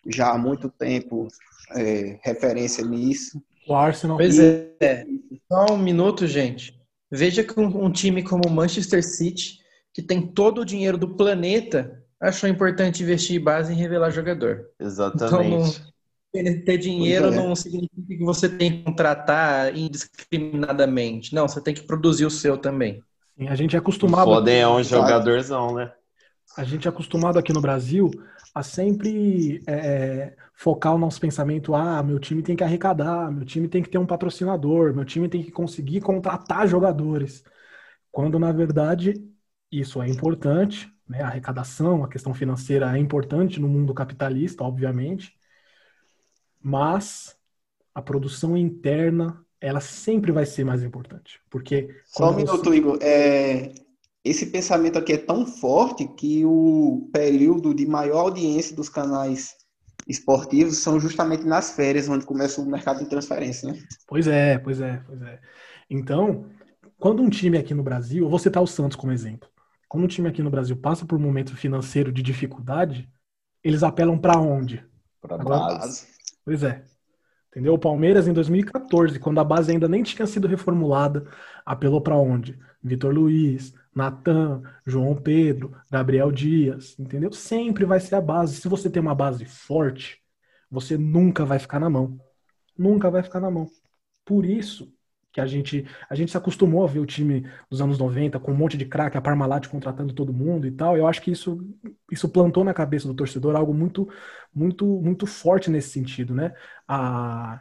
já 0.06 0.32
há 0.32 0.38
muito 0.38 0.68
tempo 0.70 1.28
é, 1.76 2.18
referência 2.22 2.84
nisso. 2.84 3.40
O 3.68 3.74
Arsenal. 3.74 4.16
Pois 4.16 4.38
é. 4.38 5.04
Só 5.50 5.74
um 5.74 5.78
minuto, 5.78 6.26
gente. 6.26 6.74
Veja 7.10 7.44
que 7.44 7.60
um, 7.60 7.84
um 7.84 7.92
time 7.92 8.22
como 8.22 8.48
o 8.48 8.50
Manchester 8.50 9.04
City, 9.04 9.58
que 9.92 10.02
tem 10.02 10.26
todo 10.26 10.62
o 10.62 10.64
dinheiro 10.64 10.96
do 10.96 11.14
planeta, 11.14 12.02
achou 12.18 12.48
importante 12.48 13.02
investir 13.02 13.38
em 13.38 13.44
base 13.44 13.72
em 13.72 13.76
revelar 13.76 14.10
jogador. 14.10 14.70
Exatamente. 14.80 15.82
Então, 16.34 16.64
ter 16.64 16.78
dinheiro 16.78 17.26
é. 17.26 17.30
não 17.30 17.54
significa 17.54 18.08
que 18.08 18.24
você 18.24 18.48
tem 18.48 18.78
que 18.78 18.84
contratar 18.84 19.76
indiscriminadamente. 19.76 21.34
Não, 21.34 21.46
você 21.46 21.60
tem 21.60 21.74
que 21.74 21.82
produzir 21.82 22.24
o 22.24 22.30
seu 22.30 22.56
também. 22.56 23.02
A 23.38 23.54
gente 23.54 23.76
é 23.76 23.78
acostumado. 23.78 24.28
O 24.28 24.34
Foden 24.34 24.60
é 24.60 24.68
um 24.68 24.82
jogadorzão, 24.82 25.74
né? 25.74 25.92
A 26.56 26.64
gente 26.64 26.86
é 26.86 26.90
acostumado 26.90 27.38
aqui 27.38 27.52
no 27.52 27.60
Brasil 27.60 28.10
a 28.54 28.62
sempre 28.62 29.62
é, 29.66 30.36
focar 30.54 30.94
o 30.94 30.98
nosso 30.98 31.20
pensamento: 31.20 31.74
ah, 31.74 32.02
meu 32.02 32.18
time 32.18 32.42
tem 32.42 32.54
que 32.54 32.64
arrecadar, 32.64 33.30
meu 33.30 33.44
time 33.44 33.68
tem 33.68 33.82
que 33.82 33.88
ter 33.88 33.98
um 33.98 34.06
patrocinador, 34.06 34.94
meu 34.94 35.04
time 35.04 35.28
tem 35.28 35.42
que 35.42 35.50
conseguir 35.50 36.00
contratar 36.00 36.68
jogadores. 36.68 37.42
Quando, 38.10 38.38
na 38.38 38.52
verdade, 38.52 39.14
isso 39.70 40.02
é 40.02 40.08
importante, 40.08 40.92
né? 41.08 41.22
a 41.22 41.28
arrecadação, 41.28 42.04
a 42.04 42.08
questão 42.08 42.34
financeira 42.34 42.94
é 42.96 43.00
importante 43.00 43.58
no 43.58 43.68
mundo 43.68 43.94
capitalista, 43.94 44.62
obviamente, 44.62 45.34
mas 46.60 47.34
a 47.94 48.02
produção 48.02 48.56
interna 48.56 49.41
ela 49.62 49.80
sempre 49.80 50.32
vai 50.32 50.44
ser 50.44 50.64
mais 50.64 50.82
importante. 50.82 51.40
Porque. 51.48 51.88
Só 52.04 52.30
um 52.30 52.36
minuto, 52.36 52.64
você... 52.64 52.76
Igor. 52.76 52.98
É, 53.00 53.72
esse 54.24 54.46
pensamento 54.46 54.98
aqui 54.98 55.12
é 55.12 55.18
tão 55.18 55.46
forte 55.46 56.06
que 56.06 56.44
o 56.44 57.08
período 57.12 57.72
de 57.72 57.86
maior 57.86 58.20
audiência 58.20 58.74
dos 58.74 58.88
canais 58.88 59.54
esportivos 60.06 60.78
são 60.78 60.98
justamente 60.98 61.44
nas 61.44 61.70
férias, 61.70 62.08
onde 62.08 62.26
começa 62.26 62.60
o 62.60 62.66
mercado 62.66 62.98
de 62.98 63.08
transferência, 63.08 63.72
né? 63.72 63.78
Pois 64.06 64.26
é, 64.26 64.58
pois 64.58 64.80
é, 64.80 65.00
pois 65.06 65.22
é. 65.22 65.40
Então, 65.88 66.46
quando 66.98 67.22
um 67.22 67.30
time 67.30 67.56
aqui 67.56 67.72
no 67.72 67.84
Brasil, 67.84 68.24
eu 68.24 68.30
vou 68.30 68.38
citar 68.38 68.62
o 68.62 68.66
Santos 68.66 68.96
como 68.96 69.12
exemplo. 69.12 69.48
Quando 69.88 70.04
um 70.04 70.08
time 70.08 70.28
aqui 70.28 70.42
no 70.42 70.50
Brasil 70.50 70.76
passa 70.76 71.06
por 71.06 71.16
um 71.16 71.22
momento 71.22 71.56
financeiro 71.56 72.10
de 72.10 72.22
dificuldade, 72.22 73.08
eles 73.62 73.82
apelam 73.82 74.18
para 74.18 74.38
onde? 74.38 74.84
Para 75.20 75.38
base. 75.38 76.06
Pois 76.44 76.62
é. 76.64 76.82
Entendeu? 77.52 77.74
O 77.74 77.78
Palmeiras 77.78 78.26
em 78.26 78.32
2014, 78.32 79.18
quando 79.18 79.38
a 79.38 79.44
base 79.44 79.70
ainda 79.70 79.86
nem 79.86 80.02
tinha 80.02 80.26
sido 80.26 80.48
reformulada, 80.48 81.26
apelou 81.66 82.00
para 82.00 82.16
onde? 82.16 82.58
Vitor 82.82 83.12
Luiz, 83.12 83.74
Natan, 83.94 84.62
João 84.86 85.14
Pedro, 85.14 85.76
Gabriel 85.90 86.32
Dias, 86.32 86.98
entendeu? 86.98 87.30
Sempre 87.30 87.84
vai 87.84 88.00
ser 88.00 88.14
a 88.14 88.22
base. 88.22 88.56
Se 88.56 88.68
você 88.68 88.88
tem 88.88 89.02
uma 89.02 89.14
base 89.14 89.44
forte, 89.44 90.18
você 90.70 90.96
nunca 90.96 91.44
vai 91.44 91.58
ficar 91.58 91.78
na 91.78 91.90
mão. 91.90 92.18
Nunca 92.76 93.10
vai 93.10 93.22
ficar 93.22 93.38
na 93.38 93.50
mão. 93.50 93.66
Por 94.24 94.46
isso 94.46 94.90
que 95.32 95.40
a 95.40 95.46
gente 95.46 95.86
a 96.08 96.14
gente 96.14 96.30
se 96.30 96.36
acostumou 96.36 96.84
a 96.84 96.86
ver 96.86 97.00
o 97.00 97.06
time 97.06 97.48
dos 97.70 97.80
anos 97.80 97.98
90 97.98 98.38
com 98.38 98.52
um 98.52 98.56
monte 98.56 98.76
de 98.76 98.84
craque, 98.86 99.16
a 99.16 99.20
Parmalat 99.20 99.68
contratando 99.68 100.12
todo 100.12 100.32
mundo 100.32 100.66
e 100.66 100.70
tal. 100.72 100.96
Eu 100.96 101.06
acho 101.06 101.22
que 101.22 101.30
isso 101.30 101.58
isso 102.10 102.28
plantou 102.28 102.64
na 102.64 102.74
cabeça 102.74 103.08
do 103.08 103.14
torcedor 103.14 103.56
algo 103.56 103.74
muito 103.74 104.08
muito 104.54 104.86
muito 105.00 105.26
forte 105.26 105.70
nesse 105.70 105.90
sentido, 105.90 106.34
né? 106.34 106.54
A 106.86 107.60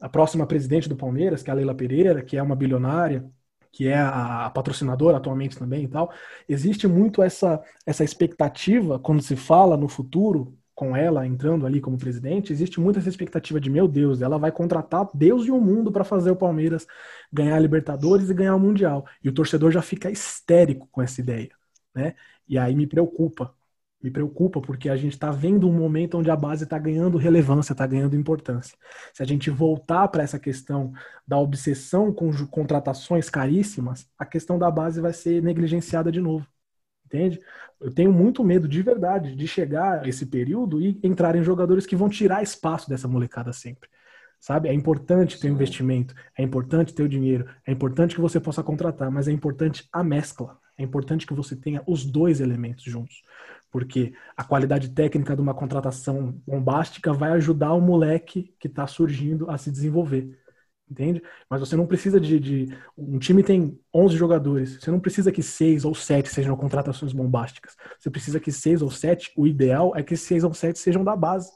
a 0.00 0.08
próxima 0.08 0.46
presidente 0.46 0.88
do 0.88 0.96
Palmeiras, 0.96 1.42
que 1.42 1.50
é 1.50 1.52
a 1.52 1.56
Leila 1.56 1.74
Pereira, 1.74 2.22
que 2.22 2.36
é 2.36 2.42
uma 2.42 2.56
bilionária, 2.56 3.30
que 3.72 3.86
é 3.86 3.98
a, 3.98 4.50
patrocinadora 4.50 5.18
atualmente 5.18 5.58
também 5.58 5.84
e 5.84 5.88
tal, 5.88 6.12
existe 6.48 6.86
muito 6.88 7.22
essa 7.22 7.62
essa 7.86 8.02
expectativa 8.04 8.98
quando 8.98 9.22
se 9.22 9.36
fala 9.36 9.76
no 9.76 9.88
futuro 9.88 10.56
com 10.80 10.96
ela 10.96 11.26
entrando 11.26 11.66
ali 11.66 11.78
como 11.78 11.98
presidente, 11.98 12.54
existe 12.54 12.80
muita 12.80 13.00
essa 13.00 13.08
expectativa 13.10 13.60
de, 13.60 13.68
meu 13.68 13.86
Deus, 13.86 14.22
ela 14.22 14.38
vai 14.38 14.50
contratar 14.50 15.06
Deus 15.12 15.44
e 15.44 15.50
o 15.50 15.60
mundo 15.60 15.92
para 15.92 16.04
fazer 16.04 16.30
o 16.30 16.36
Palmeiras 16.36 16.86
ganhar 17.30 17.56
a 17.56 17.58
Libertadores 17.58 18.30
e 18.30 18.34
ganhar 18.34 18.56
o 18.56 18.58
Mundial. 18.58 19.04
E 19.22 19.28
o 19.28 19.32
torcedor 19.34 19.70
já 19.72 19.82
fica 19.82 20.10
histérico 20.10 20.88
com 20.90 21.02
essa 21.02 21.20
ideia, 21.20 21.50
né? 21.94 22.14
E 22.48 22.56
aí 22.56 22.74
me 22.74 22.86
preocupa. 22.86 23.54
Me 24.02 24.10
preocupa 24.10 24.58
porque 24.62 24.88
a 24.88 24.96
gente 24.96 25.12
está 25.12 25.30
vendo 25.30 25.68
um 25.68 25.72
momento 25.74 26.16
onde 26.16 26.30
a 26.30 26.36
base 26.36 26.64
está 26.64 26.78
ganhando 26.78 27.18
relevância, 27.18 27.74
está 27.74 27.86
ganhando 27.86 28.16
importância. 28.16 28.74
Se 29.12 29.22
a 29.22 29.26
gente 29.26 29.50
voltar 29.50 30.08
para 30.08 30.22
essa 30.22 30.38
questão 30.38 30.94
da 31.28 31.36
obsessão 31.36 32.10
com 32.10 32.30
contratações 32.46 33.28
caríssimas, 33.28 34.08
a 34.18 34.24
questão 34.24 34.58
da 34.58 34.70
base 34.70 34.98
vai 34.98 35.12
ser 35.12 35.42
negligenciada 35.42 36.10
de 36.10 36.22
novo 36.22 36.46
entende? 37.10 37.40
Eu 37.80 37.92
tenho 37.92 38.12
muito 38.12 38.44
medo 38.44 38.68
de 38.68 38.80
verdade 38.82 39.34
de 39.34 39.46
chegar 39.48 40.04
a 40.04 40.08
esse 40.08 40.26
período 40.26 40.80
e 40.80 40.98
entrarem 41.02 41.42
jogadores 41.42 41.86
que 41.86 41.96
vão 41.96 42.08
tirar 42.08 42.42
espaço 42.42 42.88
dessa 42.88 43.08
molecada 43.08 43.52
sempre. 43.52 43.88
Sabe? 44.38 44.68
É 44.68 44.72
importante 44.72 45.38
ter 45.38 45.48
investimento, 45.48 46.14
é 46.38 46.42
importante 46.42 46.94
ter 46.94 47.02
o 47.02 47.08
dinheiro, 47.08 47.46
é 47.66 47.72
importante 47.72 48.14
que 48.14 48.20
você 48.20 48.40
possa 48.40 48.62
contratar, 48.62 49.10
mas 49.10 49.28
é 49.28 49.32
importante 49.32 49.86
a 49.92 50.02
mescla. 50.02 50.58
É 50.78 50.82
importante 50.82 51.26
que 51.26 51.34
você 51.34 51.54
tenha 51.54 51.82
os 51.86 52.06
dois 52.06 52.40
elementos 52.40 52.84
juntos. 52.84 53.22
Porque 53.70 54.14
a 54.34 54.42
qualidade 54.42 54.88
técnica 54.88 55.36
de 55.36 55.42
uma 55.42 55.52
contratação 55.52 56.40
bombástica 56.46 57.12
vai 57.12 57.32
ajudar 57.32 57.74
o 57.74 57.80
moleque 57.80 58.54
que 58.58 58.66
está 58.66 58.86
surgindo 58.86 59.50
a 59.50 59.58
se 59.58 59.70
desenvolver 59.70 60.39
entende? 60.90 61.22
Mas 61.48 61.60
você 61.60 61.76
não 61.76 61.86
precisa 61.86 62.20
de, 62.20 62.40
de, 62.40 62.76
Um 62.98 63.18
time 63.18 63.42
tem 63.42 63.78
11 63.94 64.16
jogadores, 64.16 64.78
você 64.80 64.90
não 64.90 64.98
precisa 64.98 65.30
que 65.30 65.42
seis 65.42 65.84
ou 65.84 65.94
sete 65.94 66.28
sejam 66.28 66.56
contratações 66.56 67.12
bombásticas. 67.12 67.76
Você 67.98 68.10
precisa 68.10 68.40
que 68.40 68.50
seis 68.50 68.82
ou 68.82 68.90
sete, 68.90 69.32
o 69.36 69.46
ideal 69.46 69.92
é 69.96 70.02
que 70.02 70.16
seis 70.16 70.42
ou 70.42 70.52
sete 70.52 70.78
sejam 70.78 71.04
da 71.04 71.14
base. 71.14 71.50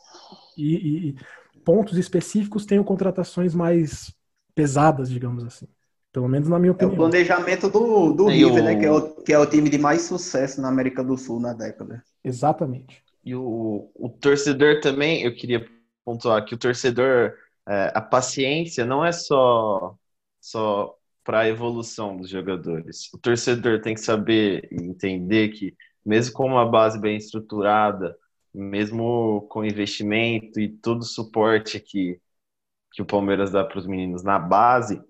E, 0.57 1.09
e, 1.09 1.17
pontos 1.65 1.99
específicos 1.99 2.67
tenham 2.67 2.85
contratações 2.85 3.55
mais 3.55 4.15
pesadas, 4.55 5.11
digamos 5.11 5.43
assim. 5.45 5.67
Pelo 6.13 6.29
menos 6.29 6.49
na 6.49 6.61
minha 6.61 6.71
opinião. 6.71 6.93
É 6.93 6.95
o 6.95 6.97
planejamento 6.97 7.69
do, 7.69 8.13
do 8.13 8.27
River, 8.27 8.63
o... 8.63 8.65
né? 8.65 8.77
Que 8.77 8.87
é, 8.87 8.93
o, 8.93 9.11
que 9.17 9.33
é 9.33 9.39
o 9.39 9.47
time 9.47 9.69
de 9.69 9.79
mais 9.79 10.03
sucesso 10.03 10.61
na 10.61 10.69
América 10.69 11.03
do 11.03 11.19
Sul 11.19 11.41
na 11.41 11.53
década. 11.53 12.05
Exatamente. 12.23 13.03
E 13.25 13.35
o, 13.35 13.91
o 13.95 14.09
torcedor 14.09 14.81
também, 14.81 15.23
eu 15.23 15.35
queria 15.35 15.67
pontuar 16.05 16.45
que 16.45 16.55
o 16.55 16.59
torcedor 16.59 17.33
é, 17.69 17.93
a 17.95 18.01
paciência 18.01 18.85
não 18.85 19.05
é 19.05 19.13
só, 19.13 19.97
só 20.41 20.97
para 21.25 21.41
a 21.41 21.49
evolução 21.49 22.17
dos 22.17 22.29
jogadores. 22.31 23.13
O 23.15 23.19
torcedor 23.19 23.81
tem 23.81 23.95
que 23.95 24.01
saber 24.01 24.69
e 24.71 24.83
entender 24.83 25.49
que, 25.51 25.75
mesmo 26.05 26.35
com 26.35 26.47
uma 26.47 26.69
base 26.71 27.01
bem 27.01 27.17
estruturada, 27.17 28.17
mesmo 28.53 29.47
com 29.51 29.65
investimento 29.65 30.61
e 30.61 30.69
todo 30.69 31.01
o 31.01 31.05
suporte 31.05 31.81
que, 31.81 32.21
que 32.93 33.03
o 33.03 33.07
Palmeiras 33.07 33.51
dá 33.53 33.65
para 33.65 33.79
os 33.79 33.87
meninos 33.87 34.23
na 34.23 34.39
base, 34.39 35.03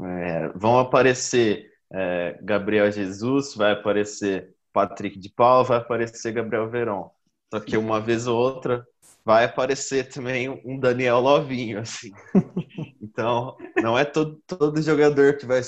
é, 0.00 0.48
vão 0.50 0.78
aparecer 0.78 1.70
é, 1.90 2.38
Gabriel 2.42 2.90
Jesus, 2.92 3.54
vai 3.54 3.72
aparecer 3.72 4.54
Patrick 4.72 5.18
de 5.18 5.30
Paula, 5.30 5.64
vai 5.64 5.78
aparecer 5.78 6.32
Gabriel 6.32 6.68
Verón. 6.70 7.10
Só 7.52 7.60
que 7.60 7.76
uma 7.76 8.00
vez 8.00 8.26
ou 8.26 8.36
outra 8.36 8.86
vai 9.24 9.44
aparecer 9.44 10.08
também 10.08 10.48
um 10.64 10.78
Daniel 10.78 11.20
Lovinho, 11.20 11.80
assim. 11.80 12.12
Então, 13.00 13.56
não 13.82 13.98
é 13.98 14.04
todo, 14.04 14.40
todo 14.46 14.80
jogador 14.80 15.36
que 15.36 15.44
vai 15.44 15.60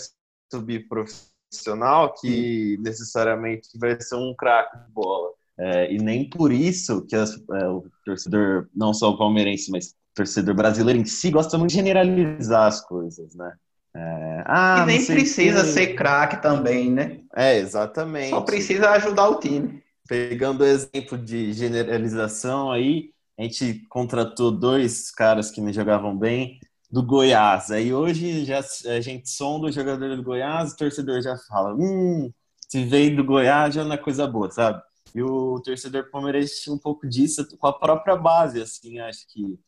subir 0.52 0.86
profissional 0.86 2.14
que 2.14 2.78
necessariamente 2.80 3.68
vai 3.76 4.00
ser 4.00 4.14
um 4.14 4.32
craque 4.36 4.78
de 4.78 4.92
bola. 4.92 5.30
É, 5.58 5.92
e 5.92 5.98
nem 5.98 6.30
por 6.30 6.52
isso 6.52 7.04
que 7.06 7.16
as, 7.16 7.34
é, 7.34 7.66
o 7.66 7.84
torcedor, 8.04 8.68
não 8.74 8.94
só 8.94 9.10
o 9.10 9.18
palmeirense, 9.18 9.70
mas 9.70 9.88
o 9.88 9.94
torcedor 10.14 10.54
brasileiro 10.54 11.00
em 11.00 11.04
si, 11.04 11.30
gosta 11.30 11.58
muito 11.58 11.70
de 11.70 11.76
generalizar 11.76 12.68
as 12.68 12.80
coisas, 12.86 13.34
né? 13.34 13.52
É, 13.94 14.44
ah, 14.46 14.80
e 14.82 14.86
nem 14.86 15.04
precisa 15.04 15.62
que... 15.62 15.68
ser 15.68 15.94
craque 15.94 16.40
também, 16.40 16.90
né? 16.90 17.18
É, 17.34 17.58
exatamente. 17.58 18.30
Só 18.30 18.40
precisa 18.42 18.90
ajudar 18.90 19.28
o 19.28 19.40
time. 19.40 19.79
Pegando 20.10 20.62
o 20.62 20.66
exemplo 20.66 21.16
de 21.16 21.52
generalização 21.52 22.72
aí, 22.72 23.14
a 23.38 23.44
gente 23.44 23.86
contratou 23.88 24.50
dois 24.50 25.08
caras 25.08 25.52
que 25.52 25.60
me 25.60 25.72
jogavam 25.72 26.18
bem 26.18 26.58
do 26.90 27.00
Goiás. 27.00 27.70
Aí 27.70 27.94
hoje 27.94 28.44
já 28.44 28.58
a 28.58 29.00
gente 29.00 29.30
sonda 29.30 29.68
o 29.68 29.70
jogador 29.70 30.16
do 30.16 30.22
Goiás, 30.24 30.72
o 30.72 30.76
torcedor 30.76 31.22
já 31.22 31.36
fala, 31.46 31.76
hum, 31.76 32.28
se 32.68 32.84
veio 32.84 33.14
do 33.14 33.22
Goiás 33.22 33.72
já 33.72 33.84
não 33.84 33.92
é 33.92 33.96
coisa 33.96 34.26
boa, 34.26 34.50
sabe? 34.50 34.82
E 35.14 35.22
o 35.22 35.60
torcedor 35.60 36.10
palmeirense 36.10 36.64
tinha 36.64 36.74
um 36.74 36.78
pouco 36.80 37.08
disso 37.08 37.46
com 37.56 37.68
a 37.68 37.78
própria 37.78 38.16
base, 38.16 38.60
assim, 38.60 38.98
acho 38.98 39.28
que 39.28 39.60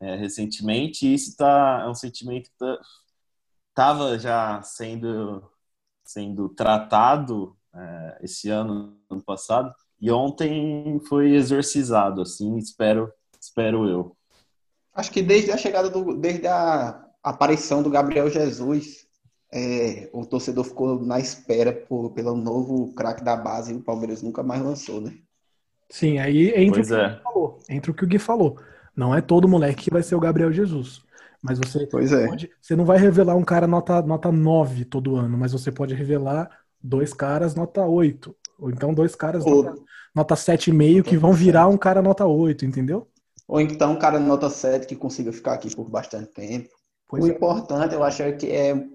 é, 0.00 0.16
recentemente. 0.16 1.12
Isso 1.12 1.36
tá, 1.36 1.82
é 1.84 1.90
um 1.90 1.94
sentimento 1.94 2.48
que 2.48 2.56
tá, 2.56 2.78
tava 3.74 4.18
já 4.18 4.62
sendo, 4.62 5.46
sendo 6.02 6.48
tratado 6.48 7.54
é, 7.74 8.18
esse 8.22 8.48
ano, 8.48 8.96
ano 9.10 9.22
passado, 9.22 9.72
e 10.00 10.10
ontem 10.10 11.00
foi 11.08 11.34
exorcizado, 11.34 12.22
assim, 12.22 12.56
espero, 12.56 13.12
espero 13.40 13.88
eu. 13.88 14.16
Acho 14.94 15.10
que 15.10 15.22
desde 15.22 15.50
a 15.50 15.56
chegada 15.56 15.88
do, 15.88 16.16
desde 16.16 16.46
a 16.46 17.04
aparição 17.22 17.82
do 17.82 17.90
Gabriel 17.90 18.28
Jesus, 18.28 19.06
é, 19.52 20.08
o 20.12 20.24
torcedor 20.26 20.64
ficou 20.64 21.00
na 21.00 21.20
espera 21.20 21.72
por, 21.72 22.10
pelo 22.10 22.36
novo 22.36 22.92
craque 22.94 23.22
da 23.22 23.36
base 23.36 23.72
e 23.72 23.76
o 23.76 23.82
Palmeiras 23.82 24.22
nunca 24.22 24.42
mais 24.42 24.62
lançou, 24.62 25.00
né? 25.00 25.14
Sim, 25.88 26.18
aí 26.18 26.48
entra 26.56 26.80
o, 26.80 26.84
que 26.84 26.94
é. 26.94 27.20
falou, 27.22 27.58
entra 27.68 27.90
o 27.90 27.94
que 27.94 28.04
o 28.04 28.06
Gui 28.06 28.18
falou. 28.18 28.58
Não 28.96 29.14
é 29.14 29.20
todo 29.20 29.48
moleque 29.48 29.84
que 29.84 29.90
vai 29.90 30.02
ser 30.02 30.14
o 30.14 30.20
Gabriel 30.20 30.52
Jesus. 30.52 31.02
Mas 31.42 31.58
você 31.58 31.86
pois 31.86 32.12
é. 32.12 32.26
pode, 32.28 32.50
você 32.60 32.74
não 32.74 32.84
vai 32.84 32.98
revelar 32.98 33.34
um 33.34 33.44
cara 33.44 33.66
nota, 33.66 34.00
nota 34.00 34.30
9 34.30 34.84
todo 34.84 35.16
ano, 35.16 35.36
mas 35.36 35.52
você 35.52 35.70
pode 35.70 35.94
revelar 35.94 36.48
dois 36.82 37.12
caras 37.12 37.54
nota 37.54 37.84
8. 37.84 38.34
Ou 38.58 38.70
então 38.70 38.94
dois 38.94 39.14
caras 39.14 39.44
Ou... 39.44 39.62
nota, 39.62 39.82
nota 40.14 40.34
7,5 40.34 41.02
que 41.02 41.16
vão 41.16 41.32
virar 41.32 41.68
um 41.68 41.76
cara 41.76 42.02
nota 42.02 42.26
8, 42.26 42.64
entendeu? 42.64 43.08
Ou 43.48 43.60
então 43.60 43.92
um 43.92 43.98
cara 43.98 44.18
nota 44.18 44.48
7 44.48 44.86
que 44.86 44.96
consiga 44.96 45.32
ficar 45.32 45.54
aqui 45.54 45.74
por 45.74 45.88
bastante 45.88 46.32
tempo. 46.32 46.68
Pois 47.08 47.24
o 47.24 47.28
é. 47.28 47.30
importante, 47.30 47.94
eu 47.94 48.02
acho, 48.02 48.22
é 48.22 48.32
que 48.32 48.50
é 48.50 48.86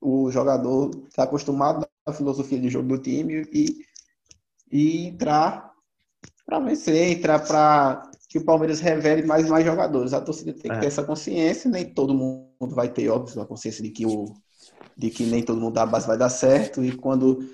o 0.00 0.30
jogador 0.30 0.90
estar 0.90 1.08
tá 1.10 1.22
acostumado 1.22 1.86
à 2.04 2.12
filosofia 2.12 2.60
de 2.60 2.68
jogo 2.68 2.88
do 2.88 2.98
time 2.98 3.48
e, 3.52 3.76
e 4.70 5.06
entrar 5.06 5.72
para 6.44 6.60
vencer, 6.60 7.12
entrar 7.12 7.38
para 7.38 8.10
que 8.28 8.38
o 8.38 8.44
Palmeiras 8.44 8.80
revele 8.80 9.22
mais 9.22 9.46
e 9.46 9.50
mais 9.50 9.64
jogadores. 9.64 10.12
A 10.12 10.20
torcida 10.20 10.52
tem 10.52 10.70
que 10.70 10.76
é. 10.76 10.80
ter 10.80 10.86
essa 10.86 11.04
consciência, 11.04 11.70
nem 11.70 11.84
todo 11.84 12.14
mundo 12.14 12.74
vai 12.74 12.88
ter, 12.88 13.08
óbvio, 13.08 13.40
a 13.40 13.46
consciência 13.46 13.82
de 13.82 13.90
que, 13.90 14.04
o, 14.04 14.34
de 14.96 15.10
que 15.10 15.24
nem 15.24 15.42
todo 15.42 15.60
mundo 15.60 15.74
da 15.74 15.86
base 15.86 16.06
vai 16.06 16.16
dar 16.16 16.30
certo, 16.30 16.84
e 16.84 16.96
quando 16.96 17.48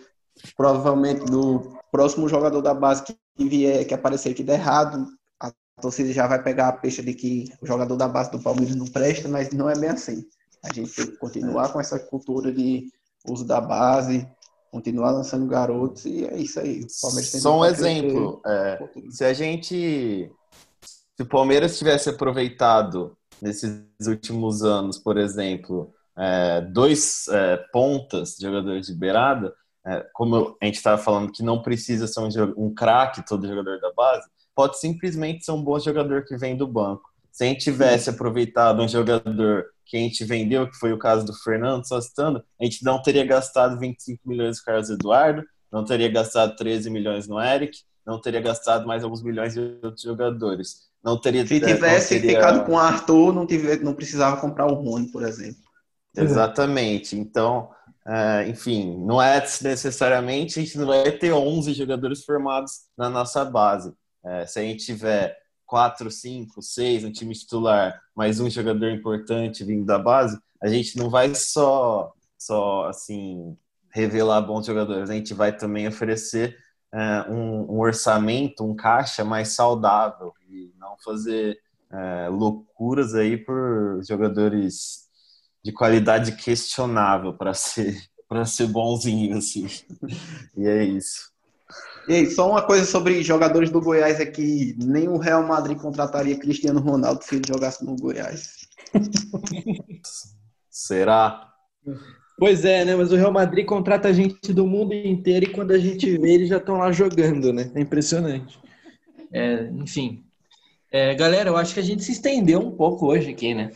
provavelmente 0.57 1.25
do 1.25 1.79
próximo 1.91 2.29
jogador 2.29 2.61
da 2.61 2.75
base 2.75 3.03
que 3.05 3.17
vier, 3.39 3.87
que 3.87 3.95
aparecer 3.95 4.35
que 4.35 4.43
der 4.43 4.55
errado, 4.59 5.07
a 5.41 5.53
torcida 5.81 6.13
já 6.13 6.27
vai 6.27 6.43
pegar 6.43 6.69
a 6.69 6.73
peixe 6.73 7.03
de 7.03 7.15
que 7.15 7.53
o 7.61 7.67
jogador 7.67 7.97
da 7.97 8.09
base 8.09 8.31
do 8.31 8.41
Palmeiras 8.41 8.75
não 8.75 8.87
presta, 8.87 9.29
mas 9.29 9.51
não 9.51 9.69
é 9.69 9.79
bem 9.79 9.91
assim. 9.91 10.25
A 10.63 10.73
gente 10.73 10.95
tem 10.95 11.07
que 11.07 11.17
continuar 11.17 11.73
com 11.73 11.81
essa 11.81 11.99
cultura 11.99 12.53
de 12.53 12.91
uso 13.29 13.45
da 13.45 13.61
base, 13.61 14.29
continuar 14.71 15.13
lançando 15.13 15.47
garotos 15.47 16.05
e 16.05 16.25
é 16.25 16.37
isso 16.37 16.61
aí. 16.61 16.85
Só 16.89 17.59
um 17.59 17.65
exemplo, 17.65 18.41
é, 18.47 18.79
se 19.11 19.25
a 19.25 19.33
gente, 19.33 20.31
se 20.83 21.23
o 21.23 21.27
Palmeiras 21.27 21.79
tivesse 21.79 22.11
aproveitado 22.11 23.17
nesses 23.41 23.81
últimos 24.07 24.63
anos, 24.63 24.99
por 24.99 25.17
exemplo, 25.17 25.93
é, 26.19 26.61
dois 26.61 27.29
é, 27.29 27.57
pontas, 27.73 28.37
jogadores 28.41 28.87
de 28.87 28.95
beirada, 28.95 29.55
é, 29.87 30.05
como 30.13 30.57
a 30.61 30.65
gente 30.67 30.77
estava 30.77 31.01
falando, 31.01 31.33
que 31.33 31.43
não 31.43 31.63
precisa 31.63 32.07
ser 32.07 32.21
um, 32.21 32.67
um 32.67 32.75
craque 32.75 33.25
todo 33.27 33.47
jogador 33.47 33.81
da 33.81 33.93
base, 33.93 34.29
pode 34.55 34.79
simplesmente 34.79 35.45
ser 35.45 35.53
um 35.53 35.63
bom 35.63 35.79
jogador 35.79 36.25
que 36.25 36.37
vem 36.37 36.57
do 36.57 36.67
banco. 36.67 37.09
Se 37.31 37.45
a 37.45 37.47
gente 37.47 37.61
tivesse 37.63 38.11
aproveitado 38.11 38.83
um 38.83 38.89
jogador 38.89 39.67
que 39.87 39.97
a 39.97 40.01
gente 40.01 40.25
vendeu, 40.25 40.69
que 40.69 40.77
foi 40.77 40.93
o 40.93 40.99
caso 40.99 41.25
do 41.25 41.33
Fernando 41.33 41.87
Sostano, 41.87 42.43
a 42.61 42.65
gente 42.65 42.85
não 42.85 43.01
teria 43.01 43.25
gastado 43.25 43.79
25 43.79 44.29
milhões 44.29 44.59
no 44.59 44.65
Carlos 44.65 44.91
Eduardo, 44.91 45.45
não 45.71 45.85
teria 45.85 46.11
gastado 46.11 46.57
13 46.57 46.91
milhões 46.91 47.29
no 47.29 47.41
Eric, 47.41 47.79
não 48.05 48.21
teria 48.21 48.41
gastado 48.41 48.87
mais 48.87 49.05
alguns 49.05 49.23
milhões 49.23 49.55
de 49.55 49.61
outros 49.83 50.03
jogadores. 50.03 50.89
Não 51.05 51.19
teria, 51.21 51.47
Se 51.47 51.61
tivesse 51.61 52.21
teria... 52.21 52.37
ficado 52.37 52.65
com 52.65 52.73
o 52.73 52.79
Arthur, 52.79 53.33
não, 53.33 53.47
tive, 53.47 53.77
não 53.77 53.95
precisava 53.95 54.41
comprar 54.41 54.67
o 54.67 54.75
Rony, 54.75 55.09
por 55.13 55.23
exemplo. 55.23 55.68
Exatamente. 56.17 57.17
Então, 57.17 57.71
uh, 58.07 58.49
enfim, 58.49 58.97
não 59.05 59.21
é 59.21 59.41
necessariamente, 59.41 60.59
a 60.59 60.63
gente 60.63 60.79
não 60.79 60.87
vai 60.87 61.11
ter 61.13 61.33
11 61.33 61.73
jogadores 61.75 62.25
formados 62.25 62.73
na 62.97 63.09
nossa 63.09 63.45
base. 63.45 63.91
Uh, 64.25 64.47
se 64.47 64.59
a 64.59 64.63
gente 64.63 64.85
tiver 64.85 65.37
4, 65.67 66.11
5, 66.11 66.63
6 66.63 67.05
no 67.05 67.13
time 67.13 67.35
titular, 67.35 68.01
mais 68.17 68.41
um 68.41 68.49
jogador 68.49 68.91
importante 68.91 69.65
vindo 69.65 69.85
da 69.85 69.99
base, 69.99 70.39
a 70.63 70.69
gente 70.69 70.97
não 70.97 71.11
vai 71.11 71.35
só, 71.35 72.13
só 72.37 72.89
assim, 72.89 73.57
revelar 73.91 74.41
bons 74.41 74.67
jogadores, 74.67 75.11
a 75.11 75.15
gente 75.15 75.35
vai 75.35 75.57
também 75.57 75.87
oferecer 75.87 76.57
uh, 76.93 77.33
um, 77.33 77.75
um, 77.75 77.79
orçamento, 77.81 78.65
um 78.65 78.75
caixa 78.75 79.25
mais 79.25 79.49
saudável 79.49 80.33
e 80.49 80.73
não 80.79 80.97
fazer 81.05 81.59
uh, 81.91 82.31
loucuras 82.33 83.15
aí 83.15 83.37
por 83.37 84.01
jogadores 84.03 85.08
de 85.65 85.73
qualidade 85.73 86.33
questionável 86.37 87.33
para 87.33 87.55
ser 87.55 87.97
para 88.29 88.45
ser 88.45 88.67
bonzinho 88.67 89.39
assim. 89.39 89.67
e 90.57 90.67
é 90.67 90.85
isso. 90.85 91.33
E 92.07 92.15
aí, 92.15 92.31
só 92.31 92.51
uma 92.51 92.63
coisa 92.63 92.87
sobre 92.87 93.23
jogadores 93.23 93.71
do 93.71 93.81
Goiás 93.81 94.19
é 94.19 94.25
que 94.25 94.75
nem 94.79 95.09
o 95.09 95.19
Real 95.19 95.47
Madrid 95.47 95.77
contrataria 95.77 96.39
Cristiano 96.39 96.81
Ronaldo 96.81 97.23
se 97.23 97.37
ele 97.37 97.45
jogasse 97.47 97.85
no 97.85 97.97
Goiás. 97.97 98.67
Será? 100.71 101.53
Pois 102.39 102.65
é, 102.65 102.85
né? 102.85 102.97
Mas 102.97 103.13
o 103.13 103.17
Real 103.17 103.33
Madrid 103.33 103.67
contrata 103.67 104.15
gente 104.15 104.55
do 104.55 104.67
mundo 104.67 104.95
inteiro 104.95 105.47
e 105.47 105.53
quando 105.53 105.73
a 105.73 105.79
gente 105.79 106.17
vê, 106.19 106.35
eles 106.35 106.49
já 106.49 106.57
estão 106.57 106.79
lá 106.79 106.91
jogando, 106.93 107.53
né? 107.53 107.71
É 107.75 107.81
impressionante. 107.81 108.59
É, 109.33 109.65
enfim. 109.75 110.25
É, 110.91 111.15
galera, 111.15 111.51
eu 111.51 111.57
acho 111.57 111.75
que 111.75 111.81
a 111.81 111.83
gente 111.83 112.03
se 112.03 112.13
estendeu 112.13 112.61
um 112.61 112.71
pouco 112.71 113.07
hoje 113.07 113.31
aqui, 113.31 113.55
né? 113.55 113.73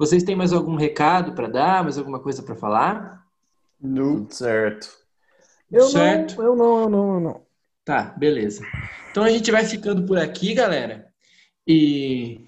Vocês 0.00 0.22
têm 0.22 0.34
mais 0.34 0.50
algum 0.50 0.76
recado 0.76 1.34
para 1.34 1.46
dar? 1.46 1.82
Mais 1.82 1.98
alguma 1.98 2.18
coisa 2.18 2.42
para 2.42 2.56
falar? 2.56 3.22
Não. 3.78 4.26
Certo. 4.30 4.88
Eu 5.70 5.88
certo? 5.88 6.38
não, 6.38 6.44
eu 6.46 6.56
não, 6.56 6.80
eu 6.80 6.88
não, 6.88 7.14
eu 7.16 7.20
não. 7.20 7.46
Tá, 7.84 8.14
beleza. 8.16 8.66
Então 9.10 9.22
a 9.22 9.28
gente 9.28 9.50
vai 9.50 9.62
ficando 9.62 10.06
por 10.06 10.16
aqui, 10.16 10.54
galera. 10.54 11.12
E 11.66 12.46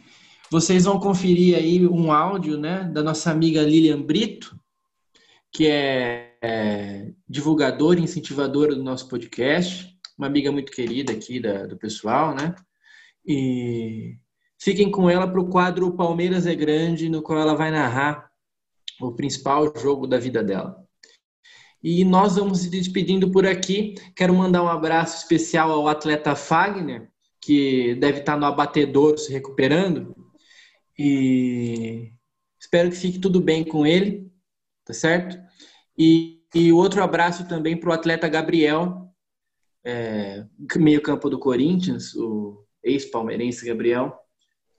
vocês 0.51 0.85
vão 0.85 0.99
conferir 0.99 1.55
aí 1.55 1.87
um 1.87 2.11
áudio, 2.11 2.57
né, 2.57 2.85
da 2.85 3.03
nossa 3.03 3.31
amiga 3.31 3.61
Lilian 3.61 4.01
Brito, 4.01 4.59
que 5.53 5.67
é, 5.67 6.35
é 6.41 7.13
divulgadora 7.29 8.01
e 8.01 8.05
incentivadora 8.05 8.75
do 8.75 8.83
nosso 8.83 9.07
podcast, 9.09 9.95
uma 10.17 10.27
amiga 10.27 10.51
muito 10.51 10.73
querida 10.73 11.13
aqui 11.13 11.39
da, 11.39 11.67
do 11.67 11.77
pessoal, 11.77 12.35
né? 12.35 12.55
E 13.27 14.17
fiquem 14.63 14.91
com 14.91 15.09
ela 15.09 15.27
para 15.27 15.41
o 15.41 15.49
quadro 15.49 15.97
Palmeiras 15.97 16.47
é 16.47 16.55
Grande, 16.55 17.09
no 17.09 17.23
qual 17.23 17.39
ela 17.39 17.55
vai 17.55 17.71
narrar 17.71 18.31
o 19.01 19.13
principal 19.13 19.73
jogo 19.77 20.07
da 20.07 20.19
vida 20.19 20.43
dela. 20.43 20.77
E 21.83 22.05
nós 22.05 22.37
vamos 22.37 22.61
se 22.61 22.71
despedindo 22.71 23.31
por 23.31 23.45
aqui. 23.45 23.95
Quero 24.15 24.35
mandar 24.35 24.63
um 24.63 24.69
abraço 24.69 25.17
especial 25.17 25.71
ao 25.73 25.89
atleta 25.89 26.37
Fagner, 26.37 27.11
que 27.41 27.97
deve 27.97 28.21
estar 28.21 28.37
no 28.37 28.47
abatedor 28.47 29.19
se 29.19 29.33
recuperando. 29.33 30.15
E 30.97 32.13
espero 32.61 32.91
que 32.91 32.97
fique 32.97 33.19
tudo 33.19 33.41
bem 33.41 33.65
com 33.65 33.85
ele 33.85 34.33
tá 34.85 34.93
certo? 34.93 35.39
E, 35.97 36.41
e 36.55 36.73
outro 36.73 37.03
abraço 37.03 37.49
também 37.49 37.77
para 37.77 37.91
o 37.91 37.93
atleta 37.93 38.29
Gabriel, 38.29 39.09
é, 39.85 40.45
meio 40.77 41.03
campo 41.03 41.29
do 41.29 41.39
Corinthians, 41.39 42.15
o 42.15 42.65
ex-palmeirense 42.83 43.67
Gabriel, 43.67 44.19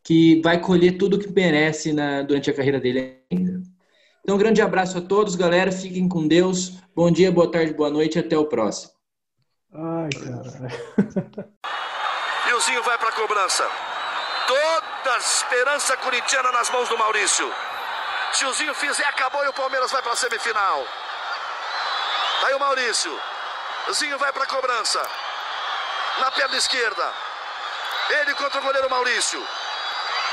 que 0.03 0.41
vai 0.41 0.59
colher 0.59 0.97
tudo 0.97 1.15
o 1.15 1.19
que 1.19 1.31
merece 1.31 1.93
na, 1.93 2.21
durante 2.21 2.49
a 2.49 2.53
carreira 2.53 2.79
dele 2.79 3.19
ainda. 3.31 3.61
Então, 4.21 4.35
um 4.35 4.39
grande 4.39 4.61
abraço 4.61 4.97
a 4.97 5.01
todos, 5.01 5.35
galera. 5.35 5.71
Fiquem 5.71 6.07
com 6.07 6.27
Deus. 6.27 6.73
Bom 6.95 7.09
dia, 7.09 7.31
boa 7.31 7.49
tarde, 7.51 7.73
boa 7.73 7.89
noite. 7.89 8.19
Até 8.19 8.37
o 8.37 8.45
próximo. 8.45 8.91
Ai, 9.73 10.09
cara. 10.11 11.23
E 12.47 12.53
o 12.53 12.59
Zinho 12.61 12.83
vai 12.83 12.97
para 12.97 13.09
a 13.09 13.13
cobrança. 13.13 13.67
Toda 14.47 15.15
a 15.15 15.17
esperança 15.17 15.97
corintiana 15.97 16.51
nas 16.51 16.69
mãos 16.69 16.87
do 16.89 16.97
Maurício. 16.97 17.51
Tiozinho 18.33 18.73
fizer, 18.73 19.05
acabou 19.05 19.43
e 19.45 19.47
o 19.47 19.53
Palmeiras 19.53 19.91
vai 19.91 20.01
para 20.01 20.13
a 20.13 20.15
semifinal. 20.15 20.85
Tá 22.41 22.47
aí 22.47 22.53
o 22.53 22.59
Maurício. 22.59 23.17
O 23.87 23.93
Zinho 23.93 24.17
vai 24.17 24.31
para 24.33 24.43
a 24.43 24.47
cobrança. 24.47 25.01
Na 26.19 26.31
perna 26.31 26.57
esquerda. 26.57 27.13
Ele 28.21 28.33
contra 28.35 28.59
o 28.59 28.63
goleiro 28.63 28.89
Maurício. 28.89 29.41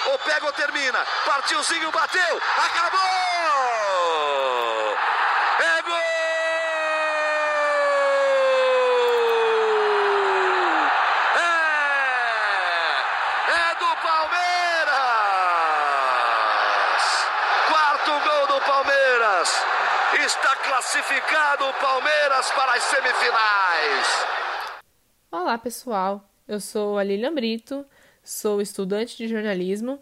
Ou 0.06 0.18
pega 0.18 0.47
ou 0.47 0.52
termina. 0.52 1.06
Partiu 1.27 1.62
Zinho, 1.62 1.90
bateu. 1.90 2.40
Acabou! 2.56 3.20
classificado 20.90 21.68
o 21.68 21.74
Palmeiras 21.74 22.51
para 22.52 22.72
as 22.72 22.82
semifinais. 22.85 24.27
Olá, 25.31 25.56
pessoal. 25.56 26.24
Eu 26.48 26.59
sou 26.59 26.98
a 26.98 27.05
Lilian 27.05 27.32
Brito, 27.32 27.86
sou 28.23 28.61
estudante 28.61 29.17
de 29.17 29.29
jornalismo 29.29 29.99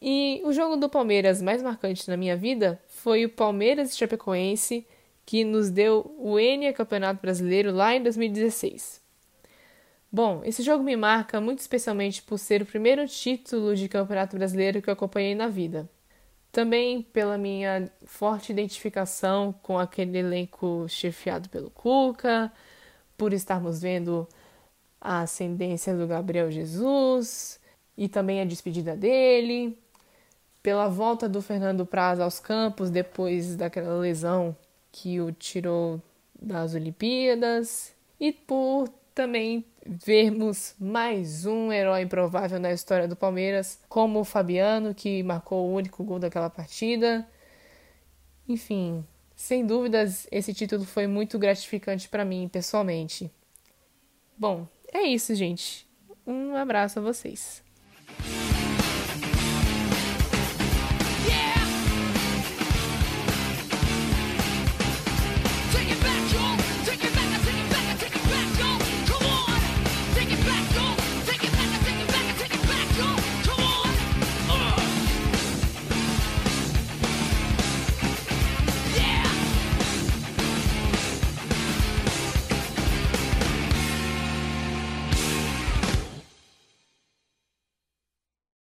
e 0.00 0.40
o 0.44 0.52
jogo 0.52 0.76
do 0.76 0.88
Palmeiras 0.88 1.42
mais 1.42 1.62
marcante 1.62 2.08
na 2.08 2.16
minha 2.16 2.36
vida 2.36 2.80
foi 2.88 3.24
o 3.26 3.28
Palmeiras 3.28 3.92
e 3.92 3.96
Chapecoense, 3.98 4.86
que 5.26 5.44
nos 5.44 5.68
deu 5.68 6.14
o 6.18 6.38
Enia 6.38 6.72
Campeonato 6.72 7.20
Brasileiro 7.20 7.70
lá 7.70 7.94
em 7.94 8.02
2016. 8.02 9.00
Bom, 10.10 10.40
esse 10.44 10.62
jogo 10.62 10.82
me 10.82 10.96
marca 10.96 11.40
muito 11.40 11.58
especialmente 11.60 12.22
por 12.22 12.38
ser 12.38 12.62
o 12.62 12.66
primeiro 12.66 13.06
título 13.06 13.76
de 13.76 13.88
Campeonato 13.88 14.36
Brasileiro 14.36 14.80
que 14.80 14.88
eu 14.88 14.94
acompanhei 14.94 15.34
na 15.34 15.46
vida. 15.46 15.88
Também 16.50 17.02
pela 17.02 17.38
minha 17.38 17.88
forte 18.06 18.50
identificação 18.50 19.54
com 19.62 19.78
aquele 19.78 20.18
elenco 20.18 20.86
chefiado 20.88 21.48
pelo 21.48 21.70
Cuca, 21.70 22.50
por 23.16 23.32
estarmos 23.32 23.80
vendo 23.80 24.26
a 25.00 25.22
ascendência 25.22 25.96
do 25.96 26.06
Gabriel 26.06 26.50
Jesus 26.50 27.58
e 27.96 28.08
também 28.08 28.40
a 28.40 28.44
despedida 28.44 28.96
dele, 28.96 29.78
pela 30.62 30.88
volta 30.88 31.28
do 31.28 31.40
Fernando 31.40 31.86
Praz 31.86 32.20
aos 32.20 32.38
campos 32.38 32.90
depois 32.90 33.56
daquela 33.56 33.98
lesão 33.98 34.54
que 34.92 35.20
o 35.20 35.32
tirou 35.32 36.00
das 36.40 36.74
Olimpíadas 36.74 37.94
e 38.18 38.32
por 38.32 38.88
também 39.14 39.64
vermos 39.84 40.74
mais 40.78 41.46
um 41.46 41.72
herói 41.72 42.02
improvável 42.02 42.60
na 42.60 42.72
história 42.72 43.08
do 43.08 43.16
Palmeiras, 43.16 43.78
como 43.88 44.20
o 44.20 44.24
Fabiano, 44.24 44.94
que 44.94 45.22
marcou 45.22 45.66
o 45.66 45.74
único 45.74 46.04
gol 46.04 46.18
daquela 46.18 46.50
partida. 46.50 47.26
Enfim, 48.48 49.04
sem 49.34 49.64
dúvidas, 49.64 50.26
esse 50.30 50.52
título 50.52 50.84
foi 50.84 51.06
muito 51.06 51.38
gratificante 51.38 52.08
para 52.08 52.24
mim 52.24 52.48
pessoalmente. 52.48 53.30
Bom, 54.36 54.66
é 54.92 55.02
isso, 55.02 55.34
gente. 55.34 55.88
Um 56.26 56.54
abraço 56.56 56.98
a 56.98 57.02
vocês. 57.02 57.62